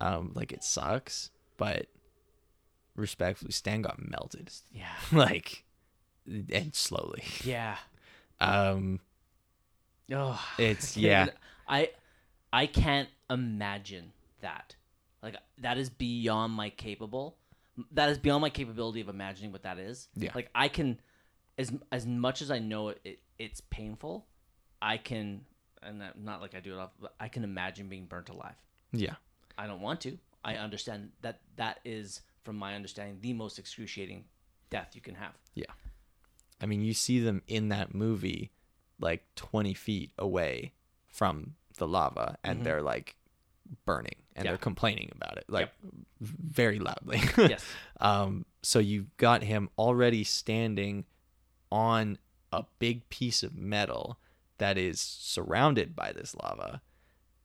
Um, 0.00 0.32
like 0.34 0.52
it 0.52 0.62
sucks, 0.62 1.30
but 1.56 1.86
respectfully, 2.94 3.52
Stan 3.52 3.82
got 3.82 3.98
melted. 3.98 4.50
Yeah. 4.72 4.92
like 5.12 5.64
and 6.26 6.74
slowly. 6.74 7.22
Yeah. 7.44 7.76
Um 8.40 9.00
Oh, 10.12 10.40
It's- 10.58 10.96
yeah. 10.96 11.28
I 11.66 11.90
I 12.52 12.66
can't 12.66 13.08
imagine 13.30 14.12
that. 14.40 14.76
Like 15.22 15.36
that 15.58 15.78
is 15.78 15.88
beyond 15.90 16.52
my 16.52 16.70
capable. 16.70 17.36
That 17.92 18.08
is 18.08 18.18
beyond 18.18 18.42
my 18.42 18.50
capability 18.50 19.00
of 19.00 19.08
imagining 19.08 19.52
what 19.52 19.62
that 19.64 19.78
is. 19.78 20.08
Yeah. 20.14 20.30
Like 20.34 20.50
I 20.54 20.68
can, 20.68 21.00
as 21.58 21.72
as 21.92 22.06
much 22.06 22.42
as 22.42 22.50
I 22.50 22.58
know 22.58 22.88
it, 22.88 23.00
it 23.04 23.18
it's 23.38 23.60
painful. 23.70 24.26
I 24.80 24.96
can, 24.98 25.44
and 25.82 26.00
that- 26.00 26.18
not 26.18 26.40
like 26.40 26.54
I 26.54 26.60
do 26.60 26.74
it 26.74 26.78
off, 26.78 26.90
but 27.00 27.14
I 27.20 27.28
can 27.28 27.44
imagine 27.44 27.88
being 27.88 28.06
burnt 28.06 28.28
alive. 28.28 28.54
yeah. 28.92 29.14
I 29.58 29.66
don't 29.66 29.80
want 29.80 30.02
to. 30.02 30.18
I 30.44 30.56
understand 30.56 31.12
that 31.22 31.40
that 31.56 31.80
is, 31.84 32.20
from 32.44 32.56
my 32.56 32.74
understanding, 32.74 33.18
the 33.22 33.32
most 33.32 33.58
excruciating 33.58 34.26
death 34.68 34.90
you 34.94 35.00
can 35.00 35.14
have. 35.14 35.32
Yeah. 35.54 35.72
I 36.60 36.66
mean, 36.66 36.82
you 36.82 36.92
see 36.92 37.20
them 37.20 37.40
in 37.46 37.70
that 37.70 37.94
movie 37.94 38.50
like 39.00 39.24
20 39.36 39.72
feet 39.72 40.12
away 40.18 40.72
from 41.08 41.54
the 41.78 41.88
lava 41.88 42.36
and 42.44 42.60
Mhm. 42.60 42.64
they're 42.64 42.82
like 42.82 43.16
burning 43.86 44.16
and 44.36 44.44
Yeah. 44.44 44.52
they're 44.52 44.58
complaining 44.58 45.10
about 45.16 45.36
it 45.38 45.44
like 45.48 45.70
very 46.20 46.78
loudly. 46.78 47.20
Yes. 47.36 47.64
um, 48.00 48.46
so 48.62 48.78
you've 48.78 49.16
got 49.16 49.42
him 49.42 49.68
already 49.78 50.22
standing 50.22 51.04
on 51.72 52.18
a 52.52 52.64
big 52.78 53.08
piece 53.08 53.42
of 53.42 53.56
metal 53.56 54.18
that 54.58 54.78
is 54.78 55.00
surrounded 55.00 55.96
by 55.96 56.12
this 56.12 56.34
lava 56.36 56.80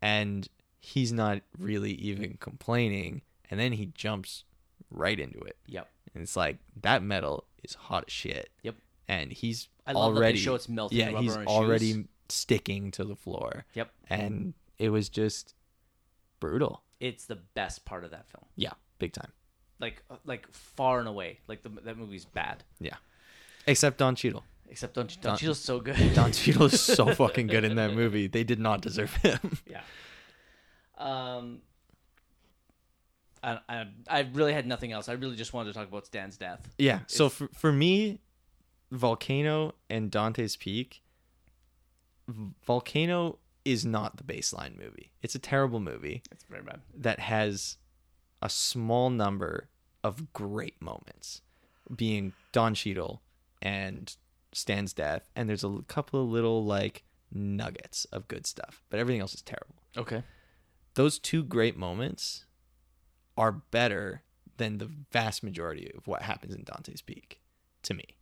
and 0.01 0.47
he's 0.79 1.11
not 1.13 1.41
really 1.57 1.91
even 1.93 2.37
complaining, 2.39 3.21
and 3.51 3.59
then 3.59 3.71
he 3.73 3.85
jumps 3.93 4.43
right 4.89 5.19
into 5.19 5.39
it. 5.41 5.55
Yep. 5.67 5.87
And 6.15 6.23
it's 6.23 6.35
like 6.35 6.57
that 6.81 7.03
metal 7.03 7.45
is 7.63 7.75
hot 7.75 8.05
as 8.07 8.13
shit. 8.13 8.49
Yep. 8.63 8.75
And 9.07 9.31
he's 9.31 9.67
I 9.85 9.91
love 9.93 10.15
that 10.15 10.19
already 10.21 10.37
show 10.39 10.55
it's 10.55 10.67
melting 10.67 10.97
Yeah, 10.97 11.07
rubber 11.11 11.21
he's 11.21 11.37
already 11.37 11.93
shoes. 11.93 12.05
sticking 12.29 12.89
to 12.91 13.03
the 13.03 13.15
floor. 13.15 13.65
Yep. 13.75 13.91
And 14.09 14.53
it 14.79 14.89
was 14.89 15.07
just 15.09 15.53
brutal. 16.41 16.83
It's 16.99 17.25
the 17.25 17.37
best 17.37 17.85
part 17.85 18.03
of 18.03 18.11
that 18.11 18.27
film. 18.27 18.43
Yeah, 18.57 18.73
big 18.99 19.13
time. 19.13 19.31
Like 19.79 20.03
uh, 20.09 20.17
like 20.25 20.51
far 20.51 20.99
and 20.99 21.07
away. 21.07 21.39
Like 21.47 21.63
the, 21.63 21.69
that 21.85 21.97
movie's 21.97 22.25
bad. 22.25 22.65
Yeah. 22.81 22.97
Except 23.65 23.97
Don 23.97 24.15
Cheadle. 24.15 24.43
Except 24.69 24.93
don't 24.93 25.09
you 25.15 25.21
Don- 25.21 25.31
don't 25.31 25.37
Cheadle's 25.37 25.59
so 25.59 25.79
good. 25.79 26.13
Don 26.13 26.33
Cheadle 26.33 26.65
is 26.65 26.81
so 26.81 27.13
fucking 27.15 27.47
good 27.47 27.63
in 27.63 27.75
that 27.77 27.93
movie. 27.93 28.27
They 28.27 28.43
did 28.43 28.59
not 28.59 28.81
deserve 28.81 29.13
him. 29.15 29.57
Yeah. 29.69 29.81
Um. 30.97 31.59
I, 33.43 33.59
I 33.67 33.85
I 34.07 34.29
really 34.33 34.53
had 34.53 34.67
nothing 34.67 34.91
else. 34.91 35.09
I 35.09 35.13
really 35.13 35.35
just 35.35 35.51
wanted 35.53 35.73
to 35.73 35.79
talk 35.79 35.87
about 35.87 36.05
Stan's 36.05 36.37
death. 36.37 36.69
Yeah. 36.77 36.99
So 37.07 37.29
for 37.29 37.49
for 37.53 37.71
me, 37.71 38.19
Volcano 38.91 39.73
and 39.89 40.11
Dante's 40.11 40.55
Peak. 40.55 41.01
Volcano 42.65 43.39
is 43.65 43.85
not 43.85 44.17
the 44.17 44.23
baseline 44.23 44.77
movie. 44.77 45.11
It's 45.21 45.35
a 45.35 45.39
terrible 45.39 45.79
movie 45.79 46.23
It's 46.31 46.43
very 46.45 46.63
bad. 46.63 46.81
that 46.97 47.19
has 47.19 47.77
a 48.41 48.49
small 48.49 49.09
number 49.09 49.69
of 50.03 50.33
great 50.33 50.81
moments, 50.81 51.41
being 51.95 52.33
Don 52.51 52.73
Cheadle 52.73 53.21
and 53.61 54.15
Stan's 54.53 54.93
death, 54.93 55.29
and 55.35 55.47
there's 55.47 55.63
a 55.63 55.83
couple 55.87 56.23
of 56.23 56.29
little 56.29 56.65
like 56.65 57.03
nuggets 57.31 58.05
of 58.05 58.27
good 58.27 58.45
stuff, 58.47 58.83
but 58.89 58.99
everything 58.99 59.21
else 59.21 59.33
is 59.35 59.41
terrible. 59.43 59.75
Okay. 59.95 60.23
Those 60.95 61.19
two 61.19 61.43
great 61.43 61.77
moments 61.77 62.45
are 63.37 63.51
better 63.51 64.23
than 64.57 64.77
the 64.79 64.89
vast 65.11 65.43
majority 65.43 65.89
of 65.95 66.05
what 66.07 66.23
happens 66.23 66.53
in 66.53 66.63
Dante's 66.63 67.01
Peak 67.01 67.39
to 67.83 67.93
me. 67.93 68.17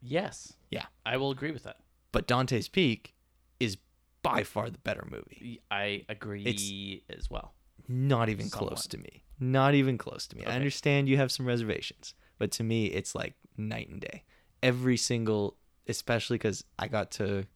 Yes. 0.00 0.54
Yeah. 0.70 0.86
I 1.06 1.16
will 1.16 1.30
agree 1.30 1.52
with 1.52 1.62
that. 1.62 1.76
But 2.10 2.26
Dante's 2.26 2.68
Peak 2.68 3.14
is 3.60 3.76
by 4.22 4.44
far 4.44 4.70
the 4.70 4.78
better 4.78 5.06
movie. 5.10 5.60
I 5.70 6.04
agree 6.08 7.02
as 7.10 7.30
well. 7.30 7.54
Not 7.88 8.28
even 8.28 8.48
Somewhat. 8.48 8.68
close 8.68 8.86
to 8.88 8.98
me. 8.98 9.24
Not 9.40 9.74
even 9.74 9.98
close 9.98 10.26
to 10.28 10.36
me. 10.36 10.44
I 10.44 10.54
understand 10.54 11.08
you 11.08 11.16
have 11.16 11.32
some 11.32 11.46
reservations, 11.46 12.14
but 12.38 12.50
to 12.52 12.62
me, 12.62 12.86
it's 12.86 13.14
like 13.14 13.34
night 13.56 13.88
and 13.88 14.00
day. 14.00 14.22
Every 14.62 14.96
single, 14.96 15.56
especially 15.88 16.36
because 16.38 16.62
I 16.78 16.86
got 16.86 17.10
to 17.12 17.46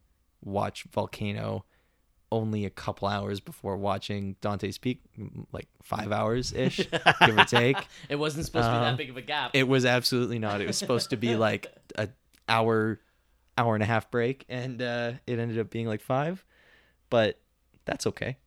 watch 0.43 0.83
Volcano 0.91 1.63
only 2.29 2.65
a 2.65 2.69
couple 2.69 3.07
hours 3.07 3.39
before 3.39 3.77
watching 3.77 4.35
Dante's 4.41 4.77
Peak, 4.77 5.01
like 5.53 5.69
five 5.81 6.11
hours 6.11 6.51
ish, 6.51 6.77
give 7.25 7.37
or 7.37 7.45
take. 7.45 7.77
It 8.09 8.17
wasn't 8.17 8.45
supposed 8.45 8.65
to 8.65 8.71
be 8.71 8.75
Um, 8.77 8.83
that 8.83 8.97
big 8.97 9.09
of 9.09 9.15
a 9.15 9.21
gap. 9.21 9.51
It 9.53 9.65
was 9.67 9.85
absolutely 9.85 10.37
not. 10.39 10.59
It 10.59 10.67
was 10.67 10.77
supposed 10.77 11.11
to 11.11 11.15
be 11.17 11.37
like 11.37 11.67
a 11.97 12.09
hour, 12.49 12.99
hour 13.57 13.73
and 13.75 13.81
a 13.83 13.85
half 13.85 14.11
break, 14.11 14.43
and 14.49 14.81
uh, 14.81 15.13
it 15.25 15.39
ended 15.39 15.57
up 15.57 15.69
being 15.69 15.87
like 15.87 16.01
five. 16.01 16.43
But 17.09 17.39
that's 17.85 18.05
okay. 18.07 18.37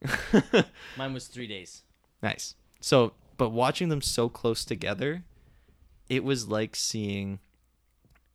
Mine 0.96 1.14
was 1.14 1.26
three 1.26 1.46
days. 1.46 1.82
nice. 2.22 2.54
So, 2.80 3.12
but 3.36 3.50
watching 3.50 3.88
them 3.88 4.02
so 4.02 4.28
close 4.28 4.64
together, 4.64 5.24
it 6.08 6.24
was 6.24 6.48
like 6.48 6.74
seeing, 6.76 7.38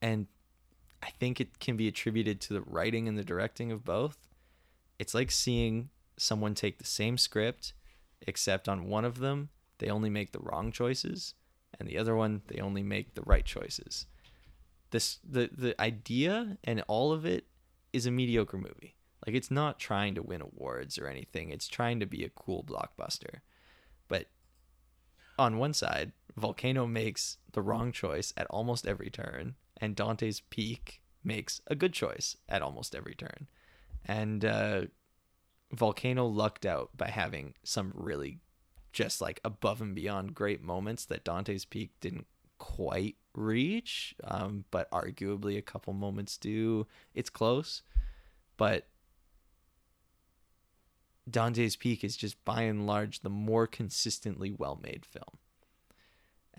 and 0.01 0.27
I 1.03 1.09
think 1.19 1.39
it 1.39 1.59
can 1.59 1.77
be 1.77 1.87
attributed 1.87 2.41
to 2.41 2.53
the 2.53 2.61
writing 2.61 3.07
and 3.07 3.17
the 3.17 3.23
directing 3.23 3.71
of 3.71 3.83
both. 3.83 4.17
It's 4.97 5.13
like 5.13 5.29
seeing 5.29 5.89
someone 6.17 6.55
take 6.55 6.77
the 6.77 6.85
same 6.85 7.17
script, 7.17 7.73
except 8.21 8.67
on 8.67 8.87
one 8.87 9.05
of 9.05 9.19
them 9.19 9.49
they 9.79 9.89
only 9.89 10.09
make 10.09 10.31
the 10.31 10.39
wrong 10.39 10.71
choices, 10.71 11.33
and 11.79 11.87
the 11.87 11.97
other 11.97 12.15
one 12.15 12.41
they 12.47 12.61
only 12.61 12.83
make 12.83 13.13
the 13.13 13.21
right 13.23 13.45
choices. 13.45 14.05
This 14.91 15.19
the 15.27 15.49
the 15.55 15.79
idea 15.81 16.57
and 16.63 16.83
all 16.87 17.11
of 17.11 17.25
it 17.25 17.45
is 17.91 18.05
a 18.05 18.11
mediocre 18.11 18.57
movie. 18.57 18.94
Like 19.25 19.35
it's 19.35 19.51
not 19.51 19.79
trying 19.79 20.15
to 20.15 20.21
win 20.21 20.41
awards 20.41 20.97
or 20.97 21.07
anything. 21.07 21.49
It's 21.49 21.67
trying 21.67 21.99
to 21.99 22.05
be 22.05 22.23
a 22.23 22.29
cool 22.29 22.63
blockbuster. 22.63 23.39
But 24.07 24.27
on 25.37 25.57
one 25.57 25.73
side, 25.73 26.11
Volcano 26.37 26.85
makes 26.85 27.37
the 27.53 27.61
wrong 27.61 27.91
choice 27.91 28.33
at 28.37 28.47
almost 28.47 28.85
every 28.85 29.09
turn, 29.09 29.55
and 29.77 29.95
Dante's 29.95 30.41
Peak 30.41 31.01
makes 31.23 31.61
a 31.67 31.75
good 31.75 31.93
choice 31.93 32.37
at 32.47 32.61
almost 32.61 32.95
every 32.95 33.15
turn. 33.15 33.47
And 34.05 34.45
uh, 34.45 34.81
Volcano 35.71 36.27
lucked 36.27 36.65
out 36.65 36.91
by 36.95 37.07
having 37.07 37.55
some 37.63 37.91
really 37.95 38.39
just 38.93 39.19
like 39.19 39.41
above 39.43 39.81
and 39.81 39.93
beyond 39.93 40.35
great 40.35 40.61
moments 40.61 41.05
that 41.05 41.25
Dante's 41.25 41.65
Peak 41.65 41.91
didn't 41.99 42.27
quite 42.59 43.15
reach, 43.33 44.15
um, 44.23 44.63
but 44.71 44.89
arguably 44.91 45.57
a 45.57 45.61
couple 45.61 45.93
moments 45.93 46.37
do. 46.37 46.87
It's 47.13 47.29
close, 47.29 47.81
but 48.55 48.87
Dante's 51.29 51.75
Peak 51.75 52.03
is 52.03 52.15
just 52.15 52.43
by 52.45 52.63
and 52.63 52.85
large 52.85 53.21
the 53.21 53.29
more 53.29 53.67
consistently 53.67 54.51
well 54.51 54.79
made 54.81 55.05
film. 55.05 55.39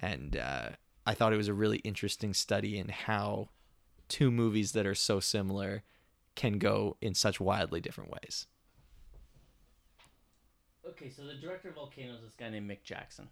And 0.01 0.36
uh, 0.36 0.70
I 1.06 1.14
thought 1.14 1.32
it 1.32 1.38
was 1.38 1.48
a 1.48 1.55
really 1.55 1.78
interesting 1.78 2.34
study 2.34 2.78
in 2.78 2.88
how 2.88 3.51
two 4.09 4.30
movies 4.30 4.72
that 4.72 4.86
are 4.86 4.94
so 4.94 5.20
similar 5.20 5.82
can 6.34 6.59
go 6.59 6.97
in 7.01 7.14
such 7.14 7.40
wildly 7.40 7.80
different 7.80 8.10
ways. 8.10 8.47
Okay, 10.88 11.10
so 11.10 11.24
the 11.24 11.34
director 11.34 11.68
of 11.68 11.74
Volcano 11.74 12.14
is 12.14 12.22
this 12.22 12.34
guy 12.34 12.51
named 12.51 12.70
Mick 12.70 12.82
Jackson. 12.84 13.28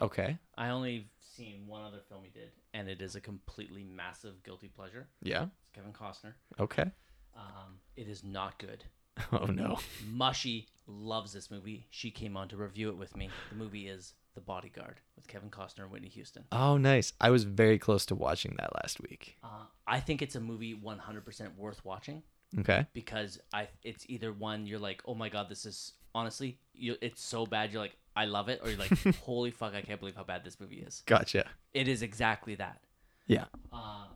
Okay. 0.00 0.38
I 0.56 0.70
only 0.70 1.08
seen 1.20 1.66
one 1.66 1.82
other 1.82 2.00
film 2.08 2.22
he 2.24 2.30
did, 2.30 2.50
and 2.72 2.88
it 2.88 3.02
is 3.02 3.14
a 3.14 3.20
completely 3.20 3.84
massive 3.84 4.42
guilty 4.42 4.68
pleasure. 4.68 5.08
Yeah. 5.22 5.44
It's 5.44 5.70
Kevin 5.74 5.92
Costner. 5.92 6.32
Okay. 6.58 6.90
Um, 7.36 7.78
it 7.96 8.08
is 8.08 8.24
not 8.24 8.58
good. 8.58 8.84
Oh 9.32 9.46
no. 9.46 9.78
Mushy 10.10 10.68
loves 10.86 11.32
this 11.32 11.50
movie. 11.50 11.86
She 11.90 12.10
came 12.10 12.36
on 12.36 12.48
to 12.48 12.56
review 12.56 12.88
it 12.90 12.96
with 12.96 13.16
me. 13.16 13.30
The 13.50 13.56
movie 13.56 13.86
is 13.88 14.12
The 14.34 14.40
Bodyguard 14.40 15.00
with 15.16 15.28
Kevin 15.28 15.50
Costner 15.50 15.82
and 15.84 15.90
Whitney 15.90 16.08
Houston. 16.08 16.44
Oh 16.52 16.76
nice. 16.76 17.12
I 17.20 17.30
was 17.30 17.44
very 17.44 17.78
close 17.78 18.04
to 18.06 18.14
watching 18.14 18.56
that 18.58 18.74
last 18.74 19.00
week. 19.00 19.36
Uh, 19.42 19.64
I 19.86 20.00
think 20.00 20.20
it's 20.22 20.34
a 20.34 20.40
movie 20.40 20.74
100% 20.74 21.56
worth 21.56 21.84
watching 21.84 22.22
Okay. 22.58 22.86
because 22.92 23.38
I 23.52 23.68
it's 23.82 24.04
either 24.08 24.32
one 24.32 24.66
you're 24.66 24.78
like, 24.78 25.02
oh 25.06 25.14
my 25.14 25.28
god, 25.28 25.48
this 25.48 25.64
is 25.66 25.92
honestly, 26.14 26.58
you, 26.74 26.96
it's 27.00 27.22
so 27.22 27.46
bad. 27.46 27.72
You're 27.72 27.82
like, 27.82 27.96
I 28.16 28.26
love 28.26 28.48
it, 28.48 28.60
or 28.62 28.70
you're 28.70 28.78
like, 28.78 29.16
holy 29.22 29.50
fuck, 29.50 29.74
I 29.74 29.80
can't 29.82 29.98
believe 29.98 30.14
how 30.14 30.22
bad 30.22 30.44
this 30.44 30.60
movie 30.60 30.76
is. 30.86 31.02
Gotcha. 31.06 31.46
It 31.72 31.88
is 31.88 32.02
exactly 32.02 32.54
that. 32.56 32.80
Yeah. 33.26 33.46
Uh, 33.72 34.06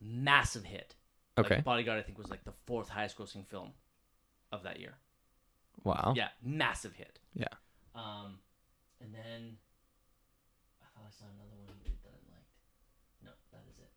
massive 0.00 0.64
hit. 0.64 0.94
Like, 1.36 1.46
Okay. 1.46 1.60
Bodyguard, 1.62 1.98
I 1.98 2.02
think, 2.02 2.18
was 2.18 2.30
like 2.30 2.44
the 2.44 2.52
fourth 2.66 2.88
highest 2.88 3.16
grossing 3.18 3.46
film 3.46 3.70
of 4.52 4.62
that 4.64 4.80
year. 4.80 4.94
Wow. 5.84 6.14
Yeah, 6.16 6.28
massive 6.42 6.94
hit. 6.94 7.18
Yeah. 7.34 7.46
Um, 7.94 8.38
and 9.00 9.14
then 9.14 9.56
I 10.82 10.86
thought 10.94 11.06
I 11.06 11.10
saw 11.10 11.24
another 11.26 11.56
one 11.64 11.74
he 11.82 11.90
did 11.90 11.98
that 12.02 12.10
I 12.10 12.34
liked. 12.34 12.52
No, 13.24 13.30
that 13.52 13.64
is 13.70 13.78
it. 13.78 13.90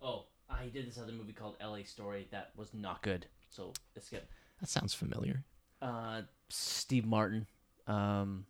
Oh, 0.00 0.26
he 0.62 0.70
did 0.70 0.86
this 0.86 0.98
other 0.98 1.12
movie 1.12 1.32
called 1.32 1.56
L.A. 1.60 1.84
Story 1.84 2.26
that 2.30 2.50
was 2.56 2.74
not 2.74 3.02
good. 3.02 3.26
So 3.50 3.72
skip. 4.00 4.28
That 4.60 4.68
sounds 4.68 4.94
familiar. 4.94 5.44
Uh, 5.80 6.22
Steve 6.48 7.06
Martin, 7.06 7.46
um, 7.86 8.46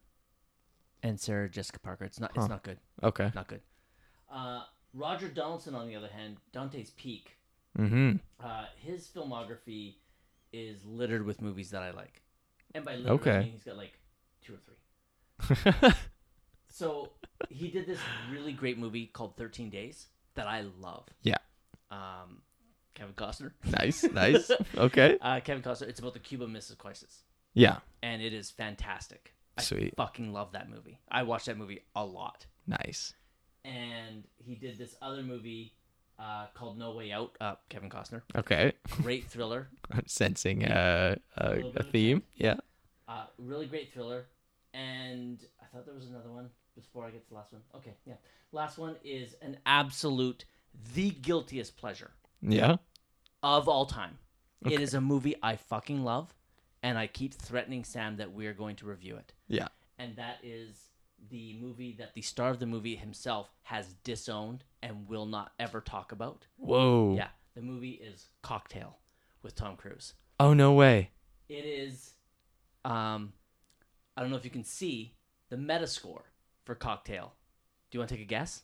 and 1.03 1.21
Sarah 1.21 1.49
Jessica 1.49 1.79
Parker. 1.79 2.05
It's 2.05 2.21
not. 2.21 2.33
Huh. 2.35 2.41
It's 2.41 2.49
not 2.49 2.63
good. 2.63 2.79
Okay. 3.03 3.31
Not 3.35 3.49
good. 3.49 3.61
Uh, 4.31 4.63
Roger 4.95 5.29
Donaldson, 5.29 5.75
on 5.75 5.87
the 5.87 5.97
other 5.97 6.09
hand, 6.09 6.37
Dante's 6.53 6.91
Peak. 6.91 7.37
Mm-hmm. 7.79 8.17
Uh, 8.43 8.65
his 8.77 9.07
filmography 9.07 9.97
is 10.53 10.85
littered 10.85 11.25
with 11.27 11.41
movies 11.43 11.70
that 11.70 11.83
I 11.83 11.91
like, 11.91 12.23
and 12.75 12.85
by 12.85 12.97
littered, 12.97 13.11
I 13.11 13.15
Okay. 13.15 13.39
mean 13.41 13.53
he's 13.53 13.62
got 13.65 13.77
like 13.77 13.99
two 14.43 14.55
or 14.55 14.59
three. 14.59 15.93
So 16.70 17.11
he 17.49 17.69
did 17.70 17.87
this 17.87 17.99
really 18.31 18.53
great 18.53 18.79
movie 18.79 19.07
called 19.07 19.37
Thirteen 19.37 19.70
Days 19.70 20.07
that 20.35 20.47
I 20.47 20.65
love. 20.81 21.07
Yeah. 21.23 21.39
Um, 21.91 22.43
Kevin 22.95 23.15
Costner. 23.15 23.53
nice. 23.65 24.05
Nice. 24.12 24.51
Okay. 24.77 25.19
Uh, 25.20 25.41
Kevin 25.41 25.62
Costner. 25.62 25.89
It's 25.89 25.99
about 25.99 26.12
the 26.15 26.20
Cuban 26.20 26.53
Missile 26.53 26.77
Crisis, 26.77 27.23
Yeah. 27.55 27.79
and 28.03 28.23
it 28.23 28.33
is 28.33 28.51
fantastic. 28.51 29.35
I 29.57 29.62
Sweet. 29.62 29.95
fucking 29.97 30.33
love 30.33 30.53
that 30.53 30.70
movie. 30.70 31.01
I 31.11 31.25
watched 31.25 31.47
that 31.47 31.57
movie 31.59 31.81
a 31.97 32.05
lot. 32.05 32.47
Nice. 32.66 33.15
And 33.65 34.25
he 34.37 34.55
did 34.55 34.79
this 34.79 34.95
other 35.03 35.23
movie 35.23 35.75
uh, 36.19 36.47
called 36.55 36.78
No 36.78 36.93
Way 36.93 37.12
Out. 37.12 37.36
Uh, 37.40 37.55
Kevin 37.69 37.89
Costner. 37.90 38.23
Okay. 38.36 38.73
Great 39.03 39.24
thriller. 39.27 39.69
I'm 39.90 40.05
sensing 40.07 40.65
uh, 40.65 41.16
a, 41.36 41.51
little 41.55 41.73
bit 41.73 41.81
a 41.81 41.85
theme. 41.85 42.23
Yeah. 42.36 42.57
Uh, 43.07 43.27
really 43.39 43.66
great 43.66 43.93
thriller. 43.93 44.27
And 44.74 45.39
I 45.62 45.66
thought 45.66 45.86
there 45.86 45.95
was 45.95 46.07
another 46.09 46.31
one 46.31 46.51
before 46.74 47.05
I 47.07 47.11
get 47.11 47.23
to 47.24 47.28
the 47.31 47.35
last 47.36 47.53
one. 47.53 47.62
Okay, 47.77 47.95
yeah. 48.07 48.15
Last 48.53 48.78
one 48.78 48.97
is 49.05 49.35
an 49.43 49.57
absolute, 49.66 50.45
the 50.95 51.11
guiltiest 51.11 51.77
pleasure 51.77 52.11
Yeah. 52.43 52.77
of 53.43 53.69
all 53.69 53.86
time. 53.86 54.19
It 54.65 54.74
Okay. 54.74 54.82
is 54.82 54.95
a 54.95 55.01
movie 55.01 55.36
I 55.43 55.57
fucking 55.57 56.05
love. 56.05 56.35
and 56.81 56.97
I 56.97 57.09
keep 57.09 57.35
threatening 57.35 57.82
Sam 57.82 58.19
that 58.19 58.31
we're 58.31 58.55
going 58.55 58.77
to 58.77 58.86
review 58.86 59.16
it. 59.16 59.32
Yeah. 59.49 59.66
And 59.99 60.15
that 60.15 60.39
is 60.45 60.88
the 61.31 61.57
movie 61.61 61.95
that 61.99 62.15
the 62.15 62.23
star 62.23 62.51
of 62.51 62.59
the 62.59 62.66
movie 62.66 62.97
himself 62.97 63.51
has 63.62 63.95
disowned 64.05 64.65
and 64.82 65.09
will 65.09 65.27
not 65.27 65.53
ever 65.59 65.81
talk 65.81 66.12
about. 66.12 66.47
Whoa. 66.57 67.15
Yeah, 67.16 67.28
the 67.55 67.62
movie 67.62 68.01
is 68.03 68.27
Cocktail 68.43 68.99
with 69.43 69.55
Tom 69.55 69.77
Cruise. 69.77 70.15
Oh 70.40 70.55
no 70.55 70.73
way. 70.73 71.11
It 71.49 71.65
is, 71.65 72.12
um, 72.85 73.32
I 74.16 74.20
don't 74.20 74.31
know 74.31 74.36
if 74.36 74.45
you 74.45 74.51
can 74.51 74.65
see 74.65 75.15
the 75.49 75.57
Metascore 75.57 76.23
for 76.65 76.74
Cocktail. 76.74 77.32
Do 77.90 77.97
you 77.97 78.01
want 78.01 78.11
to 78.11 78.16
take 78.16 78.24
a 78.24 78.28
guess? 78.28 78.62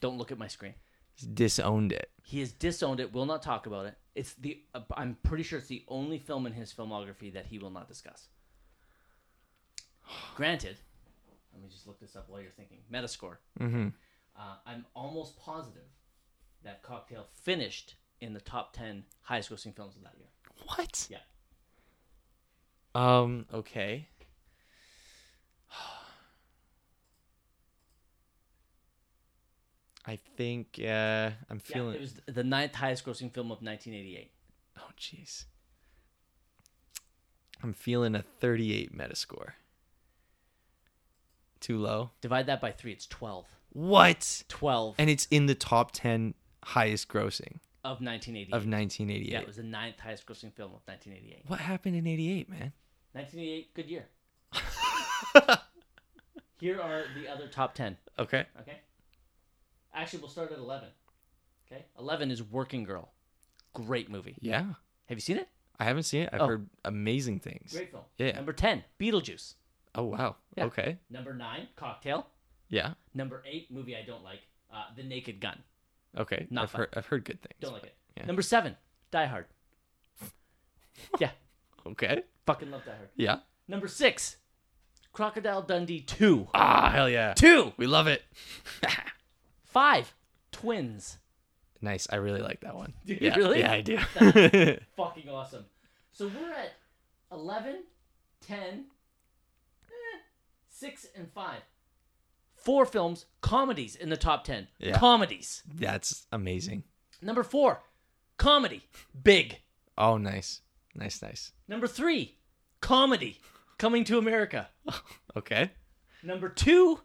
Don't 0.00 0.18
look 0.18 0.32
at 0.32 0.38
my 0.38 0.48
screen. 0.48 0.74
He's 1.14 1.28
disowned 1.28 1.92
it. 1.92 2.10
He 2.22 2.40
has 2.40 2.52
disowned 2.52 3.00
it. 3.00 3.12
Will 3.12 3.26
not 3.26 3.42
talk 3.42 3.66
about 3.66 3.86
it. 3.86 3.94
It's 4.14 4.34
the. 4.34 4.62
Uh, 4.74 4.80
I'm 4.96 5.16
pretty 5.22 5.42
sure 5.42 5.58
it's 5.58 5.68
the 5.68 5.84
only 5.88 6.18
film 6.18 6.46
in 6.46 6.52
his 6.52 6.72
filmography 6.72 7.32
that 7.34 7.46
he 7.46 7.58
will 7.58 7.70
not 7.70 7.88
discuss. 7.88 8.28
Granted, 10.36 10.76
let 11.58 11.64
me 11.64 11.70
just 11.70 11.86
look 11.88 11.98
this 12.00 12.14
up 12.14 12.28
while 12.28 12.40
you're 12.40 12.52
thinking. 12.52 12.78
Metascore. 12.92 13.38
Mm-hmm. 13.60 13.88
Uh, 14.36 14.54
I'm 14.64 14.86
almost 14.94 15.36
positive 15.40 15.82
that 16.62 16.82
Cocktail 16.84 17.26
finished 17.42 17.96
in 18.20 18.32
the 18.32 18.40
top 18.40 18.72
ten 18.72 19.02
highest-grossing 19.22 19.74
films 19.74 19.96
of 19.96 20.04
that 20.04 20.14
year. 20.18 20.28
What? 20.66 21.08
Yeah. 21.10 21.18
Um. 22.94 23.46
Okay. 23.52 24.06
I 30.06 30.16
think 30.36 30.78
uh, 30.80 31.30
I'm 31.50 31.58
feeling. 31.58 31.94
Yeah, 31.94 31.98
it 31.98 32.00
was 32.00 32.14
the 32.26 32.44
ninth 32.44 32.76
highest-grossing 32.76 33.34
film 33.34 33.50
of 33.50 33.60
1988. 33.62 34.30
oh, 34.78 34.90
jeez. 34.98 35.46
I'm 37.60 37.72
feeling 37.72 38.14
a 38.14 38.22
38 38.22 38.96
Metascore. 38.96 39.54
Too 41.60 41.78
low. 41.78 42.10
Divide 42.20 42.46
that 42.46 42.60
by 42.60 42.70
three. 42.72 42.92
It's 42.92 43.06
12. 43.06 43.46
What? 43.72 44.44
12 44.48 44.94
And 44.98 45.10
it's 45.10 45.26
in 45.30 45.46
the 45.46 45.54
top 45.54 45.92
10 45.92 46.34
highest 46.64 47.08
grossing 47.08 47.58
of 47.84 48.00
1988. 48.00 48.46
of 48.48 48.66
1988. 48.66 49.32
yeah, 49.32 49.40
it 49.40 49.46
was 49.46 49.56
the 49.56 49.62
ninth 49.62 49.98
highest-grossing 50.00 50.52
film 50.54 50.72
of 50.74 50.80
1988. 50.86 51.44
what 51.46 51.60
happened 51.60 51.96
in 51.96 52.06
88, 52.06 52.48
man? 52.48 52.72
1988, 53.12 53.74
good 53.74 53.86
year. 53.88 54.06
Here 56.60 56.80
are 56.80 57.04
the 57.14 57.28
other 57.32 57.46
top 57.46 57.74
10. 57.74 57.96
Okay. 58.18 58.44
Okay. 58.60 58.78
Actually, 59.94 60.20
we'll 60.20 60.28
start 60.28 60.50
at 60.50 60.58
11. 60.58 60.88
Okay. 61.70 61.84
11 61.98 62.30
is 62.30 62.42
Working 62.42 62.82
Girl. 62.84 63.12
Great 63.74 64.10
movie. 64.10 64.36
Yeah. 64.40 64.64
Have 65.06 65.16
you 65.16 65.20
seen 65.20 65.36
it? 65.36 65.48
I 65.78 65.84
haven't 65.84 66.02
seen 66.02 66.22
it. 66.22 66.30
I've 66.32 66.40
Oh. 66.40 66.46
heard 66.46 66.68
amazing 66.84 67.38
things. 67.38 67.72
Great 67.72 67.90
film. 67.92 68.02
Yeah. 68.16 68.32
Number 68.32 68.52
10, 68.52 68.82
Beetlejuice. 68.98 69.54
Oh, 69.98 70.04
wow. 70.04 70.36
Yeah. 70.56 70.66
Okay. 70.66 70.96
Number 71.10 71.34
9, 71.34 71.68
Cocktail. 71.74 72.28
Yeah. 72.68 72.94
Number 73.14 73.42
8, 73.44 73.72
movie 73.72 73.96
I 73.96 74.02
don't 74.06 74.22
like, 74.22 74.38
uh, 74.72 74.84
The 74.96 75.02
Naked 75.02 75.40
Gun. 75.40 75.58
Okay. 76.16 76.46
Not 76.50 76.64
I've 76.64 76.70
fun. 76.70 76.78
heard 76.82 76.88
I've 76.96 77.06
heard 77.06 77.24
good 77.24 77.42
things. 77.42 77.54
Don't 77.60 77.72
like 77.72 77.82
it. 77.82 77.96
Yeah. 78.16 78.26
Number 78.26 78.42
7, 78.42 78.76
Die 79.10 79.26
Hard. 79.26 79.46
yeah. 81.18 81.30
Okay. 81.84 82.22
Fucking 82.46 82.70
love 82.70 82.84
Die 82.84 82.92
Hard. 82.94 83.08
Yeah. 83.16 83.38
Number 83.66 83.88
6, 83.88 84.36
Crocodile 85.12 85.62
Dundee 85.62 86.00
2. 86.00 86.46
Ah, 86.54 86.90
hell 86.90 87.10
yeah. 87.10 87.34
2. 87.34 87.72
We 87.76 87.88
love 87.88 88.06
it. 88.06 88.22
5, 89.64 90.14
Twins. 90.52 91.18
nice. 91.80 92.06
I 92.08 92.16
really 92.16 92.40
like 92.40 92.60
that 92.60 92.76
one. 92.76 92.92
Do 93.04 93.14
you 93.14 93.18
yeah. 93.20 93.34
really? 93.34 93.58
Yeah, 93.60 93.72
I 93.72 93.80
do. 93.80 93.98
fucking 94.96 95.28
awesome. 95.28 95.64
So 96.12 96.28
we're 96.28 96.52
at 96.52 96.74
11, 97.32 97.82
10, 98.46 98.84
6, 100.78 101.06
and 101.16 101.28
5. 101.32 101.60
Four 102.54 102.86
films, 102.86 103.26
comedies 103.40 103.96
in 103.96 104.10
the 104.10 104.16
top 104.16 104.44
10. 104.44 104.68
Yeah. 104.78 104.98
Comedies. 104.98 105.62
That's 105.74 106.26
amazing. 106.30 106.84
Number 107.20 107.42
4, 107.42 107.80
comedy. 108.36 108.82
Big. 109.20 109.60
Oh, 109.96 110.16
nice. 110.18 110.60
Nice, 110.94 111.20
nice. 111.20 111.52
Number 111.66 111.86
3, 111.88 112.36
comedy. 112.80 113.40
Coming 113.78 114.04
to 114.04 114.18
America. 114.18 114.68
Okay. 115.36 115.70
Number 116.24 116.48
2, 116.48 116.98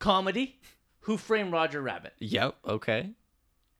comedy. 0.00 0.58
Who 1.00 1.16
Framed 1.16 1.52
Roger 1.52 1.80
Rabbit. 1.80 2.14
Yep. 2.18 2.56
Okay. 2.66 3.10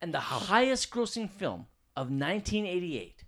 And 0.01 0.15
the 0.15 0.21
highest 0.21 0.91
grossing 0.91 1.29
film 1.29 1.67
of 1.97 2.07
1988 2.11 3.25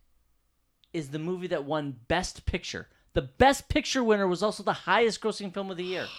is 0.92 1.08
the 1.08 1.18
movie 1.18 1.48
that 1.48 1.64
won 1.64 1.96
Best 2.06 2.46
Picture. 2.46 2.88
The 3.14 3.22
Best 3.22 3.68
Picture 3.68 4.02
winner 4.02 4.26
was 4.26 4.42
also 4.42 4.62
the 4.62 4.72
highest 4.72 5.20
grossing 5.20 5.52
film 5.52 5.70
of 5.70 5.76
the 5.76 5.84
year. 5.84 6.06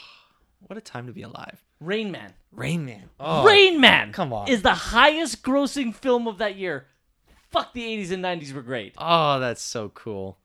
What 0.67 0.77
a 0.77 0.81
time 0.81 1.07
to 1.07 1.11
be 1.11 1.23
alive. 1.23 1.61
Rain 1.81 2.09
Man. 2.09 2.33
Rain 2.53 2.85
Man. 2.85 3.09
Rain 3.19 3.81
Man 3.81 4.13
come 4.13 4.31
on. 4.31 4.47
is 4.47 4.61
the 4.61 4.73
highest 4.73 5.43
grossing 5.43 5.93
film 5.93 6.25
of 6.25 6.37
that 6.37 6.55
year. 6.55 6.85
Fuck 7.51 7.73
the 7.73 7.81
80s 7.81 8.11
and 8.13 8.23
90s 8.23 8.53
were 8.53 8.61
great. 8.61 8.93
Oh, 8.97 9.41
that's 9.41 9.61
so 9.61 9.89
cool. 9.89 10.37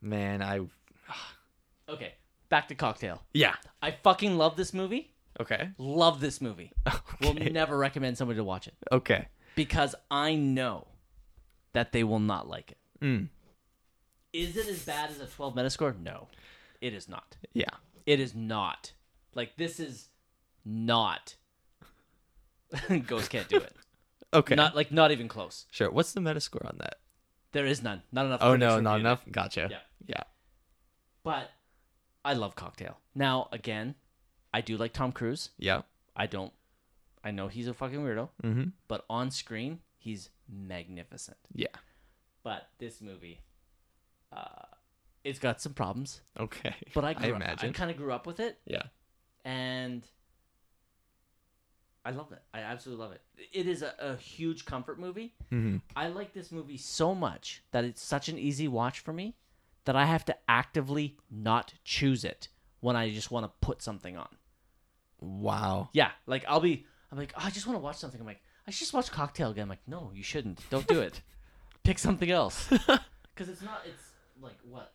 Man, 0.00 0.42
I. 0.42 0.58
Okay, 1.88 2.14
back 2.48 2.66
to 2.68 2.74
Cocktail. 2.74 3.22
Yeah. 3.32 3.54
I 3.80 3.92
fucking 4.02 4.36
love 4.36 4.56
this 4.56 4.74
movie. 4.74 5.14
Okay. 5.40 5.70
Love 5.78 6.20
this 6.20 6.40
movie. 6.40 6.72
Will 7.20 7.34
never 7.34 7.78
recommend 7.78 8.18
somebody 8.18 8.38
to 8.38 8.44
watch 8.44 8.66
it 8.66 8.74
Okay. 8.90 9.28
because 9.54 9.94
I 10.10 10.34
know 10.34 10.88
that 11.72 11.92
they 11.92 12.02
will 12.04 12.18
not 12.18 12.48
like 12.48 12.72
it. 12.72 12.78
Mm. 13.00 13.28
Is 14.32 14.56
it 14.56 14.66
as 14.68 14.82
bad 14.84 15.10
as 15.10 15.20
a 15.20 15.26
12 15.26 15.54
Metascore? 15.54 16.00
No, 16.00 16.28
it 16.80 16.94
is 16.94 17.08
not. 17.08 17.36
Yeah. 17.52 17.68
It 18.06 18.18
is 18.20 18.34
not. 18.34 18.92
Like 19.34 19.56
this 19.56 19.78
is 19.80 20.08
not. 20.64 21.36
Ghost 23.06 23.30
can't 23.30 23.48
do 23.48 23.56
it. 23.58 23.74
Okay. 24.34 24.54
Not 24.54 24.74
like 24.74 24.90
not 24.90 25.10
even 25.12 25.28
close. 25.28 25.66
sure. 25.70 25.90
What's 25.90 26.14
the 26.14 26.20
Metascore 26.22 26.64
on 26.66 26.76
that? 26.78 27.00
There 27.52 27.66
is 27.66 27.82
none. 27.82 28.02
Not 28.12 28.24
enough. 28.24 28.40
Oh 28.40 28.52
critics 28.52 28.60
no, 28.60 28.68
reviewed 28.68 28.84
not 28.84 28.96
it. 28.96 29.00
enough. 29.00 29.20
Gotcha. 29.30 29.68
Yeah. 29.70 29.78
Yeah. 30.06 30.22
But 31.22 31.50
I 32.24 32.32
love 32.32 32.54
Cocktail. 32.56 32.96
Now 33.14 33.48
again, 33.52 33.94
I 34.54 34.62
do 34.62 34.78
like 34.78 34.94
Tom 34.94 35.12
Cruise. 35.12 35.50
Yeah. 35.58 35.82
I 36.16 36.26
don't. 36.26 36.50
I 37.22 37.30
know 37.30 37.48
he's 37.48 37.68
a 37.68 37.74
fucking 37.74 37.98
weirdo, 38.02 38.30
Mm-hmm. 38.42 38.64
but 38.88 39.04
on 39.10 39.30
screen 39.30 39.80
he's 39.98 40.30
magnificent. 40.48 41.36
Yeah. 41.54 41.66
But 42.42 42.68
this 42.78 43.02
movie, 43.02 43.40
uh, 44.32 44.66
it's 45.24 45.38
got 45.38 45.60
some 45.60 45.74
problems. 45.74 46.20
Okay. 46.38 46.74
But 46.94 47.04
I, 47.04 47.12
grew 47.14 47.30
up- 47.30 47.36
imagine. 47.42 47.68
I 47.68 47.72
kind 47.72 47.90
of 47.90 47.96
grew 47.96 48.12
up 48.12 48.26
with 48.26 48.40
it, 48.40 48.58
yeah. 48.66 48.82
and 49.44 50.02
I 52.04 52.10
love 52.10 52.32
it. 52.32 52.42
I 52.52 52.60
absolutely 52.60 53.04
love 53.04 53.12
it. 53.12 53.20
It 53.52 53.66
is 53.66 53.82
a, 53.82 53.94
a 53.98 54.16
huge 54.16 54.64
comfort 54.64 54.98
movie. 54.98 55.34
Mm-hmm. 55.52 55.76
I 55.94 56.08
like 56.08 56.32
this 56.32 56.50
movie 56.50 56.76
so 56.76 57.14
much 57.14 57.62
that 57.70 57.84
it's 57.84 58.02
such 58.02 58.28
an 58.28 58.38
easy 58.38 58.66
watch 58.66 59.00
for 59.00 59.12
me 59.12 59.36
that 59.84 59.96
I 59.96 60.06
have 60.06 60.24
to 60.26 60.36
actively 60.48 61.16
not 61.30 61.74
choose 61.84 62.24
it 62.24 62.48
when 62.80 62.96
I 62.96 63.10
just 63.10 63.30
want 63.30 63.46
to 63.46 63.52
put 63.60 63.82
something 63.82 64.16
on. 64.16 64.28
Wow. 65.20 65.90
Yeah, 65.92 66.10
like 66.26 66.44
I'll 66.48 66.60
be, 66.60 66.84
I'm 67.12 67.18
like, 67.18 67.32
oh, 67.36 67.42
I 67.44 67.50
just 67.50 67.66
want 67.66 67.78
to 67.78 67.82
watch 67.82 67.96
something. 67.96 68.20
I'm 68.20 68.26
like, 68.26 68.42
I 68.66 68.70
should 68.72 68.80
just 68.80 68.94
watch 68.94 69.10
Cocktail 69.10 69.50
again. 69.50 69.64
I'm 69.64 69.68
like, 69.68 69.86
no, 69.86 70.10
you 70.14 70.22
shouldn't. 70.24 70.60
Don't 70.70 70.86
do 70.86 71.00
it. 71.00 71.20
Pick 71.84 71.98
something 71.98 72.30
else. 72.30 72.68
Because 73.34 73.48
it's 73.48 73.62
not. 73.62 73.80
It's 73.86 74.11
like 74.42 74.58
what? 74.68 74.92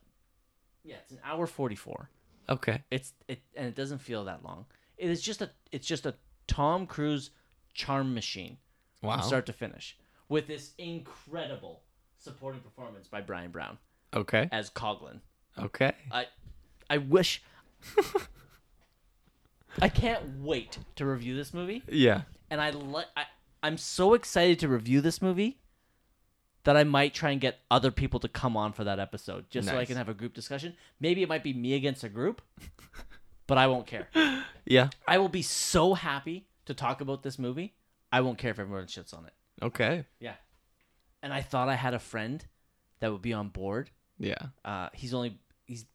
Yeah, 0.83 0.97
it's 1.03 1.11
an 1.11 1.19
hour 1.23 1.47
forty 1.47 1.75
four. 1.75 2.09
Okay. 2.49 2.83
It's 2.91 3.13
it 3.27 3.41
and 3.55 3.65
it 3.67 3.75
doesn't 3.75 3.99
feel 3.99 4.25
that 4.25 4.43
long. 4.43 4.65
It 4.97 5.09
is 5.09 5.21
just 5.21 5.41
a. 5.41 5.49
It's 5.71 5.87
just 5.87 6.05
a 6.05 6.15
Tom 6.47 6.85
Cruise 6.87 7.31
charm 7.73 8.13
machine 8.13 8.57
Wow. 9.01 9.17
from 9.17 9.27
start 9.27 9.45
to 9.47 9.53
finish 9.53 9.97
with 10.29 10.47
this 10.47 10.71
incredible 10.77 11.81
supporting 12.17 12.61
performance 12.61 13.07
by 13.07 13.21
Bryan 13.21 13.51
Brown 13.51 13.77
Okay. 14.13 14.49
as 14.51 14.69
Coughlin. 14.69 15.19
Okay. 15.59 15.91
I 16.11 16.25
I 16.89 16.97
wish 16.99 17.43
I 19.81 19.89
can't 19.89 20.39
wait 20.41 20.79
to 20.95 21.05
review 21.05 21.35
this 21.35 21.53
movie 21.53 21.83
Yeah. 21.87 22.21
and 22.49 22.59
I 22.61 22.71
li- 22.71 23.03
I 23.15 23.25
I'm 23.61 23.77
so 23.77 24.13
excited 24.13 24.59
to 24.59 24.67
review 24.67 25.01
this 25.01 25.21
movie 25.21 25.59
that 26.67 26.75
I 26.75 26.83
might 26.83 27.13
try 27.13 27.31
and 27.31 27.39
get 27.39 27.59
other 27.71 27.91
people 27.91 28.19
to 28.19 28.27
come 28.27 28.57
on 28.57 28.73
for 28.73 28.83
that 28.83 28.99
episode 28.99 29.49
just 29.49 29.69
so 29.69 29.73
I 29.73 29.77
Nice. 29.77 29.87
can 29.87 29.95
have 29.95 30.09
a 30.09 30.13
group 30.13 30.33
discussion. 30.33 30.75
Maybe 30.99 31.23
it 31.23 31.29
might 31.29 31.41
be 31.41 31.53
me 31.53 31.75
against 31.75 32.03
a 32.03 32.09
group, 32.09 32.41
but 33.47 33.57
I 33.57 33.67
won't 33.67 33.87
care. 33.87 34.09
Yeah. 34.65 34.89
I 35.07 35.17
will 35.17 35.29
be 35.29 35.41
so 35.43 35.93
happy 35.93 36.45
to 36.65 36.73
talk 36.73 36.99
about 36.99 37.23
this 37.23 37.39
movie. 37.39 37.73
I 38.11 38.19
won't 38.19 38.37
care 38.37 38.51
if 38.51 38.59
everyone 38.59 38.87
shits 38.87 39.17
on 39.17 39.25
it. 39.25 39.33
Okay. 39.63 40.03
Yeah. 40.19 40.33
And 41.23 41.33
I 41.33 41.41
thought 41.41 41.69
I 41.69 41.75
had 41.75 41.93
a 41.93 41.99
friend 41.99 42.45
that 42.99 43.13
would 43.13 43.21
be 43.21 43.31
on 43.31 43.47
board. 43.47 43.89
Yeah. 44.19 44.35
Uh, 44.65 44.89
he's 44.93 45.13
only 45.13 45.39
he's 45.67 45.85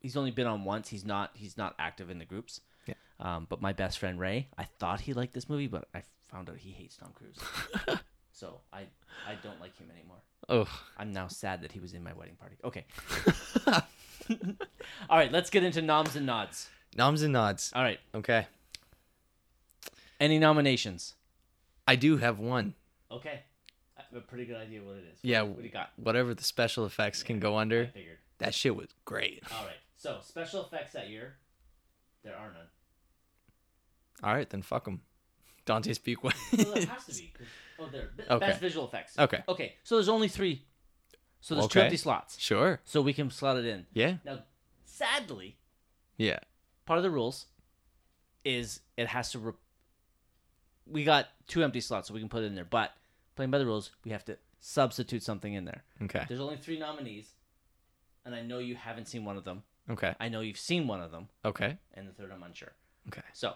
he's 0.00 0.16
only 0.16 0.30
been 0.30 0.46
on 0.46 0.64
once. 0.64 0.88
He's 0.88 1.04
not 1.04 1.32
he's 1.34 1.58
not 1.58 1.74
active 1.78 2.08
in 2.08 2.18
the 2.18 2.24
groups. 2.24 2.62
Yeah. 2.86 2.94
Um, 3.20 3.46
but 3.50 3.60
my 3.60 3.74
best 3.74 3.98
friend 3.98 4.18
Ray, 4.18 4.48
I 4.56 4.64
thought 4.78 5.00
he 5.02 5.12
liked 5.12 5.34
this 5.34 5.50
movie, 5.50 5.66
but 5.66 5.88
I 5.94 6.04
found 6.30 6.48
out 6.48 6.56
he 6.56 6.70
hates 6.70 6.96
Tom 6.96 7.12
Cruise. 7.14 7.36
So 8.36 8.60
I 8.70 8.80
I 9.26 9.34
don't 9.42 9.58
like 9.62 9.74
him 9.78 9.88
anymore. 9.90 10.18
Oh, 10.50 10.68
I'm 10.98 11.10
now 11.10 11.26
sad 11.28 11.62
that 11.62 11.72
he 11.72 11.80
was 11.80 11.94
in 11.94 12.04
my 12.04 12.12
wedding 12.12 12.36
party. 12.36 12.56
Okay. 12.62 12.84
All 15.08 15.16
right, 15.18 15.32
let's 15.32 15.48
get 15.48 15.64
into 15.64 15.80
noms 15.80 16.16
and 16.16 16.26
nods. 16.26 16.68
noms 16.94 17.22
and 17.22 17.32
nods. 17.32 17.72
All 17.74 17.82
right. 17.82 17.98
Okay, 18.14 18.46
Any 20.20 20.38
nominations? 20.38 21.14
I 21.88 21.96
do 21.96 22.18
have 22.18 22.38
one. 22.38 22.74
Okay. 23.10 23.40
I 23.98 24.02
have 24.10 24.22
a 24.22 24.26
pretty 24.26 24.44
good 24.44 24.56
idea 24.56 24.82
what 24.82 24.96
it 24.96 25.04
is. 25.12 25.18
Yeah, 25.22 25.40
What 25.42 25.56
do 25.58 25.62
you 25.64 25.70
got? 25.70 25.90
whatever 25.96 26.34
the 26.34 26.44
special 26.44 26.84
effects 26.84 27.22
can 27.22 27.38
go 27.40 27.54
I 27.56 27.62
under. 27.62 27.86
figured. 27.86 28.18
That 28.38 28.52
shit 28.54 28.76
was 28.76 28.88
great. 29.06 29.42
All 29.50 29.64
right. 29.64 29.76
So, 29.96 30.18
special 30.22 30.62
effects 30.66 30.92
that 30.92 31.08
year, 31.08 31.36
there 32.22 32.36
are 32.36 32.48
none. 32.52 32.66
All 34.22 34.34
right, 34.34 34.48
then 34.50 34.60
fuck 34.62 34.84
them. 34.84 35.00
Dante's 35.66 35.98
Peak 35.98 36.22
was. 36.24 36.32
Well, 36.56 36.74
there 36.74 36.86
has 36.86 37.04
to 37.06 37.14
be. 37.14 37.32
Oh, 37.78 37.86
there. 37.92 38.08
B- 38.16 38.22
Okay. 38.30 38.46
Best 38.46 38.60
visual 38.60 38.86
effects. 38.86 39.18
Okay. 39.18 39.42
Okay. 39.48 39.74
So 39.84 39.96
there's 39.96 40.08
only 40.08 40.28
three. 40.28 40.62
So 41.42 41.54
there's 41.54 41.68
two 41.68 41.80
empty 41.80 41.98
slots. 41.98 42.38
Sure. 42.40 42.80
So 42.84 43.02
we 43.02 43.12
can 43.12 43.30
slot 43.30 43.58
it 43.58 43.66
in. 43.66 43.84
Yeah. 43.92 44.14
Now, 44.24 44.38
sadly, 44.86 45.56
Yeah. 46.16 46.38
part 46.86 46.96
of 46.96 47.02
the 47.02 47.10
rules 47.10 47.46
is 48.44 48.80
it 48.96 49.08
has 49.08 49.30
to. 49.32 49.38
Re- 49.38 49.52
we 50.86 51.04
got 51.04 51.26
two 51.48 51.62
empty 51.62 51.80
slots, 51.80 52.08
so 52.08 52.14
we 52.14 52.20
can 52.20 52.28
put 52.28 52.42
it 52.42 52.46
in 52.46 52.54
there. 52.54 52.64
But 52.64 52.92
playing 53.34 53.50
by 53.50 53.58
the 53.58 53.66
rules, 53.66 53.90
we 54.04 54.12
have 54.12 54.24
to 54.26 54.38
substitute 54.60 55.22
something 55.22 55.52
in 55.52 55.64
there. 55.64 55.82
Okay. 56.02 56.24
There's 56.28 56.40
only 56.40 56.56
three 56.56 56.78
nominees, 56.78 57.28
and 58.24 58.34
I 58.34 58.42
know 58.42 58.58
you 58.58 58.74
haven't 58.76 59.06
seen 59.06 59.24
one 59.24 59.36
of 59.36 59.44
them. 59.44 59.62
Okay. 59.90 60.14
I 60.18 60.28
know 60.28 60.40
you've 60.40 60.58
seen 60.58 60.86
one 60.88 61.00
of 61.02 61.10
them, 61.12 61.28
Okay. 61.44 61.76
and 61.94 62.08
the 62.08 62.12
third 62.12 62.32
I'm 62.32 62.42
unsure. 62.42 62.72
Okay. 63.08 63.22
So, 63.34 63.52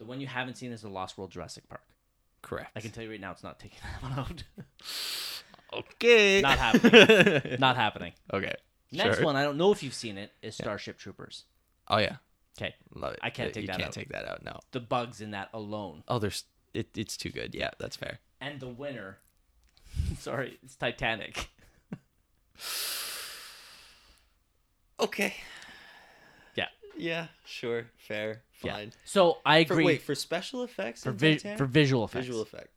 the 0.00 0.04
one 0.06 0.20
you 0.20 0.26
haven't 0.26 0.56
seen 0.56 0.72
is 0.72 0.82
the 0.82 0.88
Lost 0.88 1.16
World 1.16 1.30
Jurassic 1.30 1.68
Park. 1.68 1.82
Correct. 2.42 2.72
I 2.74 2.80
can 2.80 2.90
tell 2.90 3.04
you 3.04 3.10
right 3.10 3.20
now, 3.20 3.30
it's 3.30 3.44
not 3.44 3.60
taking 3.60 3.78
that 3.92 4.02
one 4.02 4.18
out. 4.18 4.42
Okay. 5.72 6.40
Not 6.40 6.58
happening. 6.58 7.56
not 7.60 7.76
happening. 7.76 8.12
okay. 8.32 8.54
Next 8.90 9.18
Sure. 9.18 9.26
one, 9.26 9.36
I 9.36 9.44
don't 9.44 9.56
know 9.58 9.70
if 9.70 9.84
you've 9.84 9.94
seen 9.94 10.18
it, 10.18 10.32
is 10.42 10.56
Starship 10.56 10.98
Troopers. 10.98 11.44
Oh 11.86 11.98
yeah. 11.98 12.16
Okay, 12.60 12.74
Love 12.94 13.12
it. 13.12 13.20
I 13.22 13.30
can't 13.30 13.52
take 13.54 13.62
you 13.62 13.66
that 13.68 13.76
can't 13.76 13.86
out. 13.88 13.92
take 13.92 14.08
that 14.08 14.26
out. 14.28 14.42
No. 14.44 14.58
the 14.72 14.80
bugs 14.80 15.20
in 15.20 15.30
that 15.30 15.48
alone, 15.54 16.02
Oh, 16.08 16.18
there's. 16.18 16.42
It, 16.74 16.88
it's 16.96 17.16
too 17.16 17.30
good. 17.30 17.54
Yeah, 17.54 17.70
that's 17.78 17.94
fair. 17.96 18.18
and 18.40 18.58
the 18.58 18.68
winner. 18.68 19.18
sorry, 20.18 20.58
it's 20.62 20.74
Titanic. 20.76 21.48
Okay. 24.98 25.34
Yeah. 27.00 27.10
Yeah. 27.10 27.26
Sure. 27.44 27.86
Fair. 27.96 28.42
Yeah. 28.62 28.74
Fine. 28.74 28.92
So 29.04 29.38
I 29.44 29.64
For, 29.64 29.74
agree 29.74 29.84
wait, 29.84 30.02
for 30.02 30.14
special 30.14 30.62
effects 30.62 31.02
for 31.04 31.12
vi- 31.12 31.38
for 31.56 31.64
visual 31.66 32.04
effects. 32.04 32.26
visual 32.26 32.42
effect. 32.42 32.68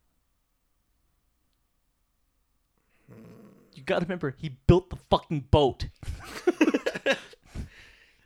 You 3.74 3.84
got 3.84 4.00
to 4.00 4.06
remember, 4.06 4.36
he 4.38 4.58
built 4.68 4.90
the 4.90 4.98
fucking 5.10 5.46
boat. 5.52 5.88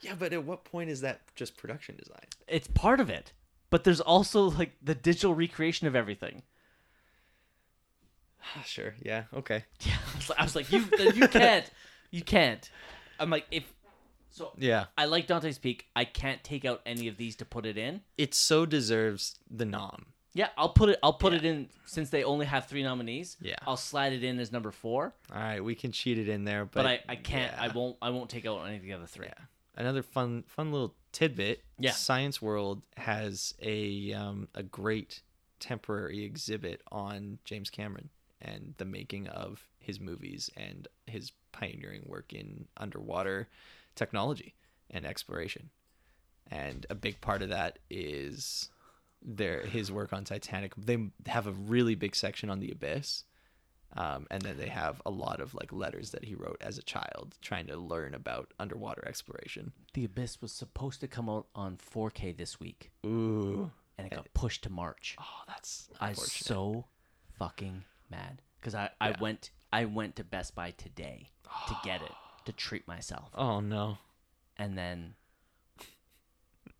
Yeah, 0.02 0.14
but 0.18 0.32
at 0.32 0.44
what 0.46 0.64
point 0.64 0.90
is 0.90 1.02
that 1.02 1.20
just 1.36 1.58
production 1.58 1.98
design? 1.98 2.24
It's 2.48 2.68
part 2.68 3.02
of 3.02 3.10
it, 3.10 3.34
but 3.70 3.84
there's 3.84 4.00
also 4.00 4.44
like 4.52 4.72
the 4.82 4.96
digital 4.96 5.34
recreation 5.36 5.86
of 5.86 5.98
everything. 5.98 6.44
sure. 8.66 8.94
Yeah. 9.02 9.24
Okay. 9.34 9.66
Yeah, 9.82 9.98
I 10.14 10.16
was 10.18 10.30
like, 10.30 10.40
I 10.40 10.44
was 10.44 10.56
like 10.56 10.72
you, 10.72 10.86
you 11.14 11.28
can't, 11.28 11.70
you 12.12 12.22
can't. 12.22 12.70
I'm 13.20 13.30
like, 13.30 13.48
if 13.52 13.66
so, 14.38 14.52
Yeah. 14.58 14.86
I 14.98 15.06
like 15.06 15.28
Dante's 15.28 15.58
Peak. 15.58 15.88
I 15.96 16.06
can't 16.06 16.44
take 16.44 16.64
out 16.66 16.82
any 16.86 17.08
of 17.08 17.18
these 17.18 17.36
to 17.38 17.46
put 17.46 17.66
it 17.66 17.78
in. 17.78 18.02
It 18.18 18.34
so 18.34 18.66
deserves 18.66 19.40
the 19.50 19.66
nom. 19.66 20.08
Yeah, 20.34 20.50
I'll 20.56 20.70
put 20.70 20.90
it. 20.90 21.00
I'll 21.02 21.14
put 21.14 21.34
it 21.34 21.44
in 21.44 21.68
since 21.86 22.12
they 22.12 22.24
only 22.24 22.46
have 22.46 22.68
three 22.68 22.84
nominees. 22.84 23.38
Yeah. 23.42 23.56
I'll 23.66 23.76
slide 23.76 24.14
it 24.14 24.24
in 24.24 24.38
as 24.38 24.52
number 24.52 24.70
four. 24.70 25.16
All 25.34 25.42
right, 25.42 25.64
we 25.64 25.74
can 25.74 25.92
cheat 25.92 26.20
it 26.20 26.30
in 26.30 26.44
there, 26.44 26.66
But, 26.66 26.84
but, 26.84 26.86
I, 26.86 27.00
I 27.10 27.16
can't. 27.16 27.58
I 27.60 27.70
won't. 27.70 27.98
I 28.04 28.12
won't 28.12 28.30
take 28.30 28.46
out 28.46 28.64
any 28.68 28.76
of 28.76 28.84
the 28.84 28.94
other 28.94 29.08
three. 29.08 29.26
Yeah. 29.26 29.46
Another 29.76 30.04
fun 30.04 30.44
fun 30.48 30.72
little 30.72 30.94
tidbit. 31.12 31.64
Yeah. 31.80 31.90
Science 31.92 32.40
World 32.40 32.84
has 32.98 33.56
a 33.64 34.14
um, 34.14 34.48
a 34.54 34.62
great 34.62 35.24
temporary 35.60 36.24
exhibit 36.24 36.82
on 36.92 37.40
James 37.44 37.72
Cameron 37.72 38.10
and 38.40 38.76
the 38.78 38.86
making 38.86 39.28
of 39.30 39.68
his 39.80 40.00
movies 40.00 40.52
and 40.56 40.88
his 41.08 41.32
pioneering 41.52 42.04
work 42.06 42.32
in 42.34 42.68
underwater 42.78 43.48
technology 43.98 44.56
and 44.90 45.06
exploration. 45.06 45.70
And 46.50 46.86
a 46.90 46.96
big 46.96 47.20
part 47.20 47.42
of 47.42 47.50
that 47.50 47.80
is 47.90 48.70
their 49.22 49.62
his 49.66 49.92
work 49.92 50.14
on 50.14 50.24
Titanic. 50.24 50.74
They 50.78 51.10
have 51.26 51.48
a 51.48 51.52
really 51.52 51.96
big 51.96 52.16
section 52.16 52.50
on 52.50 52.60
the 52.62 52.72
abyss. 52.72 53.26
Um, 53.96 54.28
and 54.30 54.42
then 54.42 54.58
they 54.58 54.68
have 54.68 55.02
a 55.06 55.10
lot 55.10 55.40
of 55.40 55.54
like 55.54 55.72
letters 55.72 56.12
that 56.12 56.26
he 56.26 56.36
wrote 56.36 56.58
as 56.62 56.78
a 56.78 56.84
child 56.84 57.36
trying 57.42 57.68
to 57.68 57.78
learn 57.78 58.14
about 58.14 58.54
underwater 58.60 59.06
exploration. 59.08 59.72
The 59.94 60.04
Abyss 60.06 60.42
was 60.42 60.52
supposed 60.52 61.00
to 61.00 61.08
come 61.08 61.30
out 61.30 61.48
on 61.56 61.78
4K 61.78 62.36
this 62.38 62.60
week, 62.60 62.92
Ooh. 63.06 63.72
and 63.98 64.06
it 64.06 64.14
got 64.14 64.32
pushed 64.34 64.64
to 64.64 64.70
March. 64.70 65.16
Oh, 65.20 65.42
that's 65.48 65.90
I 66.02 66.10
was 66.10 66.32
so 66.32 66.86
fucking 67.40 67.86
mad 68.12 68.42
because 68.60 68.76
I, 68.76 68.90
I 69.00 69.10
Yeah. 69.12 69.20
went 69.22 69.52
I 69.72 69.86
went 69.86 70.18
to 70.18 70.24
Best 70.26 70.54
Buy 70.54 70.72
today 70.72 71.30
to 71.68 71.76
get 71.84 72.02
it 72.02 72.12
to 72.48 72.52
treat 72.52 72.88
myself, 72.88 73.30
Oh 73.36 73.60
no. 73.62 73.98
and 74.58 74.78
then 74.78 75.14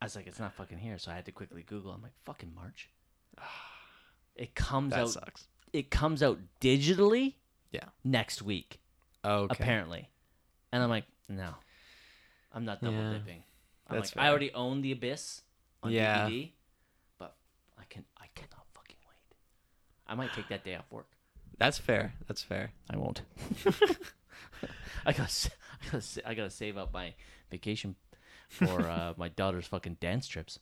I 0.02 0.06
was 0.06 0.16
like, 0.16 0.28
it's 0.28 0.40
not 0.40 0.54
fucking 0.54 0.78
here, 0.80 0.98
so 0.98 1.12
I 1.12 1.16
had 1.16 1.26
to 1.26 1.32
quickly 1.32 1.64
Google. 1.64 1.92
I'm 1.92 2.02
like, 2.02 2.12
fucking 2.26 2.54
March. 2.56 2.90
It 4.36 4.54
comes 4.54 4.92
That 4.94 5.00
out. 5.00 5.10
sucks. 5.10 5.48
It 5.74 5.90
comes 5.90 6.22
out 6.22 6.38
digitally 6.62 7.34
Yeah. 7.72 7.86
next 8.04 8.44
week. 8.44 8.80
Okay. 9.26 9.48
apparently. 9.52 10.10
And 10.72 10.84
I'm 10.84 10.90
like, 10.92 11.06
no, 11.28 11.56
I'm 12.54 12.64
not 12.64 12.80
double 12.82 12.98
Yeah, 12.98 13.14
dipping. 13.14 13.42
I'm 13.88 13.96
that's 13.96 14.16
like, 14.16 14.22
I 14.22 14.26
fair. 14.26 14.30
already 14.30 14.54
own 14.54 14.82
The 14.82 14.92
Abyss 14.92 15.42
on 15.82 15.92
Yeah. 15.92 16.30
DVD, 16.30 16.52
but 17.18 17.36
I 17.80 17.84
can 17.90 18.06
I 18.16 18.28
cannot 18.36 18.66
fucking 18.76 18.98
wait. 19.10 19.38
I 20.08 20.14
might 20.14 20.32
take 20.34 20.50
that 20.50 20.64
day 20.64 20.76
off 20.76 20.86
work. 20.92 21.08
That's 21.58 21.80
fair. 21.80 22.14
That's 22.28 22.44
fair. 22.44 22.72
I 22.92 22.98
won't. 22.98 23.24
I 25.06 25.14
got 25.14 25.30
to 25.30 25.52
I 25.84 25.92
gotta, 25.92 26.30
I 26.30 26.34
gotta 26.34 26.50
save 26.50 26.78
up 26.78 26.94
my 26.94 27.14
vacation 27.52 27.96
for 28.50 28.82
uh, 28.82 29.14
my 29.18 29.30
daughter's 29.30 29.68
fucking 29.68 29.98
dance 30.00 30.28
trips. 30.28 30.60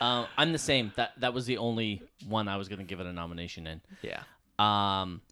uh, 0.00 0.26
I'm 0.36 0.52
the 0.52 0.58
same. 0.58 0.92
That 0.96 1.12
that 1.20 1.34
was 1.34 1.46
the 1.46 1.58
only 1.58 2.02
one 2.28 2.48
I 2.48 2.56
was 2.56 2.68
gonna 2.68 2.84
give 2.84 3.00
it 3.00 3.06
a 3.06 3.12
nomination 3.12 3.66
in. 3.66 3.80
Yeah. 4.02 4.22
Um, 4.58 5.22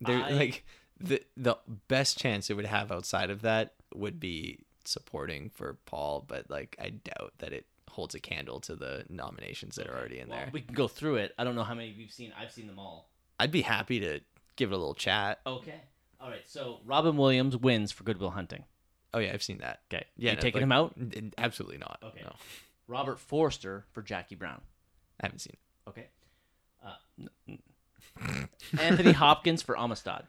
There 0.00 0.16
I- 0.22 0.30
like 0.30 0.64
the 1.00 1.22
the 1.36 1.56
best 1.88 2.18
chance 2.18 2.50
it 2.50 2.54
would 2.54 2.66
have 2.66 2.90
outside 2.92 3.30
of 3.30 3.42
that 3.42 3.74
would 3.94 4.18
be 4.20 4.58
supporting 4.84 5.50
for 5.50 5.78
Paul, 5.86 6.24
but 6.26 6.50
like 6.50 6.76
I 6.80 6.90
doubt 6.90 7.34
that 7.38 7.52
it 7.52 7.66
holds 7.90 8.14
a 8.14 8.20
candle 8.20 8.60
to 8.60 8.74
the 8.74 9.04
nominations 9.08 9.76
that 9.76 9.86
are 9.86 9.96
already 9.96 10.18
in 10.18 10.28
well, 10.28 10.38
there. 10.38 10.50
we 10.52 10.60
can 10.62 10.74
go 10.74 10.88
through 10.88 11.16
it. 11.16 11.32
I 11.38 11.44
don't 11.44 11.54
know 11.54 11.62
how 11.62 11.74
many 11.74 11.88
you've 11.90 12.10
seen. 12.10 12.32
I've 12.38 12.50
seen 12.52 12.66
them 12.66 12.78
all. 12.78 13.08
I'd 13.38 13.50
be 13.52 13.62
happy 13.62 14.00
to 14.00 14.20
give 14.56 14.70
it 14.72 14.74
a 14.74 14.78
little 14.78 14.94
chat. 14.94 15.40
Okay. 15.46 15.80
All 16.20 16.28
right. 16.30 16.42
So 16.46 16.80
Robin 16.84 17.16
Williams 17.16 17.56
wins 17.56 17.92
for 17.92 18.04
Good 18.04 18.18
Will 18.20 18.30
Hunting. 18.30 18.64
Oh 19.12 19.18
yeah, 19.18 19.32
I've 19.32 19.42
seen 19.42 19.58
that. 19.58 19.80
Okay. 19.92 20.04
Yeah, 20.16 20.30
You 20.32 20.36
no, 20.36 20.40
taking 20.42 20.58
like- 20.58 20.62
him 20.64 20.72
out? 20.72 20.94
n- 20.98 21.32
Absolutely 21.38 21.78
not. 21.78 21.98
Okay. 22.02 22.20
No, 22.24 22.32
Robert 22.88 23.18
Forster 23.20 23.84
for 23.92 24.02
Jackie 24.02 24.34
Brown. 24.34 24.60
I 25.20 25.26
haven't 25.26 25.38
seen 25.40 25.52
it. 25.54 25.88
Okay. 25.90 26.06
Uh, 26.84 26.94
n- 27.48 27.58
n- 28.28 28.48
Anthony 28.80 29.12
Hopkins 29.12 29.62
for 29.62 29.78
Amistad. 29.78 30.24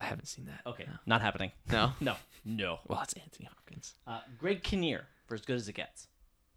I 0.00 0.06
haven't 0.06 0.26
seen 0.26 0.46
that. 0.46 0.60
Okay. 0.68 0.86
Not 1.06 1.20
happening. 1.22 1.52
No. 1.70 1.92
No. 2.00 2.16
No. 2.44 2.78
Well, 2.88 3.00
it's 3.02 3.12
Anthony 3.12 3.46
Hopkins. 3.46 3.94
Uh, 4.06 4.20
Greg 4.38 4.62
Kinnear 4.64 5.06
for 5.26 5.34
As 5.34 5.42
Good 5.42 5.56
as 5.56 5.68
It 5.68 5.74
Gets. 5.74 6.08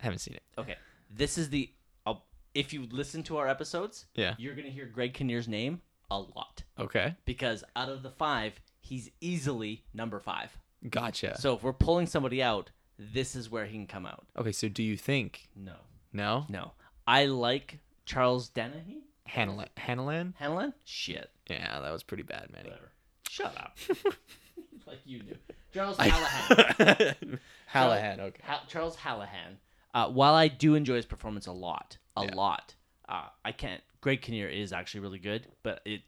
I 0.01 0.03
haven't 0.05 0.19
seen 0.19 0.33
it. 0.33 0.41
Okay. 0.57 0.75
This 1.11 1.37
is 1.37 1.49
the. 1.51 1.69
I'll, 2.07 2.25
if 2.55 2.73
you 2.73 2.87
listen 2.89 3.21
to 3.23 3.37
our 3.37 3.47
episodes, 3.47 4.05
Yeah. 4.15 4.33
you're 4.39 4.55
gonna 4.55 4.69
hear 4.69 4.85
Greg 4.87 5.13
Kinnear's 5.13 5.47
name 5.47 5.81
a 6.11 6.19
lot 6.19 6.63
Okay. 6.79 7.15
because 7.25 7.63
out 7.75 7.89
of 7.89 8.03
the 8.03 8.11
five, 8.11 8.59
he's 8.81 9.09
easily 9.21 9.83
number 9.93 10.19
five. 10.19 10.55
Gotcha. 10.89 11.39
So 11.39 11.55
if 11.55 11.63
we're 11.63 11.73
pulling 11.73 12.05
somebody 12.07 12.43
out, 12.43 12.69
this 12.97 13.35
is 13.35 13.49
where 13.49 13.65
he 13.65 13.73
can 13.77 13.87
come 13.87 14.05
out. 14.05 14.25
okay, 14.37 14.51
so 14.51 14.69
do 14.69 14.83
you 14.83 14.95
think 14.97 15.47
No. 15.55 15.75
no? 16.13 16.45
No. 16.49 16.71
I 17.07 17.25
like 17.25 17.79
Charles 18.05 18.49
Dennehy. 18.49 19.03
Hanala- 19.29 19.67
Hanalan? 19.77 20.33
Hanlon? 20.35 20.73
Shit. 20.83 21.31
Yeah, 21.49 21.79
that 21.81 21.91
was 21.91 22.03
pretty 22.03 22.23
bad, 22.23 22.49
man. 22.51 22.63
Whatever. 22.65 22.91
Shut 23.29 23.57
up. 23.57 23.77
like 24.87 24.99
you 25.05 25.19
do. 25.23 25.35
Charles 25.73 25.97
Hallahan. 25.99 27.39
Hallahan, 27.73 28.19
okay. 28.19 28.41
Ha- 28.45 28.63
Charles 28.67 28.95
Hallahan. 28.97 29.57
Uh, 29.93 30.07
while 30.09 30.33
I 30.35 30.47
do 30.47 30.75
enjoy 30.75 30.95
his 30.95 31.05
performance 31.05 31.47
a 31.47 31.51
lot, 31.51 31.97
a 32.15 32.25
Yeah. 32.25 32.35
lot, 32.35 32.75
uh, 33.09 33.27
I 33.43 33.51
can't. 33.51 33.81
Greg 34.01 34.21
Kinnear 34.21 34.47
is 34.47 34.71
actually 34.73 35.01
really 35.01 35.19
good, 35.19 35.47
but 35.63 35.81
it 35.85 36.01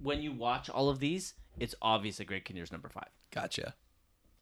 when 0.00 0.22
you 0.22 0.32
watch 0.32 0.68
all 0.70 0.88
of 0.88 0.98
these, 1.00 1.34
it's 1.58 1.74
obvious 1.82 2.18
that 2.18 2.26
Greg 2.26 2.44
Kinnear's 2.44 2.70
number 2.72 2.88
five. 2.88 3.08
Gotcha. 3.32 3.74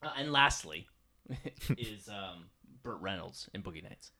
Uh, 0.02 0.10
and 0.18 0.32
lastly, 0.32 0.86
is 1.78 2.08
um, 2.08 2.46
Burt 2.82 3.00
Reynolds 3.00 3.48
in 3.54 3.62
Boogie 3.62 3.82
Nights. 3.82 4.10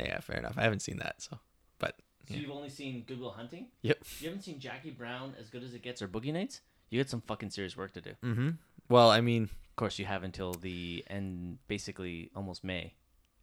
Yeah, 0.00 0.18
fair 0.20 0.36
enough. 0.36 0.54
I 0.58 0.62
haven't 0.62 0.80
seen 0.80 0.98
that, 0.98 1.22
so 1.22 1.38
but 1.78 1.94
So 2.28 2.34
you've 2.34 2.50
only 2.50 2.68
seen 2.68 3.04
Good 3.06 3.20
Will 3.20 3.30
Hunting. 3.30 3.68
Yep. 3.82 3.98
You 4.20 4.26
haven't 4.28 4.42
seen 4.42 4.58
Jackie 4.58 4.90
Brown 4.90 5.34
as 5.38 5.48
good 5.48 5.62
as 5.62 5.74
it 5.74 5.82
gets 5.82 6.02
or 6.02 6.08
Boogie 6.08 6.32
Nights. 6.32 6.60
You 6.90 7.00
got 7.02 7.08
some 7.08 7.20
fucking 7.20 7.50
serious 7.50 7.76
work 7.76 7.92
to 7.92 8.00
do. 8.00 8.10
Mm-hmm. 8.24 8.50
Well, 8.88 9.10
I 9.10 9.20
mean, 9.20 9.44
Of 9.44 9.76
course, 9.76 9.98
you 9.98 10.04
have 10.06 10.22
until 10.24 10.54
the 10.54 11.04
end, 11.08 11.58
basically 11.68 12.30
almost 12.34 12.64
May, 12.64 12.94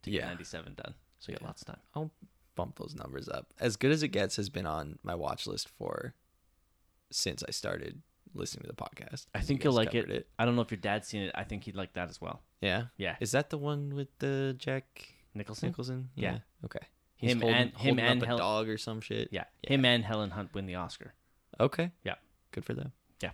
to 0.04 0.10
get 0.12 0.22
Yeah. 0.22 0.28
97 0.28 0.74
done. 0.76 0.94
So 1.20 1.32
you 1.32 1.38
got 1.38 1.46
lots 1.48 1.62
of 1.62 1.68
time. 1.68 1.80
I'll 1.96 2.12
bump 2.56 2.78
those 2.78 2.96
numbers 2.96 3.28
up. 3.30 3.54
As 3.60 3.76
good 3.78 3.92
as 3.92 4.04
it 4.04 4.10
gets 4.10 4.36
has 4.38 4.50
been 4.50 4.66
on 4.66 5.00
my 5.04 5.16
watch 5.16 5.48
list 5.48 5.70
for 5.70 6.14
since 7.12 7.44
I 7.48 7.52
started 7.52 8.02
listening 8.34 8.64
to 8.64 8.68
the 8.70 8.76
podcast. 8.76 9.28
I 9.36 9.42
think 9.42 9.64
You 9.64 9.70
you'll 9.70 9.76
like 9.76 9.94
it. 9.94 10.06
covered 10.08 10.26
I 10.40 10.46
don't 10.46 10.56
know 10.56 10.62
if 10.64 10.72
your 10.72 10.80
dad's 10.80 11.08
seen 11.08 11.22
it. 11.24 11.32
I 11.36 11.44
think 11.44 11.64
he'd 11.66 11.76
like 11.76 11.94
that 11.94 12.10
as 12.10 12.20
well. 12.22 12.42
Yeah. 12.62 12.86
Yeah, 12.98 13.16
Is 13.20 13.32
that 13.34 13.50
the 13.50 13.58
one 13.58 13.94
with 13.96 14.08
the 14.20 14.56
Jack 14.58 15.14
Nicholson. 15.36 15.70
Nicholson? 15.70 16.10
Yeah. 16.16 16.40
Okay. 16.66 16.80
He's 17.16 17.32
Him 17.32 17.42
holding, 17.42 17.56
and- 17.58 17.70
him 17.72 17.98
holding 17.98 18.06
and 18.06 18.24
Hel- 18.26 18.38
dog 18.38 18.70
or 18.70 18.78
some 18.78 19.02
shit. 19.02 19.30
Yeah. 19.32 19.44
Yeah. 19.64 19.74
him 19.74 19.86
and 19.86 20.04
Helen 20.04 20.32
Hunt 20.32 20.54
win 20.54 20.66
the 20.66 20.76
Oscar. 20.76 21.14
Okay. 21.60 21.92
Yeah. 22.04 22.16
Good 22.52 22.66
for 22.66 22.74
them. 22.74 22.92
Yeah. 23.22 23.32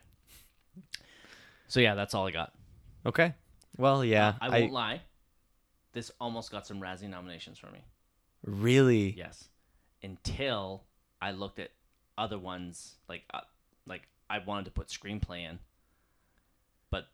So 1.67 1.79
yeah, 1.79 1.95
that's 1.95 2.13
all 2.13 2.27
I 2.27 2.31
got. 2.31 2.53
Okay. 3.05 3.33
Well, 3.77 4.03
yeah. 4.03 4.29
Uh, 4.41 4.49
I 4.49 4.59
won't 4.61 4.73
lie. 4.73 5.01
This 5.93 6.11
almost 6.19 6.51
got 6.51 6.67
some 6.67 6.79
Razzie 6.81 7.09
nominations 7.09 7.57
for 7.57 7.67
me. 7.71 7.79
Really. 8.45 9.13
Yes, 9.17 9.49
until 10.03 10.83
I 11.21 11.31
looked 11.31 11.59
at 11.59 11.71
other 12.17 12.37
ones 12.37 12.95
like 13.07 13.23
uh, 13.33 13.41
like 13.85 14.03
I 14.29 14.39
wanted 14.39 14.65
to 14.65 14.71
put 14.71 14.87
screenplay 14.87 15.49
in, 15.49 15.59
but 16.89 17.07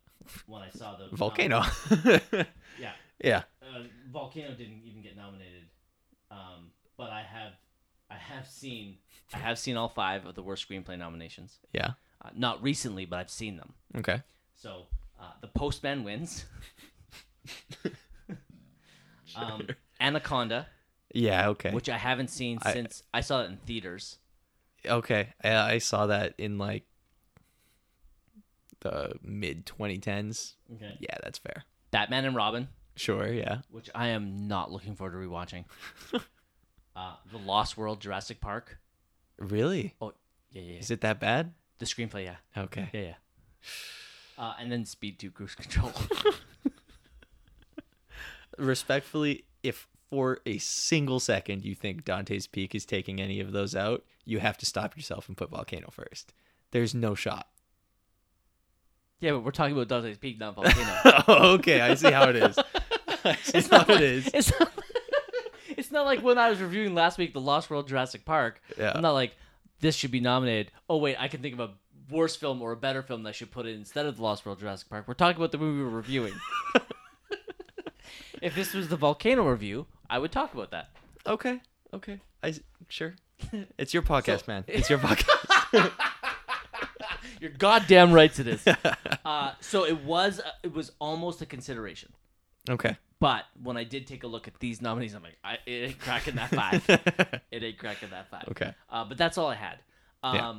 when 0.47 0.61
I 0.61 0.69
saw 0.69 0.97
the 0.97 1.15
Volcano. 1.15 1.63
yeah, 2.79 2.93
yeah. 3.23 3.43
uh, 3.61 3.83
Volcano 4.11 4.53
didn't 4.55 4.81
even 4.85 5.01
get 5.01 5.15
nominated. 5.15 5.63
Um, 6.31 6.71
but 6.97 7.11
I 7.11 7.21
have 7.21 7.53
I 8.09 8.15
have 8.15 8.47
seen 8.47 8.97
I 9.33 9.37
have 9.37 9.57
seen 9.59 9.77
all 9.77 9.89
five 9.89 10.25
of 10.25 10.35
the 10.35 10.43
worst 10.43 10.67
screenplay 10.67 10.97
nominations. 10.97 11.59
Yeah. 11.73 11.91
Uh, 12.23 12.29
not 12.35 12.63
recently, 12.63 13.05
but 13.05 13.17
I've 13.17 13.29
seen 13.29 13.57
them. 13.57 13.73
Okay. 13.97 14.21
So 14.55 14.83
uh, 15.19 15.31
the 15.41 15.47
Postman 15.47 16.03
wins. 16.03 16.45
um, 19.35 19.67
Anaconda, 19.99 20.67
Yeah. 21.15 21.49
Okay. 21.49 21.71
which 21.71 21.89
I 21.89 21.97
haven't 21.97 22.29
seen 22.29 22.59
I- 22.61 22.73
since 22.73 23.03
I 23.13 23.21
saw 23.21 23.41
it 23.41 23.45
in 23.49 23.57
theaters. 23.57 24.19
okay. 24.85 25.29
I, 25.43 25.73
I 25.73 25.77
saw 25.79 26.07
that 26.07 26.33
in 26.37 26.57
like 26.57 26.83
the 28.81 29.13
mid 29.23 29.65
2010s. 29.65 30.53
Okay. 30.75 30.97
Yeah, 30.99 31.17
that's 31.23 31.39
fair. 31.39 31.63
Batman 31.91 32.25
and 32.25 32.35
Robin, 32.35 32.67
Sure. 32.97 33.27
Yeah. 33.31 33.59
which 33.71 33.89
I 33.95 34.09
am 34.09 34.47
not 34.47 34.71
looking 34.71 34.95
forward 34.95 35.19
to 35.19 35.27
rewatching. 35.27 35.65
uh, 36.95 37.15
the 37.31 37.37
Lost 37.37 37.77
World, 37.77 38.01
Jurassic 38.01 38.41
Park. 38.41 38.77
Really? 39.37 39.95
Oh, 40.01 40.13
yeah, 40.51 40.61
yeah. 40.61 40.73
yeah. 40.73 40.79
Is 40.79 40.91
it 40.91 41.01
that 41.01 41.19
bad? 41.19 41.53
The 41.79 41.85
screenplay, 41.85 42.25
yeah, 42.25 42.35
Okay. 42.63 42.89
yeah, 42.93 43.01
yeah. 43.01 43.13
Uh, 44.37 44.53
and 44.59 44.71
then 44.71 44.85
Speed 44.85 45.19
Two 45.19 45.31
Cruise 45.31 45.55
Control. 45.55 45.91
Respectfully, 48.57 49.45
if 49.63 49.87
for 50.09 50.39
a 50.45 50.57
single 50.57 51.19
second 51.19 51.65
you 51.65 51.75
think 51.75 52.05
Dante's 52.05 52.47
Peak 52.47 52.75
is 52.75 52.85
taking 52.85 53.19
any 53.19 53.39
of 53.39 53.51
those 53.51 53.75
out, 53.75 54.03
you 54.23 54.39
have 54.39 54.57
to 54.59 54.65
stop 54.65 54.95
yourself 54.95 55.27
and 55.27 55.37
put 55.37 55.49
Volcano 55.49 55.89
first. 55.91 56.33
There's 56.71 56.93
no 56.95 57.15
shot. 57.15 57.47
yeah, 59.19 59.31
but 59.31 59.43
we're 59.43 59.51
talking 59.51 59.73
about 59.75 59.87
Dante's 59.87 60.17
Peak, 60.17 60.39
not 60.39 60.55
Volcano. 60.55 61.23
oh, 61.27 61.53
okay. 61.53 61.81
I 61.81 61.95
see 61.95 62.11
how 62.11 62.29
it 62.29 62.35
is. 62.35 62.57
It's 63.25 63.71
not 63.71 63.89
like, 63.89 64.01
is. 64.01 64.29
It's 64.35 64.51
not, 64.59 64.71
it's 65.69 65.91
not 65.91 66.05
like 66.05 66.21
when 66.21 66.37
I 66.37 66.51
was 66.51 66.61
reviewing 66.61 66.93
last 66.93 67.17
week 67.17 67.33
the 67.33 67.41
Lost 67.41 67.71
World 67.71 67.87
Jurassic 67.87 68.23
Park. 68.23 68.61
Yeah. 68.77 68.91
I'm 68.93 69.01
not 69.01 69.13
like 69.13 69.35
this 69.79 69.95
should 69.95 70.11
be 70.11 70.19
nominated. 70.19 70.71
Oh 70.87 70.97
wait, 70.97 71.15
I 71.19 71.27
can 71.27 71.41
think 71.41 71.55
of 71.55 71.59
a 71.59 71.73
worse 72.13 72.35
film 72.35 72.61
or 72.61 72.71
a 72.71 72.77
better 72.77 73.01
film 73.01 73.23
that 73.23 73.29
I 73.29 73.31
should 73.31 73.49
put 73.49 73.65
in 73.65 73.73
instead 73.77 74.05
of 74.05 74.17
the 74.17 74.21
Lost 74.21 74.45
World 74.45 74.59
Jurassic 74.59 74.89
Park. 74.89 75.07
We're 75.07 75.15
talking 75.15 75.37
about 75.37 75.51
the 75.51 75.57
movie 75.57 75.81
we're 75.81 75.89
reviewing. 75.89 76.33
if 78.43 78.53
this 78.53 78.75
was 78.75 78.89
the 78.89 78.97
volcano 78.97 79.49
review, 79.49 79.87
I 80.09 80.19
would 80.19 80.31
talk 80.31 80.53
about 80.53 80.71
that. 80.71 80.89
Okay. 81.25 81.59
Okay. 81.93 82.19
I 82.43 82.53
sure. 82.87 83.15
It's 83.77 83.93
your 83.93 84.03
podcast, 84.03 84.47
man. 84.47 84.63
It's 84.67 84.89
your 84.89 84.99
podcast. 84.99 85.91
You're 87.41 87.51
goddamn 87.51 88.13
right 88.13 88.33
to 88.33 88.43
this. 88.43 88.65
uh, 89.25 89.51
so 89.59 89.85
it 89.85 90.03
was 90.03 90.39
it 90.63 90.73
was 90.73 90.91
almost 90.99 91.41
a 91.41 91.45
consideration. 91.45 92.13
okay. 92.69 92.97
But 93.19 93.45
when 93.63 93.77
I 93.77 93.85
did 93.85 94.07
take 94.07 94.23
a 94.23 94.27
look 94.27 94.47
at 94.47 94.59
these 94.59 94.81
nominees, 94.81 95.13
I'm 95.15 95.23
like, 95.23 95.37
I, 95.43 95.57
it 95.65 95.71
ain't 95.71 95.99
cracking 95.99 96.35
that 96.35 96.49
five. 96.49 96.83
it 97.49 97.63
ain't 97.63 97.77
cracking 97.77 98.09
that 98.09 98.29
five. 98.29 98.43
Okay. 98.49 98.73
Uh, 98.89 99.05
but 99.05 99.17
that's 99.17 99.37
all 99.37 99.47
I 99.47 99.55
had. 99.55 99.79
Um, 100.21 100.35
Yeah. 100.35 100.53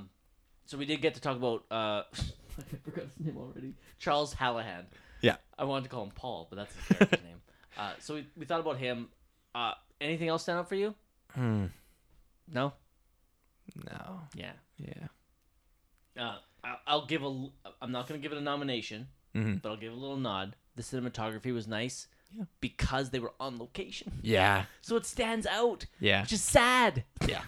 So 0.64 0.78
we 0.78 0.86
did 0.86 1.02
get 1.02 1.14
to 1.14 1.20
talk 1.20 1.36
about. 1.36 1.64
Uh, 1.70 2.02
I 2.12 2.77
forgot 2.82 3.05
his 3.16 3.27
name 3.27 3.36
already. 3.36 3.74
Charles 3.98 4.35
Hallahan. 4.35 4.86
Yeah. 5.20 5.36
I 5.59 5.64
wanted 5.64 5.85
to 5.85 5.90
call 5.90 6.05
him 6.05 6.12
Paul, 6.14 6.47
but 6.51 6.56
that's 6.56 6.74
his 6.74 6.97
character's 6.97 7.23
name. 7.24 7.40
Uh, 7.78 7.93
so 8.01 8.14
we, 8.14 8.27
we 8.36 8.47
thought 8.47 8.60
about 8.60 8.78
him. 8.78 9.09
Uh, 9.57 9.73
anything 10.01 10.28
else 10.28 10.43
stand 10.43 10.59
out 10.59 10.69
for 10.69 10.74
you? 10.74 10.95
Hmm. 11.33 11.66
No. 12.53 12.74
No. 13.74 14.20
Yeah. 14.35 14.53
Yeah. 14.78 15.07
Uh, 16.23 16.37
I'll, 16.62 16.78
I'll 16.87 17.07
give 17.07 17.23
a. 17.23 17.47
I'm 17.81 17.91
not 17.93 18.07
gonna 18.07 18.20
give 18.20 18.33
it 18.33 18.39
a 18.39 18.43
nomination, 18.43 19.09
Mhm. 19.35 19.62
but 19.62 19.70
I'll 19.70 19.77
give 19.77 19.93
a 19.93 19.97
little 19.97 20.16
nod. 20.19 20.57
The 20.77 20.83
cinematography 20.83 21.53
was 21.55 21.66
nice. 21.66 22.07
Yeah. 22.37 22.45
Because 22.61 23.11
they 23.11 23.19
were 23.20 23.33
on 23.41 23.59
location, 23.59 24.12
Yeah. 24.23 24.66
so 24.83 24.97
it 24.97 25.07
stands 25.07 25.47
out, 25.47 25.87
Yeah. 26.01 26.23
which 26.23 26.33
is 26.33 26.43
sad. 26.43 27.05
Yeah. 27.27 27.43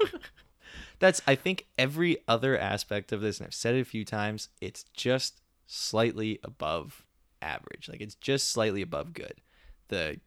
That's 0.98 1.20
I 1.26 1.34
think 1.34 1.66
every 1.76 2.18
other 2.28 2.58
aspect 2.58 3.12
of 3.12 3.20
this, 3.20 3.38
and 3.38 3.46
I've 3.46 3.54
said 3.54 3.74
it 3.74 3.80
a 3.80 3.84
few 3.84 4.04
times, 4.04 4.48
it's 4.60 4.84
just 4.94 5.40
slightly 5.66 6.38
above 6.42 7.04
average. 7.40 7.88
Like 7.88 8.00
it's 8.00 8.14
just 8.14 8.50
slightly 8.50 8.82
above 8.82 9.12
good. 9.12 9.40
The 9.88 10.20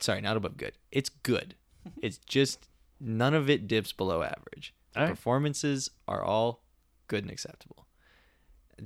sorry, 0.00 0.20
not 0.20 0.36
above 0.36 0.56
good. 0.56 0.72
It's 0.92 1.08
good. 1.08 1.54
it's 2.02 2.18
just 2.18 2.68
none 3.00 3.34
of 3.34 3.48
it 3.50 3.66
dips 3.68 3.92
below 3.92 4.22
average. 4.22 4.74
The 4.92 5.00
All 5.00 5.04
right. 5.06 5.10
performances 5.14 5.90
are 6.08 6.22
all 6.22 6.62
good 7.08 7.24
and 7.24 7.30
acceptable. 7.32 7.86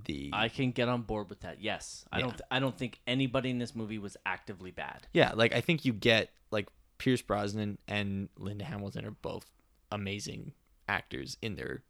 The 0.07 0.31
I 0.33 0.49
can 0.49 0.73
get 0.73 0.89
on 0.89 1.03
board 1.03 1.29
with 1.31 1.41
that. 1.41 1.61
Yes, 1.61 2.05
I 2.13 2.19
Yeah. 2.19 2.23
don't. 2.23 2.31
Th- 2.33 2.43
I 2.51 2.59
don't 2.59 2.77
think 2.77 3.01
anybody 3.07 3.51
in 3.51 3.59
this 3.59 3.77
movie 3.77 3.99
was 3.99 4.17
actively 4.27 4.71
bad. 4.73 5.07
Yeah, 5.13 5.33
like 5.35 5.55
I 5.55 5.61
think 5.61 5.85
you 5.85 5.93
get 5.93 6.31
like 6.51 6.69
Pierce 6.99 7.23
Brosnan 7.23 7.79
and 7.87 8.29
Linda 8.37 8.65
Hamilton 8.65 9.05
are 9.05 9.13
both 9.13 9.51
amazing 9.93 10.53
actors 10.89 11.37
in 11.43 11.55
their 11.55 11.85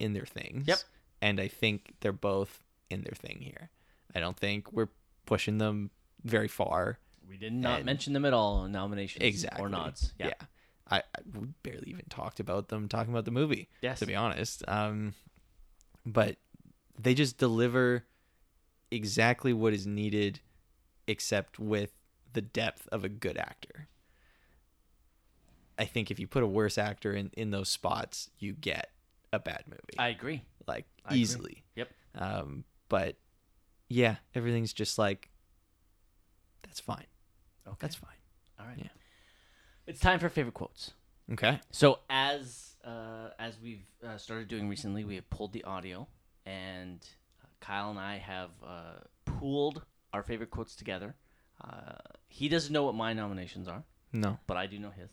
in 0.00 0.14
their 0.14 0.26
things. 0.26 0.66
Yep. 0.66 0.78
And 1.22 1.40
I 1.40 1.46
think 1.48 1.94
they're 2.00 2.12
both 2.12 2.64
in 2.90 3.02
their 3.02 3.14
thing 3.14 3.38
here. 3.40 3.70
I 4.14 4.20
don't 4.20 4.36
think 4.36 4.72
we're 4.72 4.88
pushing 5.24 5.58
them 5.58 5.90
very 6.24 6.48
far. 6.48 6.98
We 7.28 7.36
did 7.36 7.52
not 7.52 7.78
And- 7.78 7.86
mention 7.86 8.12
them 8.12 8.24
at 8.24 8.32
all 8.32 8.64
in 8.64 8.72
nominations 8.72 9.22
Exactly. 9.24 9.64
or 9.64 9.68
nods. 9.68 10.12
Yeah. 10.18 10.32
I, 10.90 10.98
I 10.98 11.02
we 11.38 11.48
barely 11.62 11.88
even 11.90 12.04
talked 12.10 12.40
about 12.40 12.68
them 12.68 12.88
talking 12.88 13.12
about 13.12 13.24
the 13.24 13.30
movie. 13.30 13.68
Yes. 13.80 13.98
To 14.00 14.06
be 14.06 14.14
honest. 14.14 14.62
Um 14.68 15.14
but 16.06 16.36
they 16.98 17.14
just 17.14 17.38
deliver 17.38 18.04
exactly 18.90 19.52
what 19.52 19.72
is 19.72 19.86
needed 19.86 20.40
except 21.06 21.58
with 21.58 21.92
the 22.34 22.42
depth 22.42 22.86
of 22.92 23.02
a 23.04 23.08
good 23.08 23.36
actor. 23.38 23.88
I 25.78 25.86
think 25.86 26.10
if 26.10 26.20
you 26.20 26.26
put 26.26 26.42
a 26.42 26.46
worse 26.46 26.78
actor 26.78 27.12
in, 27.14 27.30
in 27.36 27.50
those 27.50 27.68
spots, 27.68 28.30
you 28.38 28.52
get 28.52 28.90
a 29.32 29.38
bad 29.40 29.64
movie. 29.66 29.98
I 29.98 30.08
agree. 30.08 30.42
like 30.68 30.84
I 31.04 31.08
agree. 31.10 31.20
easily. 31.20 31.64
Yep. 31.74 31.88
Um, 32.16 32.64
but 32.88 33.16
yeah, 33.88 34.16
everything's 34.34 34.72
just 34.72 34.98
like 34.98 35.30
that's 36.62 36.80
fine. 36.80 37.06
Okay. 37.66 37.76
That's 37.80 37.94
fine. 37.96 38.10
all 38.60 38.66
right. 38.66 38.76
yeah. 38.78 38.88
It's 39.86 40.00
time 40.00 40.18
for 40.18 40.28
favorite 40.28 40.54
quotes. 40.54 40.92
Okay. 41.32 41.60
So 41.70 42.00
as 42.10 42.74
uh, 42.84 43.30
as 43.38 43.54
we've 43.62 43.84
uh, 44.06 44.16
started 44.18 44.48
doing 44.48 44.68
recently, 44.68 45.04
we 45.04 45.14
have 45.16 45.28
pulled 45.30 45.52
the 45.52 45.64
audio, 45.64 46.06
and 46.46 47.00
uh, 47.42 47.46
Kyle 47.60 47.90
and 47.90 47.98
I 47.98 48.18
have 48.18 48.50
uh, 48.66 48.94
pooled 49.24 49.82
our 50.12 50.22
favorite 50.22 50.50
quotes 50.50 50.76
together. 50.76 51.14
Uh, 51.62 51.94
he 52.28 52.48
doesn't 52.48 52.72
know 52.72 52.84
what 52.84 52.94
my 52.94 53.12
nominations 53.12 53.68
are, 53.68 53.82
No, 54.12 54.38
but 54.46 54.56
I 54.56 54.66
do 54.66 54.78
know 54.78 54.90
his. 54.90 55.08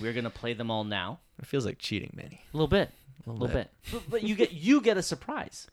We're 0.00 0.12
gonna 0.12 0.30
play 0.30 0.52
them 0.54 0.70
all 0.70 0.84
now. 0.84 1.20
it 1.38 1.46
feels 1.46 1.64
like 1.64 1.78
cheating, 1.78 2.12
Manny. 2.14 2.40
A 2.52 2.56
little 2.56 2.68
bit, 2.68 2.90
a 3.26 3.30
little 3.30 3.46
little 3.46 3.62
bit. 3.62 3.70
But, 3.90 4.02
but 4.10 4.22
you 4.22 4.34
get 4.34 4.52
you 4.52 4.80
get 4.80 4.96
a 4.96 5.02
surprise. 5.02 5.66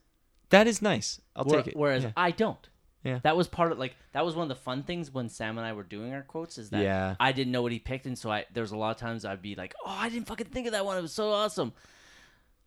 That 0.50 0.68
is 0.68 0.82
nice. 0.82 1.20
I'll 1.36 1.44
Where- 1.46 1.62
take 1.64 1.74
it. 1.74 1.78
Whereas 1.78 2.04
yeah. 2.04 2.12
I 2.16 2.32
don't. 2.32 2.70
Yeah. 3.06 3.20
That 3.24 3.38
was 3.38 3.48
part 3.48 3.72
of 3.72 3.78
like 3.80 3.96
that 4.14 4.26
was 4.26 4.36
one 4.36 4.44
of 4.44 4.50
the 4.50 4.62
fun 4.62 4.84
things 4.84 5.14
when 5.14 5.30
Sam 5.30 5.58
and 5.58 5.66
I 5.66 5.74
were 5.74 5.84
doing 5.84 6.12
our 6.14 6.24
quotes 6.24 6.58
is 6.58 6.72
that 6.72 6.82
Yeah. 6.84 7.16
I 7.20 7.32
didn't 7.32 7.52
know 7.54 7.62
what 7.62 7.72
he 7.72 7.80
picked 7.80 8.06
and 8.08 8.18
so 8.18 8.32
I 8.32 8.46
there 8.52 8.62
was 8.64 8.72
a 8.72 8.78
lot 8.78 8.90
of 8.92 8.98
times 8.98 9.24
I'd 9.24 9.42
be 9.42 9.56
like, 9.56 9.74
"Oh, 9.86 9.96
I 9.98 10.10
didn't 10.10 10.28
fucking 10.28 10.48
think 10.48 10.66
of 10.68 10.74
that 10.74 10.86
one. 10.86 10.98
It 10.98 11.02
was 11.02 11.14
so 11.14 11.32
awesome." 11.32 11.72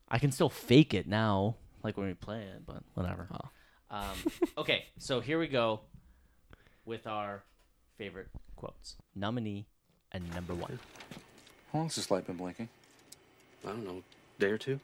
I 0.08 0.18
can 0.18 0.32
still 0.32 0.48
fake 0.48 0.94
it 0.94 1.06
now 1.06 1.56
like 1.82 1.96
when 1.96 2.06
we 2.06 2.14
play 2.14 2.40
it, 2.42 2.62
but 2.64 2.82
whatever. 2.94 3.28
Oh. 3.32 3.48
Um, 3.90 4.16
okay, 4.58 4.84
so 4.98 5.20
here 5.20 5.38
we 5.38 5.48
go 5.48 5.80
with 6.84 7.06
our 7.06 7.42
favorite 7.96 8.28
quotes. 8.56 8.96
Nominee 9.14 9.66
and 10.12 10.32
number 10.34 10.54
1. 10.54 10.78
How 11.72 11.78
long's 11.80 11.96
this 11.96 12.10
light 12.10 12.26
been 12.26 12.36
blinking? 12.36 12.68
I 13.64 13.68
don't 13.70 13.84
know, 13.84 14.02
day 14.38 14.50
or 14.50 14.58
two. 14.58 14.80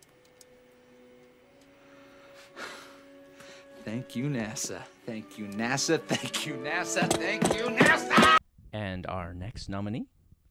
Thank 3.85 4.17
you, 4.17 4.25
NASA. 4.25 4.81
Thank 5.05 5.39
you, 5.39 5.45
NASA. 5.45 6.01
Thank 6.01 6.47
you, 6.47 6.55
NASA. 6.55 7.11
Thank 7.13 7.55
you, 7.55 7.65
NASA. 7.65 8.39
And 8.73 9.07
our 9.07 9.35
next 9.35 9.69
nominee 9.69 10.07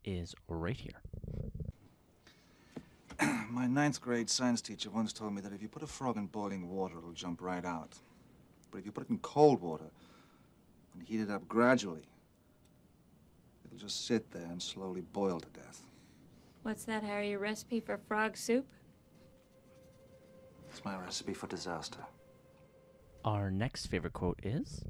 is 0.05 0.35
right 0.47 0.77
here. 0.77 1.01
My 3.49 3.65
ninth 3.65 3.99
grade 3.99 4.29
science 4.29 4.61
teacher 4.61 4.91
once 4.91 5.11
told 5.13 5.33
me 5.33 5.41
that 5.41 5.51
if 5.51 5.63
you 5.63 5.67
put 5.67 5.81
a 5.81 5.87
frog 5.87 6.17
in 6.17 6.27
boiling 6.27 6.69
water, 6.69 6.99
it'll 6.99 7.11
jump 7.11 7.41
right 7.41 7.65
out. 7.65 7.97
But 8.69 8.77
if 8.77 8.85
you 8.85 8.91
put 8.91 9.05
it 9.05 9.09
in 9.09 9.17
cold 9.19 9.61
water 9.61 9.89
and 10.93 11.01
heat 11.03 11.19
it 11.19 11.31
up 11.31 11.47
gradually, 11.47 12.05
it'll 13.65 13.79
just 13.79 14.05
sit 14.05 14.31
there 14.31 14.45
and 14.45 14.61
slowly 14.61 15.01
boil 15.01 15.39
to 15.39 15.47
death. 15.59 15.81
What's 16.61 16.85
that, 16.85 17.03
Harry? 17.03 17.33
A 17.33 17.39
recipe 17.39 17.79
for 17.79 17.97
frog 17.97 18.37
soup? 18.37 18.67
It's 20.69 20.85
my 20.85 20.95
recipe 20.97 21.33
for 21.33 21.47
disaster. 21.47 21.99
Our 23.25 23.49
next 23.49 23.87
favorite 23.87 24.13
quote 24.13 24.39
is 24.43 24.83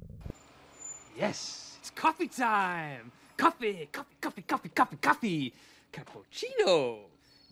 Yes, 1.17 1.77
it's 1.79 1.91
coffee 1.91 2.27
time. 2.27 3.11
Coffee, 3.37 3.87
coffee, 3.91 4.15
coffee, 4.19 4.41
coffee, 4.41 4.69
coffee, 4.69 4.97
coffee. 4.97 5.53
Cappuccino. 5.91 6.97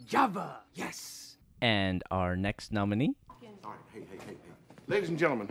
Java. 0.07 0.61
Yes. 0.73 1.35
And 1.61 2.03
our 2.09 2.35
next 2.35 2.71
nominee 2.71 3.13
All 3.29 3.37
right, 3.65 3.77
hey, 3.93 3.99
hey, 4.09 4.17
hey, 4.25 4.33
hey. 4.33 4.51
Ladies 4.87 5.09
and 5.09 5.19
gentlemen, 5.19 5.47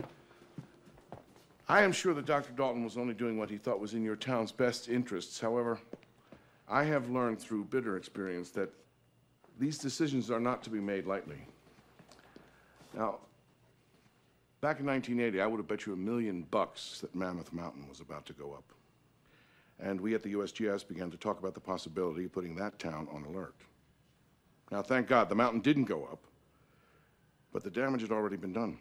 I 1.69 1.83
am 1.83 1.93
sure 1.93 2.13
that 2.13 2.25
Dr. 2.25 2.51
Dalton 2.51 2.83
was 2.83 2.97
only 2.97 3.13
doing 3.13 3.37
what 3.37 3.49
he 3.49 3.57
thought 3.57 3.79
was 3.79 3.93
in 3.93 4.03
your 4.03 4.17
town's 4.17 4.51
best 4.51 4.89
interests. 4.89 5.39
However, 5.39 5.79
I 6.67 6.83
have 6.83 7.09
learned 7.09 7.39
through 7.39 7.65
bitter 7.65 7.95
experience 7.95 8.49
that 8.51 8.69
these 9.57 9.77
decisions 9.77 10.29
are 10.29 10.39
not 10.41 10.61
to 10.63 10.69
be 10.69 10.81
made 10.81 11.05
lightly. 11.05 11.37
Now, 12.93 13.19
back 14.61 14.79
in 14.79 14.85
1980, 14.85 15.41
I 15.41 15.47
would 15.47 15.57
have 15.57 15.67
bet 15.67 15.87
you 15.87 15.93
a 15.93 15.97
million 15.97 16.43
bucks 16.43 16.99
that 17.01 17.15
Mammoth 17.15 17.51
Mountain 17.51 17.89
was 17.89 17.99
about 17.99 18.27
to 18.27 18.33
go 18.33 18.53
up. 18.53 18.63
And 19.79 19.99
we 19.99 20.13
at 20.13 20.21
the 20.21 20.33
USGS 20.33 20.87
began 20.87 21.09
to 21.09 21.17
talk 21.17 21.39
about 21.39 21.55
the 21.55 21.59
possibility 21.59 22.25
of 22.25 22.31
putting 22.31 22.55
that 22.55 22.77
town 22.77 23.07
on 23.11 23.23
alert. 23.23 23.55
Now, 24.71 24.83
thank 24.83 25.07
God, 25.07 25.27
the 25.27 25.35
mountain 25.35 25.61
didn't 25.61 25.85
go 25.85 26.03
up, 26.03 26.23
but 27.51 27.63
the 27.63 27.71
damage 27.71 28.01
had 28.01 28.11
already 28.11 28.37
been 28.37 28.53
done. 28.53 28.77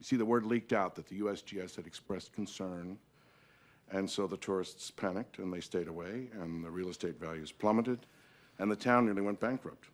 You 0.00 0.04
see, 0.04 0.16
the 0.16 0.24
word 0.24 0.44
leaked 0.44 0.72
out 0.72 0.96
that 0.96 1.06
the 1.06 1.20
USGS 1.20 1.76
had 1.76 1.86
expressed 1.86 2.32
concern, 2.32 2.98
and 3.92 4.10
so 4.10 4.26
the 4.26 4.36
tourists 4.36 4.90
panicked 4.90 5.38
and 5.38 5.52
they 5.52 5.60
stayed 5.60 5.86
away, 5.86 6.28
and 6.40 6.64
the 6.64 6.70
real 6.70 6.88
estate 6.88 7.20
values 7.20 7.52
plummeted, 7.52 8.00
and 8.58 8.68
the 8.70 8.76
town 8.76 9.06
nearly 9.06 9.22
went 9.22 9.38
bankrupt. 9.38 9.86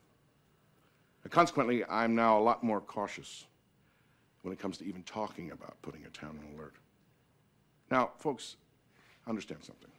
Consequently, 1.29 1.85
I'm 1.85 2.15
now 2.15 2.39
a 2.39 2.41
lot 2.41 2.65
more 2.65 2.81
cautious 2.81 3.45
when 4.43 4.53
it 4.53 4.59
comes 4.59 4.79
to 4.79 4.85
even 4.85 5.03
talking 5.03 5.51
about 5.51 5.81
putting 5.83 6.05
a 6.05 6.11
town 6.11 6.39
on 6.39 6.59
alert. 6.59 6.75
Now, 7.91 8.11
folks, 8.17 8.57
understand 9.27 9.65
something. 9.65 9.91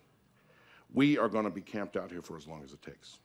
We 0.94 1.18
are 1.18 1.30
going 1.30 1.46
to 1.46 1.52
be 1.52 1.62
camped 1.62 1.96
out 1.96 2.12
here 2.12 2.22
for 2.22 2.38
as 2.38 2.48
long 2.48 2.64
as 2.64 2.74
it 2.74 2.82
takes 2.82 3.20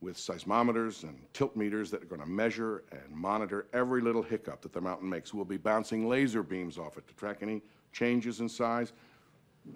with 0.00 0.16
seismometers 0.16 1.02
and 1.02 1.18
tilt 1.32 1.56
meters 1.56 1.90
that 1.90 2.02
are 2.02 2.06
going 2.06 2.20
to 2.20 2.26
measure 2.26 2.84
and 2.92 3.10
monitor 3.10 3.66
every 3.72 4.02
little 4.02 4.22
hiccup 4.22 4.60
that 4.60 4.72
the 4.72 4.80
mountain 4.80 5.08
makes. 5.08 5.32
We'll 5.32 5.46
be 5.46 5.56
bouncing 5.56 6.08
laser 6.08 6.42
beams 6.42 6.78
off 6.78 6.98
it 6.98 7.08
to 7.08 7.14
track 7.14 7.38
any 7.40 7.62
changes 7.92 8.40
in 8.40 8.48
size. 8.48 8.92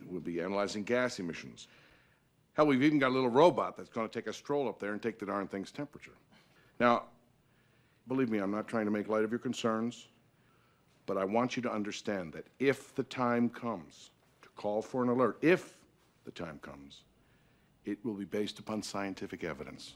We'll 0.06 0.20
be 0.20 0.40
analyzing 0.40 0.84
gas 0.84 1.18
emissions. 1.18 1.68
Hell, 2.52 2.66
we've 2.66 2.82
even 2.82 2.98
got 2.98 3.08
a 3.08 3.14
little 3.14 3.30
robot 3.30 3.76
that's 3.76 3.88
going 3.88 4.06
to 4.08 4.12
take 4.12 4.26
a 4.26 4.32
stroll 4.32 4.68
up 4.68 4.78
there 4.78 4.92
and 4.92 5.00
take 5.00 5.18
the 5.18 5.26
darn 5.26 5.48
thing's 5.48 5.70
temperature. 5.70 6.16
Now, 6.78 7.04
believe 8.06 8.28
me, 8.28 8.38
I'm 8.38 8.50
not 8.50 8.68
trying 8.68 8.84
to 8.84 8.90
make 8.90 9.08
light 9.08 9.24
of 9.24 9.30
your 9.30 9.38
concerns, 9.38 10.08
but 11.08 11.16
I 11.16 11.24
want 11.24 11.56
you 11.56 11.62
to 11.62 11.72
understand 11.72 12.34
that 12.34 12.46
if 12.58 12.94
the 12.94 13.02
time 13.02 13.48
comes 13.48 14.10
to 14.42 14.48
call 14.56 14.82
for 14.82 15.02
an 15.02 15.08
alert, 15.08 15.38
if 15.40 15.74
the 16.26 16.30
time 16.30 16.58
comes, 16.60 17.02
it 17.86 17.96
will 18.04 18.12
be 18.12 18.26
based 18.26 18.58
upon 18.58 18.82
scientific 18.82 19.42
evidence 19.42 19.94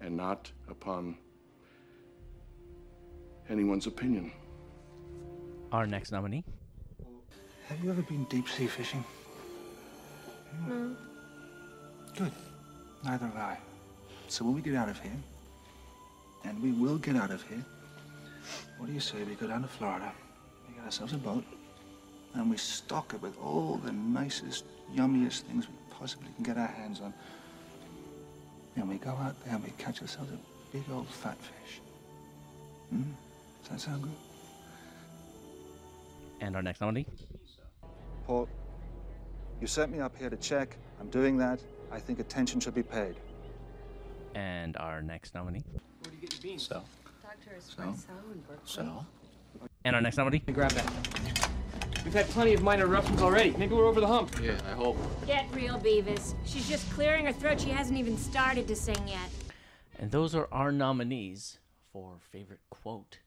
and 0.00 0.16
not 0.16 0.50
upon 0.70 1.18
anyone's 3.50 3.86
opinion. 3.86 4.32
Our 5.72 5.86
next 5.86 6.10
nominee 6.10 6.42
Have 7.68 7.84
you 7.84 7.90
ever 7.90 8.00
been 8.00 8.24
deep 8.24 8.48
sea 8.48 8.68
fishing? 8.68 9.04
No. 10.66 10.96
Good. 12.16 12.32
Neither 13.04 13.26
have 13.26 13.36
I. 13.36 13.58
So 14.28 14.46
when 14.46 14.54
we 14.54 14.62
get 14.62 14.74
out 14.74 14.88
of 14.88 14.98
here, 15.00 15.20
and 16.44 16.62
we 16.62 16.72
will 16.72 16.96
get 16.96 17.14
out 17.14 17.30
of 17.30 17.42
here, 17.42 17.62
what 18.78 18.86
do 18.86 18.92
you 18.92 19.00
say 19.00 19.22
we 19.24 19.34
go 19.34 19.46
down 19.46 19.62
to 19.62 19.68
Florida, 19.68 20.12
we 20.68 20.74
get 20.74 20.84
ourselves 20.84 21.12
a 21.12 21.18
boat, 21.18 21.44
and 22.34 22.50
we 22.50 22.56
stock 22.56 23.12
it 23.14 23.22
with 23.22 23.36
all 23.38 23.76
the 23.84 23.92
nicest, 23.92 24.64
yummiest 24.94 25.40
things 25.42 25.68
we 25.68 25.74
possibly 25.90 26.28
can 26.34 26.44
get 26.44 26.56
our 26.58 26.66
hands 26.66 27.00
on. 27.00 27.12
And 28.76 28.88
we 28.88 28.96
go 28.96 29.10
out 29.10 29.34
there 29.44 29.54
and 29.54 29.62
we 29.62 29.70
catch 29.78 30.00
ourselves 30.00 30.30
a 30.32 30.38
big 30.72 30.84
old 30.90 31.06
fat 31.08 31.36
fish. 31.38 31.80
Hmm? 32.90 33.02
Does 33.62 33.70
that 33.70 33.80
sound 33.80 34.02
good? 34.02 34.12
and 36.40 36.56
our 36.56 36.62
next 36.62 36.80
nominee 36.80 37.06
Paul, 38.26 38.48
you 39.60 39.68
sent 39.68 39.92
me 39.92 40.00
up 40.00 40.16
here 40.18 40.28
to 40.28 40.36
check. 40.36 40.76
I'm 41.00 41.08
doing 41.08 41.36
that. 41.38 41.60
I 41.92 42.00
think 42.00 42.18
attention 42.18 42.58
should 42.58 42.74
be 42.74 42.82
paid. 42.82 43.14
and 44.34 44.76
our 44.78 45.02
next 45.02 45.34
nominee 45.34 45.62
So, 46.02 46.10
Dr. 46.10 46.26
Espresso 46.26 46.60
so. 46.60 46.82
And 49.84 49.96
our 49.96 50.02
next 50.02 50.16
nominee 50.16 50.38
Grab 50.38 50.70
that. 50.72 51.48
We've 52.04 52.12
had 52.14 52.26
plenty 52.30 52.52
of 52.54 52.62
minor 52.62 52.84
eruptions 52.86 53.22
already. 53.22 53.50
Maybe 53.52 53.74
we're 53.74 53.86
over 53.86 54.00
the 54.00 54.06
hump. 54.08 54.34
Yeah, 54.42 54.58
I 54.68 54.72
hope. 54.72 54.96
Get 55.26 55.46
real, 55.54 55.78
Beavis. 55.78 56.34
She's 56.44 56.68
just 56.68 56.90
clearing 56.90 57.26
her 57.26 57.32
throat. 57.32 57.60
She 57.60 57.70
hasn't 57.70 57.96
even 57.98 58.16
started 58.18 58.66
to 58.68 58.74
sing 58.76 59.06
yet. 59.06 59.28
and 59.98 60.10
those 60.10 60.34
are 60.34 60.48
our 60.50 60.72
nominees 60.72 61.58
for 61.92 62.14
favorite 62.30 62.60
quote 62.70 63.18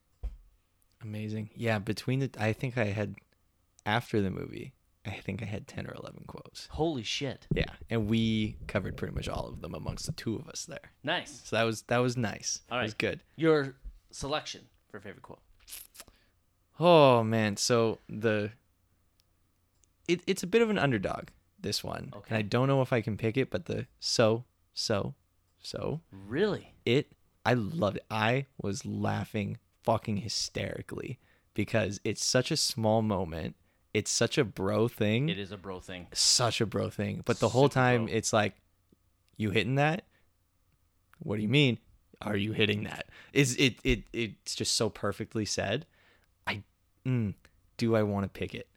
Amazing. 1.02 1.52
Yeah, 1.56 1.80
between 1.80 2.20
the 2.20 2.32
I 2.40 2.52
think 2.54 2.78
I 2.78 2.86
had 2.86 3.16
after 3.86 4.22
the 4.22 4.32
movie, 4.32 4.74
I 5.06 5.12
think 5.12 5.42
I 5.44 5.46
had 5.46 5.68
10 5.68 5.86
or 5.88 5.94
11 5.94 6.24
quotes. 6.28 6.68
holy 6.72 7.04
shit 7.04 7.46
Yeah, 7.54 7.66
and 7.92 8.08
we 8.08 8.58
covered 8.68 8.98
pretty 8.98 9.14
much 9.14 9.30
all 9.30 9.48
of 9.48 9.62
them 9.62 9.76
amongst 9.76 10.08
the 10.08 10.12
two 10.14 10.36
of 10.36 10.50
us 10.50 10.66
there. 10.66 10.92
nice 11.04 11.42
So 11.46 11.56
that 11.58 11.64
was 11.64 11.84
that 11.84 12.00
was 12.00 12.18
nice. 12.18 12.62
All 12.72 12.80
It 12.80 12.84
was 12.84 12.94
good. 12.96 13.22
your 13.36 13.76
selection 14.16 14.62
for 14.90 15.00
favorite 15.00 15.24
quote 15.24 15.40
Oh 16.80 17.24
man, 17.24 17.56
so 17.58 18.00
the 18.10 18.52
it, 20.08 20.22
it's 20.28 20.44
a 20.44 20.48
bit 20.48 20.62
of 20.62 20.70
an 20.70 20.78
underdog 20.78 21.30
this 21.60 21.84
one, 21.84 22.12
Okay. 22.16 22.28
and 22.30 22.38
I 22.38 22.42
don't 22.44 22.68
know 22.68 22.82
if 22.82 22.94
I 22.94 23.02
can 23.02 23.18
pick 23.18 23.38
it, 23.38 23.50
but 23.50 23.66
the 23.66 23.88
so 24.00 24.44
so 24.74 25.16
so 25.62 26.02
really 26.12 26.74
it 26.86 27.12
I 27.46 27.54
loved 27.54 27.98
it. 27.98 28.06
I 28.12 28.46
was 28.62 28.86
laughing 28.86 29.58
fucking 29.84 30.18
hysterically 30.18 31.20
because 31.54 32.00
it's 32.04 32.24
such 32.26 32.52
a 32.52 32.58
small 32.58 33.02
moment. 33.02 33.56
It's 33.94 34.12
such 34.12 34.38
a 34.38 34.44
bro 34.44 34.88
thing. 34.88 35.30
it 35.30 35.40
is 35.40 35.52
a 35.52 35.58
bro 35.58 35.80
thing 35.80 36.08
such 36.14 36.60
a 36.60 36.66
bro 36.66 36.90
thing. 36.90 37.22
But 37.26 37.40
the 37.40 37.50
whole 37.50 37.70
time 37.70 38.06
bro. 38.06 38.14
it's 38.16 38.34
like, 38.34 38.54
you 39.38 39.52
hitting 39.52 39.76
that? 39.76 40.04
What 41.20 41.38
do 41.38 41.42
you 41.44 41.48
mean? 41.48 41.78
Are 42.22 42.36
you 42.36 42.54
hitting 42.54 42.84
that? 42.84 43.08
Is 43.34 43.56
it 43.58 43.76
it 43.84 44.04
it's 44.14 44.56
just 44.56 44.76
so 44.76 44.90
perfectly 44.90 45.46
said. 45.46 45.86
I 46.48 46.64
mm, 47.06 47.34
do 47.78 47.96
I 47.96 48.04
want 48.04 48.24
to 48.24 48.30
pick 48.30 48.54
it? 48.56 48.68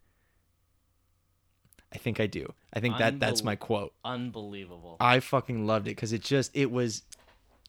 I 1.93 1.97
think 1.97 2.19
I 2.19 2.27
do. 2.27 2.53
I 2.73 2.79
think 2.79 2.97
that 2.99 3.19
that's 3.19 3.43
my 3.43 3.55
quote. 3.55 3.93
unbelievable 4.05 4.97
I 4.99 5.19
fucking 5.19 5.65
loved 5.65 5.87
it 5.87 5.91
because 5.91 6.13
it 6.13 6.21
just 6.21 6.51
it 6.53 6.69
was 6.71 7.01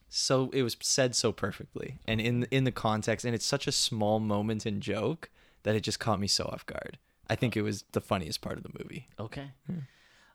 so 0.08 0.50
it 0.52 0.62
was 0.62 0.76
said 0.80 1.14
so 1.16 1.32
perfectly 1.32 1.98
and 2.06 2.20
in 2.20 2.46
in 2.50 2.64
the 2.64 2.72
context 2.72 3.24
and 3.24 3.34
it's 3.34 3.46
such 3.46 3.66
a 3.66 3.72
small 3.72 4.20
moment 4.20 4.66
and 4.66 4.82
joke 4.82 5.30
that 5.62 5.74
it 5.74 5.80
just 5.80 6.00
caught 6.00 6.20
me 6.20 6.26
so 6.26 6.44
off 6.44 6.66
guard. 6.66 6.98
I 7.28 7.36
think 7.36 7.56
it 7.56 7.62
was 7.62 7.84
the 7.92 8.00
funniest 8.00 8.40
part 8.40 8.56
of 8.56 8.62
the 8.62 8.70
movie. 8.78 9.08
okay 9.18 9.52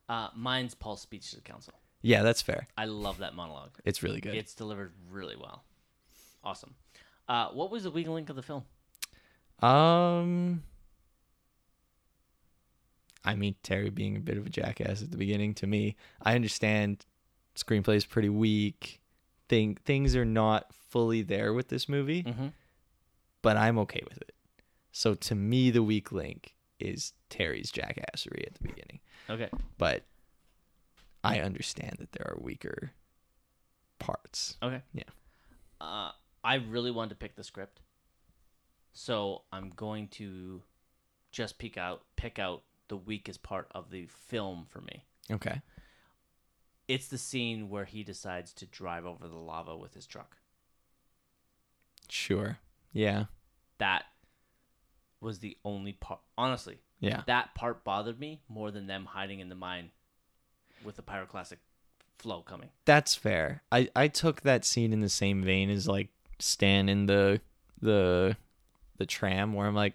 uh, 0.10 0.30
mine's 0.36 0.74
paul's 0.74 1.02
speech 1.02 1.30
to 1.32 1.36
the 1.36 1.41
council 1.41 1.74
Yeah, 2.06 2.22
that's 2.23 2.41
fair. 2.41 2.68
i 2.77 2.86
love 2.86 3.18
that 3.19 3.34
monologue 3.36 3.72
It's 3.84 4.03
really 4.03 4.22
good. 4.22 4.36
it's 4.36 4.53
delivered 4.53 4.94
really 5.10 5.36
well 5.36 5.64
awesome 6.44 6.76
uh, 7.27 7.48
what 7.49 7.72
was 7.72 7.84
the 7.84 7.91
weak 7.91 8.07
link 8.07 8.30
of 8.30 8.36
the 8.36 8.44
film 8.44 8.64
Um, 9.61 10.61
I 13.23 13.36
mean 13.36 13.56
Terry 13.64 13.90
being 13.90 14.15
a 14.15 14.19
bit 14.19 14.38
of 14.38 14.45
a 14.45 14.49
jackass 14.49 15.02
at 15.02 15.10
the 15.11 15.18
beginning. 15.18 15.53
To 15.56 15.68
me, 15.68 15.95
I 16.22 16.36
understand 16.36 17.06
screenplay 17.56 17.95
is 17.95 18.06
pretty 18.06 18.30
weak. 18.30 19.02
Thing 19.49 19.77
things 19.86 20.15
are 20.15 20.26
not 20.26 20.72
fully 20.73 21.22
there 21.23 21.53
with 21.53 21.69
this 21.69 21.88
movie, 21.90 22.23
Mhm. 22.23 22.52
but 23.41 23.57
I'm 23.57 23.77
okay 23.80 24.02
with 24.07 24.18
it. 24.22 24.36
So 24.91 25.15
to 25.15 25.36
me, 25.36 25.72
the 25.72 25.82
weak 25.84 26.11
link 26.11 26.53
is 26.80 27.14
Terry's 27.30 27.72
jackassery 27.72 28.45
at 28.45 28.53
the 28.56 28.68
beginning. 28.68 28.99
okay 29.30 29.49
But 29.80 30.03
I 31.26 31.39
understand 31.39 31.97
that 31.99 32.11
there 32.11 32.27
are 32.31 32.38
weaker 32.41 32.91
parts. 33.99 34.57
okay 34.61 34.81
Yeah. 34.93 35.03
Uh, 35.81 36.11
I 36.43 36.56
really 36.56 36.91
wanted 36.91 37.10
to 37.10 37.15
pick 37.15 37.35
the 37.35 37.43
script, 37.43 37.81
so 38.93 39.43
I'm 39.52 39.69
going 39.72 40.07
to 40.10 40.61
just 41.31 41.57
pick 41.57 41.77
out 41.77 42.03
pick 42.15 42.39
out 42.39 42.64
the 42.88 42.97
weakest 42.97 43.41
part 43.43 43.68
of 43.73 43.89
the 43.89 44.06
film 44.06 44.65
for 44.69 44.80
me. 44.81 45.06
Okay. 45.31 45.61
It's 46.88 47.07
the 47.07 47.18
scene 47.18 47.69
where 47.69 47.85
he 47.85 48.03
decides 48.03 48.53
to 48.53 48.65
drive 48.68 49.06
over 49.06 49.27
the 49.27 49.35
lava 49.35 49.76
with 49.76 49.95
his 49.95 50.06
truck. 50.06 50.38
Sure. 52.10 52.60
Yeah. 52.93 53.26
That 53.80 54.03
was 55.19 55.39
the 55.39 55.57
only 55.65 55.93
part. 55.93 56.19
Honestly, 56.38 56.80
Yeah. 56.99 57.23
that 57.26 57.56
part 57.56 57.84
bothered 57.84 58.19
me 58.19 58.41
more 58.47 58.69
than 58.72 58.85
them 58.88 59.06
hiding 59.06 59.39
in 59.39 59.49
the 59.49 59.56
mine 59.56 59.91
with 60.84 60.95
the 60.95 61.02
pyroclastic 61.02 61.57
flow 62.18 62.41
coming. 62.41 62.69
That's 62.85 63.15
fair. 63.15 63.64
I 63.72 63.89
I 63.95 64.07
took 64.07 64.41
that 64.41 64.65
scene 64.65 64.93
in 64.93 65.02
the 65.02 65.10
same 65.10 65.43
vein 65.43 65.69
as 65.69 65.88
like 65.88 66.10
Stan 66.39 66.89
in 66.89 67.06
the 67.06 67.41
the 67.81 68.38
the 68.97 69.06
tram 69.06 69.53
where 69.53 69.68
I'm 69.68 69.76
like 69.76 69.93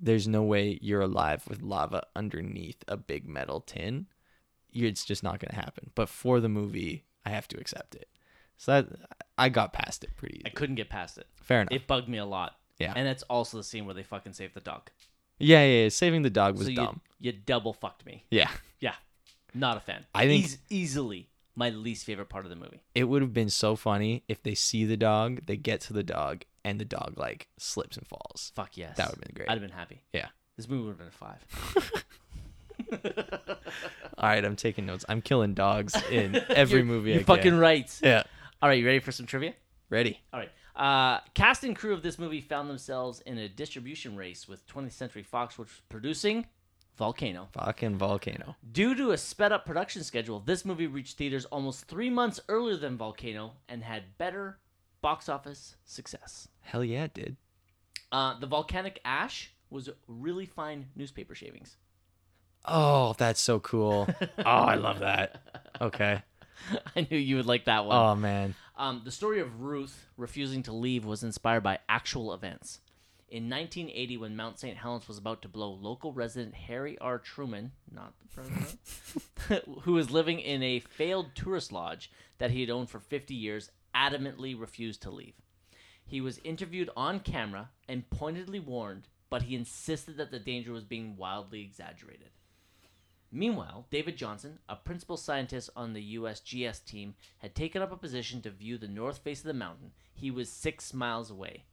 there's 0.00 0.26
no 0.26 0.42
way 0.42 0.78
you're 0.82 1.02
alive 1.02 1.44
with 1.48 1.62
lava 1.62 2.04
underneath 2.16 2.82
a 2.88 2.96
big 2.96 3.28
metal 3.28 3.60
tin. 3.60 4.06
It's 4.72 5.04
just 5.04 5.22
not 5.22 5.38
going 5.38 5.50
to 5.50 5.60
happen. 5.60 5.90
But 5.94 6.08
for 6.08 6.40
the 6.40 6.48
movie, 6.48 7.04
I 7.26 7.30
have 7.30 7.46
to 7.48 7.60
accept 7.60 7.94
it. 7.94 8.08
So 8.56 8.72
that 8.72 8.88
I 9.36 9.48
got 9.48 9.72
past 9.72 10.02
it 10.04 10.16
pretty 10.16 10.42
I 10.44 10.48
couldn't 10.48 10.76
get 10.76 10.88
past 10.88 11.18
it. 11.18 11.26
Fair 11.34 11.62
enough. 11.62 11.72
It 11.72 11.86
bugged 11.86 12.08
me 12.08 12.18
a 12.18 12.24
lot. 12.24 12.56
Yeah. 12.78 12.92
And 12.96 13.06
it's 13.06 13.22
also 13.24 13.58
the 13.58 13.64
scene 13.64 13.86
where 13.86 13.94
they 13.94 14.02
fucking 14.02 14.32
save 14.32 14.54
the 14.54 14.60
dog. 14.60 14.90
yeah, 15.38 15.64
yeah, 15.64 15.82
yeah, 15.84 15.88
saving 15.88 16.22
the 16.22 16.30
dog 16.30 16.56
was 16.56 16.66
so 16.66 16.70
you, 16.70 16.76
dumb. 16.76 17.00
you 17.20 17.32
double 17.32 17.72
fucked 17.72 18.06
me. 18.06 18.24
Yeah. 18.30 18.50
Yeah. 18.80 18.94
Not 19.54 19.76
a 19.76 19.80
fan. 19.80 20.04
I 20.14 20.26
think- 20.26 20.44
Eas- 20.44 20.58
easily 20.70 21.28
my 21.54 21.68
least 21.70 22.04
favorite 22.06 22.28
part 22.30 22.44
of 22.46 22.50
the 22.50 22.56
movie. 22.56 22.80
It 22.94 23.04
would 23.04 23.20
have 23.22 23.34
been 23.34 23.50
so 23.50 23.76
funny 23.76 24.22
if 24.28 24.42
they 24.42 24.54
see 24.54 24.84
the 24.86 24.96
dog, 24.96 25.44
they 25.46 25.56
get 25.56 25.80
to 25.82 25.92
the 25.92 26.02
dog, 26.02 26.44
and 26.64 26.80
the 26.80 26.84
dog 26.86 27.14
like 27.18 27.48
slips 27.58 27.96
and 27.96 28.06
falls. 28.06 28.52
Fuck 28.54 28.76
yes. 28.78 28.96
That 28.96 29.08
would've 29.08 29.20
been 29.22 29.34
great. 29.34 29.50
I'd 29.50 29.58
have 29.58 29.60
been 29.68 29.76
happy. 29.76 30.02
Yeah. 30.14 30.28
This 30.56 30.68
movie 30.68 30.84
would 30.84 30.90
have 30.90 30.98
been 30.98 31.08
a 31.08 31.10
five. 31.10 32.04
All 34.18 34.28
right, 34.28 34.44
I'm 34.44 34.56
taking 34.56 34.86
notes. 34.86 35.04
I'm 35.08 35.20
killing 35.22 35.54
dogs 35.54 35.94
in 36.10 36.36
every 36.48 36.80
You're- 36.80 36.88
movie. 36.88 37.10
You're 37.12 37.20
I 37.20 37.24
fucking 37.24 37.42
can. 37.52 37.58
right. 37.58 37.98
Yeah. 38.02 38.22
All 38.60 38.68
right, 38.68 38.78
you 38.78 38.86
ready 38.86 39.00
for 39.00 39.12
some 39.12 39.26
trivia? 39.26 39.54
Ready. 39.90 40.20
All 40.32 40.40
right. 40.40 40.50
Uh, 40.74 41.20
cast 41.34 41.64
and 41.64 41.76
crew 41.76 41.92
of 41.92 42.02
this 42.02 42.18
movie 42.18 42.40
found 42.40 42.70
themselves 42.70 43.20
in 43.22 43.36
a 43.38 43.48
distribution 43.48 44.16
race 44.16 44.48
with 44.48 44.66
20th 44.68 44.92
Century 44.92 45.22
Fox, 45.22 45.58
which 45.58 45.68
was 45.68 45.80
producing 45.88 46.46
Volcano. 47.02 47.48
Fucking 47.50 47.98
volcano. 47.98 48.54
Due 48.70 48.94
to 48.94 49.10
a 49.10 49.18
sped 49.18 49.50
up 49.50 49.66
production 49.66 50.04
schedule, 50.04 50.38
this 50.38 50.64
movie 50.64 50.86
reached 50.86 51.18
theaters 51.18 51.44
almost 51.46 51.88
three 51.88 52.08
months 52.08 52.38
earlier 52.48 52.76
than 52.76 52.96
Volcano 52.96 53.54
and 53.68 53.82
had 53.82 54.16
better 54.18 54.60
box 55.00 55.28
office 55.28 55.74
success. 55.84 56.46
Hell 56.60 56.84
yeah, 56.84 57.02
it 57.02 57.14
did. 57.14 57.36
Uh, 58.12 58.38
the 58.38 58.46
volcanic 58.46 59.00
ash 59.04 59.50
was 59.68 59.90
really 60.06 60.46
fine 60.46 60.90
newspaper 60.94 61.34
shavings. 61.34 61.76
Oh, 62.64 63.16
that's 63.18 63.40
so 63.40 63.58
cool. 63.58 64.06
oh, 64.38 64.42
I 64.44 64.76
love 64.76 65.00
that. 65.00 65.42
Okay. 65.80 66.22
I 66.94 67.08
knew 67.10 67.18
you 67.18 67.34
would 67.34 67.46
like 67.46 67.64
that 67.64 67.84
one. 67.84 67.96
Oh 67.96 68.14
man. 68.14 68.54
Um, 68.76 69.02
the 69.04 69.10
story 69.10 69.40
of 69.40 69.60
Ruth 69.60 70.06
refusing 70.16 70.62
to 70.62 70.72
leave 70.72 71.04
was 71.04 71.24
inspired 71.24 71.64
by 71.64 71.80
actual 71.88 72.32
events. 72.32 72.78
In 73.32 73.48
1980, 73.48 74.18
when 74.18 74.36
Mount 74.36 74.58
St. 74.58 74.76
Helens 74.76 75.08
was 75.08 75.16
about 75.16 75.40
to 75.40 75.48
blow, 75.48 75.72
local 75.72 76.12
resident 76.12 76.54
Harry 76.54 76.98
R. 76.98 77.18
Truman, 77.18 77.72
not 77.90 78.12
the 78.18 78.28
president, 78.28 79.68
who 79.84 79.94
was 79.94 80.10
living 80.10 80.38
in 80.38 80.62
a 80.62 80.80
failed 80.80 81.34
tourist 81.34 81.72
lodge 81.72 82.10
that 82.36 82.50
he 82.50 82.60
had 82.60 82.68
owned 82.68 82.90
for 82.90 83.00
50 83.00 83.32
years, 83.34 83.70
adamantly 83.94 84.54
refused 84.54 85.00
to 85.02 85.10
leave. 85.10 85.32
He 86.04 86.20
was 86.20 86.42
interviewed 86.44 86.90
on 86.94 87.20
camera 87.20 87.70
and 87.88 88.10
pointedly 88.10 88.60
warned, 88.60 89.08
but 89.30 89.44
he 89.44 89.56
insisted 89.56 90.18
that 90.18 90.30
the 90.30 90.38
danger 90.38 90.72
was 90.72 90.84
being 90.84 91.16
wildly 91.16 91.62
exaggerated. 91.62 92.32
Meanwhile, 93.30 93.86
David 93.90 94.18
Johnson, 94.18 94.58
a 94.68 94.76
principal 94.76 95.16
scientist 95.16 95.70
on 95.74 95.94
the 95.94 96.16
USGS 96.16 96.84
team, 96.84 97.14
had 97.38 97.54
taken 97.54 97.80
up 97.80 97.92
a 97.92 97.96
position 97.96 98.42
to 98.42 98.50
view 98.50 98.76
the 98.76 98.88
north 98.88 99.20
face 99.20 99.40
of 99.40 99.46
the 99.46 99.54
mountain. 99.54 99.92
He 100.12 100.30
was 100.30 100.50
six 100.50 100.92
miles 100.92 101.30
away. 101.30 101.64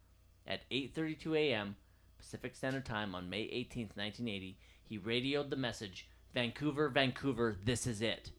At 0.49 0.67
8:32 0.71 1.37
a.m. 1.37 1.75
Pacific 2.17 2.55
Standard 2.55 2.83
Time 2.83 3.13
on 3.13 3.29
May 3.29 3.43
18, 3.43 3.91
1980, 3.93 4.57
he 4.83 4.97
radioed 4.97 5.51
the 5.51 5.55
message, 5.55 6.09
"Vancouver, 6.33 6.89
Vancouver, 6.89 7.59
this 7.63 7.85
is 7.85 8.01
it." 8.01 8.31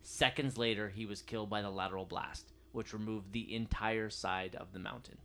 Seconds 0.00 0.56
later, 0.56 0.88
he 0.88 1.04
was 1.04 1.20
killed 1.20 1.50
by 1.50 1.60
the 1.60 1.68
lateral 1.68 2.06
blast, 2.06 2.54
which 2.72 2.94
removed 2.94 3.32
the 3.32 3.54
entire 3.54 4.08
side 4.08 4.54
of 4.54 4.72
the 4.72 4.78
mountain. 4.78 5.18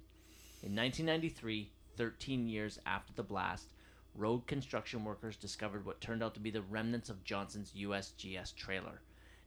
In 0.62 0.76
1993, 0.76 1.72
13 1.96 2.50
years 2.50 2.78
after 2.86 3.14
the 3.14 3.24
blast, 3.24 3.72
road 4.14 4.46
construction 4.46 5.06
workers 5.06 5.38
discovered 5.38 5.86
what 5.86 6.02
turned 6.02 6.22
out 6.22 6.34
to 6.34 6.42
be 6.42 6.52
the 6.52 6.62
remnants 6.62 7.10
of 7.10 7.24
Johnson's 7.24 7.72
USGS 7.72 8.54
trailer. 8.54 9.02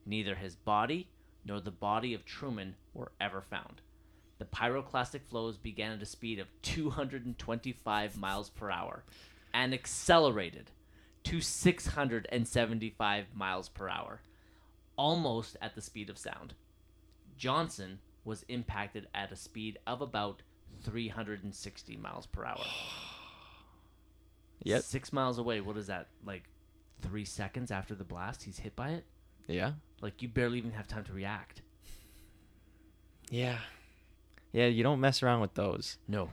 Neither 0.06 0.36
his 0.36 0.56
body 0.56 1.10
nor 1.44 1.60
the 1.60 1.70
body 1.70 2.14
of 2.14 2.24
Truman 2.24 2.74
were 2.94 3.12
ever 3.20 3.43
found. 3.43 3.82
The 4.39 4.45
pyroclastic 4.45 5.23
flows 5.23 5.57
began 5.57 5.93
at 5.93 6.03
a 6.03 6.07
speed 6.07 6.39
of 6.39 6.49
225 6.63 8.17
miles 8.19 8.51
per 8.51 8.71
hour 8.71 9.05
and 9.55 9.73
accelerated 9.73 10.71
to 11.25 11.41
675 11.41 13.27
miles 13.35 13.69
per 13.69 13.89
hour, 13.89 14.21
almost 14.97 15.57
at 15.63 15.75
the 15.75 15.81
speed 15.81 16.11
of 16.11 16.19
sound. 16.19 16.55
Johnson 17.37 17.99
was 18.25 18.45
impacted 18.49 19.09
at 19.15 19.33
a 19.33 19.37
speed 19.37 19.79
of 19.87 20.01
about 20.03 20.43
360 20.83 21.97
miles 21.97 22.27
per 22.27 22.45
hour. 22.45 22.65
Yep. 24.63 24.83
Six 24.83 25.13
miles 25.13 25.39
away. 25.39 25.61
What 25.61 25.77
is 25.77 25.87
that? 25.87 26.09
Like 26.25 26.43
three 27.01 27.25
seconds 27.25 27.71
after 27.71 27.95
the 27.95 28.03
blast, 28.03 28.43
he's 28.43 28.59
hit 28.59 28.75
by 28.75 28.89
it? 28.91 29.05
Yeah. 29.47 29.73
Like 30.01 30.23
you 30.23 30.29
barely 30.29 30.59
even 30.59 30.73
have 30.73 30.89
time 30.89 31.05
to 31.05 31.13
react. 31.13 31.63
Yeah. 33.31 33.59
Yeah, 34.57 34.69
you 34.69 34.83
don't 34.83 35.01
mess 35.01 35.23
around 35.23 35.43
with 35.43 35.53
those. 35.53 35.99
No. 36.09 36.31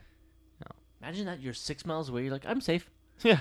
No. 0.62 0.72
Imagine 1.02 1.26
that 1.26 1.42
you're 1.42 1.54
six 1.54 1.86
miles 1.86 2.08
away. 2.08 2.24
You're 2.24 2.32
like, 2.32 2.46
I'm 2.48 2.62
safe. 2.62 2.90
Yeah. 3.22 3.40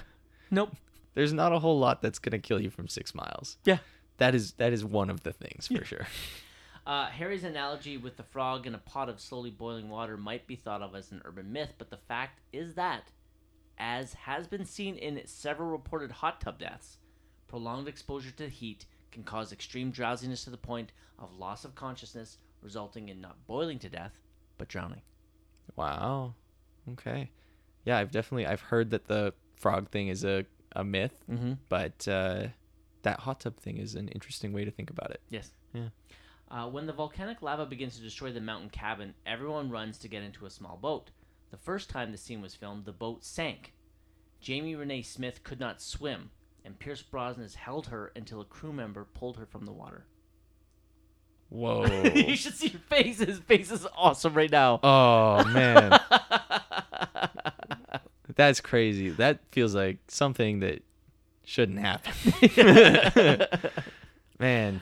Nope. 0.51 0.75
There's 1.15 1.33
not 1.33 1.53
a 1.53 1.61
whole 1.61 1.79
lot 1.79 2.03
that's 2.03 2.19
gonna 2.19 2.41
kill 2.41 2.61
you 2.61 2.69
from 2.69 2.89
six 2.89 3.15
miles. 3.15 3.59
Yeah. 3.65 3.79
That 4.19 4.35
is 4.35 4.55
that 4.55 4.73
is 4.73 4.85
one 4.85 5.09
of 5.09 5.23
the 5.23 5.33
things 5.33 5.69
for 5.69 5.85
sure. 5.85 6.07
Uh, 6.85 7.07
Harry's 7.07 7.45
analogy 7.45 7.97
with 7.97 8.17
the 8.17 8.25
frog 8.25 8.67
in 8.67 8.75
a 8.75 8.79
pot 8.79 9.09
of 9.09 9.21
slowly 9.21 9.51
boiling 9.51 9.89
water 9.89 10.17
might 10.17 10.49
be 10.49 10.57
thought 10.57 10.83
of 10.83 10.97
as 10.97 11.13
an 11.13 11.23
urban 11.25 11.53
myth, 11.53 11.75
but 11.79 11.91
the 11.91 11.97
fact 11.97 12.41
is 12.53 12.75
that, 12.75 13.13
as 13.79 14.15
has 14.15 14.49
been 14.49 14.65
seen 14.65 14.97
in 14.97 15.25
several 15.25 15.71
reported 15.71 16.11
hot 16.11 16.41
tub 16.41 16.59
deaths, 16.59 16.99
prolonged 17.47 17.87
exposure 17.87 18.33
to 18.33 18.49
heat 18.49 18.87
can 19.13 19.23
cause 19.23 19.53
extreme 19.53 19.93
drowsiness 19.93 20.43
to 20.43 20.51
the 20.51 20.57
point 20.57 20.91
of 21.21 21.39
loss 21.39 21.65
of 21.65 21.77
consciousness, 21.77 22.39
resulting 22.63 23.11
in 23.11 23.21
not 23.21 23.47
boiling 23.47 23.79
to 23.79 23.89
death, 23.89 24.19
but 24.59 24.69
drowning. 24.69 25.03
Wow. 25.77 26.35
Okay. 26.93 27.31
Yeah, 27.85 27.99
I've 27.99 28.11
definitely 28.11 28.47
I've 28.47 28.61
heard 28.61 28.91
that 28.91 29.07
the 29.07 29.35
frog 29.57 29.91
thing 29.91 30.09
is 30.09 30.25
a, 30.25 30.45
a 30.75 30.85
myth, 30.85 31.25
Mm-hmm. 31.31 31.53
but 31.69 32.07
uh, 32.09 32.49
that 33.03 33.21
hot 33.21 33.41
tub 33.41 33.57
thing 33.59 33.79
is 33.79 33.95
an 33.95 34.09
interesting 34.09 34.53
way 34.53 34.65
to 34.65 34.71
think 34.71 34.91
about 34.91 35.11
it. 35.11 35.21
Yes. 35.29 35.53
Yeah. 35.73 35.89
Uh, 36.51 36.69
when 36.69 36.87
the 36.87 36.93
volcanic 36.93 37.41
lava 37.41 37.65
begins 37.65 37.97
to 37.97 38.03
destroy 38.03 38.31
the 38.31 38.41
mountain 38.41 38.69
cabin, 38.69 39.15
everyone 39.27 39.71
runs 39.71 39.99
to 39.99 40.09
get 40.09 40.23
into 40.23 40.45
a 40.47 40.51
small 40.51 40.77
boat. 40.77 41.11
The 41.51 41.57
first 41.57 41.89
time 41.91 42.13
the 42.13 42.19
scene 42.19 42.41
was 42.43 42.55
filmed, 42.55 42.85
the 42.85 42.93
boat 42.93 43.25
sank. 43.25 43.73
Jamie 44.41 44.75
Renee 44.75 45.03
Smith 45.03 45.43
could 45.45 45.61
not 45.61 45.81
swim, 45.81 46.31
and 46.65 46.79
Pierce 46.79 47.03
Brosnan 47.03 47.49
held 47.57 47.87
her 47.87 48.13
until 48.17 48.41
a 48.41 48.45
crew 48.45 48.73
member 48.73 49.05
pulled 49.05 49.37
her 49.39 49.47
from 49.47 49.65
the 49.65 49.73
water. 49.73 50.05
Whoa. 51.53 51.85
you 52.15 52.35
should 52.35 52.55
see 52.55 52.69
your 52.69 52.81
face. 52.89 53.19
His 53.19 53.39
face 53.39 53.71
is 53.71 53.87
awesome 53.95 54.33
right 54.33 54.51
now. 54.51 54.81
oh 54.83 55.45
man. 55.45 56.01
That's 58.35 58.63
crazy. 58.63 59.11
That 59.11 59.41
feels 59.51 59.75
like 59.75 59.99
something 60.09 60.61
that 60.61 60.83
shouldn't 61.45 61.79
happen. 61.79 62.15
man. 64.39 64.81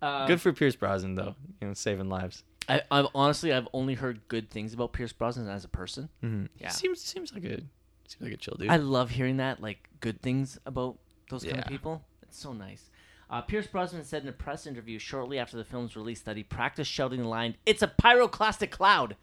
Uh, 0.00 0.26
Good 0.26 0.40
for 0.40 0.54
Pierce 0.54 0.74
Brosnan 0.74 1.16
though. 1.16 1.34
You 1.60 1.68
know, 1.68 1.74
saving 1.74 2.08
lives. 2.08 2.44
I, 2.66 2.80
I've 2.90 3.08
honestly, 3.14 3.52
I've 3.52 3.68
only 3.74 3.92
heard 3.92 4.26
good 4.28 4.48
things 4.48 4.72
about 4.72 4.94
Pierce 4.94 5.12
Brosnan 5.12 5.48
as 5.48 5.66
a 5.66 5.68
person. 5.68 6.08
Mm-hmm. 6.24 6.46
Yeah. 6.58 6.70
Seems 6.70 7.02
seems 7.02 7.34
like 7.34 7.44
a 7.44 7.60
seems 8.08 8.22
like 8.22 8.32
a 8.32 8.38
chill 8.38 8.56
dude. 8.58 8.70
I 8.70 8.76
love 8.76 9.10
hearing 9.10 9.36
that, 9.36 9.60
like 9.60 9.86
good 10.00 10.22
things 10.22 10.58
about 10.64 10.96
those 11.28 11.44
kind 11.44 11.58
of 11.58 11.66
people. 11.66 12.02
It's 12.22 12.38
so 12.38 12.54
nice. 12.54 12.88
Uh, 13.30 13.40
Pierce 13.40 13.66
Brosnan 13.68 14.02
said 14.04 14.22
in 14.22 14.28
a 14.28 14.32
press 14.32 14.66
interview 14.66 14.98
shortly 14.98 15.38
after 15.38 15.56
the 15.56 15.64
film's 15.64 15.94
release 15.94 16.20
that 16.22 16.36
he 16.36 16.42
practiced 16.42 16.90
shouting 16.90 17.20
the 17.22 17.28
line 17.28 17.56
"It's 17.64 17.82
a 17.82 17.86
pyroclastic 17.88 18.70
cloud" 18.70 19.16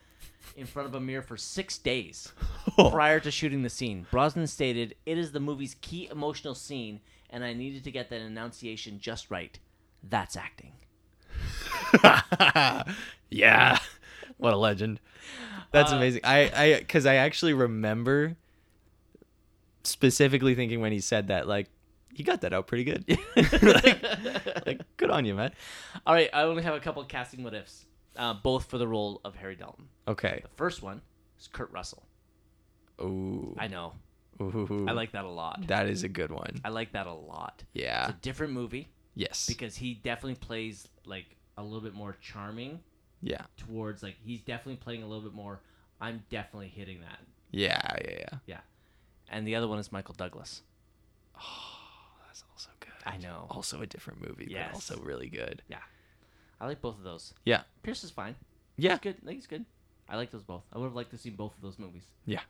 in 0.56 0.66
front 0.66 0.88
of 0.88 0.96
a 0.96 1.00
mirror 1.00 1.22
for 1.22 1.36
six 1.36 1.78
days 1.78 2.32
prior 2.90 3.20
to 3.20 3.30
shooting 3.32 3.64
the 3.64 3.70
scene. 3.70 4.06
Brosnan 4.10 4.48
stated, 4.48 4.96
"It 5.06 5.18
is 5.18 5.34
the 5.34 5.40
movie's 5.42 5.76
key 5.82 6.08
emotional 6.10 6.56
scene, 6.56 7.02
and 7.30 7.44
I 7.44 7.52
needed 7.54 7.84
to 7.84 7.92
get 7.92 8.10
that 8.10 8.22
enunciation 8.22 9.00
just 9.00 9.30
right. 9.30 9.60
That's 10.04 10.38
acting." 10.38 10.72
yeah. 13.30 13.78
what 14.38 14.54
a 14.54 14.58
legend. 14.58 15.00
That's 15.72 15.92
Uh, 15.92 15.98
amazing. 15.98 16.22
I 16.24 16.40
I 16.78 16.84
cuz 16.84 17.06
I 17.06 17.16
actually 17.16 17.54
remember 17.54 18.38
specifically 19.84 20.56
thinking 20.56 20.80
when 20.82 20.92
he 20.92 21.00
said 21.00 21.28
that 21.28 21.48
like 21.48 21.70
you 22.20 22.26
got 22.26 22.42
that 22.42 22.54
out 22.54 22.68
pretty 22.68 22.84
good. 22.84 23.06
like, 23.36 24.66
like, 24.66 24.98
good 24.98 25.10
on 25.10 25.26
you, 25.26 25.36
man. 25.36 25.52
All 26.06 26.14
right, 26.14 26.30
I 26.34 26.44
only 26.44 26.64
have 26.64 26.76
a 26.76 26.80
couple 26.80 27.02
of 27.02 27.08
casting 27.08 27.44
what 27.44 27.54
ifs, 27.54 27.86
uh, 28.16 28.34
both 28.34 28.66
for 28.66 28.78
the 28.78 28.88
role 28.88 29.22
of 29.24 29.36
Harry 29.36 29.56
Dalton. 29.56 29.88
Okay. 30.08 30.40
The 30.42 30.50
first 30.56 30.82
one 30.82 31.02
is 31.40 31.48
Kurt 31.48 31.72
Russell. 31.72 32.04
Ooh. 33.02 33.56
I 33.60 33.68
know. 33.68 33.94
Ooh. 34.42 34.86
I 34.88 34.92
like 34.92 35.12
that 35.14 35.26
a 35.26 35.30
lot. 35.30 35.68
That 35.68 35.88
is 35.88 36.04
a 36.04 36.10
good 36.10 36.32
one. 36.32 36.62
I 36.64 36.70
like 36.70 36.92
that 36.94 37.08
a 37.08 37.14
lot. 37.14 37.64
Yeah. 37.74 38.10
It's 38.10 38.18
a 38.18 38.22
different 38.22 38.54
movie 38.54 38.90
Yes. 39.16 39.48
because 39.48 39.76
he 39.76 39.96
definitely 39.96 40.36
plays 40.36 40.88
like 41.06 41.26
a 41.58 41.64
little 41.64 41.82
bit 41.82 41.96
more 41.96 42.16
charming 42.22 42.80
yeah. 43.22 43.42
towards 43.58 44.04
like 44.04 44.16
he's 44.24 44.42
definitely 44.42 44.76
playing 44.76 45.04
a 45.04 45.08
little 45.08 45.24
bit 45.24 45.34
more. 45.34 45.62
I'm 46.00 46.24
definitely 46.30 46.68
hitting 46.68 47.02
that. 47.02 47.20
Yeah, 47.50 47.82
yeah, 48.04 48.12
yeah. 48.12 48.38
Yeah. 48.46 48.60
And 49.30 49.48
the 49.48 49.56
other 49.56 49.68
one 49.68 49.80
is 49.80 49.92
Michael 49.92 50.14
Douglas. 50.16 50.62
Good. 51.34 51.44
I 53.08 53.18
know. 53.18 53.48
Also 53.50 53.82
a 53.82 53.86
different 53.86 54.28
movie, 54.28 54.48
Yes. 54.50 54.68
but 54.72 54.76
also 54.76 54.98
really 55.02 55.28
good. 55.30 55.62
Yeah. 55.70 55.80
I 56.60 56.66
like 56.68 56.82
both 56.82 56.98
of 56.98 57.04
those. 57.04 57.34
Yeah. 57.46 57.62
Pierce 57.84 58.04
is 58.04 58.12
fine. 58.12 58.36
Yeah. 58.78 58.92
He's 58.94 59.00
good. 59.00 59.16
I 59.22 59.26
think 59.26 59.38
he's 59.38 59.48
good. 59.48 59.66
I 60.10 60.16
like 60.16 60.32
those 60.32 60.44
both. 60.44 60.64
I 60.74 60.78
would 60.78 60.86
have 60.86 60.96
liked 60.96 61.12
to 61.12 61.18
see 61.18 61.30
both 61.30 61.56
of 61.56 61.62
those 61.62 61.78
movies. 61.80 62.04
Yeah. 62.26 62.42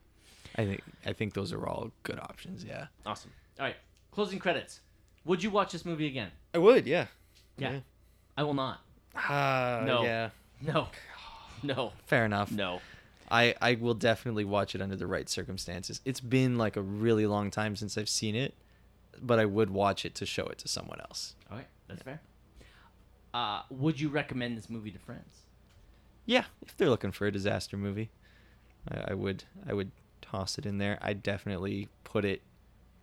I 0.56 0.66
think 0.66 0.82
I 1.06 1.14
think 1.14 1.34
those 1.34 1.52
are 1.54 1.68
all 1.68 1.92
good 2.04 2.20
options, 2.20 2.64
yeah. 2.64 2.88
Awesome. 3.06 3.32
All 3.60 3.66
right. 3.66 3.76
Closing 4.12 4.40
credits. 4.40 4.80
Would 5.26 5.44
you 5.44 5.50
watch 5.50 5.72
this 5.74 5.84
movie 5.86 6.08
again? 6.08 6.32
I 6.54 6.58
would, 6.60 6.88
yeah. 6.88 7.08
Yeah. 7.58 7.80
I 8.38 8.44
will 8.44 8.54
not. 8.54 8.80
Uh, 9.16 9.84
No. 9.86 10.04
yeah. 10.04 10.30
No. 10.62 10.88
No. 11.64 11.92
Fair 12.06 12.26
enough. 12.26 12.52
No. 12.52 12.82
I, 13.30 13.56
I 13.62 13.76
will 13.76 13.94
definitely 13.96 14.46
watch 14.46 14.74
it 14.76 14.82
under 14.82 14.96
the 14.96 15.08
right 15.08 15.28
circumstances. 15.28 16.00
It's 16.06 16.22
been 16.22 16.58
like 16.58 16.78
a 16.78 16.82
really 16.82 17.26
long 17.28 17.52
time 17.52 17.76
since 17.76 17.98
I've 17.98 18.08
seen 18.08 18.36
it, 18.36 18.54
but 19.22 19.39
I 19.39 19.45
would 19.45 19.69
watch 19.69 20.06
it 20.06 20.15
to 20.15 20.26
show 20.26 20.45
it 20.45 20.57
to 20.60 20.68
someone 20.68 20.99
else. 21.02 21.35
All 21.49 21.57
right. 21.57 21.68
That's 21.88 22.02
fair. 22.02 22.22
Uh, 23.34 23.61
would 23.69 23.99
you 23.99 24.10
recommend 24.10 24.57
this 24.57 24.69
movie 24.69 24.91
to 24.91 24.99
friends? 24.99 25.41
Yeah, 26.26 26.45
if 26.61 26.76
they're 26.76 26.89
looking 26.89 27.11
for 27.11 27.27
a 27.27 27.31
disaster 27.31 27.77
movie, 27.77 28.10
I, 28.89 29.11
I 29.11 29.14
would 29.14 29.44
I 29.68 29.73
would 29.73 29.91
toss 30.22 30.57
it 30.57 30.65
in 30.65 30.77
there. 30.77 30.98
I'd 31.02 31.23
definitely 31.23 31.88
put 32.03 32.26
it 32.26 32.41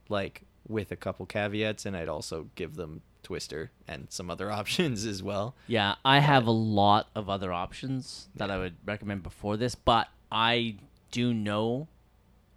like 0.09 0.43
with 0.69 0.91
a 0.93 0.97
couple 0.97 1.25
caveats, 1.27 1.87
and 1.87 1.97
I'd 1.97 2.09
also 2.09 2.49
give 2.55 2.77
them 2.77 3.03
Twister 3.23 3.71
and 3.89 4.07
some 4.11 4.31
other 4.31 4.51
options 4.61 5.05
as 5.07 5.23
well. 5.23 5.55
Yeah, 5.67 5.95
I 6.05 6.19
have 6.19 6.47
a 6.47 6.53
lot 6.53 7.09
of 7.15 7.29
other 7.29 7.53
options 7.53 8.29
that 8.35 8.51
I 8.51 8.59
would 8.59 8.77
recommend 8.85 9.23
before 9.23 9.57
this, 9.57 9.75
but 9.75 10.09
I 10.31 10.77
do 11.11 11.33
know 11.33 11.89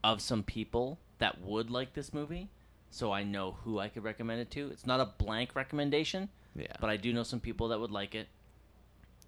of 0.03 0.21
some 0.21 0.43
people 0.43 0.99
that 1.19 1.41
would 1.41 1.69
like 1.69 1.93
this 1.93 2.13
movie, 2.13 2.49
so 2.89 3.11
I 3.11 3.23
know 3.23 3.57
who 3.63 3.79
I 3.79 3.89
could 3.89 4.03
recommend 4.03 4.41
it 4.41 4.51
to. 4.51 4.69
It's 4.69 4.85
not 4.85 4.99
a 4.99 5.05
blank 5.17 5.55
recommendation, 5.55 6.29
Yeah, 6.55 6.67
but 6.79 6.89
I 6.89 6.97
do 6.97 7.11
know 7.13 7.23
some 7.23 7.39
people 7.39 7.67
that 7.69 7.79
would 7.79 7.91
like 7.91 8.15
it. 8.15 8.27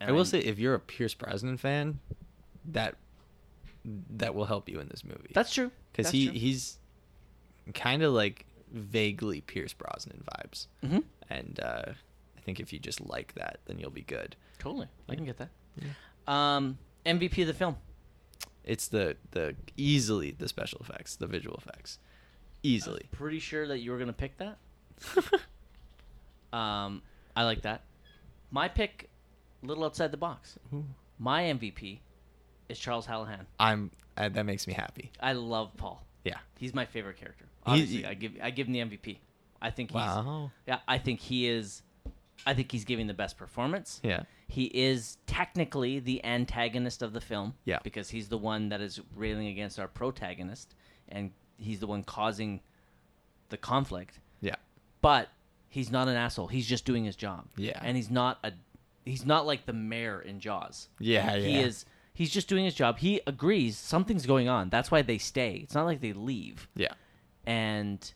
I 0.02 0.12
will 0.12 0.26
say 0.26 0.40
if 0.40 0.58
you're 0.60 0.76
a 0.76 0.80
Pierce 0.80 1.14
Brosnan 1.14 1.58
fan, 1.58 2.00
that 2.66 2.96
that 4.18 4.36
will 4.36 4.46
help 4.46 4.70
you 4.70 4.80
in 4.80 4.88
this 4.90 5.04
movie. 5.04 5.32
that's 5.34 5.54
true 5.54 5.72
because 5.92 6.12
he 6.12 6.28
true. 6.30 6.38
he's 6.38 6.78
kind 7.74 8.04
of 8.04 8.14
like 8.14 8.46
vaguely 8.72 9.42
Pierce 9.42 9.74
Brosnan 9.74 10.24
vibes, 10.38 10.68
Mhm. 10.84 11.04
and 11.30 11.60
uh, 11.62 11.84
I 12.38 12.42
think 12.42 12.60
if 12.60 12.72
you 12.74 12.80
just 12.80 13.02
like 13.02 13.34
that, 13.36 13.60
then 13.66 13.80
you'll 13.80 13.90
be 13.90 14.02
good. 14.04 14.36
totally. 14.60 14.88
I 15.08 15.16
can 15.16 15.26
get 15.26 15.38
that. 15.38 15.50
Um, 16.28 16.78
MVP 17.06 17.42
of 17.42 17.48
the 17.48 17.54
film. 17.54 17.76
It's 18.64 18.88
the 18.88 19.18
the 19.32 19.56
easily 19.78 20.32
the 20.32 20.48
special 20.48 20.80
effects, 20.82 21.16
the 21.16 21.28
visual 21.28 21.58
effects, 21.58 21.98
easily. 22.64 23.08
Pretty 23.12 23.40
sure 23.40 23.68
that 23.68 23.80
you 23.80 23.92
were 23.92 23.98
gonna 24.00 24.14
pick 24.14 24.38
that. 24.38 24.58
um, 26.54 27.02
I 27.36 27.44
like 27.44 27.62
that. 27.64 27.84
My 28.52 28.68
pick, 28.68 29.10
a 29.64 29.66
little 29.68 29.84
outside 29.86 30.12
the 30.12 30.18
box. 30.18 30.58
My 31.20 31.44
MVP 31.44 32.00
is 32.70 32.80
Charles 32.80 33.06
Hallahan. 33.06 33.46
I'm 33.60 33.92
uh, 34.18 34.30
that 34.30 34.46
makes 34.46 34.68
me 34.68 34.74
happy. 34.74 35.12
I 35.20 35.34
love 35.34 35.72
Paul. 35.78 36.06
Yeah. 36.24 36.38
He's 36.58 36.74
my 36.74 36.86
favorite 36.86 37.18
character. 37.18 37.46
He- 37.66 37.72
Obviously, 37.72 38.06
I 38.06 38.14
give 38.14 38.34
I 38.42 38.50
give 38.52 38.68
him 38.68 38.74
the 38.74 38.80
MVP. 38.80 39.18
I 39.62 39.70
think 39.72 39.92
he's 39.92 39.96
Wow. 39.96 40.52
yeah. 40.68 40.80
I 40.88 40.98
think 40.98 41.20
he 41.20 41.48
is. 41.48 41.84
I 42.48 42.54
think 42.54 42.72
he's 42.72 42.86
giving 42.86 43.08
the 43.08 43.14
best 43.14 43.38
performance. 43.38 44.00
Yeah. 44.04 44.24
He 44.48 44.66
is 44.66 45.18
technically 45.28 46.00
the 46.00 46.24
antagonist 46.26 47.02
of 47.04 47.14
the 47.14 47.22
film. 47.22 47.54
Yeah. 47.66 47.80
Because 47.84 48.10
he's 48.10 48.30
the 48.30 48.38
one 48.38 48.70
that 48.70 48.82
is 48.82 49.00
railing 49.16 49.48
against 49.48 49.78
our 49.80 49.88
protagonist, 49.90 50.74
and 51.10 51.32
he's 51.60 51.80
the 51.80 51.88
one 51.88 52.04
causing 52.04 52.62
the 53.50 53.58
conflict. 53.58 54.20
Yeah. 54.42 54.56
But 55.02 55.30
he's 55.68 55.92
not 55.92 56.08
an 56.08 56.16
asshole. 56.16 56.48
He's 56.48 56.68
just 56.68 56.86
doing 56.86 57.06
his 57.06 57.16
job. 57.16 57.46
Yeah. 57.58 57.80
And 57.82 57.96
he's 57.98 58.10
not 58.10 58.40
a. 58.44 58.54
He's 59.06 59.26
not 59.26 59.46
like 59.48 59.66
the 59.66 59.74
mayor 59.74 60.20
in 60.22 60.40
Jaws. 60.40 60.90
Yeah, 61.00 61.36
He 61.38 61.52
yeah. 61.54 61.66
is. 61.66 61.86
He's 62.14 62.30
just 62.32 62.48
doing 62.50 62.66
his 62.66 62.74
job. 62.76 62.98
He 63.00 63.22
agrees 63.26 63.78
something's 63.78 64.26
going 64.26 64.50
on. 64.50 64.70
That's 64.70 64.92
why 64.92 65.02
they 65.04 65.18
stay. 65.18 65.62
It's 65.64 65.74
not 65.74 65.86
like 65.86 66.02
they 66.02 66.12
leave 66.14 66.68
Yeah. 66.76 66.94
and 67.46 68.14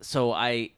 so 0.00 0.32
I 0.32 0.70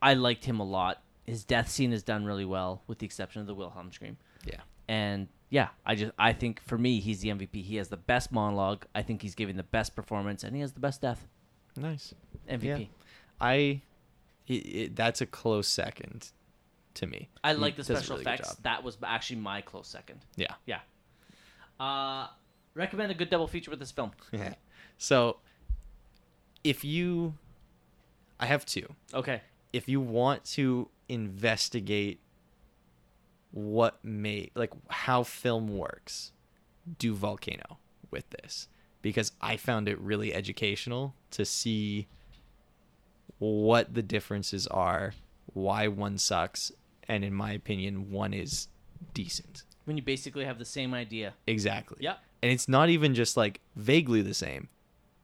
I 0.00 0.14
liked 0.14 0.44
him 0.44 0.60
a 0.60 0.64
lot. 0.64 1.02
His 1.26 1.44
death 1.44 1.68
scene 1.68 1.92
is 1.92 2.02
done 2.02 2.24
really 2.24 2.44
well, 2.46 2.82
with 2.86 2.98
the 3.00 3.06
exception 3.06 3.40
of 3.42 3.46
the 3.46 3.54
Wilhelm 3.54 3.92
scream. 3.92 4.16
Yeah. 4.46 4.60
And 4.88 5.28
yeah, 5.50 5.68
I 5.86 5.94
just 5.94 6.12
I 6.18 6.32
think 6.32 6.60
for 6.62 6.76
me 6.76 7.00
he's 7.00 7.20
the 7.20 7.30
MVP. 7.30 7.64
He 7.64 7.76
has 7.76 7.88
the 7.88 7.96
best 7.96 8.32
monologue. 8.32 8.84
I 8.94 9.02
think 9.02 9.22
he's 9.22 9.34
giving 9.34 9.56
the 9.56 9.62
best 9.62 9.96
performance, 9.96 10.44
and 10.44 10.54
he 10.54 10.60
has 10.60 10.72
the 10.72 10.80
best 10.80 11.00
death. 11.00 11.26
Nice. 11.76 12.14
MVP. 12.50 12.62
Yeah. 12.64 12.86
I. 13.40 13.82
It, 14.46 14.52
it, 14.52 14.96
that's 14.96 15.20
a 15.20 15.26
close 15.26 15.68
second 15.68 16.30
to 16.94 17.06
me. 17.06 17.28
I 17.44 17.52
like 17.52 17.76
the 17.76 17.84
special 17.84 18.16
really 18.16 18.22
effects. 18.22 18.54
That 18.62 18.82
was 18.82 18.96
actually 19.02 19.40
my 19.40 19.60
close 19.60 19.88
second. 19.88 20.20
Yeah. 20.36 20.54
Yeah. 20.66 20.80
Uh, 21.78 22.28
recommend 22.74 23.10
a 23.10 23.14
good 23.14 23.30
double 23.30 23.46
feature 23.46 23.70
with 23.70 23.78
this 23.78 23.90
film. 23.90 24.12
Yeah. 24.32 24.54
So, 24.96 25.36
if 26.64 26.84
you, 26.84 27.34
I 28.40 28.46
have 28.46 28.66
two. 28.66 28.94
Okay. 29.14 29.42
If 29.72 29.88
you 29.88 30.00
want 30.00 30.44
to 30.56 30.88
investigate 31.08 32.20
what 33.50 34.02
made 34.04 34.50
like 34.54 34.72
how 34.88 35.22
film 35.22 35.76
works, 35.76 36.32
do 36.98 37.14
Volcano 37.14 37.78
with 38.10 38.28
this 38.30 38.68
because 39.02 39.32
I 39.40 39.56
found 39.56 39.88
it 39.88 39.98
really 40.00 40.34
educational 40.34 41.14
to 41.32 41.44
see 41.44 42.08
what 43.38 43.94
the 43.94 44.02
differences 44.02 44.66
are, 44.66 45.14
why 45.52 45.88
one 45.88 46.18
sucks, 46.18 46.72
and 47.06 47.24
in 47.24 47.32
my 47.32 47.52
opinion, 47.52 48.10
one 48.10 48.34
is 48.34 48.68
decent. 49.14 49.62
When 49.84 49.96
you 49.96 50.02
basically 50.02 50.44
have 50.44 50.58
the 50.58 50.64
same 50.64 50.92
idea. 50.92 51.34
Exactly. 51.46 51.98
yeah 52.00 52.16
And 52.42 52.52
it's 52.52 52.68
not 52.68 52.88
even 52.88 53.14
just 53.14 53.36
like 53.36 53.60
vaguely 53.76 54.22
the 54.22 54.34
same. 54.34 54.68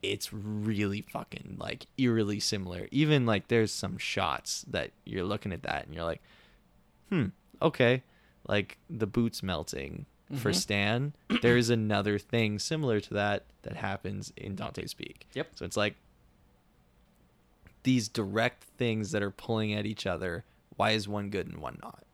It's 0.03 0.33
really 0.33 1.03
fucking 1.13 1.57
like 1.59 1.87
eerily 1.99 2.41
similar. 2.41 2.89
Even 2.91 3.27
like 3.27 3.49
there's 3.49 3.73
some 3.73 3.99
shots 3.99 4.65
that 4.69 4.91
you're 5.05 5.25
looking 5.25 5.53
at 5.53 5.63
that 5.65 5.87
and 5.87 5.95
you're 5.95 6.05
like, 6.05 6.23
hmm, 7.09 7.27
okay. 7.61 8.03
Like 8.47 8.79
the 8.91 9.07
boots 9.07 9.43
melting 9.43 10.07
for 10.37 10.51
Mhm. 10.51 10.55
Stan. 10.55 11.15
There's 11.43 11.71
another 11.71 12.19
thing 12.19 12.59
similar 12.59 13.01
to 13.01 13.15
that 13.15 13.47
that 13.63 13.77
happens 13.77 14.33
in 14.37 14.55
Dante's 14.57 14.95
Peak. 14.95 15.27
Yep. 15.35 15.51
So 15.55 15.65
it's 15.65 15.77
like 15.77 15.97
these 17.83 18.09
direct 18.09 18.65
things 18.65 19.11
that 19.13 19.23
are 19.23 19.31
pulling 19.31 19.73
at 19.75 19.87
each 19.87 20.07
other. 20.07 20.45
Why 20.77 20.91
is 20.93 21.07
one 21.07 21.31
good 21.31 21.47
and 21.47 21.59
one 21.59 21.79
not? 21.83 22.05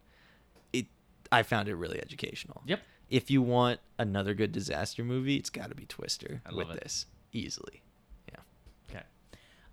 It 0.72 0.86
I 1.32 1.42
found 1.42 1.68
it 1.68 1.74
really 1.76 2.00
educational. 2.00 2.62
Yep. 2.66 2.80
If 3.08 3.30
you 3.30 3.42
want 3.42 3.80
another 3.98 4.34
good 4.34 4.52
disaster 4.52 5.02
movie, 5.04 5.36
it's 5.36 5.50
got 5.50 5.68
to 5.68 5.74
be 5.74 5.86
Twister 5.86 6.42
I 6.46 6.50
with 6.54 6.68
love 6.68 6.76
it. 6.76 6.82
this 6.82 7.06
easily. 7.32 7.82
Yeah. 8.28 8.40
Okay. 8.88 9.04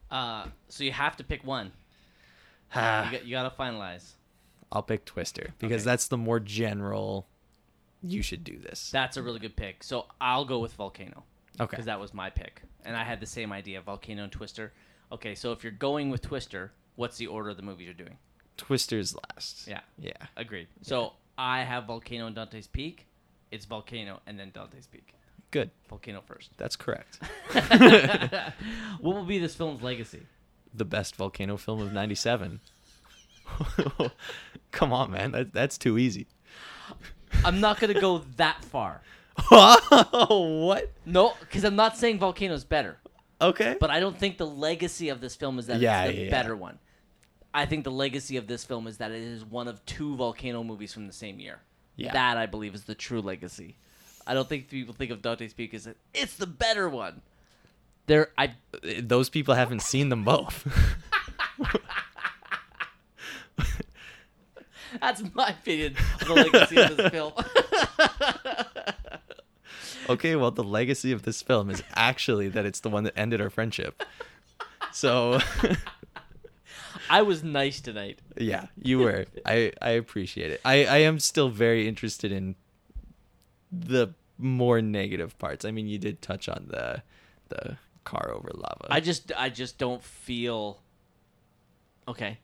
Uh, 0.10 0.48
so 0.70 0.84
you 0.84 0.92
have 0.92 1.18
to 1.18 1.24
pick 1.24 1.44
one. 1.44 1.72
You 2.76 2.82
got, 2.82 3.26
you 3.26 3.32
got 3.32 3.50
to 3.50 3.56
finalize. 3.64 4.12
I'll 4.72 4.84
pick 4.84 5.06
Twister 5.06 5.54
because 5.60 5.82
Okay. 5.84 5.92
that's 5.92 6.08
the 6.08 6.18
more 6.18 6.40
general. 6.40 7.28
You 8.04 8.22
should 8.22 8.44
do 8.44 8.58
this. 8.60 8.92
That's 8.92 9.18
a 9.18 9.24
really 9.24 9.40
good 9.40 9.56
pick. 9.56 9.84
So 9.84 10.06
I'll 10.22 10.46
go 10.46 10.60
with 10.60 10.74
Volcano. 10.74 11.24
Okay. 11.60 11.70
Because 11.72 11.86
that 11.86 12.00
was 12.00 12.14
my 12.14 12.30
pick. 12.30 12.62
And 12.86 12.96
I 12.96 13.04
had 13.04 13.20
the 13.20 13.26
same 13.26 13.52
idea 13.52 13.82
Volcano 13.82 14.24
and 14.24 14.32
Twister. 14.32 14.72
Okay, 15.12 15.34
so 15.36 15.52
if 15.52 15.64
you're 15.64 15.72
going 15.72 16.10
with 16.10 16.22
Twister, 16.22 16.72
what's 16.96 17.18
the 17.18 17.28
order 17.28 17.50
of 17.50 17.58
the 17.58 17.64
movies 17.64 17.86
you're 17.86 17.94
doing? 17.94 18.18
Twister's 18.58 19.16
last. 19.16 19.68
Yeah. 19.68 19.80
Yeah. 19.98 20.12
Agreed. 20.36 20.68
So 20.82 21.14
I 21.38 21.64
have 21.64 21.86
Volcano 21.86 22.28
and 22.28 22.36
Dante's 22.36 22.68
Peak. 22.68 23.08
It's 23.52 23.66
Volcano 23.66 24.20
and 24.28 24.38
then 24.38 24.52
Dante's 24.54 24.86
Peak. 24.88 25.14
Good. 25.52 25.72
Volcano 25.90 26.22
first. 26.22 26.52
That's 26.58 26.76
correct. 26.76 27.20
what 29.00 29.16
will 29.16 29.26
be 29.26 29.40
this 29.40 29.56
film's 29.56 29.82
legacy? 29.82 30.28
the 30.74 30.86
best 30.86 31.16
volcano 31.16 31.58
film 31.58 31.82
of 31.82 31.92
'97. 31.92 32.60
Come 34.72 34.92
on, 34.94 35.12
man. 35.12 35.32
That, 35.32 35.54
that's 35.54 35.78
too 35.78 35.98
easy. 35.98 36.28
I'm 37.44 37.60
not 37.60 37.80
gonna 37.80 38.00
go 38.00 38.24
that 38.38 38.64
far. 38.66 39.02
Oh, 39.52 40.66
what? 40.66 40.92
No, 41.06 41.34
because 41.42 41.64
I'm 41.64 41.76
not 41.76 41.96
saying 41.96 42.18
Volcano's 42.20 42.64
better, 42.64 42.98
Okay. 43.40 43.78
but 43.80 43.92
I 43.92 44.00
don't 44.00 44.18
think 44.18 44.38
the 44.38 44.48
legacy 44.48 45.10
of 45.10 45.22
this 45.22 45.36
film 45.36 45.60
is 45.60 45.68
that 45.68 45.80
Yeah, 45.80 46.06
it's 46.06 46.14
the 46.16 46.20
yeah, 46.22 46.26
yeah. 46.26 46.32
better 46.32 46.56
one. 46.56 46.80
I 47.54 47.66
think 47.68 47.84
the 47.84 47.92
legacy 47.92 48.38
of 48.38 48.48
this 48.48 48.64
film 48.64 48.88
is 48.88 48.98
that 48.98 49.12
it 49.12 49.22
is 49.22 49.46
one 49.46 49.68
of 49.68 49.86
two 49.86 50.16
volcano 50.16 50.64
movies 50.64 50.92
from 50.94 51.06
the 51.08 51.14
same 51.14 51.40
year. 51.40 51.60
Yeah. 51.96 52.14
That 52.14 52.38
I 52.38 52.46
believe 52.48 52.74
is 52.76 52.86
the 52.86 52.96
true 52.96 53.22
legacy. 53.22 53.78
I 54.26 54.34
don't 54.34 54.48
think 54.50 54.70
people 54.70 54.94
think 54.94 55.12
of 55.12 55.22
Dante's 55.22 55.54
Peak 55.54 55.74
as 55.74 55.88
it's 56.14 56.36
the 56.36 56.48
better 56.48 56.90
one. 56.90 57.22
There, 58.08 58.30
I 58.38 58.54
Those 59.02 59.30
people 59.30 59.54
haven't 59.54 59.82
seen 59.82 60.10
them 60.10 60.24
both. 60.24 60.68
that's 65.02 65.24
my 65.34 65.50
opinion 65.50 65.96
of 66.22 66.28
the 66.28 66.34
legacy 66.34 66.78
of 66.78 66.98
this 66.98 67.10
film. 67.10 67.34
okay, 70.10 70.36
well, 70.36 70.52
the 70.52 70.64
legacy 70.64 71.12
of 71.12 71.24
this 71.24 71.42
film 71.42 71.70
is 71.70 71.84
actually 71.96 72.50
that 72.50 72.66
it's 72.66 72.80
the 72.80 72.90
one 72.90 73.04
that 73.04 73.18
ended 73.18 73.42
our 73.42 73.50
friendship. 73.50 74.04
So, 74.92 75.40
I 77.10 77.22
was 77.22 77.44
nice 77.44 77.82
tonight. 77.82 78.20
yeah, 78.38 78.68
you 78.82 79.00
were. 79.00 79.26
I 79.46 79.74
I 79.82 79.92
appreciate 79.92 80.52
it. 80.52 80.62
I 80.66 80.86
I 80.86 80.98
am 80.98 81.20
still 81.20 81.50
very 81.50 81.88
interested 81.88 82.32
in 82.32 82.56
the 83.72 84.14
more 84.38 84.82
negative 84.82 85.38
parts. 85.40 85.66
I 85.66 85.72
mean, 85.72 85.88
you 85.88 85.98
did 85.98 86.22
touch 86.22 86.48
on 86.50 86.68
the 86.70 87.04
the 87.50 87.78
car 88.04 88.32
over 88.34 88.50
lava. 88.54 88.88
I 88.90 89.00
just, 89.00 89.32
I 89.38 89.50
just 89.50 89.78
don't 89.78 90.04
feel. 90.04 90.82
Okay, 92.08 92.40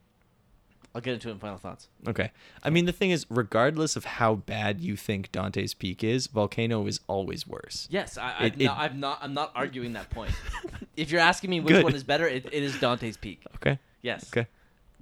I'll 0.96 1.02
get 1.02 1.14
into 1.16 1.30
it 1.30 1.32
in 1.32 1.40
final 1.40 1.58
thoughts. 1.58 1.88
Okay. 2.08 2.30
I 2.62 2.70
mean, 2.70 2.86
the 2.86 2.92
thing 2.92 3.10
is, 3.10 3.26
regardless 3.30 3.96
of 3.96 4.06
how 4.06 4.36
bad 4.36 4.80
you 4.80 4.96
think 4.96 5.32
Dante's 5.32 5.74
Peak 5.74 6.04
is, 6.04 6.28
Volcano 6.28 6.86
is 6.86 7.00
always 7.08 7.48
worse. 7.48 7.88
Yes, 7.90 8.16
I, 8.18 8.30
It- 8.30 8.54
I've, 8.54 8.62
it- 8.62 8.70
I'm 8.70 9.00
not. 9.00 9.18
I'm 9.22 9.34
not 9.34 9.52
arguing 9.56 9.94
that 9.94 10.10
point. 10.12 10.32
if 10.96 11.10
you're 11.10 11.20
asking 11.22 11.50
me 11.50 11.60
which 11.62 11.74
Good. 11.76 11.84
one 11.84 11.96
is 11.96 12.04
better, 12.04 12.28
it, 12.28 12.46
it 12.52 12.62
is 12.64 12.80
Dante's 12.80 13.18
Peak. 13.18 13.42
Okay. 13.56 13.80
Yes. 14.04 14.30
Okay. 14.32 14.48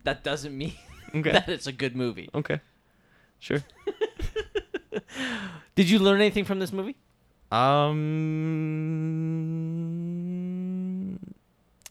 That 0.06 0.24
doesn't 0.24 0.58
mean 0.58 0.74
Okay. 1.16 1.32
that 1.34 1.50
it's 1.50 1.68
a 1.68 1.74
good 1.74 1.96
movie. 1.96 2.30
Okay. 2.34 2.62
Sure. 3.40 3.60
Did 5.76 5.90
you 5.90 6.00
learn 6.00 6.22
anything 6.22 6.46
from 6.46 6.60
this 6.60 6.72
movie? 6.72 6.96
Um, 9.92 11.20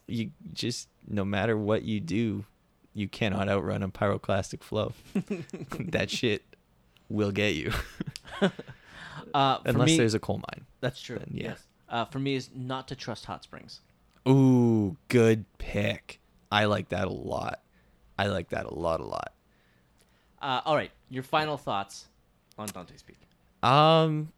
you 0.07 0.31
just 0.53 0.87
no 1.07 1.23
matter 1.25 1.55
what 1.57 1.83
you 1.83 1.99
do, 1.99 2.45
you 2.93 3.07
cannot 3.07 3.47
outrun 3.49 3.83
a 3.83 3.89
pyroclastic 3.89 4.63
flow. 4.63 4.93
that 5.91 6.09
shit 6.09 6.43
will 7.09 7.31
get 7.31 7.55
you, 7.55 7.71
Uh, 9.33 9.59
for 9.59 9.69
unless 9.69 9.85
me, 9.87 9.97
there's 9.97 10.13
a 10.13 10.19
coal 10.19 10.37
mine. 10.37 10.65
that's 10.81 11.01
true. 11.01 11.17
then, 11.17 11.29
yeah. 11.31 11.43
Yes. 11.49 11.63
Uh, 11.87 12.05
for 12.05 12.19
me, 12.19 12.35
is 12.35 12.49
not 12.55 12.87
to 12.89 12.95
trust 12.95 13.25
hot 13.25 13.43
springs. 13.43 13.79
Ooh, 14.27 14.97
good 15.07 15.45
pick. 15.57 16.19
I 16.51 16.65
like 16.65 16.89
that 16.89 17.07
a 17.07 17.11
lot. 17.11 17.61
I 18.17 18.27
like 18.27 18.49
that 18.49 18.65
a 18.65 18.73
lot, 18.73 18.99
a 18.99 19.05
lot. 19.05 19.33
Uh, 20.41 20.61
all 20.65 20.75
right, 20.75 20.91
your 21.09 21.23
final 21.23 21.57
thoughts 21.57 22.07
on 22.57 22.67
Dante's 22.67 23.03
Peak. 23.03 23.17
Um, 23.63 24.31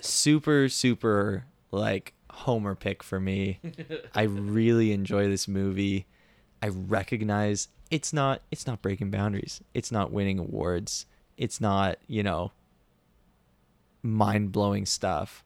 super, 0.00 0.68
super 0.68 1.44
like 1.70 2.14
Homer 2.30 2.74
pick 2.74 3.02
for 3.02 3.20
me. 3.20 3.60
I 4.14 4.22
really 4.22 4.92
enjoy 4.92 5.28
this 5.28 5.48
movie. 5.48 6.06
I 6.62 6.68
recognize 6.68 7.68
it's 7.90 8.12
not 8.12 8.42
it's 8.50 8.66
not 8.66 8.82
breaking 8.82 9.10
boundaries. 9.10 9.60
It's 9.74 9.90
not 9.90 10.12
winning 10.12 10.38
awards. 10.38 11.06
It's 11.36 11.60
not 11.60 11.98
you 12.06 12.22
know 12.22 12.52
mind 14.02 14.52
blowing 14.52 14.86
stuff. 14.86 15.44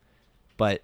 But 0.56 0.82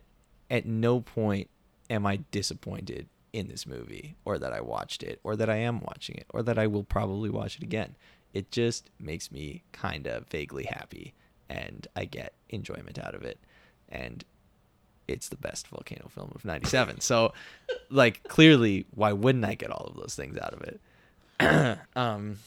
at 0.51 0.67
no 0.67 1.01
point 1.01 1.49
am 1.89 2.07
I 2.07 2.21
disappointed 2.31 3.07
in 3.33 3.49
this 3.49 3.67
movie, 3.67 4.17
or 4.25 4.39
that 4.39 4.53
I 4.53 4.61
watched 4.61 5.03
it, 5.03 5.21
or 5.23 5.37
that 5.37 5.49
I 5.49 5.57
am 5.57 5.81
watching 5.81 6.17
it, 6.17 6.27
or 6.31 6.43
that 6.43 6.59
I 6.59 6.67
will 6.67 6.83
probably 6.83 7.31
watch 7.31 7.57
it 7.57 7.63
again. 7.63 7.95
It 8.33 8.51
just 8.51 8.91
makes 8.99 9.31
me 9.31 9.63
kind 9.73 10.07
of 10.07 10.27
vaguely 10.29 10.65
happy, 10.65 11.15
and 11.49 11.87
I 11.95 12.05
get 12.07 12.33
enjoyment 12.49 12.99
out 12.99 13.15
of 13.15 13.23
it. 13.23 13.39
And 13.89 14.25
it's 15.11 15.29
the 15.29 15.37
best 15.37 15.69
volcano 15.69 16.09
film 16.09 16.31
of 16.35 16.45
97. 16.45 17.01
So, 17.01 17.33
like, 17.91 18.23
clearly, 18.25 18.87
why 18.95 19.13
wouldn't 19.13 19.45
I 19.45 19.55
get 19.55 19.71
all 19.71 19.87
of 19.87 19.97
those 19.97 20.15
things 20.15 20.39
out 20.39 20.55
of 20.55 20.63
it? 20.63 21.79
um, 21.97 22.39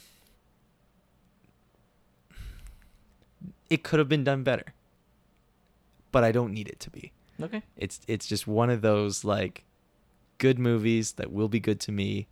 it 3.69 3.83
could 3.83 3.99
have 3.99 4.09
been 4.09 4.23
done 4.23 4.43
better, 4.43 4.73
but 6.11 6.23
I 6.23 6.31
don't 6.31 6.53
need 6.53 6.67
it 6.69 6.79
to 6.81 6.89
be. 6.89 7.11
Okay. 7.41 7.61
It's 7.75 7.99
it's 8.07 8.27
just 8.27 8.47
one 8.47 8.69
of 8.69 8.81
those 8.81 9.23
like 9.23 9.65
good 10.37 10.59
movies 10.59 11.13
that 11.13 11.31
will 11.31 11.47
be 11.49 11.59
good 11.59 11.79
to 11.81 11.91
me 11.91 12.27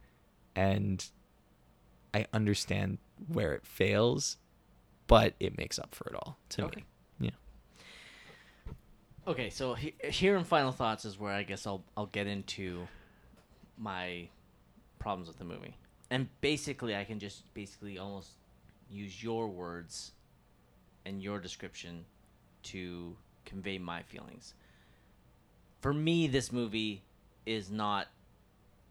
and 0.55 1.05
I 2.13 2.25
understand 2.33 2.99
where 3.27 3.53
it 3.53 3.65
fails, 3.65 4.37
but 5.07 5.33
it 5.39 5.57
makes 5.57 5.79
up 5.79 5.95
for 5.95 6.07
it 6.09 6.15
all 6.15 6.37
to 6.49 6.65
Okay. 6.65 6.81
me. 6.81 6.85
Okay, 9.31 9.49
so 9.49 9.75
he, 9.75 9.93
here 10.03 10.35
in 10.35 10.43
final 10.43 10.73
thoughts 10.73 11.05
is 11.05 11.17
where 11.17 11.31
I 11.31 11.43
guess 11.43 11.65
I'll 11.65 11.85
I'll 11.95 12.07
get 12.07 12.27
into 12.27 12.85
my 13.77 14.27
problems 14.99 15.29
with 15.29 15.37
the 15.37 15.45
movie, 15.45 15.77
and 16.09 16.27
basically 16.41 16.97
I 16.97 17.05
can 17.05 17.17
just 17.17 17.41
basically 17.53 17.97
almost 17.97 18.31
use 18.89 19.23
your 19.23 19.47
words 19.47 20.11
and 21.05 21.23
your 21.23 21.39
description 21.39 22.03
to 22.63 23.15
convey 23.45 23.77
my 23.77 24.01
feelings. 24.01 24.53
For 25.79 25.93
me, 25.93 26.27
this 26.27 26.51
movie 26.51 27.01
is 27.45 27.71
not 27.71 28.09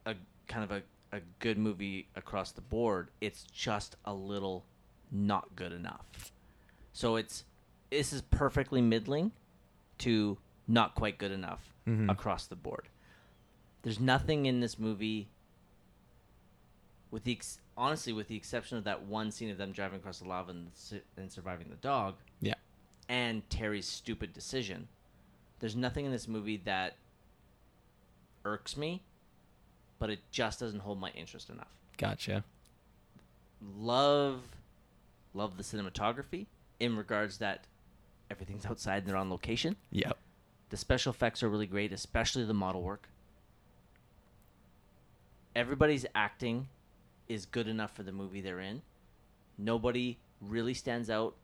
a 0.07 0.15
kind 0.49 0.65
of 0.65 0.71
a, 0.71 0.83
a 1.15 1.21
good 1.41 1.59
movie 1.59 2.09
across 2.17 2.53
the 2.53 2.63
board. 2.63 3.09
It's 3.21 3.45
just 3.53 3.97
a 4.07 4.15
little 4.15 4.65
not 5.13 5.55
good 5.55 5.73
enough. 5.73 6.33
So 6.95 7.17
it's 7.17 7.45
this 7.91 8.15
is 8.15 8.23
perfectly 8.23 8.81
middling 8.81 9.33
to 10.01 10.39
not 10.69 10.95
quite 10.95 11.19
good 11.19 11.33
enough 11.33 11.73
mm-hmm. 11.87 12.11
across 12.11 12.47
the 12.47 12.57
board. 12.57 12.89
There's 13.83 14.01
nothing 14.01 14.47
in 14.47 14.61
this 14.61 14.79
movie, 14.79 15.29
with 17.11 17.25
the 17.25 17.33
ex- 17.33 17.61
honestly, 17.77 18.13
with 18.13 18.29
the 18.29 18.37
exception 18.37 18.77
of 18.77 18.85
that 18.85 19.03
one 19.05 19.31
scene 19.31 19.51
of 19.51 19.59
them 19.59 19.73
driving 19.73 19.99
across 20.01 20.19
the 20.19 20.29
lava 20.29 20.51
and, 20.51 20.71
su- 20.75 21.01
and 21.17 21.33
surviving 21.33 21.69
the 21.71 21.77
dog, 21.77 22.17
Yeah. 22.41 22.55
and 23.09 23.49
Terry's 23.49 23.87
stupid 23.87 24.33
decision. 24.33 24.89
There's 25.61 25.77
nothing 25.77 26.05
in 26.05 26.13
this 26.13 26.29
movie 26.29 26.59
that 26.65 26.97
irks 28.45 28.77
me, 28.77 29.03
but 29.99 30.11
it 30.11 30.21
just 30.31 30.61
doesn't 30.61 30.81
hold 30.81 31.01
my 31.01 31.11
interest 31.11 31.51
enough. 31.51 31.69
Gotcha. 31.97 32.45
Love, 33.79 34.41
love 35.35 35.57
the 35.57 35.63
cinematography 35.63 36.47
in 36.79 36.97
regards 36.97 37.39
that 37.39 37.65
everything's 38.31 38.67
outside 38.67 38.99
and 38.99 39.07
they're 39.07 39.17
on 39.17 39.31
location. 39.31 39.77
Yep. 39.91 40.17
The 40.71 40.77
special 40.77 41.13
effects 41.13 41.43
are 41.43 41.49
really 41.49 41.67
great, 41.67 41.93
especially 41.93 42.45
the 42.45 42.55
model 42.55 42.83
work. 42.83 43.09
Everybody's 45.57 46.07
acting 46.15 46.69
is 47.29 47.45
good 47.45 47.67
enough 47.67 47.95
for 47.95 48.03
the 48.03 48.13
movie 48.13 48.41
they're 48.41 48.61
in. 48.61 48.83
Nobody 49.59 50.19
really 50.41 50.75
stands 50.75 51.11
out 51.11 51.35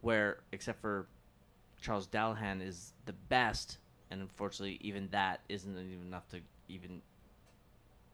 where 0.00 0.38
except 0.52 0.80
for 0.80 1.06
Charles 1.80 2.06
Dallahan 2.06 2.66
is 2.66 2.92
the 3.06 3.12
best 3.12 3.78
and 4.10 4.20
unfortunately 4.20 4.78
even 4.80 5.08
that 5.10 5.40
isn't 5.48 5.72
even 5.72 6.06
enough 6.06 6.28
to 6.30 6.38
even 6.68 7.02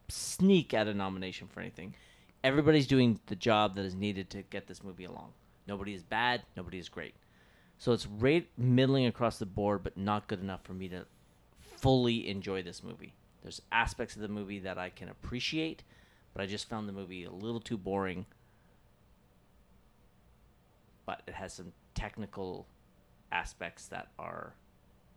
sneak 0.08 0.74
at 0.74 0.88
a 0.88 0.94
nomination 0.94 1.48
for 1.48 1.60
anything. 1.60 1.94
Everybody's 2.42 2.86
doing 2.86 3.20
the 3.26 3.36
job 3.36 3.76
that 3.76 3.84
is 3.84 3.94
needed 3.94 4.30
to 4.30 4.42
get 4.42 4.66
this 4.66 4.82
movie 4.82 5.04
along. 5.04 5.32
Nobody 5.66 5.94
is 5.94 6.02
bad, 6.02 6.42
nobody 6.56 6.78
is 6.78 6.88
great. 6.88 7.14
So 7.78 7.92
it's 7.92 8.06
right 8.06 8.46
middling 8.56 9.06
across 9.06 9.38
the 9.38 9.46
board, 9.46 9.82
but 9.82 9.96
not 9.96 10.28
good 10.28 10.40
enough 10.40 10.64
for 10.64 10.72
me 10.72 10.88
to 10.88 11.04
fully 11.76 12.28
enjoy 12.28 12.62
this 12.62 12.82
movie. 12.82 13.12
There's 13.42 13.62
aspects 13.70 14.16
of 14.16 14.22
the 14.22 14.28
movie 14.28 14.58
that 14.60 14.78
I 14.78 14.90
can 14.90 15.08
appreciate, 15.08 15.82
but 16.32 16.42
I 16.42 16.46
just 16.46 16.68
found 16.68 16.88
the 16.88 16.92
movie 16.92 17.24
a 17.24 17.30
little 17.30 17.60
too 17.60 17.76
boring. 17.76 18.26
But 21.04 21.22
it 21.26 21.34
has 21.34 21.52
some 21.52 21.72
technical 21.94 22.66
aspects 23.30 23.86
that 23.88 24.08
are 24.18 24.54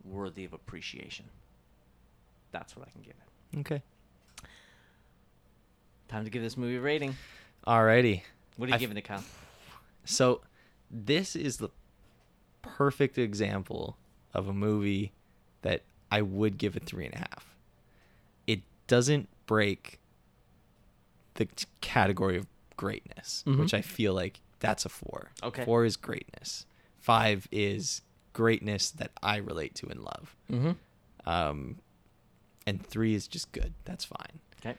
worthy 0.04 0.44
of 0.44 0.52
appreciation. 0.52 1.26
That's 2.52 2.76
what 2.76 2.86
I 2.86 2.90
can 2.90 3.02
give 3.02 3.14
it. 3.14 3.58
Okay. 3.60 3.82
Time 6.08 6.24
to 6.24 6.30
give 6.30 6.42
this 6.42 6.56
movie 6.56 6.76
a 6.76 6.80
rating. 6.80 7.16
Alrighty. 7.66 8.22
What 8.56 8.66
are 8.66 8.70
you 8.70 8.74
I 8.76 8.78
giving 8.78 8.96
it, 8.96 9.02
Kyle? 9.02 9.24
So 10.04 10.40
this 10.90 11.36
is 11.36 11.56
the 11.58 11.70
perfect 12.62 13.18
example 13.18 13.96
of 14.34 14.48
a 14.48 14.52
movie 14.52 15.12
that 15.62 15.82
I 16.10 16.22
would 16.22 16.58
give 16.58 16.76
a 16.76 16.80
three 16.80 17.04
and 17.06 17.14
a 17.14 17.18
half. 17.18 17.54
It 18.46 18.60
doesn't 18.86 19.28
break 19.46 19.98
the 21.34 21.48
category 21.80 22.36
of 22.36 22.46
greatness, 22.76 23.44
Mhm. 23.46 23.58
which 23.58 23.74
I 23.74 23.80
feel 23.82 24.14
like 24.14 24.40
that's 24.58 24.84
a 24.84 24.88
four. 24.88 25.30
Okay. 25.42 25.64
Four 25.64 25.84
is 25.84 25.96
greatness. 25.96 26.66
five 26.98 27.48
is 27.50 28.02
greatness 28.34 28.90
that 28.90 29.10
I 29.22 29.36
relate 29.38 29.74
to 29.76 29.88
and 29.88 30.00
love. 30.04 30.36
Mm-hmm. 30.50 30.72
Um, 31.26 31.78
and 32.66 32.84
three 32.86 33.14
is 33.14 33.26
just 33.26 33.50
good. 33.52 33.72
That's 33.86 34.04
fine. 34.04 34.38
Okay. 34.60 34.76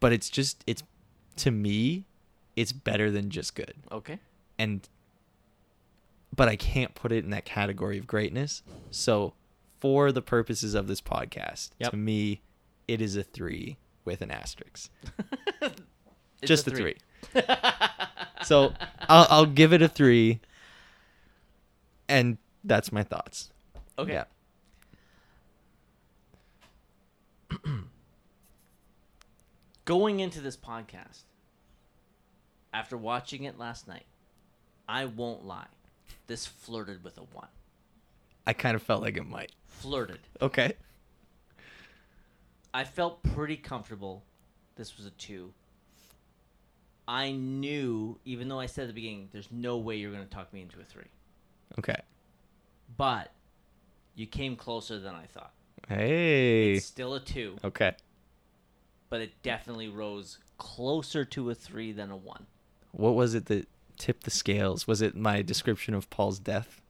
But 0.00 0.12
it's 0.12 0.28
just 0.28 0.62
it's 0.66 0.82
to 1.36 1.50
me, 1.50 2.04
it's 2.56 2.72
better 2.72 3.10
than 3.10 3.30
just 3.30 3.54
good. 3.54 3.72
Okay. 3.90 4.18
And 4.58 4.86
but 6.34 6.48
I 6.48 6.56
can't 6.56 6.94
put 6.94 7.12
it 7.12 7.24
in 7.24 7.30
that 7.30 7.44
category 7.44 7.98
of 7.98 8.06
greatness. 8.06 8.62
So 8.90 9.34
for 9.80 10.12
the 10.12 10.22
purposes 10.22 10.74
of 10.74 10.86
this 10.86 11.00
podcast, 11.00 11.70
Yep. 11.78 11.90
to 11.92 11.96
me, 11.96 12.42
it 12.86 13.00
is 13.00 13.16
a 13.16 13.22
three 13.22 13.76
with 14.04 14.20
an 14.22 14.30
asterisk. 14.30 14.90
Just 16.44 16.66
a 16.68 16.70
three. 16.70 16.96
so 18.44 18.72
I'll, 19.08 19.26
I'll 19.30 19.46
give 19.46 19.72
it 19.72 19.82
a 19.82 19.88
three, 19.88 20.40
and 22.08 22.38
that's 22.64 22.92
my 22.92 23.02
thoughts. 23.02 23.50
Okay. 23.98 24.12
Yeah. 24.12 24.24
Going 29.84 30.20
into 30.20 30.40
this 30.40 30.56
podcast, 30.56 31.22
after 32.72 32.96
watching 32.96 33.44
it 33.44 33.58
last 33.58 33.88
night, 33.88 34.04
I 34.88 35.06
won't 35.06 35.44
lie. 35.44 35.66
This 36.26 36.46
flirted 36.46 37.02
with 37.04 37.18
a 37.18 37.22
one. 37.22 37.48
I 38.46 38.52
kind 38.52 38.74
of 38.74 38.82
felt 38.82 39.02
like 39.02 39.16
it 39.16 39.26
might. 39.26 39.52
Flirted. 39.66 40.20
Okay. 40.40 40.72
I 42.72 42.84
felt 42.84 43.22
pretty 43.22 43.56
comfortable. 43.56 44.22
This 44.76 44.96
was 44.96 45.06
a 45.06 45.10
two. 45.10 45.52
I 47.06 47.32
knew, 47.32 48.18
even 48.24 48.48
though 48.48 48.60
I 48.60 48.66
said 48.66 48.82
at 48.82 48.88
the 48.88 48.92
beginning, 48.94 49.28
there's 49.32 49.48
no 49.50 49.78
way 49.78 49.96
you're 49.96 50.12
going 50.12 50.24
to 50.24 50.30
talk 50.30 50.52
me 50.52 50.60
into 50.60 50.78
a 50.80 50.84
three. 50.84 51.06
Okay. 51.78 51.96
But 52.96 53.32
you 54.14 54.26
came 54.26 54.56
closer 54.56 54.98
than 54.98 55.14
I 55.14 55.24
thought. 55.24 55.52
Hey. 55.88 56.74
It's 56.74 56.86
still 56.86 57.14
a 57.14 57.20
two, 57.20 57.56
Okay. 57.64 57.92
but 59.08 59.20
it 59.22 59.32
definitely 59.42 59.88
rose 59.88 60.38
closer 60.58 61.24
to 61.24 61.48
a 61.50 61.54
three 61.54 61.92
than 61.92 62.10
a 62.10 62.16
one. 62.16 62.46
What 62.92 63.14
was 63.14 63.34
it 63.34 63.46
that 63.46 63.66
tipped 63.98 64.24
the 64.24 64.30
scales? 64.30 64.86
Was 64.86 65.02
it 65.02 65.14
my 65.16 65.42
description 65.42 65.94
of 65.94 66.08
Paul's 66.10 66.38
death? 66.38 66.80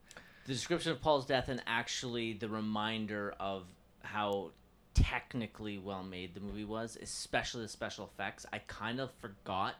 The 0.45 0.53
description 0.53 0.91
of 0.91 1.01
Paul's 1.01 1.25
death 1.25 1.49
and 1.49 1.61
actually 1.67 2.33
the 2.33 2.47
reminder 2.49 3.33
of 3.39 3.65
how 4.01 4.51
technically 4.93 5.77
well 5.77 6.03
made 6.03 6.33
the 6.33 6.39
movie 6.39 6.65
was, 6.65 6.97
especially 7.01 7.63
the 7.63 7.67
special 7.69 8.05
effects. 8.05 8.45
I 8.51 8.59
kind 8.59 8.99
of 8.99 9.11
forgot. 9.19 9.75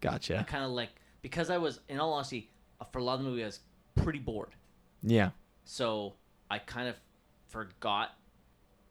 Gotcha. 0.00 0.38
I 0.38 0.42
kind 0.42 0.64
of 0.64 0.70
like 0.70 0.90
because 1.22 1.50
I 1.50 1.58
was, 1.58 1.80
in 1.88 1.98
all 2.00 2.12
honesty, 2.12 2.50
uh, 2.80 2.84
for 2.84 2.98
a 2.98 3.02
lot 3.04 3.14
of 3.14 3.20
the 3.24 3.30
movie, 3.30 3.42
I 3.42 3.46
was 3.46 3.60
pretty 3.94 4.18
bored. 4.18 4.50
Yeah. 5.02 5.30
So 5.64 6.14
I 6.50 6.58
kind 6.58 6.88
of 6.88 6.96
forgot 7.48 8.16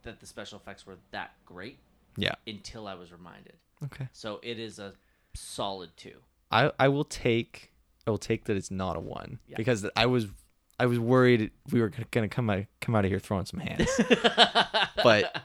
that 0.04 0.20
the 0.20 0.26
special 0.26 0.60
effects 0.60 0.86
were 0.86 0.98
that 1.12 1.32
great 1.46 1.80
Yeah. 2.18 2.36
until 2.46 2.88
I 2.88 2.94
was 2.94 3.12
reminded. 3.12 3.54
Okay. 3.84 4.08
So 4.12 4.40
it 4.44 4.60
is 4.60 4.80
a 4.80 4.94
solid 5.34 5.90
two. 5.98 6.18
I 6.52 6.72
I 6.80 6.88
will 6.90 7.04
take 7.06 7.72
I 8.08 8.12
will 8.12 8.18
take 8.18 8.46
that 8.46 8.56
it's 8.58 8.72
not 8.72 8.96
a 8.96 9.00
one 9.00 9.40
Yeah. 9.48 9.58
because 9.58 9.86
I 9.96 10.06
was 10.06 10.28
I 10.80 10.86
was 10.88 11.00
worried 11.00 11.52
we 11.72 11.82
were 11.82 11.92
gonna 12.12 12.28
come 12.28 12.50
out 12.50 12.66
come 12.82 12.96
out 12.96 13.06
of 13.06 13.12
here 13.12 13.20
throwing 13.20 13.46
some 13.46 13.60
hands, 13.62 13.90
but 15.04 15.44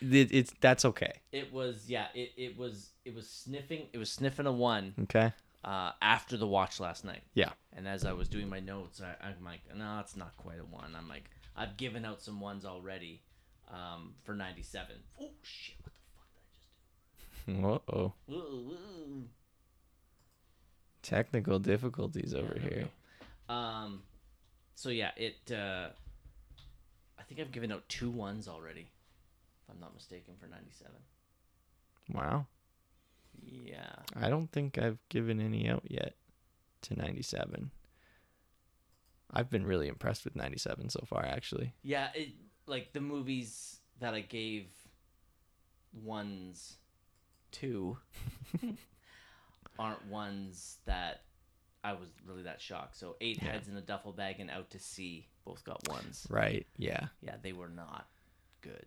it, 0.00 0.32
it's 0.32 0.52
that's 0.60 0.84
okay. 0.84 1.12
It 1.32 1.52
was 1.52 1.84
yeah. 1.88 2.06
It, 2.14 2.32
it 2.36 2.58
was 2.58 2.90
it 3.04 3.14
was 3.14 3.28
sniffing. 3.28 3.86
It 3.92 3.98
was 3.98 4.10
sniffing 4.10 4.46
a 4.46 4.52
one 4.52 4.94
Okay. 5.02 5.32
uh, 5.64 5.92
after 6.02 6.36
the 6.36 6.46
watch 6.46 6.78
last 6.80 7.04
night. 7.04 7.22
Yeah. 7.34 7.50
And 7.76 7.86
as 7.88 8.04
I 8.04 8.12
was 8.12 8.28
doing 8.28 8.48
my 8.48 8.60
notes, 8.60 9.00
I, 9.00 9.14
I'm 9.26 9.44
like, 9.44 9.60
no, 9.76 9.98
it's 10.00 10.16
not 10.16 10.36
quite 10.36 10.58
a 10.60 10.64
one. 10.64 10.94
I'm 10.96 11.08
like, 11.08 11.30
I've 11.56 11.76
given 11.76 12.04
out 12.04 12.20
some 12.20 12.40
ones 12.40 12.64
already 12.64 13.22
um, 13.70 14.14
for 14.24 14.34
97. 14.34 14.96
Oh 15.20 15.30
shit! 15.42 15.76
What 15.82 15.92
the 15.94 16.00
fuck 16.14 17.82
Uh 17.88 17.96
oh. 17.96 18.12
did 18.28 18.34
I 18.34 18.34
just 18.34 18.34
do? 18.34 18.34
Ooh, 18.34 18.72
ooh. 18.72 19.24
Technical 21.02 21.58
difficulties 21.58 22.34
over 22.34 22.54
we 22.54 22.60
here. 22.60 22.88
Um, 23.48 24.02
so 24.74 24.90
yeah, 24.90 25.10
it. 25.16 25.36
Uh, 25.50 25.88
I 27.18 27.22
think 27.22 27.40
I've 27.40 27.52
given 27.52 27.72
out 27.72 27.88
two 27.88 28.10
ones 28.10 28.48
already, 28.48 28.90
if 29.62 29.70
I'm 29.74 29.80
not 29.80 29.94
mistaken, 29.94 30.34
for 30.40 30.46
97. 30.46 30.92
Wow. 32.12 32.46
Yeah. 33.42 33.90
I 34.16 34.28
don't 34.28 34.50
think 34.50 34.78
I've 34.78 34.98
given 35.08 35.40
any 35.40 35.68
out 35.68 35.84
yet 35.88 36.14
to 36.82 36.94
97. 36.96 37.70
I've 39.30 39.50
been 39.50 39.66
really 39.66 39.88
impressed 39.88 40.24
with 40.24 40.36
97 40.36 40.88
so 40.90 41.04
far, 41.06 41.24
actually. 41.24 41.74
Yeah, 41.82 42.08
it 42.14 42.30
like 42.66 42.92
the 42.92 43.00
movies 43.00 43.80
that 44.00 44.14
I 44.14 44.20
gave 44.20 44.66
ones 45.92 46.76
to 47.52 47.98
aren't 49.78 50.04
ones 50.06 50.78
that 50.86 51.22
I 51.84 51.92
was 51.92 52.08
really 52.26 52.42
that 52.42 52.60
shocked. 52.60 52.96
So 52.96 53.16
eight 53.20 53.40
Yeah. 53.40 53.52
heads 53.52 53.68
in 53.68 53.76
a 53.76 53.80
duffel 53.80 54.12
bag 54.12 54.40
and 54.40 54.50
out 54.50 54.70
to 54.70 54.78
sea 54.78 55.26
both 55.44 55.62
got 55.64 55.86
ones. 55.88 56.26
Right. 56.28 56.66
Yeah. 56.76 57.08
Yeah, 57.20 57.36
they 57.40 57.52
were 57.52 57.68
not 57.68 58.06
good. 58.60 58.86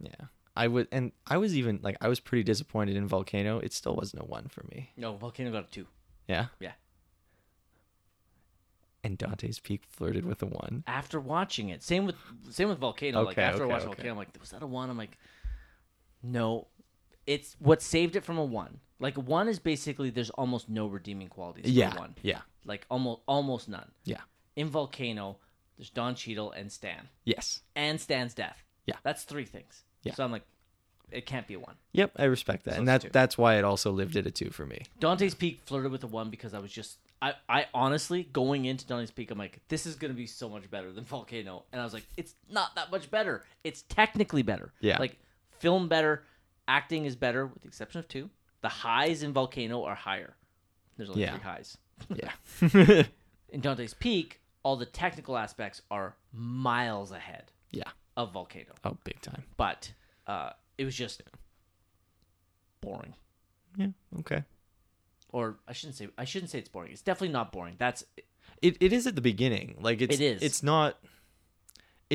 Yeah. 0.00 0.26
I 0.56 0.68
would, 0.68 0.88
and 0.92 1.12
I 1.26 1.38
was 1.38 1.56
even 1.56 1.80
like, 1.82 1.96
I 2.00 2.08
was 2.08 2.20
pretty 2.20 2.42
disappointed 2.42 2.96
in 2.96 3.06
Volcano. 3.06 3.58
It 3.58 3.72
still 3.72 3.94
wasn't 3.94 4.22
a 4.22 4.26
one 4.26 4.48
for 4.48 4.64
me. 4.70 4.90
No, 4.96 5.16
Volcano 5.16 5.50
got 5.50 5.64
a 5.68 5.70
two. 5.70 5.86
Yeah. 6.28 6.46
Yeah. 6.60 6.72
And 9.04 9.18
Dante's 9.18 9.58
Peak 9.58 9.82
flirted 9.88 10.24
with 10.24 10.42
a 10.42 10.46
one. 10.46 10.84
After 10.86 11.18
watching 11.18 11.70
it, 11.70 11.82
same 11.82 12.06
with 12.06 12.14
same 12.50 12.68
with 12.68 12.78
Volcano. 12.78 13.22
like 13.22 13.32
Okay, 13.36 13.42
after 13.42 13.64
I 13.64 13.66
watched 13.66 13.80
okay. 13.86 13.94
Volcano, 13.94 14.10
I'm 14.12 14.16
like, 14.16 14.28
was 14.40 14.50
that 14.50 14.62
a 14.62 14.66
one? 14.66 14.90
I'm 14.90 14.96
like, 14.98 15.18
no. 16.22 16.68
It's 17.26 17.56
what 17.58 17.82
saved 17.82 18.16
it 18.16 18.24
from 18.24 18.38
a 18.38 18.44
one. 18.44 18.80
Like 18.98 19.16
one 19.16 19.48
is 19.48 19.58
basically 19.58 20.10
there's 20.10 20.30
almost 20.30 20.68
no 20.68 20.86
redeeming 20.86 21.28
qualities. 21.28 21.70
Yeah. 21.70 21.96
one. 21.96 22.14
Yeah. 22.22 22.40
like 22.64 22.86
almost 22.90 23.20
almost 23.26 23.68
none. 23.68 23.90
Yeah. 24.04 24.20
In 24.56 24.68
Volcano, 24.68 25.38
there's 25.76 25.90
Don 25.90 26.14
Cheadle 26.14 26.52
and 26.52 26.70
Stan, 26.70 27.08
Yes. 27.24 27.62
and 27.74 28.00
Stan's 28.00 28.34
death. 28.34 28.62
Yeah. 28.86 28.96
that's 29.02 29.24
three 29.24 29.44
things. 29.44 29.82
Yeah. 30.02 30.14
So 30.14 30.24
I'm 30.24 30.32
like, 30.32 30.42
it 31.10 31.26
can't 31.26 31.46
be 31.46 31.54
a 31.54 31.58
one. 31.60 31.74
Yep. 31.92 32.12
I 32.16 32.24
respect 32.24 32.64
that. 32.64 32.74
So 32.74 32.80
and 32.80 32.88
it's 32.88 33.04
that, 33.04 33.12
that's 33.12 33.36
why 33.38 33.56
it 33.58 33.64
also 33.64 33.90
lived 33.92 34.16
at 34.16 34.26
a 34.26 34.30
two 34.30 34.50
for 34.50 34.66
me. 34.66 34.82
Dante's 34.98 35.34
Peak 35.34 35.60
flirted 35.64 35.92
with 35.92 36.02
a 36.04 36.06
one 36.06 36.30
because 36.30 36.54
I 36.54 36.58
was 36.58 36.72
just, 36.72 36.98
I, 37.20 37.34
I 37.48 37.66
honestly 37.74 38.24
going 38.32 38.64
into 38.64 38.86
Dante's 38.86 39.10
Peak, 39.10 39.30
I'm 39.30 39.38
like, 39.38 39.60
this 39.68 39.86
is 39.86 39.94
gonna 39.96 40.14
be 40.14 40.26
so 40.26 40.48
much 40.48 40.70
better 40.70 40.90
than 40.92 41.04
Volcano, 41.04 41.64
and 41.72 41.80
I 41.80 41.84
was 41.84 41.92
like, 41.92 42.06
it's 42.16 42.34
not 42.50 42.74
that 42.76 42.90
much 42.90 43.10
better. 43.10 43.44
It's 43.64 43.82
technically 43.82 44.42
better. 44.42 44.72
Yeah. 44.80 44.98
like 44.98 45.16
film 45.58 45.88
better, 45.88 46.24
acting 46.68 47.04
is 47.04 47.16
better, 47.16 47.46
with 47.46 47.62
the 47.62 47.68
exception 47.68 47.98
of 47.98 48.08
two. 48.08 48.30
The 48.62 48.68
highs 48.68 49.22
in 49.22 49.32
Volcano 49.32 49.84
are 49.84 49.94
higher. 49.94 50.36
There's 50.96 51.10
only 51.10 51.22
Yeah. 51.22 51.32
three 51.32 51.42
highs. 51.42 51.78
Yeah. 52.14 52.32
In 53.48 53.60
Dante's 53.60 53.94
Peak, 53.94 54.40
all 54.62 54.76
the 54.76 54.86
technical 54.86 55.36
aspects 55.36 55.82
are 55.90 56.16
miles 56.32 57.10
ahead 57.12 57.50
yeah. 57.70 57.90
of 58.16 58.32
Volcano. 58.32 58.72
Oh, 58.84 58.96
big 59.04 59.20
time. 59.20 59.44
But 59.56 59.92
uh, 60.26 60.50
it 60.78 60.84
was 60.84 60.94
just 60.94 61.22
boring. 62.80 63.14
Yeah. 63.76 63.88
Okay. 64.20 64.44
Or 65.30 65.58
I 65.66 65.72
shouldn't 65.72 65.96
say 65.96 66.08
I 66.18 66.24
shouldn't 66.24 66.50
say 66.50 66.58
it's 66.58 66.68
boring. 66.68 66.92
It's 66.92 67.02
definitely 67.02 67.32
not 67.32 67.52
boring. 67.52 67.74
That's 67.78 68.04
It, 68.60 68.76
it 68.80 68.92
is 68.92 69.06
at 69.06 69.14
the 69.16 69.20
beginning. 69.22 69.76
Like 69.80 70.00
it's, 70.00 70.14
It 70.14 70.20
is. 70.20 70.42
It's 70.42 70.62
not, 70.62 70.98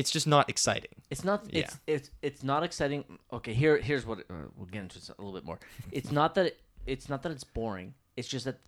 it's 0.00 0.10
just 0.16 0.26
not 0.26 0.48
exciting. 0.48 0.94
it's 1.10 1.24
not 1.24 1.38
it's 1.60 1.78
it's 1.86 2.10
it's 2.22 2.42
not 2.52 2.62
exciting. 2.68 3.00
Okay, 3.32 3.54
here 3.62 3.76
here's 3.88 4.04
what 4.06 4.18
uh, 4.20 4.34
we'll 4.56 4.66
get 4.74 4.82
into 4.82 4.98
a 4.98 5.20
little 5.22 5.36
bit 5.38 5.44
more. 5.44 5.58
It's 5.98 6.12
not 6.12 6.34
that 6.36 6.46
it, 6.46 6.56
it's 6.86 7.08
not 7.08 7.22
that 7.22 7.32
it's 7.32 7.44
boring. 7.44 7.94
It's 8.16 8.28
just 8.28 8.44
that 8.44 8.58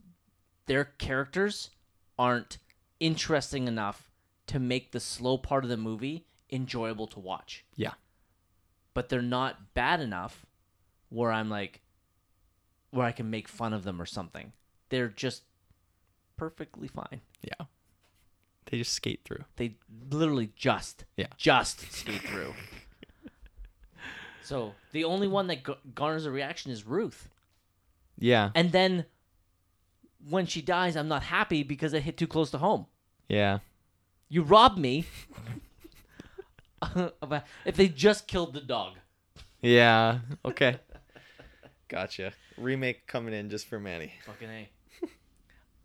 their 0.67 0.85
characters 1.07 1.71
aren't 2.19 2.59
interesting 2.99 3.69
enough 3.69 4.11
to 4.47 4.59
make 4.59 4.93
the 4.93 5.01
slow 5.01 5.39
part 5.39 5.65
of 5.65 5.71
the 5.71 5.77
movie 5.77 6.27
enjoyable 6.51 7.07
to 7.15 7.21
watch. 7.21 7.65
Yeah. 7.77 7.95
but 8.95 9.09
they're 9.09 9.23
not 9.41 9.73
bad 9.75 10.01
enough 10.01 10.45
where 11.11 11.31
I'm 11.33 11.49
like, 11.49 11.81
where 12.91 13.07
I 13.07 13.13
can 13.13 13.31
make 13.31 13.47
fun 13.49 13.73
of 13.73 13.85
them 13.85 14.01
or 14.03 14.07
something. 14.07 14.53
They're 14.91 15.09
just 15.09 15.45
perfectly 16.37 16.89
fine. 16.89 17.21
Yeah. 17.43 17.67
They 18.71 18.79
just 18.79 18.93
skate 18.93 19.21
through. 19.25 19.45
They 19.57 19.75
literally 20.11 20.53
just, 20.57 21.05
Yeah. 21.17 21.27
just 21.37 21.91
skate 21.93 22.23
through. 22.23 22.55
so 24.43 24.75
the 24.93 25.05
only 25.05 25.27
one 25.29 25.49
that 25.49 25.65
g- 25.67 25.75
garners 25.95 26.25
a 26.25 26.31
reaction 26.31 26.71
is 26.71 26.87
Ruth, 26.87 27.29
Yeah. 28.19 28.51
and 28.55 28.71
then 28.73 29.07
when 30.29 30.47
she 30.47 30.63
dies, 30.63 30.97
I'm 30.97 31.09
not 31.09 31.25
happy 31.25 31.63
because 31.63 31.93
it 31.95 32.03
hit 32.03 32.17
too 32.17 32.27
close 32.27 32.51
to 32.53 32.59
home. 32.59 32.87
Yeah. 33.29 33.59
You 34.29 34.43
robbed 34.43 34.79
me. 34.79 35.07
if 37.65 37.77
they 37.77 37.89
just 37.89 38.27
killed 38.29 38.55
the 38.55 38.61
dog. 38.61 38.95
Yeah. 39.63 40.21
Okay. 40.45 40.79
gotcha. 41.89 42.33
Remake 42.57 43.07
coming 43.07 43.35
in 43.35 43.51
just 43.51 43.67
for 43.67 43.81
Manny. 43.81 44.13
Fucking 44.27 44.49
A. 44.49 44.69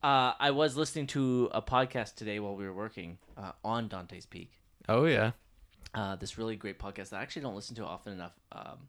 Uh, 0.05 0.35
I 0.39 0.51
was 0.51 0.77
listening 0.77 1.07
to 1.07 1.49
a 1.51 1.63
podcast 1.63 2.13
today 2.13 2.39
while 2.39 2.55
we 2.55 2.63
were 2.63 2.75
working 2.75 3.17
uh, 3.35 3.53
on 3.63 3.87
Dante's 3.87 4.27
Peak. 4.27 4.51
Oh 4.87 5.05
yeah. 5.05 5.31
Uh, 5.95 6.15
this 6.15 6.37
really 6.37 6.55
great 6.55 6.77
podcast 6.77 7.09
that 7.09 7.15
I 7.17 7.21
actually 7.23 7.41
don't 7.41 7.55
listen 7.55 7.75
to 7.77 7.85
often 7.85 8.13
enough. 8.13 8.33
Um, 8.51 8.87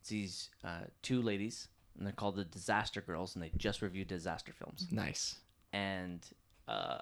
it's 0.00 0.08
these 0.08 0.50
uh, 0.64 0.80
two 1.02 1.22
ladies, 1.22 1.68
and 1.96 2.04
they're 2.04 2.12
called 2.12 2.34
the 2.34 2.44
Disaster 2.44 3.00
Girls, 3.00 3.36
and 3.36 3.44
they 3.44 3.52
just 3.56 3.80
review 3.80 4.04
disaster 4.04 4.52
films. 4.52 4.88
Nice. 4.90 5.36
And 5.72 6.26
uh, 6.66 6.98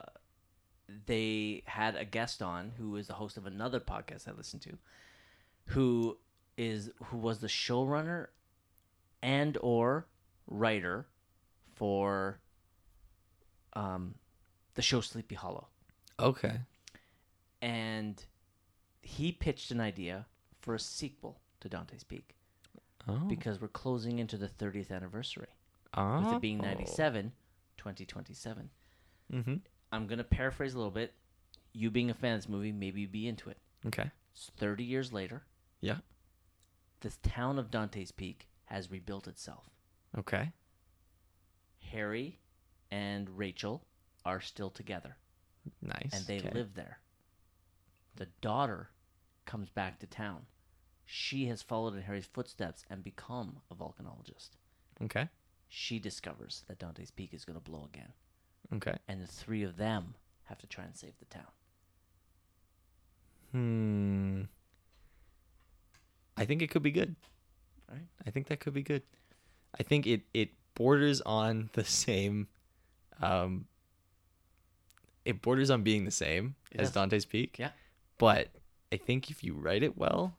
they 1.06 1.62
had 1.64 1.96
a 1.96 2.04
guest 2.04 2.42
on 2.42 2.70
who 2.76 2.96
is 2.96 3.06
the 3.06 3.14
host 3.14 3.38
of 3.38 3.46
another 3.46 3.80
podcast 3.80 4.28
I 4.28 4.32
listen 4.32 4.60
to, 4.60 4.76
who 5.68 6.18
is 6.58 6.90
who 7.04 7.16
was 7.16 7.38
the 7.38 7.46
showrunner 7.46 8.26
and 9.22 9.56
or 9.62 10.06
writer 10.46 11.06
for 11.76 12.40
um, 13.76 14.14
the 14.74 14.82
show 14.82 15.00
Sleepy 15.00 15.34
Hollow 15.34 15.68
Okay. 16.20 16.60
and 17.62 18.22
he 19.02 19.32
pitched 19.32 19.70
an 19.70 19.80
idea 19.80 20.26
for 20.60 20.74
a 20.74 20.78
sequel 20.80 21.40
to 21.60 21.68
Dante's 21.68 22.04
Peak 22.04 22.34
Oh. 23.06 23.18
because 23.28 23.60
we're 23.60 23.68
closing 23.68 24.18
into 24.18 24.38
the 24.38 24.48
30th 24.48 24.90
anniversary 24.90 25.48
oh. 25.94 26.20
with 26.24 26.32
it 26.36 26.40
being 26.40 26.58
97 26.58 27.32
2027 27.76 28.70
Mm-hmm. 29.32 29.54
i'm 29.92 30.06
going 30.06 30.18
to 30.18 30.24
paraphrase 30.24 30.74
a 30.74 30.76
little 30.78 30.90
bit 30.90 31.12
you 31.72 31.90
being 31.90 32.08
a 32.10 32.14
fan 32.14 32.34
of 32.34 32.38
this 32.40 32.48
movie 32.48 32.72
maybe 32.72 33.00
you'd 33.02 33.12
be 33.12 33.26
into 33.28 33.48
it 33.50 33.58
Okay. 33.86 34.10
it's 34.32 34.50
30 34.56 34.84
years 34.84 35.12
later 35.12 35.42
Yeah. 35.80 35.96
the 37.00 37.10
town 37.22 37.58
of 37.58 37.70
dante's 37.70 38.12
peak 38.12 38.48
has 38.66 38.90
rebuilt 38.90 39.26
itself 39.28 39.68
Okay. 40.16 40.52
harry 41.90 42.38
and 42.94 43.28
rachel 43.36 43.82
are 44.24 44.40
still 44.40 44.70
together 44.70 45.16
Nice. 45.82 46.10
and 46.12 46.26
they 46.26 46.38
okay. 46.38 46.50
live 46.54 46.74
there. 46.74 46.98
The 48.16 48.28
daughter 48.42 48.90
comes 49.46 49.70
back 49.70 49.98
to 50.00 50.06
town. 50.06 50.42
She 51.06 51.46
has 51.46 51.62
followed 51.62 51.94
in 51.94 52.02
Harry's 52.02 52.26
footsteps 52.26 52.84
and 52.90 53.02
become 53.02 53.56
a 53.70 53.74
volcanologist. 53.74 54.50
Okay. 55.02 55.28
She 55.68 55.98
discovers 55.98 56.64
that 56.68 56.78
Dante's 56.78 57.10
Peak 57.10 57.32
is 57.32 57.44
going 57.46 57.58
to 57.58 57.70
blow 57.70 57.88
again, 57.92 58.12
Okay. 58.74 58.94
and 59.08 59.22
the 59.22 59.26
three 59.26 59.62
of 59.62 59.76
them 59.78 60.14
have 60.44 60.58
to 60.58 60.66
try 60.66 60.84
and 60.84 60.94
save 60.96 61.14
the 61.18 61.24
town. 61.24 61.52
Hmm. 63.52 64.42
I 66.36 66.44
think 66.44 66.62
it 66.62 66.70
could 66.70 66.82
be 66.82 66.90
good. 66.90 67.14
Right? 67.90 68.06
I 68.26 68.30
think 68.30 68.48
that 68.48 68.60
could 68.60 68.74
be 68.74 68.82
good. 68.82 69.02
I 69.78 69.82
think 69.82 70.06
it 70.06 70.22
it 70.34 70.50
borders 70.74 71.20
on 71.22 71.70
the 71.72 71.84
same 71.84 72.48
um 73.22 73.66
it 75.24 75.40
borders 75.40 75.70
on 75.70 75.82
being 75.82 76.04
the 76.04 76.10
same 76.10 76.54
It 76.70 76.80
as 76.80 76.88
does. 76.88 76.94
Dante's 76.94 77.24
Peak. 77.24 77.56
Yeah. 77.58 77.70
But 78.18 78.48
I 78.92 78.96
think 78.96 79.30
if 79.30 79.42
you 79.42 79.54
write 79.54 79.82
it 79.82 79.96
well, 79.96 80.36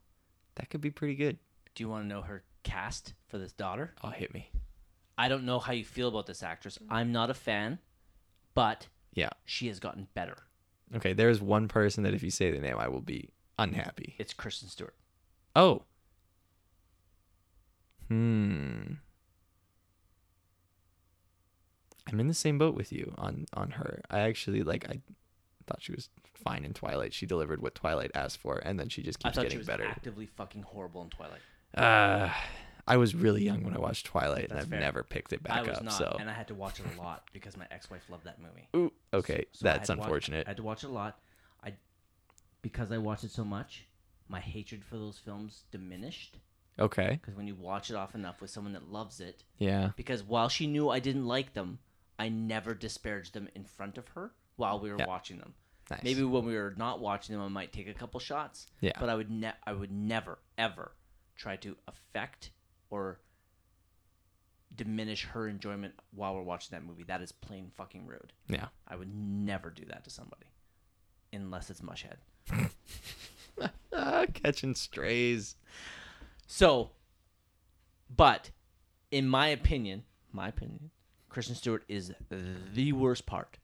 that 0.55 0.69
could 0.69 0.81
be 0.81 0.91
pretty 0.91 1.15
good. 1.15 1.37
Do 1.73 1.83
you 1.83 1.89
want 1.89 2.03
to 2.03 2.07
know 2.07 2.21
her 2.21 2.43
cast 2.63 3.13
for 3.27 3.37
this 3.37 3.51
daughter? 3.51 3.93
Oh, 4.03 4.09
hit 4.09 4.33
me. 4.33 4.49
I 5.17 5.27
don't 5.27 5.43
know 5.45 5.59
how 5.59 5.73
you 5.73 5.83
feel 5.85 6.07
about 6.07 6.25
this 6.27 6.43
actress. 6.43 6.77
I'm 6.89 7.11
not 7.11 7.29
a 7.29 7.33
fan, 7.33 7.79
but 8.53 8.87
Yeah. 9.13 9.29
she 9.45 9.67
has 9.67 9.79
gotten 9.79 10.07
better. 10.13 10.37
Okay, 10.95 11.13
there's 11.13 11.41
one 11.41 11.67
person 11.67 12.03
that 12.03 12.13
if 12.13 12.21
you 12.21 12.29
say 12.29 12.51
the 12.51 12.59
name 12.59 12.77
I 12.77 12.87
will 12.87 13.01
be 13.01 13.29
unhappy. 13.57 14.15
It's 14.19 14.33
Kristen 14.33 14.69
Stewart. 14.69 14.95
Oh. 15.55 15.83
Hmm. 18.07 18.93
I'm 22.11 22.19
in 22.19 22.27
the 22.27 22.33
same 22.33 22.57
boat 22.57 22.75
with 22.75 22.91
you 22.91 23.13
on 23.17 23.45
on 23.53 23.71
her. 23.71 24.01
I 24.09 24.19
actually 24.19 24.61
like 24.63 24.87
I 24.89 24.99
thought 25.67 25.81
she 25.81 25.91
was 25.91 26.09
fine 26.33 26.63
in 26.65 26.73
Twilight. 26.73 27.13
She 27.13 27.25
delivered 27.25 27.61
what 27.61 27.73
Twilight 27.75 28.11
asked 28.13 28.37
for 28.39 28.57
and 28.59 28.79
then 28.79 28.89
she 28.89 29.01
just 29.01 29.19
I 29.23 29.29
keeps 29.29 29.35
thought 29.35 29.41
getting 29.43 29.55
she 29.55 29.57
was 29.59 29.67
better. 29.67 29.85
actively 29.85 30.25
fucking 30.27 30.63
horrible 30.63 31.01
in 31.03 31.09
Twilight. 31.09 31.41
Uh 31.75 32.29
I 32.87 32.97
was 32.97 33.15
really 33.15 33.43
young 33.43 33.63
when 33.63 33.73
I 33.75 33.79
watched 33.79 34.05
Twilight 34.05 34.51
and 34.51 34.59
I've 34.59 34.67
fair. 34.67 34.79
never 34.79 35.01
picked 35.01 35.33
it 35.33 35.41
I 35.49 35.55
back 35.63 35.67
was 35.67 35.77
up. 35.79 35.83
not, 35.85 35.93
so 35.93 36.17
and 36.19 36.29
I 36.29 36.33
had 36.33 36.47
to 36.49 36.53
watch 36.53 36.79
it 36.79 36.85
a 36.95 37.01
lot 37.01 37.23
because 37.33 37.57
my 37.57 37.65
ex-wife 37.71 38.03
loved 38.11 38.25
that 38.25 38.37
movie. 38.39 38.67
Ooh, 38.75 38.93
okay, 39.11 39.45
So 39.53 39.67
I 39.67 39.71
had 39.71 39.79
that's 39.79 39.89
watch- 39.89 39.97
unfortunate. 39.97 40.45
I 40.45 40.51
had 40.51 40.57
to 40.57 40.63
watch 40.63 40.83
it 40.83 40.87
a 40.87 40.93
lot. 40.93 41.17
I 41.63 41.73
because 42.61 42.91
I 42.91 42.99
watched 42.99 43.23
it 43.23 43.31
so 43.31 43.43
much, 43.43 43.87
my 44.29 44.39
hatred 44.39 44.83
for 44.85 44.97
those 44.97 45.17
films 45.17 45.63
diminished. 45.71 46.37
okay. 46.77 47.17
Because 47.19 47.35
when 47.35 47.47
you 47.47 47.55
watch 47.55 47.89
it 47.89 47.95
off 47.95 48.13
enough 48.13 48.39
with 48.39 48.51
someone 48.51 48.73
that 48.73 48.91
loves 48.91 49.19
it, 49.19 49.43
Yeah. 49.57 49.91
because 49.95 50.21
while 50.21 50.49
she 50.49 50.67
knew 50.67 50.89
I 50.89 50.99
didn't 50.99 51.25
like 51.25 51.53
them, 51.53 51.79
I 52.17 52.29
never 52.29 52.73
disparaged 52.73 53.33
them 53.33 53.49
in 53.55 53.65
front 53.65 53.97
of 53.97 54.07
her 54.09 54.33
while 54.55 54.79
we 54.79 54.91
were 54.91 54.97
Yeah. 54.99 55.07
watching 55.07 55.37
them. 55.39 55.53
Nice. 55.91 56.03
Maybe 56.03 56.23
when 56.23 56.45
we 56.45 56.55
were 56.55 56.73
not 56.77 56.99
watching 56.99 57.35
them, 57.35 57.43
I 57.45 57.47
might 57.49 57.71
take 57.73 57.87
a 57.87 57.93
couple 57.93 58.19
shots. 58.19 58.67
Yeah. 58.81 58.93
But 58.99 59.09
I 59.09 59.15
would 59.15 59.29
ne- 59.29 59.53
I 59.65 59.73
would 59.73 59.91
never 59.91 60.39
ever 60.57 60.93
try 61.35 61.57
to 61.57 61.77
affect 61.87 62.51
or 62.89 63.19
diminish 64.73 65.25
her 65.25 65.47
enjoyment 65.47 65.93
while 66.11 66.33
we're 66.35 66.41
watching 66.41 66.69
that 66.71 66.83
movie. 66.85 67.03
That 67.03 67.21
is 67.21 67.31
plain 67.31 67.71
fucking 67.75 68.07
rude. 68.07 68.33
Yeah. 68.47 68.67
I 68.87 68.95
would 68.95 69.13
never 69.13 69.69
do 69.69 69.85
that 69.85 70.03
to 70.05 70.09
somebody, 70.09 70.47
unless 71.31 71.69
it's 71.69 71.81
Mushhead. 71.81 72.17
Catching 74.33 74.75
strays. 74.75 75.55
So, 76.47 76.91
but 78.13 78.51
in 79.11 79.27
my 79.27 79.47
opinion, 79.47 80.03
my 80.31 80.47
opinion, 80.49 80.91
Kristen 81.35 81.55
Stewart 81.57 81.83
is 81.89 82.13
the 82.73 82.93
worst 82.93 83.25
part 83.25 83.57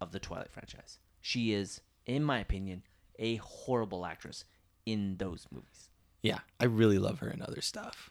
of 0.00 0.12
the 0.12 0.18
Twilight 0.18 0.50
franchise. 0.50 0.98
She 1.20 1.52
is, 1.52 1.82
in 2.06 2.24
my 2.24 2.38
opinion, 2.38 2.84
a 3.18 3.36
horrible 3.36 4.06
actress 4.06 4.46
in 4.86 5.18
those 5.18 5.46
movies. 5.52 5.90
Yeah, 6.22 6.38
I 6.58 6.64
really 6.64 6.96
love 6.98 7.18
her 7.18 7.28
in 7.28 7.42
other 7.42 7.60
stuff. 7.60 8.08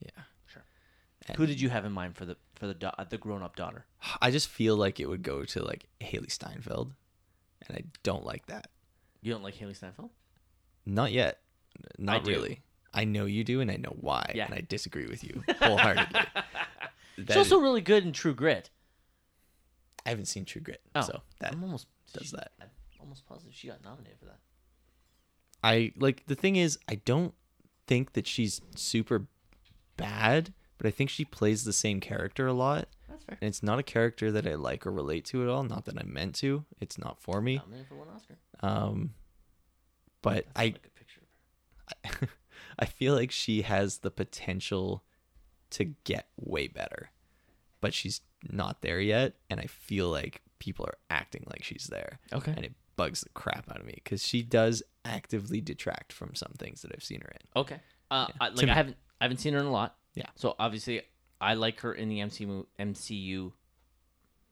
Yeah. 0.00 0.24
Sure. 0.44 0.64
And- 1.28 1.38
Who 1.38 1.46
did 1.46 1.62
you 1.62 1.70
have 1.70 1.86
in 1.86 1.92
mind 1.92 2.14
for 2.14 2.26
the 2.26 2.36
for 2.56 2.66
the 2.66 2.74
da- 2.74 2.92
the 3.08 3.16
grown 3.16 3.42
up 3.42 3.56
daughter? 3.56 3.86
I 4.20 4.30
just 4.30 4.48
feel 4.48 4.76
like 4.76 5.00
it 5.00 5.08
would 5.08 5.22
go 5.22 5.44
to 5.44 5.62
like 5.64 5.86
Hailee 6.02 6.30
Steinfeld, 6.30 6.92
and 7.66 7.78
I 7.78 7.84
don't 8.02 8.26
like 8.26 8.44
that. 8.48 8.66
You 9.22 9.32
don't 9.32 9.42
like 9.42 9.54
Hailee 9.56 9.76
Steinfeld? 9.76 10.10
Not 10.84 11.10
yet. 11.10 11.38
Not 11.98 12.24
do. 12.24 12.32
really. 12.32 12.60
I 12.92 13.04
know 13.04 13.24
you 13.24 13.44
do, 13.44 13.62
and 13.62 13.70
I 13.70 13.76
know 13.76 13.96
why. 13.98 14.30
Yeah. 14.34 14.44
And 14.44 14.54
I 14.54 14.60
disagree 14.68 15.06
with 15.06 15.24
you 15.24 15.42
wholeheartedly. 15.58 16.20
She's 17.16 17.36
also 17.36 17.58
really 17.58 17.80
good 17.80 18.04
in 18.04 18.12
True 18.12 18.34
Grit. 18.34 18.70
I 20.06 20.10
haven't 20.10 20.26
seen 20.26 20.44
True 20.44 20.60
Grit, 20.62 20.80
Oh, 20.94 21.02
so 21.02 21.22
that 21.40 21.52
I'm 21.52 21.62
almost 21.62 21.86
does 22.12 22.28
she- 22.28 22.36
that. 22.36 22.52
I'm 22.60 22.68
almost 23.00 23.26
positive 23.26 23.54
she 23.54 23.68
got 23.68 23.82
nominated 23.84 24.18
for 24.18 24.26
that. 24.26 24.38
I 25.62 25.92
like 25.96 26.24
the 26.26 26.34
thing 26.34 26.56
is 26.56 26.78
I 26.88 26.96
don't 26.96 27.34
think 27.86 28.12
that 28.14 28.26
she's 28.26 28.60
super 28.74 29.26
bad, 29.96 30.52
but 30.78 30.86
I 30.86 30.90
think 30.90 31.10
she 31.10 31.24
plays 31.24 31.64
the 31.64 31.72
same 31.72 32.00
character 32.00 32.46
a 32.46 32.52
lot. 32.52 32.88
That's 33.08 33.24
fair. 33.24 33.38
And 33.40 33.48
it's 33.48 33.62
not 33.62 33.78
a 33.78 33.82
character 33.84 34.32
that 34.32 34.46
I 34.46 34.54
like 34.54 34.86
or 34.86 34.90
relate 34.90 35.24
to 35.26 35.42
at 35.42 35.48
all. 35.48 35.62
Not 35.62 35.84
that 35.84 35.98
I 35.98 36.02
meant 36.04 36.34
to. 36.36 36.64
It's 36.80 36.98
not 36.98 37.20
for 37.20 37.40
me. 37.40 37.56
Nominated 37.58 37.86
for 37.88 37.96
one 37.96 38.08
Oscar. 38.08 38.38
Um, 38.60 39.14
but 40.22 40.46
That's 40.46 40.48
I 40.56 40.64
not 40.70 40.76
a 40.76 40.80
good 40.80 40.94
picture 40.94 41.20
of 42.04 42.10
her. 42.20 42.28
I 42.78 42.86
feel 42.86 43.14
like 43.14 43.30
she 43.30 43.62
has 43.62 43.98
the 43.98 44.10
potential 44.10 45.04
to 45.72 45.86
get 46.04 46.28
way 46.36 46.68
better, 46.68 47.10
but 47.80 47.94
she's 47.94 48.20
not 48.50 48.82
there 48.82 49.00
yet. 49.00 49.34
And 49.50 49.60
I 49.60 49.66
feel 49.66 50.08
like 50.08 50.42
people 50.58 50.84
are 50.86 50.98
acting 51.10 51.44
like 51.50 51.64
she's 51.64 51.88
there. 51.90 52.18
Okay. 52.32 52.52
And 52.56 52.64
it 52.64 52.74
bugs 52.96 53.22
the 53.22 53.30
crap 53.30 53.70
out 53.70 53.80
of 53.80 53.86
me 53.86 53.94
because 53.96 54.24
she 54.24 54.42
does 54.42 54.82
actively 55.04 55.60
detract 55.60 56.12
from 56.12 56.34
some 56.34 56.52
things 56.58 56.82
that 56.82 56.92
I've 56.94 57.02
seen 57.02 57.20
her 57.22 57.30
in. 57.30 57.60
Okay. 57.60 57.80
Uh, 58.10 58.26
Yeah. 58.28 58.34
I, 58.40 58.48
To 58.50 58.56
like 58.56 58.66
me. 58.66 58.70
I 58.70 58.74
haven't 58.74 58.96
I 59.20 59.24
haven't 59.24 59.38
seen 59.38 59.54
her 59.54 59.60
in 59.60 59.66
a 59.66 59.72
lot. 59.72 59.96
Yeah. 60.14 60.26
So 60.36 60.54
obviously 60.58 61.02
I 61.40 61.54
like 61.54 61.80
her 61.80 61.92
in 61.92 62.08
the 62.08 62.18
MCU 62.20 62.66
MCU. 62.78 63.52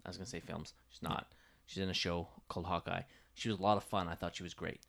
I 0.05 0.09
was 0.09 0.17
gonna 0.17 0.27
say 0.27 0.41
films. 0.41 0.75
She's 0.89 1.03
not. 1.03 1.33
She's 1.67 1.83
in 1.83 1.91
a 1.91 1.95
show 1.95 2.29
called 2.49 2.67
Hawkeye. 2.67 3.03
She 3.35 3.49
was 3.49 3.59
a 3.59 3.63
lot 3.63 3.77
of 3.77 3.85
fun. 3.85 4.09
I 4.09 4.15
thought 4.15 4.35
she 4.35 4.43
was 4.43 4.55
great. 4.55 4.81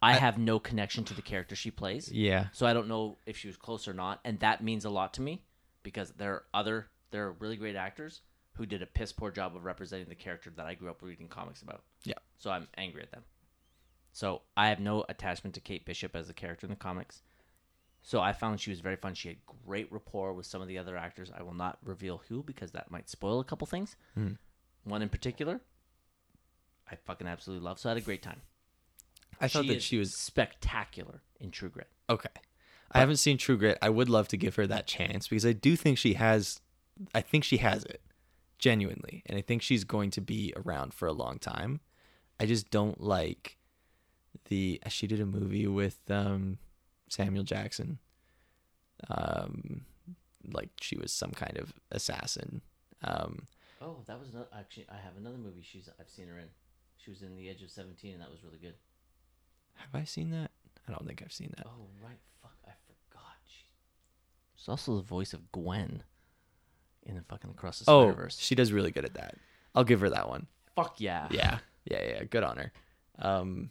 I, 0.00 0.14
have 0.14 0.36
no 0.36 0.58
connection 0.58 1.04
to 1.04 1.14
the 1.14 1.22
character 1.22 1.54
she 1.54 1.70
plays. 1.70 2.10
Yeah. 2.10 2.46
So 2.52 2.66
I 2.66 2.72
don't 2.72 2.88
know 2.88 3.18
if 3.24 3.36
she 3.36 3.46
was 3.46 3.56
close 3.56 3.86
or 3.86 3.92
not, 3.92 4.18
and 4.24 4.40
that 4.40 4.62
means 4.62 4.84
a 4.84 4.90
lot 4.90 5.14
to 5.14 5.22
me 5.22 5.42
because 5.82 6.10
there 6.12 6.32
are 6.32 6.44
other 6.54 6.88
there 7.10 7.26
are 7.26 7.32
really 7.32 7.56
great 7.56 7.76
actors 7.76 8.22
who 8.54 8.66
did 8.66 8.82
a 8.82 8.86
piss 8.86 9.12
poor 9.12 9.30
job 9.30 9.56
of 9.56 9.64
representing 9.64 10.08
the 10.08 10.14
character 10.14 10.50
that 10.56 10.66
I 10.66 10.74
grew 10.74 10.90
up 10.90 11.02
reading 11.02 11.28
comics 11.28 11.62
about. 11.62 11.82
Yeah. 12.04 12.14
So 12.38 12.50
I'm 12.50 12.68
angry 12.76 13.02
at 13.02 13.10
them. 13.10 13.22
So 14.12 14.42
I 14.56 14.68
have 14.68 14.78
no 14.78 15.04
attachment 15.08 15.54
to 15.54 15.60
Kate 15.60 15.86
Bishop 15.86 16.14
as 16.14 16.28
a 16.28 16.34
character 16.34 16.66
in 16.66 16.70
the 16.70 16.76
comics. 16.76 17.22
So 18.02 18.20
I 18.20 18.32
found 18.32 18.60
she 18.60 18.70
was 18.70 18.80
very 18.80 18.96
fun. 18.96 19.14
She 19.14 19.28
had 19.28 19.38
great 19.64 19.90
rapport 19.90 20.34
with 20.34 20.44
some 20.44 20.60
of 20.60 20.68
the 20.68 20.76
other 20.76 20.96
actors. 20.96 21.30
I 21.34 21.42
will 21.42 21.54
not 21.54 21.78
reveal 21.84 22.22
who 22.28 22.42
because 22.42 22.72
that 22.72 22.90
might 22.90 23.08
spoil 23.08 23.40
a 23.40 23.44
couple 23.44 23.66
things. 23.66 23.96
Hmm. 24.14 24.32
One 24.84 25.02
in 25.02 25.08
particular, 25.08 25.60
I 26.90 26.96
fucking 26.96 27.26
absolutely 27.26 27.64
love. 27.64 27.78
So 27.78 27.88
I 27.88 27.92
had 27.92 27.98
a 27.98 28.04
great 28.04 28.22
time. 28.22 28.42
I 29.40 29.48
thought 29.48 29.66
that 29.68 29.82
she 29.82 29.98
was 29.98 30.14
spectacular 30.16 31.22
in 31.40 31.50
True 31.50 31.70
Grit. 31.70 31.88
okay. 32.10 32.28
I 32.92 32.98
haven't 33.00 33.16
seen 33.16 33.38
True 33.38 33.56
Grit. 33.56 33.78
I 33.80 33.88
would 33.88 34.08
love 34.08 34.28
to 34.28 34.36
give 34.36 34.56
her 34.56 34.66
that 34.66 34.86
chance 34.86 35.28
because 35.28 35.46
I 35.46 35.52
do 35.52 35.76
think 35.76 35.98
she 35.98 36.14
has. 36.14 36.60
I 37.14 37.20
think 37.20 37.44
she 37.44 37.56
has 37.58 37.84
it. 37.84 38.00
genuinely, 38.58 39.22
and 39.26 39.36
I 39.36 39.40
think 39.40 39.62
she's 39.62 39.84
going 39.84 40.10
to 40.12 40.20
be 40.20 40.52
around 40.56 40.94
for 40.94 41.08
a 41.08 41.12
long 41.12 41.38
time. 41.38 41.80
I 42.38 42.46
just 42.46 42.70
don't 42.70 43.00
like 43.00 43.56
the. 44.48 44.80
She 44.88 45.06
did 45.06 45.20
a 45.20 45.26
movie 45.26 45.66
with 45.66 45.98
um, 46.10 46.58
Samuel 47.08 47.44
Jackson. 47.44 47.98
Um, 49.08 49.86
like 50.52 50.70
she 50.80 50.96
was 50.96 51.12
some 51.12 51.30
kind 51.32 51.58
of 51.58 51.72
assassin. 51.90 52.62
Um, 53.02 53.46
Oh, 53.84 53.96
that 54.06 54.18
was 54.20 54.32
not 54.32 54.48
actually. 54.56 54.86
I 54.88 54.94
have 54.94 55.16
another 55.18 55.38
movie 55.38 55.62
she's 55.62 55.88
I've 55.98 56.08
seen 56.08 56.28
her 56.28 56.38
in. 56.38 56.46
She 56.98 57.10
was 57.10 57.22
in 57.22 57.36
The 57.36 57.50
Edge 57.50 57.62
of 57.62 57.70
Seventeen, 57.70 58.12
and 58.12 58.22
that 58.22 58.30
was 58.30 58.44
really 58.44 58.58
good. 58.58 58.74
have 59.74 60.00
I 60.00 60.04
seen 60.04 60.30
that? 60.30 60.52
I 60.86 60.92
don't 60.92 61.04
think 61.04 61.20
I've 61.20 61.32
seen 61.32 61.52
that. 61.56 61.66
Oh 61.66 61.88
right, 62.00 62.20
fuck, 62.40 62.54
I 62.64 62.70
forgot. 62.86 63.38
She... 63.44 63.64
She's 64.62 64.68
also 64.68 64.94
the 64.94 65.02
voice 65.02 65.32
of 65.32 65.50
Gwen 65.50 66.04
in 67.02 67.16
the 67.16 67.22
fucking 67.22 67.50
Across 67.50 67.80
the 67.80 67.90
Universe. 67.90 68.04
Oh, 68.06 68.10
Spider 68.12 68.22
Verse. 68.22 68.38
she 68.38 68.54
does 68.54 68.72
really 68.72 68.92
good 68.92 69.04
at 69.04 69.14
that. 69.14 69.34
I'll 69.74 69.82
give 69.82 70.00
her 70.02 70.10
that 70.10 70.28
one. 70.28 70.46
Fuck 70.76 71.00
yeah. 71.00 71.26
Yeah, 71.32 71.58
yeah, 71.84 72.02
yeah. 72.06 72.24
Good 72.24 72.44
on 72.44 72.58
her. 72.58 72.72
Um, 73.18 73.70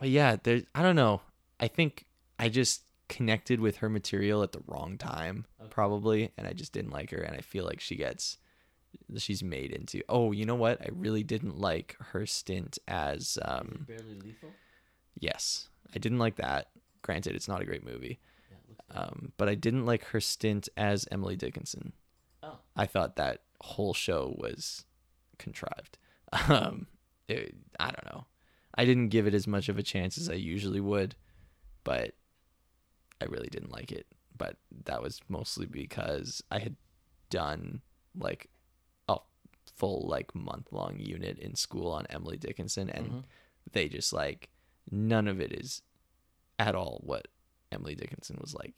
but 0.00 0.08
yeah, 0.08 0.34
there's. 0.42 0.64
I 0.74 0.82
don't 0.82 0.96
know. 0.96 1.20
I 1.60 1.68
think 1.68 2.06
I 2.40 2.48
just 2.48 2.82
connected 3.08 3.60
with 3.60 3.76
her 3.76 3.88
material 3.88 4.42
at 4.42 4.50
the 4.50 4.62
wrong 4.66 4.98
time, 4.98 5.44
probably, 5.70 6.32
and 6.36 6.44
I 6.48 6.54
just 6.54 6.72
didn't 6.72 6.90
like 6.90 7.12
her. 7.12 7.18
And 7.18 7.36
I 7.36 7.40
feel 7.40 7.64
like 7.64 7.80
she 7.80 7.94
gets, 7.94 8.38
she's 9.16 9.44
made 9.44 9.70
into. 9.70 10.02
Oh, 10.08 10.32
you 10.32 10.44
know 10.44 10.56
what? 10.56 10.80
I 10.80 10.88
really 10.92 11.22
didn't 11.22 11.60
like 11.60 11.94
her 12.00 12.26
stint 12.26 12.80
as. 12.88 13.38
Um, 13.44 13.84
Barely 13.86 14.16
lethal. 14.24 14.50
yes, 15.20 15.68
I 15.94 15.98
didn't 16.00 16.18
like 16.18 16.34
that. 16.36 16.70
Granted, 17.02 17.36
it's 17.36 17.46
not 17.48 17.62
a 17.62 17.64
great 17.64 17.84
movie, 17.84 18.18
um, 18.90 19.32
but 19.36 19.48
I 19.48 19.54
didn't 19.54 19.86
like 19.86 20.04
her 20.06 20.20
stint 20.20 20.68
as 20.76 21.06
Emily 21.10 21.36
Dickinson. 21.36 21.92
Oh, 22.42 22.58
I 22.76 22.86
thought 22.86 23.16
that 23.16 23.42
whole 23.60 23.94
show 23.94 24.34
was 24.38 24.84
contrived. 25.38 25.98
Um, 26.48 26.86
it, 27.26 27.56
I 27.80 27.86
don't 27.86 28.14
know. 28.14 28.26
I 28.76 28.84
didn't 28.84 29.08
give 29.08 29.26
it 29.26 29.34
as 29.34 29.48
much 29.48 29.68
of 29.68 29.78
a 29.78 29.82
chance 29.82 30.16
as 30.16 30.30
I 30.30 30.34
usually 30.34 30.80
would, 30.80 31.16
but 31.82 32.12
I 33.20 33.24
really 33.24 33.48
didn't 33.48 33.72
like 33.72 33.90
it. 33.90 34.06
But 34.38 34.56
that 34.84 35.02
was 35.02 35.20
mostly 35.28 35.66
because 35.66 36.40
I 36.50 36.60
had 36.60 36.76
done 37.30 37.80
like 38.16 38.48
a 39.08 39.18
full 39.76 40.06
like 40.08 40.32
month 40.34 40.68
long 40.70 41.00
unit 41.00 41.38
in 41.40 41.56
school 41.56 41.90
on 41.90 42.06
Emily 42.10 42.36
Dickinson, 42.36 42.88
and 42.88 43.24
they 43.72 43.88
just 43.88 44.12
like 44.12 44.50
none 44.90 45.26
of 45.26 45.40
it 45.40 45.52
is 45.52 45.82
at 46.58 46.74
all 46.74 47.00
what 47.04 47.26
Emily 47.72 47.94
Dickinson 47.94 48.38
was 48.40 48.54
like, 48.54 48.74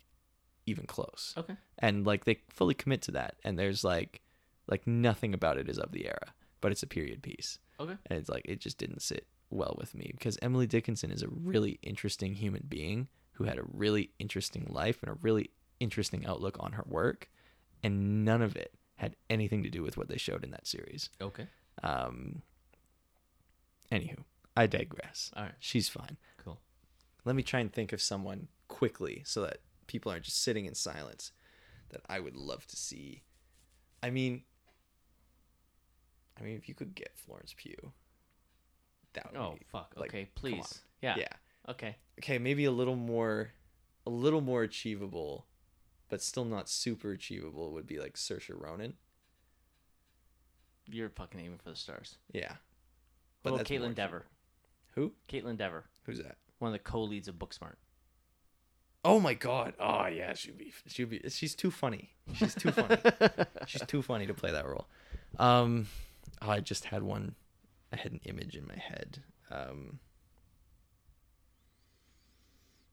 even 0.65 0.87
close 0.87 1.35
okay. 1.37 1.57
and 1.81 2.07
like 2.07 2.25
they 2.25 2.39
fully 2.49 2.73
commit 2.75 3.03
to 3.03 3.11
that 3.11 3.35
and 3.43 3.59
there's 3.59 3.83
like 3.83 4.21
like 4.69 4.87
nothing 4.87 5.35
about 5.35 5.59
it 5.59 5.69
is 5.69 5.77
of 5.77 5.91
the 5.91 6.07
era 6.07 6.33
but 6.61 6.71
it's 6.71 6.85
a 6.85 6.87
period 6.87 7.21
piece 7.21 7.59
Okay. 7.81 7.97
and 8.07 8.17
it's 8.17 8.29
like 8.29 8.43
it 8.45 8.61
just 8.61 8.79
didn't 8.79 9.03
sit 9.03 9.27
well 9.51 9.75
with 9.77 9.93
me 9.93 10.13
because 10.17 10.39
emily 10.41 10.69
dickinson 10.69 11.11
is 11.11 11.21
a 11.25 11.29
really 11.29 11.81
interesting 11.83 12.35
human 12.37 12.63
being 12.69 13.09
who 13.33 13.43
had 13.43 13.59
a 13.59 13.65
really 13.73 14.11
interesting 14.21 14.65
life 14.71 15.03
and 15.03 15.11
a 15.11 15.19
really 15.21 15.51
interesting 15.81 16.25
outlook 16.27 16.57
on 16.61 16.71
her 16.75 16.85
work 16.87 17.29
and 17.83 18.25
none 18.25 18.41
of 18.41 18.55
it 18.55 18.73
had 18.95 19.17
anything 19.29 19.65
to 19.65 19.69
do 19.69 19.83
with 19.83 19.97
what 19.97 20.07
they 20.07 20.17
showed 20.17 20.45
in 20.45 20.53
that 20.53 20.69
series 20.69 21.11
Okay. 21.21 21.49
um 21.83 22.41
anywho 23.91 24.19
i 24.57 24.67
digress 24.69 25.33
All 25.37 25.43
right. 25.43 25.53
she's 25.59 25.89
fine 25.89 26.17
Cool. 26.45 26.61
let 27.25 27.35
me 27.35 27.43
try 27.43 27.59
and 27.59 27.73
think 27.73 27.93
of 27.93 28.01
someone 28.01 28.47
quickly 28.73 29.23
so 29.25 29.43
that 29.43 29.59
people 29.87 30.11
aren't 30.11 30.25
just 30.25 30.43
sitting 30.43 30.65
in 30.67 30.75
silence 30.75 31.33
that 31.91 32.01
I 32.09 32.21
would 32.21 32.37
love 32.37 32.67
to 32.69 32.77
see. 32.77 33.23
I 34.03 34.11
mean, 34.11 34.43
I 36.41 36.43
mean, 36.43 36.57
if 36.57 36.69
you 36.69 36.75
could 36.75 36.95
get 36.95 37.13
Florence 37.15 37.55
Pugh, 37.57 37.93
that 39.13 39.31
would 39.31 39.39
Oh 39.41 39.55
be, 39.59 39.65
fuck. 39.71 39.95
like, 39.97 40.11
Okay, 40.11 40.31
please. 40.35 40.81
Yeah. 41.03 41.17
yeah. 41.19 41.29
Okay. 41.69 41.97
Okay, 42.19 42.39
maybe 42.39 42.65
a 42.65 42.71
little 42.73 42.97
more, 42.97 43.51
a 44.07 44.11
little 44.11 44.41
more 44.41 44.63
achievable, 44.63 45.47
but 46.09 46.23
still 46.23 46.45
not 46.47 46.69
super 46.69 47.13
achievable 47.13 47.73
would 47.73 47.87
be 47.87 47.99
like 47.99 48.15
Saoirse 48.15 48.51
Ronan. 48.59 48.95
You're 50.87 51.11
fucking 51.11 51.41
aiming 51.41 51.59
for 51.63 51.71
the 51.71 51.77
stars. 51.77 52.17
Yeah. 52.33 52.55
But 53.43 53.51
more 53.51 53.59
Kaitlyn 53.61 53.95
Dever. 53.95 54.25
Who? 54.95 55.13
Kaitlyn 55.29 55.57
Dever, 55.57 55.85
Who's 56.05 56.19
that? 56.19 56.37
one 56.59 56.69
of 56.71 56.73
the 56.73 56.79
co-leads 56.81 57.29
of 57.29 57.37
Booksmart. 57.37 57.77
Oh 59.05 59.19
my 59.19 59.35
god. 59.35 59.75
Oh 59.81 60.07
yeah, 60.07 60.35
she'd 60.35 60.57
be 60.59 60.73
she'd 60.87 61.11
be 61.11 61.21
she's 61.29 61.55
too 61.55 61.71
funny. 61.71 62.11
She's 62.35 62.55
too 62.55 62.71
funny. 62.71 62.97
she's 63.67 63.83
too 63.83 64.03
funny 64.03 64.27
to 64.27 64.35
play 64.35 64.53
that 64.53 64.67
role. 64.67 64.87
Um 65.39 65.89
oh, 66.41 66.51
I 66.51 66.61
just 66.61 66.85
had 66.87 67.03
one 67.03 67.35
I 67.93 67.97
had 67.97 68.13
an 68.13 68.21
image 68.25 68.57
in 68.57 68.67
my 68.67 68.77
head. 68.77 69.23
Um 69.51 69.99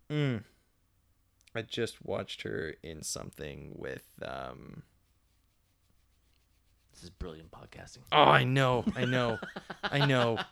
mm, 0.10 0.44
I 1.56 1.62
just 1.62 2.04
watched 2.04 2.42
her 2.42 2.76
in 2.82 3.04
something 3.04 3.74
with 3.76 4.06
um 4.24 4.84
This 6.92 7.04
is 7.04 7.10
brilliant 7.12 7.52
podcasting. 7.52 8.00
Oh, 8.12 8.24
I 8.24 8.44
know. 8.44 8.84
I 8.96 9.06
know. 9.06 9.40
I 9.84 10.06
know. 10.06 10.40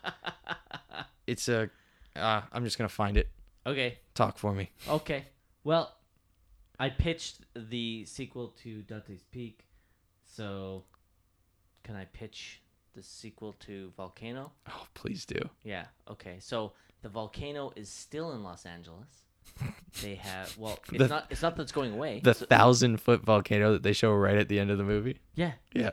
It's 1.28 1.50
a 1.50 1.70
uh, 2.16 2.42
I'm 2.54 2.64
just 2.64 2.78
going 2.78 2.88
to 2.88 2.96
find 2.96 3.18
it. 3.18 3.28
Okay. 3.66 3.98
Talk 4.16 4.38
for 4.38 4.54
me. 4.54 4.72
Okay. 4.88 5.26
Well, 5.68 5.94
I 6.80 6.88
pitched 6.88 7.39
the 7.53 8.06
sequel 8.06 8.53
to 8.64 8.84
Dante's 8.84 9.23
Peak, 9.31 9.65
so 10.23 10.85
can 11.84 11.94
I 11.98 12.06
pitch 12.06 12.61
the 12.95 13.03
sequel 13.03 13.52
to 13.65 13.91
Volcano? 13.98 14.53
Oh, 14.69 14.88
please 14.94 15.26
do. 15.26 15.38
Yeah. 15.65 15.88
Okay. 16.10 16.38
So 16.39 16.72
the 17.02 17.10
volcano 17.10 17.73
is 17.76 17.89
still 17.89 18.31
in 18.31 18.44
Los 18.44 18.65
Angeles. 18.65 19.26
They 20.02 20.15
have 20.15 20.57
well, 20.57 20.80
it's 20.89 20.99
The- 20.99 21.07
not. 21.10 21.26
It's 21.30 21.41
not 21.41 21.57
that 21.57 21.64
it's 21.64 21.72
going 21.73 21.91
away. 21.91 22.22
The 22.23 22.34
thousand 22.34 23.02
foot 23.02 23.23
volcano 23.26 23.73
that 23.73 23.84
they 23.84 23.91
show 23.91 24.14
right 24.14 24.38
at 24.38 24.48
the 24.48 24.60
end 24.61 24.72
of 24.72 24.77
the 24.77 24.85
movie. 24.85 25.19
yeah. 25.35 25.52
Yeah. 25.73 25.91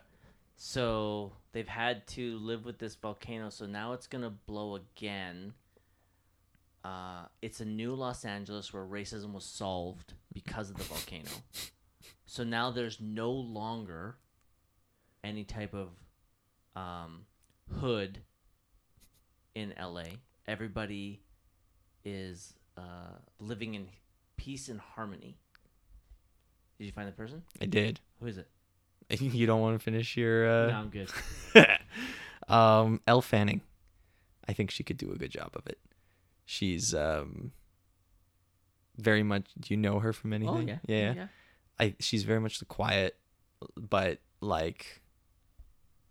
So 0.56 1.32
they've 1.50 1.66
had 1.66 2.06
to 2.08 2.38
live 2.38 2.64
with 2.64 2.78
this 2.78 2.94
volcano. 2.94 3.50
So 3.50 3.66
now 3.66 3.92
it's 3.92 4.06
gonna 4.06 4.30
blow 4.46 4.76
again. 4.76 5.54
Uh, 6.84 7.24
it's 7.40 7.60
a 7.60 7.64
new 7.64 7.94
Los 7.94 8.24
Angeles 8.24 8.72
where 8.72 8.84
racism 8.84 9.32
was 9.32 9.44
solved 9.44 10.12
because 10.32 10.68
of 10.70 10.76
the 10.76 10.84
volcano. 10.84 11.30
So 12.26 12.44
now 12.44 12.70
there's 12.70 13.00
no 13.00 13.30
longer 13.32 14.16
any 15.22 15.44
type 15.44 15.72
of 15.74 15.88
um, 16.76 17.24
hood 17.80 18.18
in 19.54 19.72
LA. 19.80 20.04
Everybody 20.46 21.22
is 22.04 22.52
uh, 22.76 23.16
living 23.40 23.74
in 23.74 23.86
peace 24.36 24.68
and 24.68 24.78
harmony. 24.80 25.38
Did 26.78 26.84
you 26.84 26.92
find 26.92 27.08
the 27.08 27.12
person? 27.12 27.42
I 27.60 27.66
did. 27.66 28.00
Who 28.20 28.26
is 28.26 28.38
it? 28.38 28.48
You 29.20 29.46
don't 29.46 29.60
want 29.60 29.78
to 29.78 29.84
finish 29.84 30.16
your 30.16 30.48
uh 30.48 30.66
no, 30.68 30.72
I'm 30.76 30.88
good. 30.88 31.10
um 32.48 33.00
Elle 33.06 33.20
Fanning. 33.20 33.60
I 34.48 34.54
think 34.54 34.70
she 34.70 34.82
could 34.82 34.96
do 34.96 35.12
a 35.12 35.16
good 35.16 35.30
job 35.30 35.50
of 35.54 35.66
it. 35.66 35.78
She's 36.44 36.94
um 36.94 37.52
very 38.96 39.22
much 39.22 39.46
do 39.58 39.74
you 39.74 39.76
know 39.76 39.98
her 40.00 40.12
from 40.12 40.32
anything? 40.32 40.54
Oh 40.54 40.60
yeah. 40.60 40.78
Yeah. 40.86 41.14
yeah. 41.14 41.26
I 41.80 41.94
she's 42.00 42.24
very 42.24 42.40
much 42.40 42.58
the 42.58 42.64
quiet 42.64 43.16
but 43.76 44.18
like 44.40 45.02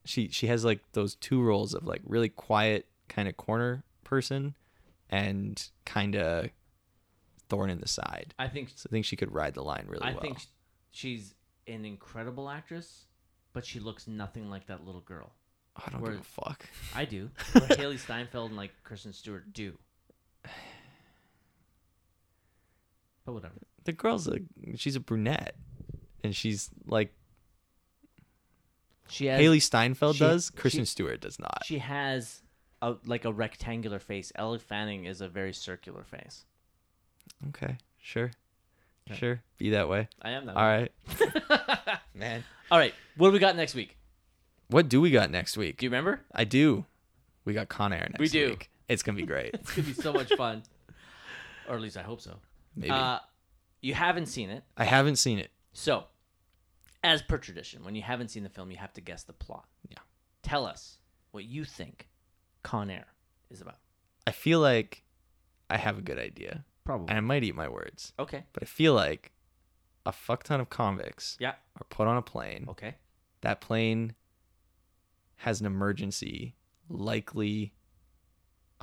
she 0.06 0.28
she 0.30 0.48
has 0.48 0.66
like 0.66 0.82
those 0.94 1.16
two 1.16 1.42
roles 1.42 1.74
of 1.74 1.86
like 1.86 2.02
really 2.06 2.30
quiet 2.30 2.88
kind 3.08 3.28
of 3.28 3.38
corner 3.38 3.84
person 4.04 4.56
and 5.10 5.70
kind 5.86 6.16
of 6.16 6.50
thorn 7.50 7.70
in 7.70 7.80
the 7.80 7.88
side. 7.88 8.34
I 8.40 8.48
think 8.48 8.70
So 8.76 8.88
I 8.90 8.92
think 8.92 9.06
she 9.06 9.16
could 9.16 9.32
ride 9.32 9.54
the 9.54 9.64
line 9.64 9.86
really 9.88 10.02
well. 10.02 10.10
I 10.10 10.14
well. 10.14 10.22
think 10.22 10.40
she's 10.92 11.36
an 11.68 11.86
incredible 11.86 12.50
actress, 12.50 13.06
but 13.54 13.66
she 13.66 13.80
looks 13.80 14.08
nothing 14.08 14.50
like 14.50 14.68
that 14.68 14.86
little 14.86 15.02
girl. 15.02 15.34
I 15.76 15.90
don't 15.92 16.02
where- 16.02 16.12
give 16.14 16.22
a 16.22 16.24
fuck. 16.24 16.66
I 16.96 17.06
do. 17.06 17.30
Hailee 17.54 18.00
Steinfeld 18.00 18.50
and 18.50 18.58
like 18.58 18.72
Kristen 18.84 19.14
Stewart 19.14 19.54
do. 19.54 19.78
But 23.26 23.34
whatever. 23.34 23.53
The 23.86 23.94
girl's 23.94 24.28
a 24.28 24.38
she's 24.76 24.95
a 24.95 24.99
brunette 24.99 25.56
and 26.24 26.36
she's 26.36 26.70
like 26.86 27.14
She 29.10 29.26
has 29.28 29.40
Hailee 29.41 29.61
Steinfeld 29.61 30.15
she- 30.15 30.20
does, 30.24 30.49
Kristen 30.49 30.82
she- 30.84 30.91
Stewart 30.91 31.22
does 31.22 31.40
not. 31.40 31.64
She 31.65 31.80
has 31.80 32.41
a 32.82 32.95
like 33.06 33.26
a 33.26 33.32
rectangular 33.32 33.99
face. 33.99 34.32
Elle 34.36 34.57
Fanning 34.57 35.06
is 35.06 35.22
a 35.22 35.28
very 35.28 35.53
circular 35.53 36.03
face. 36.03 36.45
Okay, 37.49 37.78
sure. 38.02 38.32
Okay. 39.10 39.20
Sure. 39.20 39.41
Be 39.57 39.72
that 39.72 39.90
way. 39.90 40.07
I 40.22 40.32
am 40.32 40.45
that. 40.45 40.56
All 40.56 40.64
way. 40.65 40.90
right. 41.20 41.99
Man. 42.15 42.44
All 42.72 42.78
right. 42.78 42.94
What 43.18 43.30
do 43.30 43.34
we 43.34 43.40
got 43.40 43.56
next 43.57 43.76
week? 43.76 43.98
What 44.70 44.88
do 44.88 45.02
we 45.02 45.11
got 45.11 45.30
next 45.30 45.57
week? 45.57 45.78
Do 45.78 45.86
you 45.86 45.90
remember? 45.90 46.22
I 46.34 46.45
do. 46.45 46.86
We 47.44 47.53
got 47.53 47.68
Con 47.68 47.91
Air 47.91 48.07
next 48.10 48.20
We 48.20 48.30
do. 48.30 48.49
week. 48.52 48.70
It's 48.90 49.04
gonna 49.04 49.18
be 49.18 49.26
great. 49.26 49.54
It's 49.56 49.72
gonna 49.76 49.88
be 49.88 49.94
so 49.94 50.14
much 50.14 50.34
fun. 50.36 50.64
or 51.70 51.76
at 51.76 51.82
least 51.82 51.98
I 51.98 52.02
hope 52.04 52.22
so. 52.22 52.38
Maybe. 52.76 52.90
Uh, 52.92 53.20
you 53.82 53.94
haven't 53.94 54.26
seen 54.28 54.50
it, 54.50 54.64
I 54.78 54.84
haven't 54.86 55.18
seen 55.18 55.40
it. 55.40 55.52
so 55.74 56.06
as 57.04 57.22
per 57.22 57.38
tradition, 57.38 57.84
when 57.84 57.96
you 57.96 58.02
haven't 58.02 58.30
seen 58.30 58.44
the 58.44 58.50
film, 58.50 58.72
you 58.72 58.78
have 58.78 58.94
to 58.94 59.02
guess 59.02 59.24
the 59.24 59.34
plot. 59.34 59.66
Yeah. 59.90 59.98
Tell 60.42 60.66
us 60.66 60.98
what 61.32 61.44
you 61.44 61.66
think 61.66 62.08
Con 62.64 62.90
Air 62.90 63.08
is 63.50 63.60
about. 63.62 63.76
I 64.26 64.32
feel 64.32 64.60
like 64.62 65.04
I 65.70 65.76
have 65.78 65.98
a 65.98 66.02
good 66.02 66.18
idea, 66.18 66.64
Probably. 66.86 67.10
and 67.10 67.18
I 67.18 67.22
might 67.22 67.44
eat 67.44 67.56
my 67.56 67.68
words, 67.68 68.14
Okay. 68.18 68.46
but 68.54 68.64
I 68.64 68.66
feel 68.66 68.94
like 68.94 69.34
a 70.06 70.14
fuck 70.14 70.44
ton 70.44 70.62
of 70.62 70.70
convicts 70.70 71.36
Yeah. 71.42 71.56
are 71.78 71.86
put 71.90 72.08
on 72.08 72.16
a 72.16 72.22
plane. 72.22 72.66
Okay. 72.70 72.96
That 73.42 73.60
plane 73.60 74.16
has 75.38 75.60
an 75.60 75.66
emergency, 75.68 76.56
likely 76.88 77.74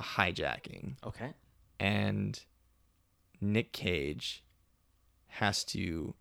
hijacking, 0.01 0.95
Okay. 1.03 1.33
and 1.79 2.43
Nick 3.39 3.73
Cage 3.73 4.43
has 5.27 5.63
to 5.65 6.15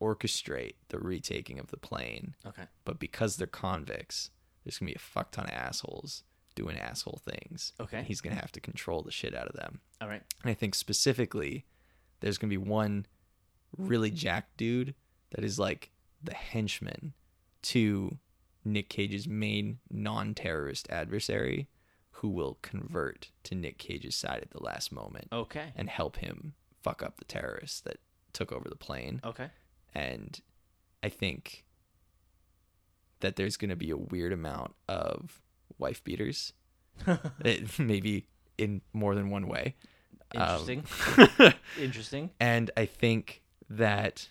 orchestrate 0.00 0.74
the 0.88 0.98
retaking 0.98 1.58
of 1.58 1.70
the 1.70 1.76
plane. 1.76 2.34
Okay. 2.46 2.64
But 2.84 2.98
because 2.98 3.36
they're 3.36 3.46
convicts, 3.46 4.30
there's 4.64 4.78
gonna 4.78 4.90
be 4.90 4.96
a 4.96 4.98
fuck 4.98 5.30
ton 5.32 5.44
of 5.44 5.50
assholes 5.52 6.24
doing 6.54 6.76
asshole 6.78 7.20
things. 7.24 7.72
Okay. 7.78 7.98
And 7.98 8.06
he's 8.06 8.20
gonna 8.20 8.36
have 8.36 8.52
to 8.52 8.60
control 8.60 9.02
the 9.02 9.10
shit 9.12 9.34
out 9.34 9.46
of 9.46 9.56
them. 9.56 9.80
All 10.00 10.08
right. 10.08 10.22
And 10.42 10.50
I 10.50 10.54
think 10.54 10.74
specifically, 10.74 11.66
there's 12.20 12.38
gonna 12.38 12.50
be 12.50 12.56
one 12.56 13.06
really 13.76 14.10
jacked 14.10 14.56
dude 14.56 14.94
that 15.30 15.44
is 15.44 15.58
like 15.58 15.90
the 16.22 16.34
henchman 16.34 17.12
to 17.62 18.18
Nick 18.64 18.88
Cage's 18.90 19.28
main 19.28 19.78
non-terrorist 19.90 20.88
adversary, 20.90 21.68
who 22.20 22.28
will 22.28 22.58
convert 22.62 23.30
to 23.44 23.54
Nick 23.54 23.78
Cage's 23.78 24.14
side 24.14 24.40
at 24.42 24.50
the 24.50 24.62
last 24.62 24.92
moment 24.92 25.28
Okay. 25.32 25.72
and 25.74 25.88
help 25.88 26.16
him 26.16 26.54
fuck 26.82 27.02
up 27.02 27.16
the 27.18 27.24
terrorists 27.24 27.80
that 27.80 27.96
took 28.32 28.52
over 28.52 28.68
the 28.68 28.76
plane. 28.76 29.20
Okay. 29.24 29.48
And 29.94 30.38
I 31.02 31.08
think 31.08 31.64
that 33.20 33.36
there's 33.36 33.56
going 33.56 33.70
to 33.70 33.76
be 33.76 33.90
a 33.90 33.96
weird 33.96 34.32
amount 34.32 34.74
of 34.88 35.40
wife 35.78 36.02
beaters, 36.04 36.52
It- 37.44 37.78
maybe 37.78 38.26
in 38.58 38.82
more 38.92 39.14
than 39.14 39.30
one 39.30 39.46
way. 39.48 39.76
Um, 40.36 40.68
Interesting. 40.68 41.54
Interesting. 41.80 42.30
and 42.38 42.70
I 42.76 42.84
think 42.86 43.42
that 43.68 44.28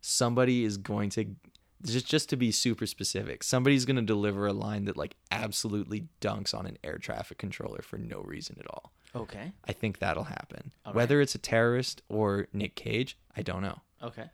somebody 0.00 0.64
is 0.64 0.76
going 0.76 1.10
to 1.10 1.34
just 1.84 2.06
just 2.06 2.28
to 2.30 2.36
be 2.36 2.50
super 2.50 2.86
specific, 2.86 3.42
somebody's 3.42 3.84
going 3.84 3.96
to 3.96 4.02
deliver 4.02 4.46
a 4.46 4.52
line 4.52 4.84
that 4.86 4.96
like 4.96 5.14
absolutely 5.30 6.08
dunks 6.20 6.54
on 6.54 6.66
an 6.66 6.78
air 6.84 6.98
traffic 6.98 7.38
controller 7.38 7.82
for 7.82 7.98
no 7.98 8.20
reason 8.20 8.56
at 8.60 8.66
all. 8.70 8.92
Okay. 9.14 9.52
I 9.66 9.72
think 9.72 9.98
that'll 9.98 10.24
happen. 10.24 10.70
All 10.84 10.92
right. 10.92 10.96
Whether 10.96 11.20
it's 11.20 11.34
a 11.34 11.38
terrorist 11.38 12.02
or 12.08 12.46
Nick 12.52 12.76
Cage, 12.76 13.18
I 13.36 13.42
don't 13.42 13.62
know. 13.62 13.80
Okay. 14.02 14.24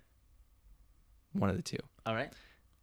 One 1.33 1.51
of 1.51 1.57
the 1.57 1.63
two. 1.63 1.79
All 2.05 2.15
right. 2.15 2.33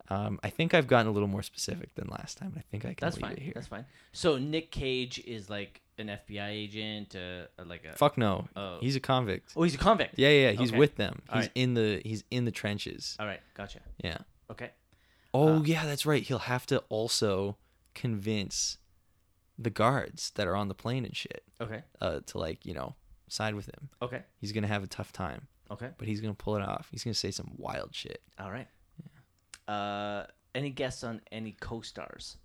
Um, 0.10 0.40
I 0.44 0.50
think 0.50 0.74
I've 0.74 0.88
gotten 0.88 1.08
a 1.08 1.12
little 1.12 1.30
more 1.30 1.44
specific 1.44 1.96
than 1.96 2.08
last 2.08 2.38
time. 2.38 2.54
I 2.58 2.62
think 2.62 2.84
I 2.86 2.90
can 2.90 2.98
That's 3.00 3.16
leave 3.18 3.22
fine. 3.28 3.32
it 3.34 3.40
here. 3.40 3.54
That's 3.56 3.68
fine. 3.68 3.86
So 4.12 4.38
Nick 4.38 4.70
Cage 4.72 5.20
is 5.26 5.50
like 5.50 5.82
an 5.98 6.08
FBI 6.08 6.50
agent, 6.50 7.16
uh, 7.16 7.64
like 7.64 7.86
a 7.86 7.94
Fuck 7.96 8.18
no. 8.18 8.48
Oh. 8.56 8.80
He's 8.82 8.96
a 8.96 9.00
convict. 9.00 9.54
Oh, 9.56 9.64
he's 9.64 9.76
a 9.76 9.78
convict. 9.78 10.16
Yeah, 10.18 10.30
yeah, 10.30 10.50
yeah. 10.52 10.60
He's 10.60 10.70
Okay. 10.72 10.78
with 10.80 10.96
them. 10.98 11.22
He's 11.34 11.44
right. 11.44 11.52
in 11.56 11.74
the 11.74 12.02
he's 12.04 12.24
in 12.32 12.46
the 12.46 12.52
trenches. 12.52 13.16
All 13.20 13.26
right. 13.26 13.40
Gotcha. 13.56 13.80
Yeah. 14.04 14.18
Okay. 14.52 14.72
Oh 15.34 15.58
Uh, 15.58 15.64
yeah, 15.64 15.86
that's 15.86 16.06
right. 16.06 16.22
He'll 16.24 16.40
have 16.40 16.66
to 16.68 16.80
also 16.90 17.58
convince 17.96 18.78
the 19.58 19.70
guards 19.70 20.32
that 20.36 20.48
are 20.48 20.56
on 20.56 20.68
the 20.68 20.74
plane 20.76 21.06
and 21.06 21.16
shit 21.16 21.44
Okay. 21.62 21.84
uh, 22.02 22.20
to 22.28 22.38
like 22.38 22.66
you 22.66 22.74
know 22.74 22.96
side 23.30 23.56
with 23.56 23.68
him. 23.68 23.90
Okay. 24.02 24.24
He's 24.38 24.52
gonna 24.52 24.68
have 24.68 24.84
a 24.84 24.88
tough 24.88 25.12
time, 25.12 25.48
Okay. 25.72 25.90
but 25.98 26.08
he's 26.08 26.22
gonna 26.22 26.34
pull 26.34 26.56
it 26.56 26.62
off. 26.62 26.88
He's 26.92 27.04
gonna 27.04 27.14
say 27.14 27.32
some 27.32 27.52
wild 27.58 27.96
shit. 27.96 28.22
All 28.40 28.52
right. 28.52 28.68
Uh, 29.68 30.26
any 30.54 30.70
guess 30.70 31.04
on 31.04 31.22
any 31.32 31.54
co-stars? 31.60 32.38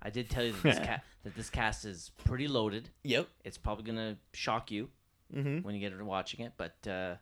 I 0.00 0.10
did 0.10 0.30
tell 0.30 0.44
you 0.44 0.52
that 0.52 0.62
this, 0.62 0.78
ca- 0.86 1.00
that 1.24 1.34
this 1.36 1.50
cast 1.50 1.84
is 1.84 2.10
pretty 2.24 2.48
loaded. 2.48 2.90
Yep. 3.04 3.28
It's 3.44 3.58
probably 3.58 3.84
gonna 3.84 4.16
shock 4.32 4.70
you 4.70 4.88
Mm-hmm. 5.34 5.60
when 5.62 5.74
you 5.74 5.80
get 5.80 5.96
to 5.96 6.04
watching 6.04 6.44
it. 6.44 6.52
But 6.58 6.76
uh, 6.86 7.14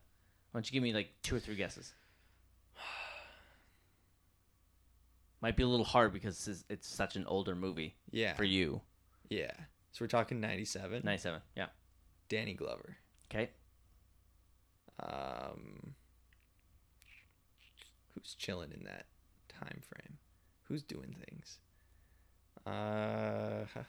why 0.50 0.58
don't 0.58 0.66
you 0.66 0.72
give 0.72 0.82
me 0.82 0.92
like 0.92 1.10
two 1.22 1.36
or 1.36 1.38
three 1.38 1.54
guesses? 1.54 1.94
Might 5.40 5.56
be 5.56 5.62
a 5.62 5.66
little 5.68 5.86
hard 5.86 6.12
because 6.12 6.46
is, 6.48 6.64
it's 6.68 6.86
such 6.88 7.16
an 7.16 7.24
older 7.26 7.54
movie 7.54 7.96
Yeah. 8.10 8.34
for 8.34 8.44
you. 8.44 8.82
Yeah. 9.28 9.52
So 9.92 10.04
we're 10.04 10.08
talking 10.08 10.40
ninety-seven. 10.40 11.02
Ninety-seven. 11.04 11.40
Yeah. 11.56 11.66
Danny 12.28 12.54
Glover. 12.54 12.96
Okay. 13.30 13.50
Um, 15.02 15.94
who's 18.14 18.34
chilling 18.34 18.70
in 18.72 18.84
that 18.84 19.06
time 19.48 19.80
frame? 19.88 20.18
Who's 20.64 20.82
doing 20.82 21.16
things? 21.28 21.58
Uh, 22.66 22.70
I 22.70 23.84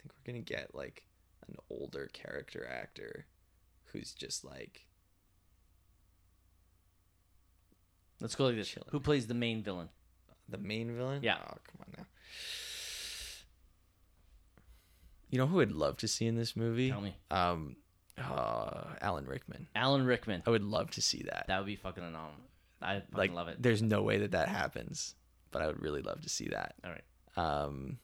think 0.00 0.12
we're 0.14 0.32
gonna 0.32 0.42
get 0.44 0.74
like 0.74 1.04
an 1.48 1.56
older 1.68 2.08
character 2.12 2.66
actor 2.70 3.26
who's 3.86 4.12
just 4.14 4.44
like 4.44 4.86
Let's 8.20 8.34
go 8.34 8.46
like 8.46 8.56
this. 8.56 8.68
Chilling. 8.68 8.88
Who 8.90 9.00
plays 9.00 9.26
the 9.26 9.34
main 9.34 9.62
villain? 9.62 9.88
the 10.50 10.58
main 10.58 10.94
villain. 10.94 11.22
Yeah. 11.22 11.36
Oh, 11.40 11.56
come 11.64 11.80
on 11.80 11.86
now. 11.96 12.04
You 15.30 15.38
know 15.38 15.46
who 15.46 15.60
I'd 15.60 15.70
love 15.70 15.96
to 15.98 16.08
see 16.08 16.26
in 16.26 16.36
this 16.36 16.56
movie? 16.56 16.90
Tell 16.90 17.00
me. 17.00 17.14
Um, 17.30 17.76
uh, 18.18 18.82
Alan 19.00 19.26
Rickman. 19.26 19.68
Alan 19.74 20.04
Rickman. 20.04 20.42
I 20.46 20.50
would 20.50 20.64
love 20.64 20.90
to 20.92 21.02
see 21.02 21.22
that. 21.22 21.44
That 21.46 21.58
would 21.58 21.66
be 21.66 21.76
fucking 21.76 22.02
phenomenal. 22.02 22.32
I 22.82 22.94
fucking 22.94 23.16
like, 23.16 23.32
love 23.32 23.48
it. 23.48 23.62
there's 23.62 23.82
no 23.82 24.02
way 24.02 24.18
that 24.18 24.32
that 24.32 24.48
happens, 24.48 25.14
but 25.50 25.62
I 25.62 25.66
would 25.66 25.80
really 25.80 26.02
love 26.02 26.22
to 26.22 26.28
see 26.28 26.48
that. 26.48 26.74
All 26.84 26.90
right. 26.90 27.04
Um, 27.36 27.98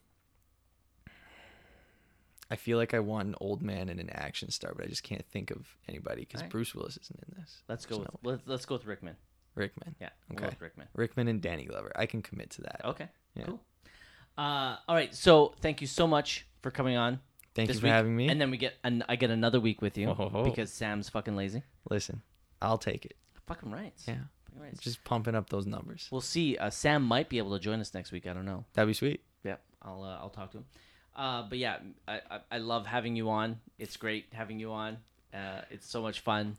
I 2.50 2.56
feel 2.56 2.78
like 2.78 2.94
I 2.94 3.00
want 3.00 3.28
an 3.28 3.34
old 3.40 3.62
man 3.62 3.88
and 3.88 3.98
an 3.98 4.10
action 4.10 4.50
star, 4.50 4.72
but 4.76 4.84
I 4.84 4.88
just 4.88 5.02
can't 5.02 5.26
think 5.26 5.50
of 5.50 5.66
anybody 5.88 6.20
because 6.20 6.42
Alright. 6.42 6.52
Bruce 6.52 6.74
Willis 6.74 6.98
isn't 7.02 7.18
in 7.18 7.40
this. 7.40 7.62
Let's 7.68 7.86
go 7.86 7.98
with 7.98 8.08
no 8.08 8.30
let's, 8.30 8.42
let's 8.46 8.66
go 8.66 8.76
with 8.76 8.86
Rickman. 8.86 9.16
Rickman. 9.56 9.96
Yeah. 10.00 10.10
Okay. 10.32 10.54
Rickman. 10.60 10.86
Rickman 10.94 11.28
and 11.28 11.40
Danny 11.40 11.64
Glover. 11.64 11.90
I 11.96 12.06
can 12.06 12.22
commit 12.22 12.50
to 12.50 12.62
that. 12.62 12.82
Okay. 12.84 13.08
Yeah. 13.34 13.44
Cool. 13.46 13.60
Uh, 14.38 14.76
all 14.88 14.94
right. 14.94 15.14
So 15.14 15.54
thank 15.60 15.80
you 15.80 15.86
so 15.86 16.06
much 16.06 16.46
for 16.62 16.70
coming 16.70 16.96
on. 16.96 17.20
Thank 17.54 17.70
you 17.70 17.74
for 17.74 17.86
week. 17.86 17.92
having 17.92 18.14
me. 18.14 18.28
And 18.28 18.38
then 18.40 18.50
we 18.50 18.58
get 18.58 18.74
an, 18.84 19.02
I 19.08 19.16
get 19.16 19.30
another 19.30 19.58
week 19.58 19.80
with 19.80 19.96
you 19.96 20.06
Ho, 20.08 20.14
ho, 20.14 20.28
ho. 20.28 20.44
because 20.44 20.70
Sam's 20.70 21.08
fucking 21.08 21.34
lazy. 21.34 21.62
Listen, 21.88 22.20
I'll 22.60 22.76
take 22.78 23.06
it. 23.06 23.16
Fucking 23.46 23.70
right. 23.70 23.94
Yeah. 24.06 24.16
Fucking 24.44 24.60
right. 24.60 24.78
Just 24.78 25.02
pumping 25.04 25.34
up 25.34 25.48
those 25.48 25.66
numbers. 25.66 26.06
We'll 26.10 26.20
see. 26.20 26.58
Uh, 26.58 26.68
Sam 26.68 27.02
might 27.02 27.30
be 27.30 27.38
able 27.38 27.52
to 27.52 27.58
join 27.58 27.80
us 27.80 27.94
next 27.94 28.12
week. 28.12 28.26
I 28.26 28.34
don't 28.34 28.44
know. 28.44 28.66
That'd 28.74 28.88
be 28.88 28.94
sweet. 28.94 29.22
Yeah, 29.42 29.56
I'll 29.80 30.02
uh, 30.02 30.18
I'll 30.20 30.28
talk 30.28 30.50
to 30.52 30.58
him. 30.58 30.64
Uh, 31.14 31.44
but 31.48 31.56
yeah, 31.56 31.78
I, 32.06 32.20
I 32.30 32.40
I 32.52 32.58
love 32.58 32.84
having 32.84 33.16
you 33.16 33.30
on. 33.30 33.58
It's 33.78 33.96
great 33.96 34.26
having 34.34 34.60
you 34.60 34.72
on. 34.72 34.98
Uh, 35.32 35.62
it's 35.70 35.88
so 35.88 36.02
much 36.02 36.20
fun. 36.20 36.58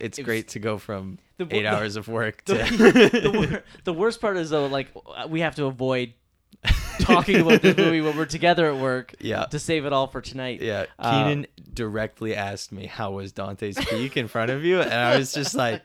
It's 0.00 0.18
It 0.18 0.22
was- 0.22 0.26
great 0.26 0.48
to 0.48 0.58
go 0.58 0.78
from 0.78 1.18
The- 1.38 1.44
eight 1.50 1.62
the- 1.62 1.66
hours 1.66 1.96
of 1.96 2.08
work 2.08 2.44
to 2.46 2.54
the, 2.54 3.62
the 3.84 3.92
worst 3.92 4.20
part 4.20 4.36
is 4.36 4.50
though, 4.50 4.66
like 4.66 4.88
we 5.28 5.40
have 5.40 5.54
to 5.56 5.64
avoid 5.66 6.14
talking 7.00 7.40
about 7.40 7.60
this 7.62 7.76
movie 7.76 8.00
when 8.00 8.16
we're 8.16 8.24
together 8.24 8.66
at 8.72 8.76
work. 8.80 9.14
Yeah. 9.20 9.44
To 9.46 9.58
save 9.58 9.84
it 9.84 9.92
all 9.92 10.06
for 10.06 10.20
tonight. 10.20 10.62
Yeah, 10.62 10.86
Uh, 10.98 11.24
Keenan 11.24 11.46
directly 11.72 12.34
asked 12.34 12.72
me 12.72 12.86
how 12.86 13.12
was 13.12 13.32
Dante's 13.32 13.76
Peak 13.76 14.16
in 14.16 14.28
front 14.28 14.50
of 14.50 14.64
you, 14.64 14.80
and 14.80 14.92
I 14.92 15.18
was 15.18 15.32
just 15.32 15.54
like, 15.54 15.82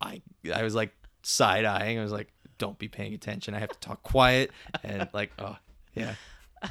I, 0.00 0.22
I 0.54 0.62
was 0.62 0.74
like 0.74 0.92
side 1.22 1.64
eyeing. 1.64 1.98
I 1.98 2.02
was 2.02 2.12
like, 2.12 2.28
don't 2.58 2.78
be 2.78 2.88
paying 2.88 3.12
attention. 3.14 3.54
I 3.54 3.58
have 3.58 3.70
to 3.70 3.78
talk 3.80 4.02
quiet 4.02 4.50
and 4.84 5.08
like, 5.12 5.32
oh 5.38 5.56
yeah, 5.94 6.14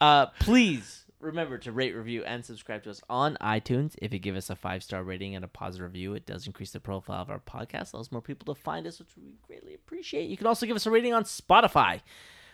Uh, 0.00 0.26
please 0.40 1.04
remember 1.20 1.58
to 1.58 1.72
rate, 1.72 1.94
review, 1.94 2.24
and 2.24 2.44
subscribe 2.44 2.82
to 2.84 2.90
us 2.90 3.02
on 3.08 3.36
iTunes. 3.40 3.94
If 4.00 4.12
you 4.12 4.18
give 4.18 4.36
us 4.36 4.50
a 4.50 4.56
five 4.56 4.82
star 4.82 5.02
rating 5.02 5.34
and 5.34 5.44
a 5.44 5.48
positive 5.48 5.86
review, 5.86 6.14
it 6.14 6.26
does 6.26 6.46
increase 6.46 6.70
the 6.70 6.80
profile 6.80 7.22
of 7.22 7.30
our 7.30 7.40
podcast, 7.40 7.92
allows 7.92 8.12
more 8.12 8.22
people 8.22 8.52
to 8.54 8.60
find 8.60 8.86
us, 8.86 8.98
which 8.98 9.16
we 9.16 9.34
greatly 9.46 9.74
appreciate. 9.74 10.28
You 10.28 10.36
can 10.36 10.46
also 10.46 10.66
give 10.66 10.76
us 10.76 10.86
a 10.86 10.90
rating 10.90 11.14
on 11.14 11.24
Spotify, 11.24 12.00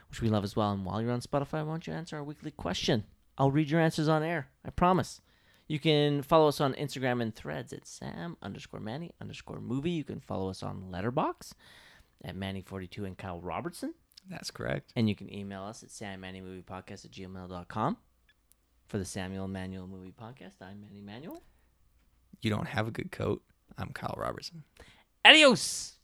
which 0.08 0.20
we 0.22 0.28
love 0.28 0.44
as 0.44 0.56
well. 0.56 0.72
And 0.72 0.84
while 0.84 1.00
you're 1.02 1.12
on 1.12 1.20
Spotify, 1.20 1.64
why 1.64 1.72
don't 1.72 1.86
you 1.86 1.92
answer 1.92 2.16
our 2.16 2.24
weekly 2.24 2.50
question? 2.50 3.04
I'll 3.36 3.50
read 3.50 3.70
your 3.70 3.80
answers 3.80 4.08
on 4.08 4.22
air. 4.22 4.48
I 4.64 4.70
promise. 4.70 5.20
You 5.66 5.78
can 5.78 6.22
follow 6.22 6.48
us 6.48 6.60
on 6.60 6.74
Instagram 6.74 7.22
and 7.22 7.34
threads 7.34 7.72
at 7.72 7.86
Sam 7.86 8.36
underscore 8.42 8.80
Manny 8.80 9.12
underscore 9.20 9.60
movie. 9.60 9.90
You 9.90 10.04
can 10.04 10.20
follow 10.20 10.50
us 10.50 10.62
on 10.62 10.90
Letterboxd 10.92 11.52
at 12.22 12.36
Manny42 12.36 12.98
and 13.04 13.16
Kyle 13.18 13.40
Robertson. 13.40 13.94
that's 14.28 14.50
correct. 14.50 14.92
And 14.94 15.08
you 15.08 15.14
can 15.14 15.32
email 15.32 15.62
us 15.62 15.82
at 15.82 15.88
sammanymoviepodcast 15.88 17.06
at 17.06 17.10
gmail.com. 17.10 17.96
For 18.94 18.98
the 18.98 19.04
Samuel 19.04 19.48
Manuel 19.48 19.88
Movie 19.88 20.12
Podcast, 20.12 20.62
I'm 20.62 20.80
Manny 20.80 21.00
Manuel. 21.00 21.42
You 22.42 22.50
don't 22.50 22.68
have 22.68 22.86
a 22.86 22.92
good 22.92 23.10
coat. 23.10 23.42
I'm 23.76 23.88
Kyle 23.88 24.14
Robertson. 24.16 24.62
Adios! 25.24 25.98